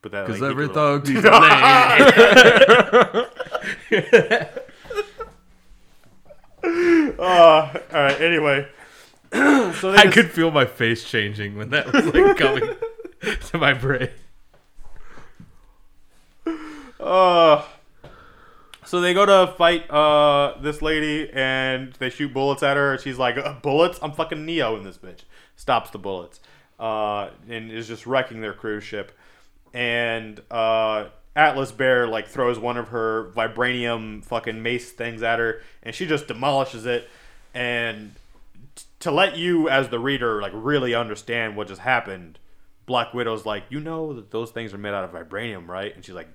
But 0.00 0.12
that 0.12 0.26
Because 0.26 0.40
like, 0.42 0.50
every 0.50 0.68
he 0.68 0.72
thug 0.74 1.08
needs 1.08 1.24
a 1.24 1.30
name. 3.90 4.54
Uh, 6.64 7.78
all 7.92 8.02
right. 8.02 8.20
Anyway, 8.20 8.66
so 9.32 9.90
I 9.92 10.02
just- 10.04 10.12
could 10.14 10.30
feel 10.30 10.50
my 10.50 10.64
face 10.64 11.04
changing 11.04 11.56
when 11.56 11.70
that 11.70 11.92
was 11.92 12.06
like 12.06 12.36
coming 12.36 12.74
to 13.50 13.58
my 13.58 13.74
brain. 13.74 14.08
Uh, 17.00 17.62
so 18.84 19.00
they 19.00 19.12
go 19.14 19.26
to 19.26 19.52
fight 19.58 19.90
uh 19.90 20.54
this 20.60 20.80
lady 20.80 21.28
and 21.32 21.92
they 21.94 22.10
shoot 22.10 22.32
bullets 22.32 22.62
at 22.62 22.76
her. 22.76 22.98
She's 22.98 23.18
like, 23.18 23.36
"Uh, 23.36 23.54
"Bullets? 23.62 23.98
I'm 24.02 24.12
fucking 24.12 24.44
Neo 24.44 24.76
in 24.76 24.84
this 24.84 24.96
bitch." 24.98 25.20
Stops 25.56 25.90
the 25.90 25.98
bullets, 25.98 26.40
uh, 26.80 27.30
and 27.48 27.70
is 27.70 27.88
just 27.88 28.06
wrecking 28.06 28.40
their 28.40 28.52
cruise 28.54 28.84
ship. 28.84 29.12
And 29.72 30.40
uh, 30.50 31.06
Atlas 31.36 31.72
Bear 31.72 32.06
like 32.06 32.28
throws 32.28 32.58
one 32.58 32.76
of 32.76 32.88
her 32.88 33.30
vibranium 33.34 34.24
fucking 34.24 34.62
mace 34.62 34.92
things 34.92 35.22
at 35.22 35.38
her, 35.38 35.62
and 35.82 35.94
she 35.94 36.06
just 36.06 36.28
demolishes 36.28 36.86
it. 36.86 37.08
And 37.52 38.14
t- 38.74 38.84
to 39.00 39.10
let 39.10 39.36
you 39.36 39.68
as 39.68 39.88
the 39.88 39.98
reader 39.98 40.40
like 40.40 40.52
really 40.54 40.94
understand 40.94 41.56
what 41.56 41.68
just 41.68 41.80
happened, 41.80 42.38
Black 42.86 43.14
Widow's 43.14 43.44
like, 43.44 43.64
you 43.68 43.80
know 43.80 44.12
that 44.12 44.30
those 44.30 44.50
things 44.50 44.72
are 44.72 44.78
made 44.78 44.94
out 44.94 45.04
of 45.04 45.12
vibranium, 45.12 45.66
right? 45.68 45.94
And 45.94 46.04
she's 46.04 46.14
like, 46.14 46.28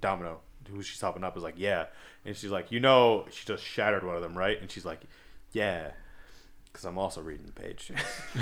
Domino, 0.00 0.40
who 0.68 0.82
she's 0.82 1.00
hopping 1.00 1.24
up, 1.24 1.36
is 1.36 1.42
like, 1.42 1.54
yeah. 1.56 1.86
And 2.24 2.36
she's 2.36 2.50
like, 2.50 2.72
you 2.72 2.80
know, 2.80 3.26
she 3.30 3.46
just 3.46 3.64
shattered 3.64 4.04
one 4.04 4.16
of 4.16 4.22
them, 4.22 4.36
right? 4.36 4.60
And 4.60 4.70
she's 4.70 4.84
like, 4.84 5.00
yeah, 5.52 5.92
because 6.66 6.84
I'm 6.84 6.98
also 6.98 7.20
reading 7.20 7.46
the 7.46 7.52
page. 7.52 7.92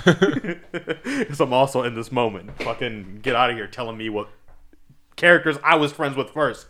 Because 1.19 1.41
I'm 1.41 1.53
also 1.53 1.83
in 1.83 1.95
this 1.95 2.13
moment. 2.13 2.63
Fucking 2.63 3.21
get 3.23 3.35
out 3.35 3.51
of 3.51 3.57
here 3.57 3.67
telling 3.67 3.97
me 3.97 4.09
what 4.09 4.29
characters 5.19 5.59
I 5.63 5.77
was 5.77 5.93
friends 5.93 6.17
with 6.17 6.31
first. 6.31 6.67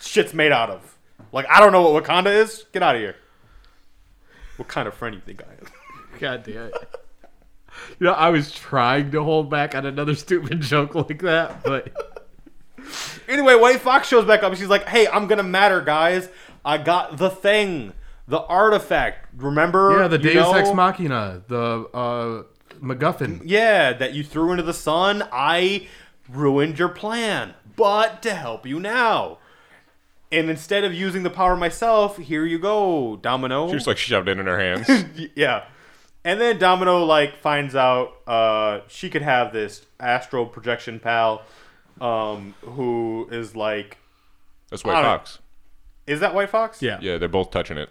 Shit's 0.00 0.32
made 0.32 0.52
out 0.52 0.70
of. 0.70 0.96
Like, 1.32 1.46
I 1.50 1.60
don't 1.60 1.72
know 1.72 1.90
what 1.90 2.02
Wakanda 2.02 2.34
is. 2.34 2.64
Get 2.72 2.82
out 2.82 2.94
of 2.94 3.02
here. 3.02 3.16
What 4.56 4.68
kind 4.68 4.88
of 4.88 4.94
friend 4.94 5.14
you 5.14 5.20
think 5.20 5.42
I 5.42 5.52
am? 5.52 5.72
God 6.18 6.42
damn 6.44 6.66
it. 6.68 6.74
You 7.98 8.06
know, 8.06 8.12
I 8.12 8.30
was 8.30 8.50
trying 8.50 9.10
to 9.12 9.22
hold 9.22 9.50
back 9.50 9.74
on 9.74 9.86
another 9.86 10.14
stupid 10.14 10.60
joke 10.60 10.94
like 10.94 11.20
that, 11.22 11.62
but 11.62 11.92
Anyway, 13.28 13.54
White 13.54 13.80
Fox 13.80 14.08
shows 14.08 14.24
back 14.24 14.42
up. 14.42 14.54
She's 14.56 14.68
like, 14.68 14.88
"Hey, 14.88 15.06
I'm 15.06 15.26
gonna 15.26 15.42
matter, 15.42 15.80
guys. 15.80 16.28
I 16.64 16.78
got 16.78 17.16
the 17.16 17.30
thing, 17.30 17.92
the 18.26 18.40
artifact. 18.40 19.28
Remember? 19.36 19.98
yeah, 20.00 20.08
the 20.08 20.18
you 20.18 20.32
Deus 20.32 20.54
Ex? 20.54 20.72
Machina, 20.72 21.42
the 21.46 21.88
uh, 21.94 22.42
MacGuffin. 22.82 23.42
Yeah, 23.44 23.92
that 23.92 24.14
you 24.14 24.24
threw 24.24 24.50
into 24.50 24.62
the 24.62 24.74
sun. 24.74 25.26
I 25.32 25.88
ruined 26.30 26.78
your 26.78 26.88
plan, 26.88 27.54
but 27.76 28.22
to 28.22 28.34
help 28.34 28.66
you 28.66 28.80
now. 28.80 29.38
And 30.32 30.48
instead 30.48 30.84
of 30.84 30.94
using 30.94 31.22
the 31.24 31.30
power 31.30 31.56
myself, 31.56 32.16
here 32.16 32.44
you 32.46 32.58
go, 32.58 33.16
Domino. 33.16 33.66
she 33.68 33.74
just 33.74 33.86
like 33.86 33.96
shoved 33.98 34.28
it 34.28 34.38
in 34.38 34.46
her 34.46 34.58
hands. 34.58 34.88
yeah. 35.34 35.64
And 36.24 36.40
then 36.40 36.58
Domino 36.58 37.04
like 37.04 37.38
finds 37.40 37.74
out 37.74 38.12
uh, 38.26 38.80
she 38.88 39.10
could 39.10 39.22
have 39.22 39.52
this 39.52 39.84
astral 39.98 40.46
projection 40.46 41.00
pal, 41.00 41.42
um, 42.00 42.54
who 42.60 43.28
is 43.32 43.56
like, 43.56 43.96
That's 44.70 44.84
White 44.84 44.96
I 44.96 45.02
don't- 45.02 45.18
Fox. 45.18 45.38
is 46.06 46.20
that 46.20 46.34
White 46.34 46.50
Fox? 46.50 46.80
Yeah. 46.80 46.98
Yeah, 47.00 47.18
they're 47.18 47.28
both 47.28 47.50
touching 47.50 47.78
it. 47.78 47.88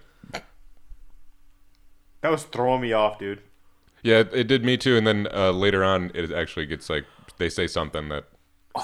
That 2.21 2.31
was 2.31 2.43
throwing 2.43 2.81
me 2.81 2.91
off, 2.93 3.17
dude. 3.19 3.41
Yeah, 4.03 4.19
it, 4.19 4.29
it 4.33 4.47
did 4.47 4.63
me 4.63 4.77
too. 4.77 4.97
And 4.97 5.05
then 5.05 5.27
uh, 5.33 5.51
later 5.51 5.83
on, 5.83 6.11
it 6.13 6.31
actually 6.31 6.65
gets 6.65 6.89
like 6.89 7.05
they 7.37 7.49
say 7.49 7.67
something 7.67 8.09
that 8.09 8.25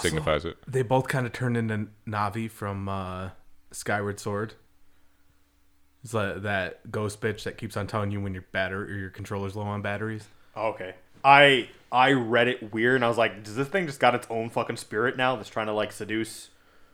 signifies 0.02 0.46
it. 0.46 0.58
They 0.68 0.82
both 0.82 1.08
kind 1.08 1.26
of 1.26 1.34
turned 1.34 1.58
into 1.58 1.88
Navi 2.08 2.50
from 2.50 2.90
uh, 2.90 3.30
Skyward 3.72 4.20
Sword. 4.20 4.54
It's 6.04 6.14
like 6.14 6.44
that 6.44 6.92
ghost 6.92 7.20
bitch 7.20 7.44
that 7.44 7.58
keeps 7.58 7.76
on 7.76 7.88
telling 7.88 8.12
you 8.12 8.22
when 8.22 8.34
your 8.34 8.46
battery 8.52 8.92
or 8.92 8.98
your 8.98 9.10
controller's 9.10 9.56
low 9.56 9.64
on 9.64 9.82
batteries. 9.82 10.28
Okay. 10.56 10.94
I 11.24 11.70
I 11.92 12.12
read 12.12 12.48
it 12.48 12.72
weird 12.72 12.96
and 12.96 13.06
I 13.06 13.08
was 13.08 13.18
like, 13.18 13.44
does 13.44 13.56
this 13.56 13.68
thing 13.68 13.88
just 13.88 14.00
got 14.00 14.14
its 14.14 14.28
own 14.30 14.50
fucking 14.50 14.78
spirit 14.78 15.18
now 15.18 15.36
that's 15.36 15.50
trying 15.50 15.66
to 15.66 15.74
like 15.74 15.92
seduce 15.92 16.50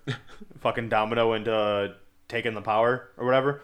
fucking 0.60 0.88
Domino 0.88 1.34
into 1.34 1.96
taking 2.30 2.54
the 2.54 2.62
power 2.62 3.10
or 3.18 3.26
whatever? 3.26 3.62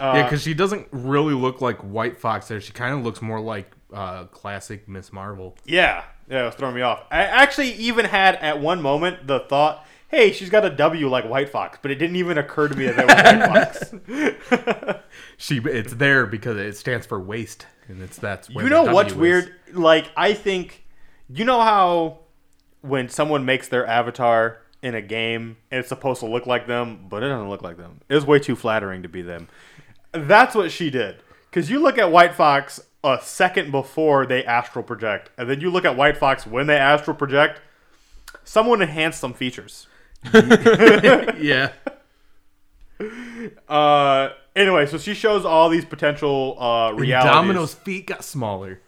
Yeah, 0.00 0.06
Uh, 0.06 0.22
because 0.24 0.42
she 0.42 0.54
doesn't 0.54 0.88
really 0.92 1.34
look 1.34 1.60
like 1.60 1.78
White 1.78 2.18
Fox 2.18 2.48
there. 2.48 2.60
She 2.60 2.72
kind 2.72 2.94
of 2.94 3.04
looks 3.04 3.22
more 3.22 3.40
like 3.40 3.70
uh, 3.92 4.24
classic 4.24 4.88
Miss 4.88 5.12
Marvel. 5.12 5.56
Yeah, 5.64 6.04
yeah, 6.28 6.42
it 6.42 6.46
was 6.46 6.54
throwing 6.54 6.74
me 6.74 6.82
off. 6.82 7.04
I 7.10 7.22
actually 7.22 7.72
even 7.74 8.06
had 8.06 8.36
at 8.36 8.60
one 8.60 8.82
moment 8.82 9.26
the 9.26 9.40
thought, 9.40 9.86
hey, 10.08 10.32
she's 10.32 10.50
got 10.50 10.64
a 10.64 10.70
W 10.70 11.08
like 11.08 11.28
White 11.28 11.48
Fox, 11.48 11.78
but 11.80 11.90
it 11.90 11.96
didn't 11.96 12.16
even 12.16 12.38
occur 12.38 12.68
to 12.68 12.74
me 12.76 12.86
that 12.86 12.96
that 12.96 13.06
was 13.06 13.50
White 13.50 14.40
Fox. 14.40 15.00
She 15.36 15.58
it's 15.58 15.94
there 15.94 16.26
because 16.26 16.56
it 16.56 16.76
stands 16.76 17.06
for 17.06 17.20
waste, 17.20 17.66
and 17.88 18.00
it's 18.02 18.16
that's 18.16 18.48
you 18.48 18.68
know 18.68 18.84
what's 18.84 19.12
is. 19.12 19.18
weird? 19.18 19.54
Like, 19.72 20.10
I 20.16 20.32
think, 20.32 20.84
you 21.28 21.44
know 21.44 21.60
how 21.60 22.20
when 22.82 23.08
someone 23.08 23.44
makes 23.44 23.68
their 23.68 23.86
avatar 23.86 24.58
in 24.82 24.94
a 24.94 25.02
game, 25.02 25.56
it's 25.72 25.88
supposed 25.88 26.20
to 26.20 26.26
look 26.26 26.46
like 26.46 26.66
them, 26.66 27.06
but 27.08 27.22
it 27.22 27.28
doesn't 27.28 27.48
look 27.48 27.62
like 27.62 27.76
them. 27.78 28.00
It 28.08 28.14
was 28.14 28.26
way 28.26 28.38
too 28.38 28.54
flattering 28.54 29.02
to 29.02 29.08
be 29.08 29.22
them. 29.22 29.48
That's 30.14 30.54
what 30.54 30.70
she 30.70 30.90
did. 30.90 31.16
Because 31.50 31.70
you 31.70 31.80
look 31.80 31.98
at 31.98 32.10
White 32.10 32.34
Fox 32.34 32.80
a 33.02 33.18
second 33.22 33.70
before 33.70 34.26
they 34.26 34.44
astral 34.44 34.82
project, 34.82 35.30
and 35.36 35.48
then 35.48 35.60
you 35.60 35.70
look 35.70 35.84
at 35.84 35.96
White 35.96 36.16
Fox 36.16 36.46
when 36.46 36.66
they 36.66 36.76
astral 36.76 37.16
project, 37.16 37.60
someone 38.44 38.80
enhanced 38.80 39.20
some 39.20 39.34
features. 39.34 39.86
yeah. 40.32 41.72
Uh, 43.68 44.30
anyway, 44.54 44.86
so 44.86 44.96
she 44.96 45.12
shows 45.14 45.44
all 45.44 45.68
these 45.68 45.84
potential 45.84 46.56
uh, 46.58 46.90
And 46.90 47.00
realities. 47.00 47.32
Domino's 47.32 47.74
feet 47.74 48.06
got 48.06 48.24
smaller. 48.24 48.80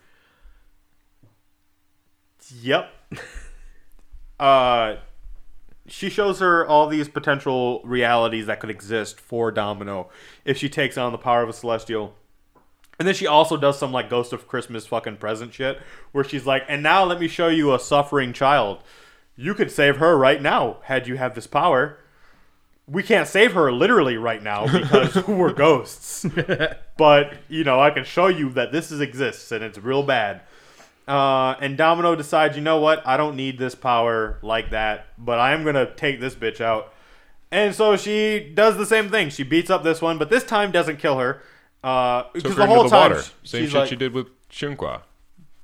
Yep. 2.62 2.90
uh, 4.40 4.96
she 5.88 6.10
shows 6.10 6.40
her 6.40 6.66
all 6.66 6.86
these 6.88 7.08
potential 7.08 7.80
realities 7.84 8.46
that 8.46 8.60
could 8.60 8.70
exist 8.70 9.20
for 9.20 9.50
Domino 9.50 10.08
if 10.44 10.56
she 10.56 10.68
takes 10.68 10.98
on 10.98 11.12
the 11.12 11.18
power 11.18 11.42
of 11.42 11.48
a 11.48 11.52
celestial. 11.52 12.14
And 12.98 13.06
then 13.06 13.14
she 13.14 13.26
also 13.26 13.56
does 13.56 13.78
some 13.78 13.92
like 13.92 14.08
Ghost 14.08 14.32
of 14.32 14.48
Christmas 14.48 14.86
fucking 14.86 15.18
present 15.18 15.52
shit 15.52 15.80
where 16.12 16.24
she's 16.24 16.46
like, 16.46 16.64
and 16.68 16.82
now 16.82 17.04
let 17.04 17.20
me 17.20 17.28
show 17.28 17.48
you 17.48 17.74
a 17.74 17.78
suffering 17.78 18.32
child. 18.32 18.82
You 19.36 19.54
could 19.54 19.70
save 19.70 19.98
her 19.98 20.16
right 20.16 20.40
now 20.40 20.78
had 20.84 21.06
you 21.06 21.16
have 21.16 21.34
this 21.34 21.46
power. 21.46 21.98
We 22.88 23.02
can't 23.02 23.28
save 23.28 23.52
her 23.52 23.70
literally 23.70 24.16
right 24.16 24.42
now 24.42 24.66
because 24.72 25.26
we're 25.26 25.52
ghosts. 25.52 26.24
but, 26.96 27.34
you 27.48 27.64
know, 27.64 27.80
I 27.80 27.90
can 27.90 28.04
show 28.04 28.28
you 28.28 28.50
that 28.50 28.72
this 28.72 28.90
is, 28.90 29.00
exists 29.00 29.52
and 29.52 29.62
it's 29.62 29.78
real 29.78 30.02
bad. 30.02 30.40
Uh, 31.08 31.54
and 31.60 31.76
Domino 31.76 32.16
decides, 32.16 32.56
you 32.56 32.62
know 32.62 32.78
what? 32.80 33.06
I 33.06 33.16
don't 33.16 33.36
need 33.36 33.58
this 33.58 33.74
power 33.74 34.38
like 34.42 34.70
that, 34.70 35.06
but 35.16 35.38
I 35.38 35.52
am 35.52 35.62
going 35.62 35.76
to 35.76 35.94
take 35.94 36.20
this 36.20 36.34
bitch 36.34 36.60
out. 36.60 36.92
And 37.52 37.74
so 37.74 37.96
she 37.96 38.50
does 38.54 38.76
the 38.76 38.86
same 38.86 39.08
thing. 39.08 39.30
She 39.30 39.44
beats 39.44 39.70
up 39.70 39.84
this 39.84 40.02
one, 40.02 40.18
but 40.18 40.30
this 40.30 40.42
time 40.42 40.72
doesn't 40.72 40.96
kill 40.96 41.18
her. 41.18 41.42
Uh, 41.84 42.24
Took 42.24 42.32
because 42.34 42.50
her 42.52 42.56
the 42.56 42.66
whole 42.66 42.82
the 42.84 42.88
time 42.90 43.10
water. 43.12 43.22
sh- 43.22 43.30
Same 43.44 43.62
she's 43.62 43.70
shit 43.70 43.78
like, 43.78 43.88
she 43.88 43.94
did 43.96 44.12
with 44.14 44.26
Shunqua. 44.50 45.02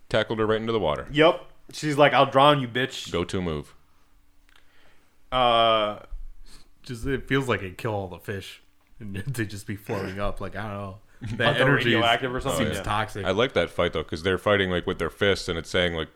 Tackled 0.08 0.38
her 0.38 0.46
right 0.46 0.60
into 0.60 0.72
the 0.72 0.78
water. 0.78 1.08
Yep. 1.10 1.40
She's 1.72 1.98
like, 1.98 2.12
I'll 2.12 2.26
drown 2.30 2.60
you, 2.60 2.68
bitch. 2.68 3.10
Go 3.10 3.24
to 3.24 3.42
move. 3.42 3.74
Uh, 5.32 6.00
Just 6.82 7.06
it 7.06 7.26
feels 7.26 7.48
like 7.48 7.62
it 7.62 7.78
kill 7.78 7.94
all 7.94 8.08
the 8.08 8.18
fish 8.18 8.62
and 9.00 9.16
they 9.16 9.44
just 9.46 9.66
be 9.66 9.76
floating 9.76 10.20
up. 10.20 10.40
Like 10.40 10.54
I 10.56 10.62
don't 10.62 10.72
know. 10.78 10.98
Like 11.30 11.36
That 11.38 11.58
they're 11.58 11.68
energy 11.68 11.90
is- 11.90 11.94
radioactive 11.96 12.34
or 12.34 12.40
something? 12.40 12.66
seems 12.66 12.78
Yeah. 12.78 12.82
toxic. 12.82 13.24
I 13.24 13.30
like 13.30 13.52
that 13.54 13.70
fight 13.70 13.92
though 13.92 14.02
because 14.02 14.22
they're 14.24 14.38
fighting 14.38 14.70
like 14.70 14.86
with 14.86 14.98
their 14.98 15.10
fists, 15.10 15.48
and 15.48 15.58
it's 15.58 15.70
saying 15.70 15.94
like 15.94 16.08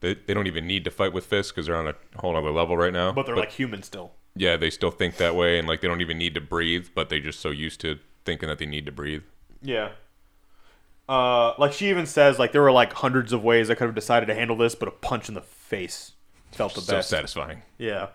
they, 0.00 0.14
they 0.14 0.32
don't 0.34 0.46
even 0.46 0.66
need 0.66 0.84
to 0.84 0.90
fight 0.90 1.12
with 1.12 1.26
fists 1.26 1.50
because 1.52 1.66
they're 1.66 1.76
on 1.76 1.88
a 1.88 1.94
whole 2.20 2.36
other 2.36 2.50
level 2.50 2.76
right 2.76 2.92
now. 2.92 3.12
but 3.12 3.26
they're 3.26 3.36
like 3.36 3.50
human 3.52 3.82
still. 3.82 4.12
yeah, 4.36 4.56
they 4.56 4.70
still 4.70 4.90
think 4.90 5.16
that 5.16 5.34
way, 5.34 5.58
and 5.58 5.66
like 5.66 5.80
they 5.80 5.88
don't 5.88 6.00
even 6.00 6.18
need 6.18 6.34
to 6.34 6.40
breathe, 6.40 6.88
but 6.94 7.08
they're 7.08 7.20
just 7.20 7.40
so 7.40 7.50
used 7.50 7.80
to 7.80 7.98
thinking 8.24 8.48
that 8.48 8.58
they 8.58 8.66
need 8.66 8.86
to 8.86 8.92
breathe. 8.92 9.22
Yeah. 9.62 9.90
Uh, 11.08 11.52
like 11.58 11.72
she 11.72 11.90
even 11.90 12.06
says, 12.06 12.38
like 12.38 12.52
there 12.52 12.62
were 12.62 12.72
like 12.72 12.92
hundreds 12.94 13.32
of 13.32 13.42
ways 13.44 13.68
I 13.70 13.74
could 13.74 13.84
have 13.86 13.94
decided 13.94 14.26
to 14.26 14.34
handle 14.34 14.56
this, 14.56 14.74
but 14.74 14.88
a 14.88 14.92
punch 14.92 15.28
in 15.28 15.34
the 15.34 15.42
face 15.42 16.12
felt 16.52 16.74
the 16.74 16.80
So 16.80 16.94
best. 16.94 17.10
satisfying. 17.10 17.62
Yeah. 17.78 18.08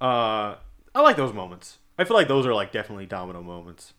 Uh, 0.00 0.56
I 0.94 1.00
like 1.00 1.16
those 1.16 1.32
moments. 1.32 1.78
I 1.98 2.04
feel 2.04 2.16
like 2.16 2.26
those 2.28 2.44
are 2.46 2.54
like 2.54 2.72
definitely 2.72 3.06
domino 3.06 3.40
moments. 3.42 3.92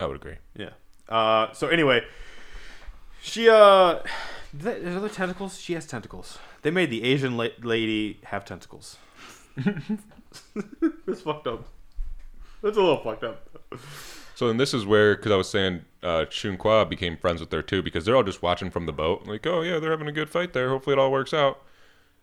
I 0.00 0.06
would 0.06 0.16
agree. 0.16 0.36
Yeah. 0.56 0.70
Uh, 1.08 1.52
so 1.52 1.68
anyway, 1.68 2.04
she 3.22 3.48
uh, 3.48 3.96
is 4.56 4.64
that- 4.64 4.78
is 4.78 5.00
there 5.00 5.08
tentacles? 5.08 5.58
She 5.60 5.72
has 5.74 5.86
tentacles. 5.86 6.38
They 6.62 6.70
made 6.70 6.90
the 6.90 7.04
Asian 7.04 7.36
la- 7.36 7.48
lady 7.62 8.20
have 8.24 8.44
tentacles. 8.44 8.96
It's 11.06 11.22
fucked 11.22 11.46
up. 11.46 11.66
That's 12.62 12.76
a 12.76 12.80
little 12.80 12.98
fucked 13.02 13.24
up. 13.24 13.48
So 14.34 14.48
and 14.48 14.60
this 14.60 14.74
is 14.74 14.84
where 14.84 15.16
because 15.16 15.32
I 15.32 15.36
was 15.36 15.48
saying 15.48 15.84
uh, 16.02 16.26
Shunqua 16.28 16.88
became 16.88 17.16
friends 17.16 17.40
with 17.40 17.50
her 17.52 17.62
too 17.62 17.82
because 17.82 18.04
they're 18.04 18.14
all 18.16 18.22
just 18.22 18.42
watching 18.42 18.70
from 18.70 18.86
the 18.86 18.92
boat 18.92 19.26
like 19.26 19.46
oh 19.46 19.62
yeah 19.62 19.78
they're 19.78 19.90
having 19.90 20.06
a 20.06 20.12
good 20.12 20.28
fight 20.28 20.52
there 20.52 20.68
hopefully 20.68 20.94
it 20.94 20.98
all 20.98 21.10
works 21.10 21.32
out, 21.32 21.62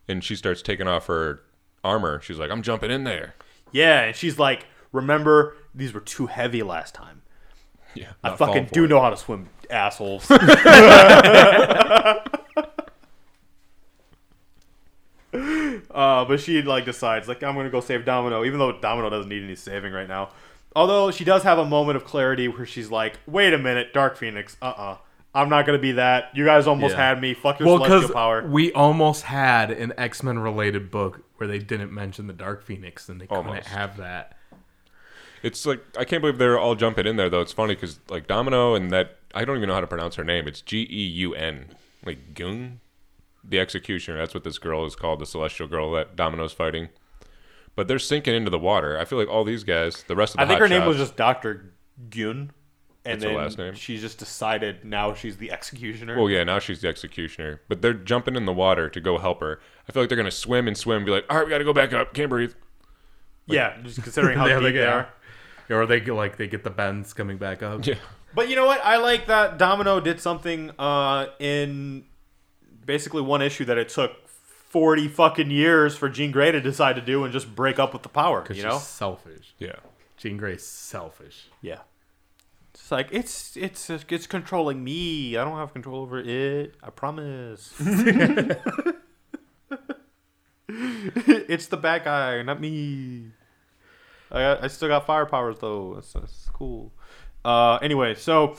and 0.08 0.24
she 0.24 0.36
starts 0.36 0.62
taking 0.62 0.88
off 0.88 1.08
her 1.08 1.42
armor. 1.84 2.22
She's 2.22 2.38
like 2.38 2.52
I'm 2.52 2.62
jumping 2.62 2.92
in 2.92 3.04
there. 3.06 3.34
Yeah, 3.72 4.04
and 4.04 4.16
she's 4.16 4.38
like, 4.40 4.68
"Remember, 4.92 5.56
these 5.74 5.94
were 5.94 6.00
too 6.00 6.28
heavy 6.28 6.62
last 6.64 6.94
time. 6.94 7.24
Yeah, 7.96 8.12
I 8.24 8.36
fucking 8.36 8.70
do 8.72 8.86
it. 8.86 8.88
know 8.88 9.02
how 9.02 9.10
to 9.10 9.18
swim, 9.18 9.50
assholes." 9.70 10.30
uh, 15.96 16.26
but 16.26 16.40
she 16.40 16.62
like 16.62 16.86
decides 16.86 17.28
like 17.28 17.44
I'm 17.44 17.56
gonna 17.56 17.70
go 17.70 17.82
save 17.82 18.06
Domino, 18.06 18.44
even 18.46 18.60
though 18.60 18.80
Domino 18.80 19.10
doesn't 19.10 19.30
need 19.30 19.44
any 19.44 19.56
saving 19.56 19.94
right 19.94 20.08
now. 20.08 20.30
Although 20.76 21.12
she 21.12 21.24
does 21.24 21.44
have 21.44 21.58
a 21.58 21.66
moment 21.66 21.96
of 21.96 22.06
clarity 22.06 22.48
where 22.48 22.66
she's 22.66 22.92
like, 22.92 23.20
"Wait 23.26 23.54
a 23.54 23.58
minute, 23.58 23.94
Dark 23.94 24.18
Phoenix, 24.18 24.58
uh, 24.62 24.66
uh-uh. 24.66 24.92
uh, 24.92 24.98
i 25.34 25.42
am 25.42 25.50
not 25.50 25.66
gonna 25.66 25.80
be 25.80 25.94
that. 25.94 26.32
You 26.34 26.46
guys 26.46 26.68
almost 26.68 26.96
Yeah. 26.96 27.10
had 27.10 27.22
me. 27.22 27.34
Fuck 27.34 27.60
your 27.60 27.68
well, 27.68 27.84
celestial 27.84 28.14
power." 28.14 28.46
we 28.46 28.72
almost 28.74 29.24
had 29.24 29.72
an 29.72 29.94
X 29.98 30.22
Men 30.22 30.40
related 30.40 30.92
book 30.92 31.22
where 31.38 31.48
they 31.48 31.60
didn't 31.60 31.94
mention 31.94 32.28
the 32.28 32.34
Dark 32.34 32.64
Phoenix, 32.64 33.10
and 33.10 33.20
they 33.20 33.28
couldn't 33.28 33.66
have 33.66 33.98
that. 33.98 34.38
It's 35.44 35.66
like 35.66 35.84
I 35.98 36.06
can't 36.06 36.22
believe 36.22 36.38
they're 36.38 36.58
all 36.60 36.76
jumping 36.76 37.06
in 37.06 37.16
there 37.18 37.30
though. 37.30 37.42
It's 37.42 37.52
funny 37.52 37.76
because 37.76 38.00
like 38.10 38.28
Domino 38.28 38.74
and 38.76 38.92
that 38.92 39.18
I 39.34 39.46
don't 39.46 39.58
even 39.58 39.68
know 39.68 39.76
how 39.76 39.82
to 39.82 39.88
pronounce 39.88 40.16
her 40.16 40.24
name. 40.24 40.48
It's 40.48 40.62
G 40.62 40.88
E 40.90 41.04
U 41.08 41.34
N, 41.36 41.76
like 42.06 42.34
Gung, 42.34 42.78
the 43.44 43.60
Executioner. 43.60 44.18
That's 44.18 44.34
what 44.34 44.44
this 44.44 44.58
girl 44.58 44.86
is 44.86 44.96
called, 44.96 45.20
the 45.20 45.26
Celestial 45.26 45.68
Girl 45.68 45.92
that 45.92 46.16
Domino's 46.16 46.54
fighting. 46.54 46.90
But 47.76 47.88
they're 47.88 48.00
sinking 48.00 48.34
into 48.34 48.50
the 48.50 48.60
water. 48.60 48.98
I 48.98 49.06
feel 49.06 49.18
like 49.20 49.28
all 49.28 49.44
these 49.44 49.64
guys, 49.66 50.04
the 50.08 50.16
rest 50.16 50.34
of 50.34 50.38
the 50.38 50.44
I 50.44 50.48
think 50.48 50.60
her 50.62 50.68
name 50.70 50.86
was 50.86 50.96
just 50.98 51.18
Doctor 51.18 51.74
Gyun, 52.10 52.50
and 53.04 53.22
That's 53.22 53.24
her 53.24 53.30
then 53.30 53.38
last 53.38 53.58
name? 53.58 53.74
she 53.76 53.98
just 53.98 54.18
decided 54.18 54.86
now 54.86 55.14
she's 55.14 55.36
the 55.38 55.52
executioner. 55.52 56.16
Well, 56.18 56.30
yeah, 56.30 56.46
now 56.46 56.60
she's 56.60 56.80
the 56.80 56.88
executioner. 56.88 57.60
But 57.68 57.82
they're 57.82 57.94
jumping 57.94 58.38
in 58.38 58.46
the 58.46 58.54
water 58.54 58.90
to 58.90 59.00
go 59.02 59.18
help 59.18 59.42
her. 59.42 59.60
I 59.88 59.92
feel 59.92 60.02
like 60.02 60.10
they're 60.10 60.18
gonna 60.18 60.32
swim 60.32 60.68
and 60.70 60.78
swim, 60.78 60.98
and 60.98 61.06
be 61.06 61.12
like, 61.12 61.26
"All 61.30 61.38
right, 61.38 61.46
we 61.46 61.50
gotta 61.50 61.66
go 61.66 61.74
back 61.74 61.92
up. 61.92 62.14
Can't 62.14 62.30
breathe." 62.30 62.54
yeah, 63.48 63.78
just 63.84 64.02
considering 64.02 64.38
how 64.40 64.46
Yeah, 64.48 64.56
deep 64.60 64.64
they 64.64 64.72
they, 64.72 64.86
are. 64.86 65.10
Or 65.70 65.86
they 65.86 66.00
get 66.00 66.14
like 66.14 66.38
they 66.38 66.48
get 66.48 66.64
the 66.64 66.70
bends 66.70 67.14
coming 67.14 67.38
back 67.38 67.64
up. 67.64 67.86
Yeah, 67.86 67.96
But 68.34 68.50
you 68.50 68.56
know 68.56 68.66
what? 68.66 68.82
I 68.84 68.98
like 68.98 69.28
that 69.28 69.58
Domino 69.58 70.00
did 70.00 70.20
something 70.20 70.72
uh, 70.78 71.28
in 71.40 72.06
basically 72.86 73.22
one 73.24 73.42
issue 73.42 73.66
that 73.66 73.78
it 73.78 73.90
took 73.90 74.28
forty 74.28 75.08
fucking 75.08 75.50
years 75.52 75.96
for 75.96 76.10
Jean 76.10 76.32
Grey 76.32 76.52
to 76.52 76.62
decide 76.62 76.96
to 76.98 77.02
do 77.02 77.24
and 77.24 77.34
just 77.34 77.56
break 77.56 77.80
up 77.80 77.94
with 77.94 78.04
the 78.04 78.10
power. 78.10 78.42
Because 78.42 78.58
You 78.58 78.64
she's 78.64 78.72
know? 78.72 78.80
selfish. 78.80 79.56
yeah. 79.58 79.76
Jean 80.18 80.38
Grey's 80.38 80.66
selfish. 80.66 81.48
Yeah. 81.62 81.80
It's 82.74 82.92
like 82.92 83.08
it's 83.12 83.58
it's 83.58 83.90
it's 83.90 84.28
controlling 84.28 84.84
me. 84.84 85.36
I 85.38 85.44
don't 85.44 85.58
have 85.58 85.74
control 85.74 86.02
over 86.02 86.20
it. 86.20 86.76
I 86.84 86.90
promise. 86.92 87.74
it's 90.68 91.68
the 91.68 91.78
bad 91.78 92.04
guy, 92.04 92.42
not 92.44 92.60
me. 92.62 93.32
I 94.36 94.40
got, 94.42 94.64
I 94.64 94.68
still 94.68 94.88
got 94.90 95.06
fire 95.06 95.26
powers 95.26 95.58
though. 95.60 95.94
That's, 95.96 96.14
that's 96.14 96.50
cool. 96.54 96.92
Uh, 97.44 97.78
anyway, 97.82 98.16
so 98.16 98.56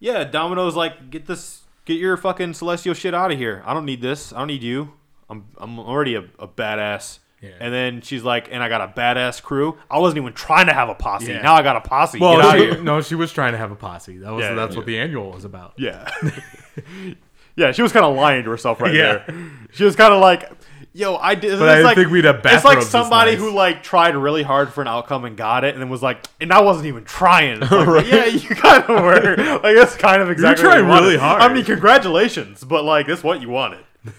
yeah, 0.00 0.24
Domino's 0.24 0.76
like, 0.76 1.10
get 1.10 1.26
this, 1.26 1.62
get 1.84 1.98
your 1.98 2.16
fucking 2.16 2.54
celestial 2.54 2.94
shit 2.94 3.14
out 3.14 3.32
of 3.32 3.38
here. 3.38 3.62
I 3.66 3.74
don't 3.74 3.84
need 3.84 4.00
this. 4.02 4.32
I 4.32 4.38
don't 4.38 4.48
need 4.48 4.62
you. 4.62 4.92
I'm 5.30 5.46
I'm 5.58 5.78
already 5.78 6.14
a, 6.14 6.24
a 6.38 6.46
badass. 6.48 7.18
Yeah. 7.40 7.50
And 7.60 7.72
then 7.72 8.00
she's 8.00 8.24
like, 8.24 8.48
and 8.50 8.62
I 8.64 8.68
got 8.68 8.80
a 8.80 8.88
badass 8.88 9.40
crew. 9.40 9.78
I 9.88 9.98
wasn't 9.98 10.18
even 10.22 10.32
trying 10.32 10.66
to 10.66 10.72
have 10.72 10.88
a 10.88 10.94
posse. 10.96 11.26
Yeah. 11.32 11.42
Now 11.42 11.54
I 11.54 11.62
got 11.62 11.76
a 11.76 11.80
posse. 11.80 12.18
Get 12.18 12.24
Well, 12.24 12.40
outta 12.40 12.58
she, 12.58 12.64
here. 12.64 12.82
no, 12.82 13.00
she 13.00 13.14
was 13.14 13.32
trying 13.32 13.52
to 13.52 13.58
have 13.58 13.70
a 13.70 13.76
posse. 13.76 14.18
That 14.18 14.32
was 14.32 14.42
Yeah, 14.42 14.54
that's 14.54 14.72
yeah. 14.72 14.76
what 14.78 14.86
the 14.86 14.98
annual 14.98 15.30
was 15.30 15.44
about. 15.44 15.74
Yeah. 15.78 16.10
yeah, 17.56 17.72
she 17.72 17.82
was 17.82 17.92
kind 17.92 18.04
of 18.04 18.16
lying 18.16 18.42
to 18.44 18.50
herself 18.50 18.80
right 18.80 18.92
Yeah. 18.94 19.22
there. 19.26 19.50
She 19.72 19.84
was 19.84 19.96
kind 19.96 20.12
of 20.12 20.20
like, 20.20 20.50
yo, 20.92 21.16
I 21.16 21.34
did. 21.34 21.58
But 21.58 21.68
I 21.68 21.76
it's 21.76 21.84
like, 21.84 21.96
think 21.96 22.10
we'd 22.10 22.24
have 22.24 22.40
It's 22.44 22.64
like 22.64 22.82
somebody 22.82 23.32
nice. 23.32 23.40
who 23.40 23.50
like 23.52 23.82
tried 23.82 24.16
really 24.16 24.42
hard 24.42 24.72
for 24.72 24.82
an 24.82 24.88
outcome 24.88 25.24
and 25.24 25.36
got 25.36 25.64
it, 25.64 25.74
and 25.74 25.82
then 25.82 25.88
was 25.88 26.02
like, 26.02 26.26
and 26.40 26.52
I 26.52 26.60
wasn't 26.60 26.86
even 26.86 27.04
trying. 27.04 27.62
It's 27.62 27.70
like, 27.70 28.06
Yeah, 28.06 28.24
you 28.26 28.48
kind 28.50 28.82
of 28.84 28.88
were. 29.04 29.36
Like 29.62 29.76
that's 29.76 29.96
kind 29.96 30.22
of 30.22 30.30
exactly. 30.30 30.64
what 30.66 30.72
trying 30.74 30.86
you 30.86 30.92
really 30.92 31.16
hard. 31.18 31.42
I 31.42 31.52
mean, 31.52 31.64
congratulations, 31.64 32.64
but 32.64 32.84
like 32.84 33.06
that's 33.06 33.22
what 33.22 33.40
you 33.40 33.48
wanted. 33.48 33.84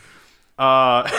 Uh, 0.58 1.10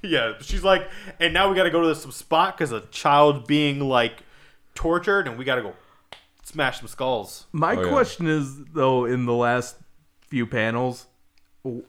yeah, 0.00 0.34
she's 0.40 0.62
like, 0.62 0.88
and 1.18 1.34
now 1.34 1.50
we 1.50 1.56
got 1.56 1.64
to 1.64 1.70
go 1.72 1.80
to 1.82 1.94
some 1.96 2.12
spot 2.12 2.56
because 2.56 2.70
a 2.70 2.82
child 2.92 3.44
being 3.48 3.80
like 3.80 4.22
tortured, 4.76 5.26
and 5.26 5.36
we 5.36 5.44
got 5.44 5.56
to 5.56 5.62
go 5.62 5.74
smash 6.44 6.78
some 6.78 6.86
skulls. 6.86 7.46
My 7.50 7.74
Oh, 7.74 7.82
yeah. 7.82 7.88
question 7.88 8.28
is 8.28 8.64
though, 8.66 9.06
in 9.06 9.26
the 9.26 9.32
last 9.34 9.74
few 10.28 10.46
panels, 10.46 11.06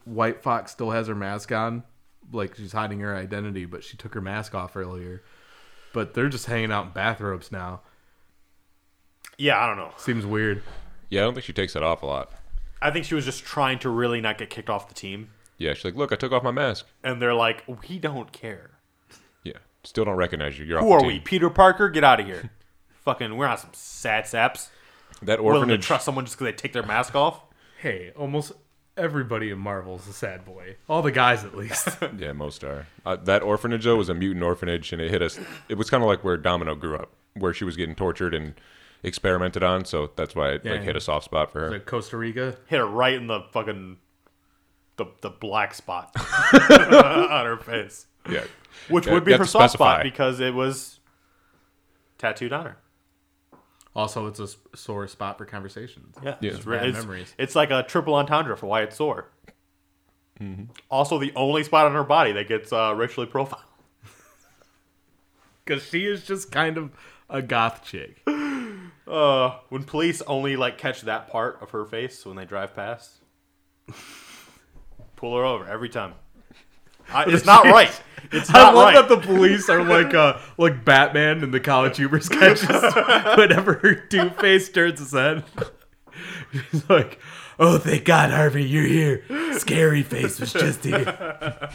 White 0.06 0.42
Fox 0.42 0.72
still 0.72 0.90
has 0.90 1.06
her 1.08 1.14
mask 1.14 1.52
on, 1.52 1.84
like 2.32 2.56
she's 2.56 2.74
hiding 2.74 3.00
her 3.00 3.16
identity, 3.16 3.66
but 3.66 3.84
she 3.84 3.98
took 3.98 4.14
her 4.14 4.22
mask 4.22 4.56
off 4.56 4.76
earlier. 4.76 5.24
But 5.94 6.14
they're 6.14 6.30
just 6.30 6.46
hanging 6.46 6.72
out 6.72 6.86
in 6.88 6.92
bathrobes 6.92 7.52
now. 7.52 7.82
Yeah, 9.38 9.60
I 9.62 9.68
don't 9.68 9.78
know. 9.78 9.92
Seems 9.98 10.26
weird. 10.26 10.64
Yeah, 11.10 11.22
I 11.22 11.24
don't 11.26 11.34
think 11.34 11.46
she 11.46 11.54
takes 11.54 11.74
that 11.74 11.84
off 11.84 12.04
a 12.04 12.06
lot. 12.06 12.32
I 12.82 12.92
think 12.92 13.06
she 13.06 13.16
was 13.16 13.26
just 13.26 13.44
trying 13.44 13.80
to 13.80 13.90
really 13.90 14.22
not 14.22 14.38
get 14.38 14.50
kicked 14.50 14.70
off 14.70 14.88
the 14.88 14.94
team. 14.94 15.30
Yeah, 15.58 15.74
she's 15.74 15.86
like, 15.86 15.96
"Look, 15.96 16.12
I 16.12 16.16
took 16.16 16.32
off 16.32 16.44
my 16.44 16.52
mask." 16.52 16.88
And 17.04 17.22
they're 17.22 17.34
like, 17.34 17.64
we 17.88 18.00
don't 18.00 18.32
care. 18.32 18.72
Yeah, 19.44 19.58
still 19.84 20.06
don't 20.06 20.16
recognize 20.16 20.58
you. 20.58 20.66
You're 20.66 20.80
Who 20.80 20.92
off 20.92 21.00
are 21.00 21.02
the 21.02 21.08
we? 21.08 21.20
Peter 21.20 21.50
Parker? 21.50 21.90
Get 21.90 22.04
out 22.04 22.20
of 22.20 22.26
here. 22.26 22.50
Fucking, 23.06 23.36
we're 23.36 23.48
not 23.48 23.60
some 23.60 23.72
sad 23.74 24.28
saps. 24.28 24.70
That 25.22 25.44
Willing 25.44 25.68
to 25.70 25.78
trust 25.78 26.06
someone 26.06 26.26
just 26.26 26.38
because 26.38 26.52
they 26.52 26.58
take 26.58 26.74
their 26.74 26.86
mask 26.86 27.16
off. 27.16 27.42
Hey, 27.80 28.12
almost 28.16 28.54
everybody 28.98 29.50
in 29.50 29.60
Marvel's 29.60 30.08
a 30.08 30.14
sad 30.14 30.46
boy. 30.46 30.76
All 30.90 31.02
the 31.02 31.12
guys, 31.12 31.44
at 31.44 31.56
least. 31.56 31.88
Yeah, 32.18 32.34
most 32.34 32.64
are. 32.64 32.88
Uh, 33.06 33.16
that 33.16 33.42
orphanage 33.42 33.84
though 33.86 33.96
was 33.98 34.10
a 34.10 34.14
mutant 34.14 34.44
orphanage, 34.44 34.92
and 34.94 35.02
it 35.02 35.10
hit 35.12 35.22
us. 35.22 35.40
It 35.70 35.76
was 35.76 35.90
kind 35.90 36.04
of 36.04 36.08
like 36.10 36.24
where 36.24 36.38
Domino 36.38 36.76
grew 36.76 36.96
up, 36.96 37.12
where 37.36 37.54
she 37.54 37.64
was 37.64 37.76
getting 37.78 37.96
tortured 37.96 38.34
and 38.34 38.54
experimented 39.04 39.64
on. 39.64 39.86
So 39.86 40.12
that's 40.16 40.36
why 40.36 40.52
it 40.52 40.62
Yeah. 40.66 40.74
like 40.74 40.82
hit 40.84 40.96
a 40.96 41.02
soft 41.02 41.26
spot 41.26 41.52
for 41.52 41.62
her. 41.62 41.72
like 41.72 41.86
Costa 41.86 42.18
Rica. 42.18 42.56
Hit 42.68 42.78
her 42.80 42.86
right 42.86 43.14
in 43.16 43.28
the 43.28 43.42
fucking 43.52 43.98
the 44.98 45.06
the 45.22 45.30
black 45.30 45.74
spot 45.74 46.12
on 46.54 47.46
her 47.46 47.58
face, 47.58 48.06
yeah, 48.30 48.44
which 48.90 49.08
Yeah, 49.08 49.14
would 49.14 49.24
be 49.24 49.32
you 49.32 49.34
have 49.34 49.40
her 49.40 49.46
to 49.46 49.52
soft 49.52 49.72
specify. 49.72 49.96
spot 49.96 50.04
because 50.04 50.40
it 50.40 50.54
was 50.54 51.00
tattooed 52.18 52.54
on 52.54 52.66
her. 52.66 52.78
Also, 53.96 54.28
it's 54.28 54.40
a 54.40 54.48
sore 54.76 55.08
spot 55.08 55.38
for 55.38 55.46
conversations. 55.46 56.16
Yeah, 56.24 56.36
Yeah. 56.40 56.52
it's, 56.52 56.66
Bad 56.66 56.86
it's, 56.88 56.98
memories. 57.00 57.34
it's 57.38 57.56
like 57.56 57.72
a 57.72 57.84
triple 57.84 58.16
entendre 58.16 58.56
for 58.56 58.68
why 58.68 58.82
it's 58.84 58.96
sore. 58.96 59.28
Also, 60.90 61.20
the 61.20 61.32
only 61.36 61.64
spot 61.64 61.86
on 61.86 61.94
her 61.94 62.04
body 62.04 62.32
that 62.32 62.48
gets 62.48 62.74
uh, 62.74 62.94
racially 62.96 63.28
profiled. 63.28 63.62
Because 65.66 65.84
she 65.84 66.06
is 66.08 66.26
just 66.26 66.52
kind 66.52 66.78
of 66.78 66.92
a 67.30 67.42
goth 67.42 67.84
chick. 67.84 68.22
Uh, 69.08 69.58
when 69.68 69.84
police 69.84 70.22
only 70.22 70.56
like 70.56 70.78
catch 70.78 71.02
that 71.02 71.28
part 71.28 71.58
of 71.62 71.72
her 71.72 71.84
face 71.86 72.26
when 72.26 72.38
they 72.38 72.46
drive 72.46 72.74
past, 72.74 73.12
pull 75.18 75.36
her 75.36 75.44
over 75.44 75.68
every 75.68 75.90
time. 75.90 76.14
I, 77.14 77.26
it's 77.28 77.46
not 77.46 77.66
right. 77.66 78.02
It's 78.32 78.50
I 78.50 78.72
love 78.72 78.86
right. 78.86 78.96
that 78.96 79.10
the 79.10 79.18
police 79.18 79.68
are 79.70 79.84
like 79.84 80.14
uh 80.14 80.40
like 80.58 80.86
Batman 80.86 81.44
in 81.44 81.52
the 81.52 81.60
College 81.60 81.98
Humor 81.98 82.22
sketches. 82.22 82.70
Whenever 83.38 83.74
her 83.76 83.96
two 83.96 84.30
face 84.32 84.70
turns 84.70 85.00
his 85.00 85.12
head, 85.12 85.44
he's 86.52 86.90
like, 86.90 87.20
"Oh, 87.60 87.78
thank 87.78 88.06
God, 88.06 88.32
Harvey, 88.32 88.64
you're 88.64 88.86
here." 88.86 89.24
Scary 89.58 90.04
face 90.04 90.40
was 90.40 90.54
just 90.54 90.86
here. 90.86 91.70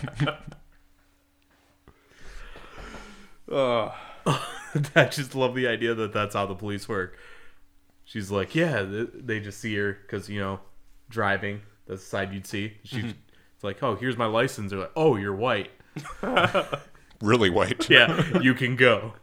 Ugh. 3.52 3.92
I 4.94 5.04
just 5.04 5.34
love 5.34 5.54
the 5.54 5.68
idea 5.68 5.94
that 5.94 6.12
that's 6.12 6.34
how 6.34 6.46
the 6.46 6.54
police 6.54 6.88
work. 6.88 7.18
She's 8.04 8.30
like, 8.30 8.54
"Yeah, 8.54 8.84
they 8.88 9.40
just 9.40 9.60
see 9.60 9.74
her 9.76 9.98
because 10.02 10.28
you 10.28 10.40
know, 10.40 10.60
driving. 11.08 11.60
That's 11.86 12.02
the 12.02 12.08
side 12.08 12.32
you'd 12.32 12.46
see." 12.46 12.78
She's 12.84 13.14
it's 13.56 13.64
like, 13.64 13.82
"Oh, 13.82 13.96
here's 13.96 14.16
my 14.16 14.26
license." 14.26 14.70
They're 14.70 14.78
like, 14.80 14.92
"Oh, 14.94 15.16
you're 15.16 15.34
white." 15.34 15.70
Really 17.22 17.48
white. 17.48 17.88
yeah, 17.90 18.38
you 18.40 18.52
can 18.52 18.76
go. 18.76 19.14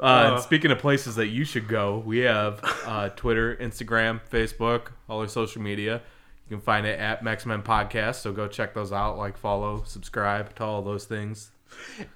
Uh, 0.00 0.32
and 0.32 0.42
speaking 0.42 0.70
of 0.70 0.78
places 0.78 1.14
that 1.16 1.26
you 1.28 1.44
should 1.44 1.68
go, 1.68 1.98
we 2.04 2.20
have 2.20 2.60
uh, 2.86 3.10
Twitter, 3.10 3.54
Instagram, 3.56 4.20
Facebook, 4.30 4.88
all 5.08 5.20
our 5.20 5.28
social 5.28 5.60
media. 5.60 6.00
You 6.48 6.56
can 6.56 6.60
find 6.64 6.86
it 6.86 6.98
at 6.98 7.22
Max 7.22 7.44
Men 7.46 7.62
Podcast. 7.62 8.16
So 8.16 8.32
go 8.32 8.48
check 8.48 8.72
those 8.74 8.92
out. 8.92 9.18
Like, 9.18 9.36
follow, 9.36 9.82
subscribe 9.84 10.54
to 10.56 10.64
all 10.64 10.80
those 10.82 11.04
things. 11.04 11.50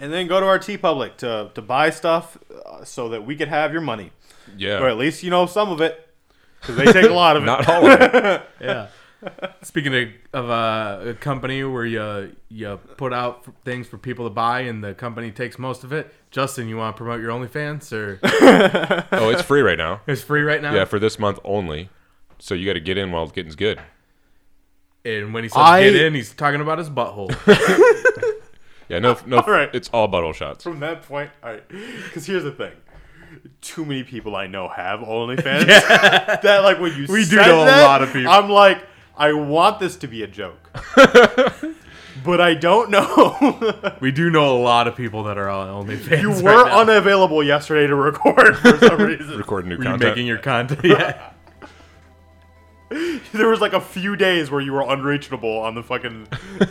And 0.01 0.13
then 0.13 0.29
go 0.29 0.41
to 0.41 0.47
our 0.47 0.59
TeePublic 0.59 1.17
to 1.19 1.51
to 1.55 1.61
buy 1.63 1.91
stuff 1.91 2.39
uh, 2.65 2.85
so 2.85 3.11
that 3.11 3.27
we 3.27 3.37
could 3.37 3.49
have 3.49 3.73
your 3.73 3.83
money, 3.83 4.13
Yeah. 4.57 4.79
or 4.79 4.89
at 4.89 4.97
least 4.97 5.23
you 5.23 5.31
know 5.31 5.47
some 5.47 5.71
of 5.71 5.81
it, 5.83 6.09
because 6.61 6.77
they 6.77 6.87
take 6.93 7.11
a 7.11 7.15
lot 7.15 7.37
of 7.37 7.43
it. 7.43 7.47
Not 7.53 7.69
all 7.69 7.87
of 7.87 8.01
it. 8.01 8.43
Yeah. 8.61 8.87
Speaking 9.63 9.95
of, 9.95 10.09
of 10.33 10.51
uh, 10.51 11.09
a 11.11 11.15
company 11.15 11.65
where 11.65 11.85
you 11.85 12.37
you 12.49 12.77
put 12.97 13.13
out 13.13 13.43
f- 13.47 13.53
things 13.65 13.87
for 13.89 13.99
people 13.99 14.27
to 14.27 14.31
buy 14.31 14.61
and 14.61 14.83
the 14.85 14.95
company 14.95 15.31
takes 15.33 15.59
most 15.59 15.83
of 15.83 15.93
it, 15.93 16.15
Justin, 16.31 16.69
you 16.69 16.77
want 16.77 16.95
to 16.97 16.99
promote 16.99 17.21
your 17.21 17.31
OnlyFans 17.33 17.93
or 17.93 18.21
Oh, 19.13 19.31
it's 19.31 19.43
free 19.43 19.61
right 19.63 19.77
now. 19.79 20.01
it's 20.07 20.23
free 20.23 20.43
right 20.43 20.63
now? 20.63 20.73
Yeah, 20.73 20.85
for 20.85 20.99
this 21.01 21.19
month 21.19 21.41
only. 21.45 21.89
So 22.39 22.55
you 22.55 22.65
got 22.67 22.75
to 22.75 22.81
get 22.81 22.97
in 22.97 23.11
while 23.11 23.27
getting's 23.27 23.57
good. 23.57 23.81
And 25.05 25.35
when 25.35 25.43
he 25.43 25.49
says 25.49 25.59
I- 25.59 25.83
get 25.83 25.97
in, 25.97 26.15
he's 26.15 26.33
talking 26.33 26.61
about 26.61 26.79
his 26.79 26.89
butthole. 26.91 27.35
Yeah, 28.89 29.01
no, 29.01 29.19
no. 29.27 29.41
All 29.41 29.51
right. 29.53 29.69
It's 29.75 29.91
all 29.93 30.09
bottle 30.09 30.33
shots. 30.33 30.65
From 30.65 30.81
that 30.81 31.03
point, 31.03 31.31
all 31.43 31.51
right. 31.51 31.69
Because 31.69 32.25
here's 32.25 32.43
the 32.45 32.53
thing. 32.53 32.73
Too 33.61 33.85
many 33.85 34.03
people 34.03 34.35
I 34.35 34.47
know 34.47 34.67
have 34.67 35.01
OnlyFans. 35.07 35.67
that 35.67 36.61
like 36.65 36.81
when 36.81 36.97
you 36.97 37.03
We 37.07 37.21
do 37.25 37.37
said 37.37 37.49
know 37.49 37.65
a 37.65 37.85
lot 37.85 38.01
of 38.03 38.11
people. 38.15 38.33
I'm 38.33 38.49
like, 38.49 38.83
I 39.19 39.33
want 39.33 39.81
this 39.81 39.97
to 39.97 40.07
be 40.07 40.23
a 40.23 40.27
joke, 40.29 40.71
but 42.25 42.41
I 42.41 42.55
don't 42.55 42.91
know. 42.91 43.97
We 44.01 44.13
do 44.13 44.31
know 44.31 44.57
a 44.57 44.61
lot 44.61 44.87
of 44.87 44.95
people 44.97 45.25
that 45.25 45.37
are 45.37 45.49
on 45.49 45.87
OnlyFans. 45.87 46.23
you 46.23 46.31
right 46.33 46.43
were 46.45 46.65
now. 46.67 46.81
unavailable 46.83 47.43
yesterday 47.43 47.89
to 47.89 47.95
record 47.97 48.57
for 48.59 48.79
some 48.79 49.01
reason. 49.03 49.37
Record 49.37 49.67
new 49.67 49.77
Were 49.77 49.83
you 49.83 49.89
content. 49.91 50.11
making 50.11 50.27
your 50.29 50.39
content? 50.39 50.81
Yeah. 50.85 51.33
There 53.33 53.49
was 53.49 53.61
like 53.61 53.73
a 53.75 53.81
few 53.81 54.15
days 54.17 54.51
where 54.51 54.61
you 54.63 54.73
were 54.73 54.81
unreachable 54.89 55.59
on 55.59 55.75
the 55.75 55.83
fucking 55.83 56.27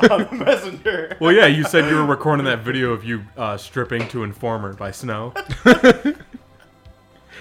on 0.09 0.19
the 0.23 0.29
messenger. 0.45 1.15
Well, 1.19 1.31
yeah, 1.33 1.45
you 1.45 1.63
said 1.65 1.87
you 1.89 1.95
were 1.95 2.05
recording 2.05 2.45
that 2.45 2.59
video 2.59 2.91
of 2.91 3.03
you 3.03 3.23
uh, 3.37 3.57
stripping 3.57 4.07
to 4.09 4.23
Informer 4.23 4.73
by 4.73 4.89
Snow. 4.91 5.33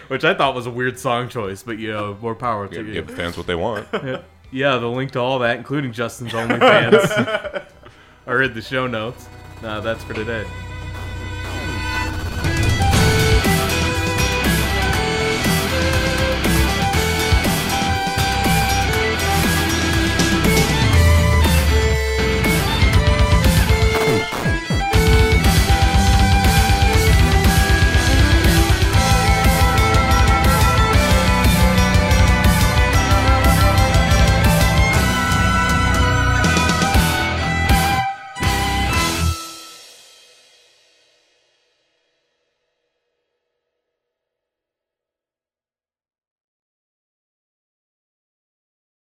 Which 0.09 0.25
I 0.25 0.35
thought 0.35 0.55
was 0.55 0.67
a 0.67 0.71
weird 0.71 0.99
song 0.99 1.29
choice, 1.29 1.63
but 1.63 1.79
you 1.79 1.91
know, 1.93 2.17
more 2.21 2.35
power 2.35 2.69
to 2.69 2.75
Give, 2.75 2.87
you. 2.87 2.93
give 2.95 3.07
the 3.09 3.17
fans 3.17 3.37
what 3.39 3.47
they 3.47 3.55
want. 3.57 3.89
Yeah. 3.93 4.23
Yeah, 4.51 4.79
the 4.79 4.87
link 4.87 5.13
to 5.13 5.21
all 5.21 5.39
that, 5.41 5.57
including 5.59 5.93
Justin's 5.93 6.33
OnlyFans, 6.33 7.67
are 8.27 8.43
in 8.43 8.55
the 8.55 8.63
show 8.63 8.87
notes. 8.87 9.29
Uh, 9.63 9.81
that's 9.81 10.05
for 10.05 10.15
today. 10.15 10.47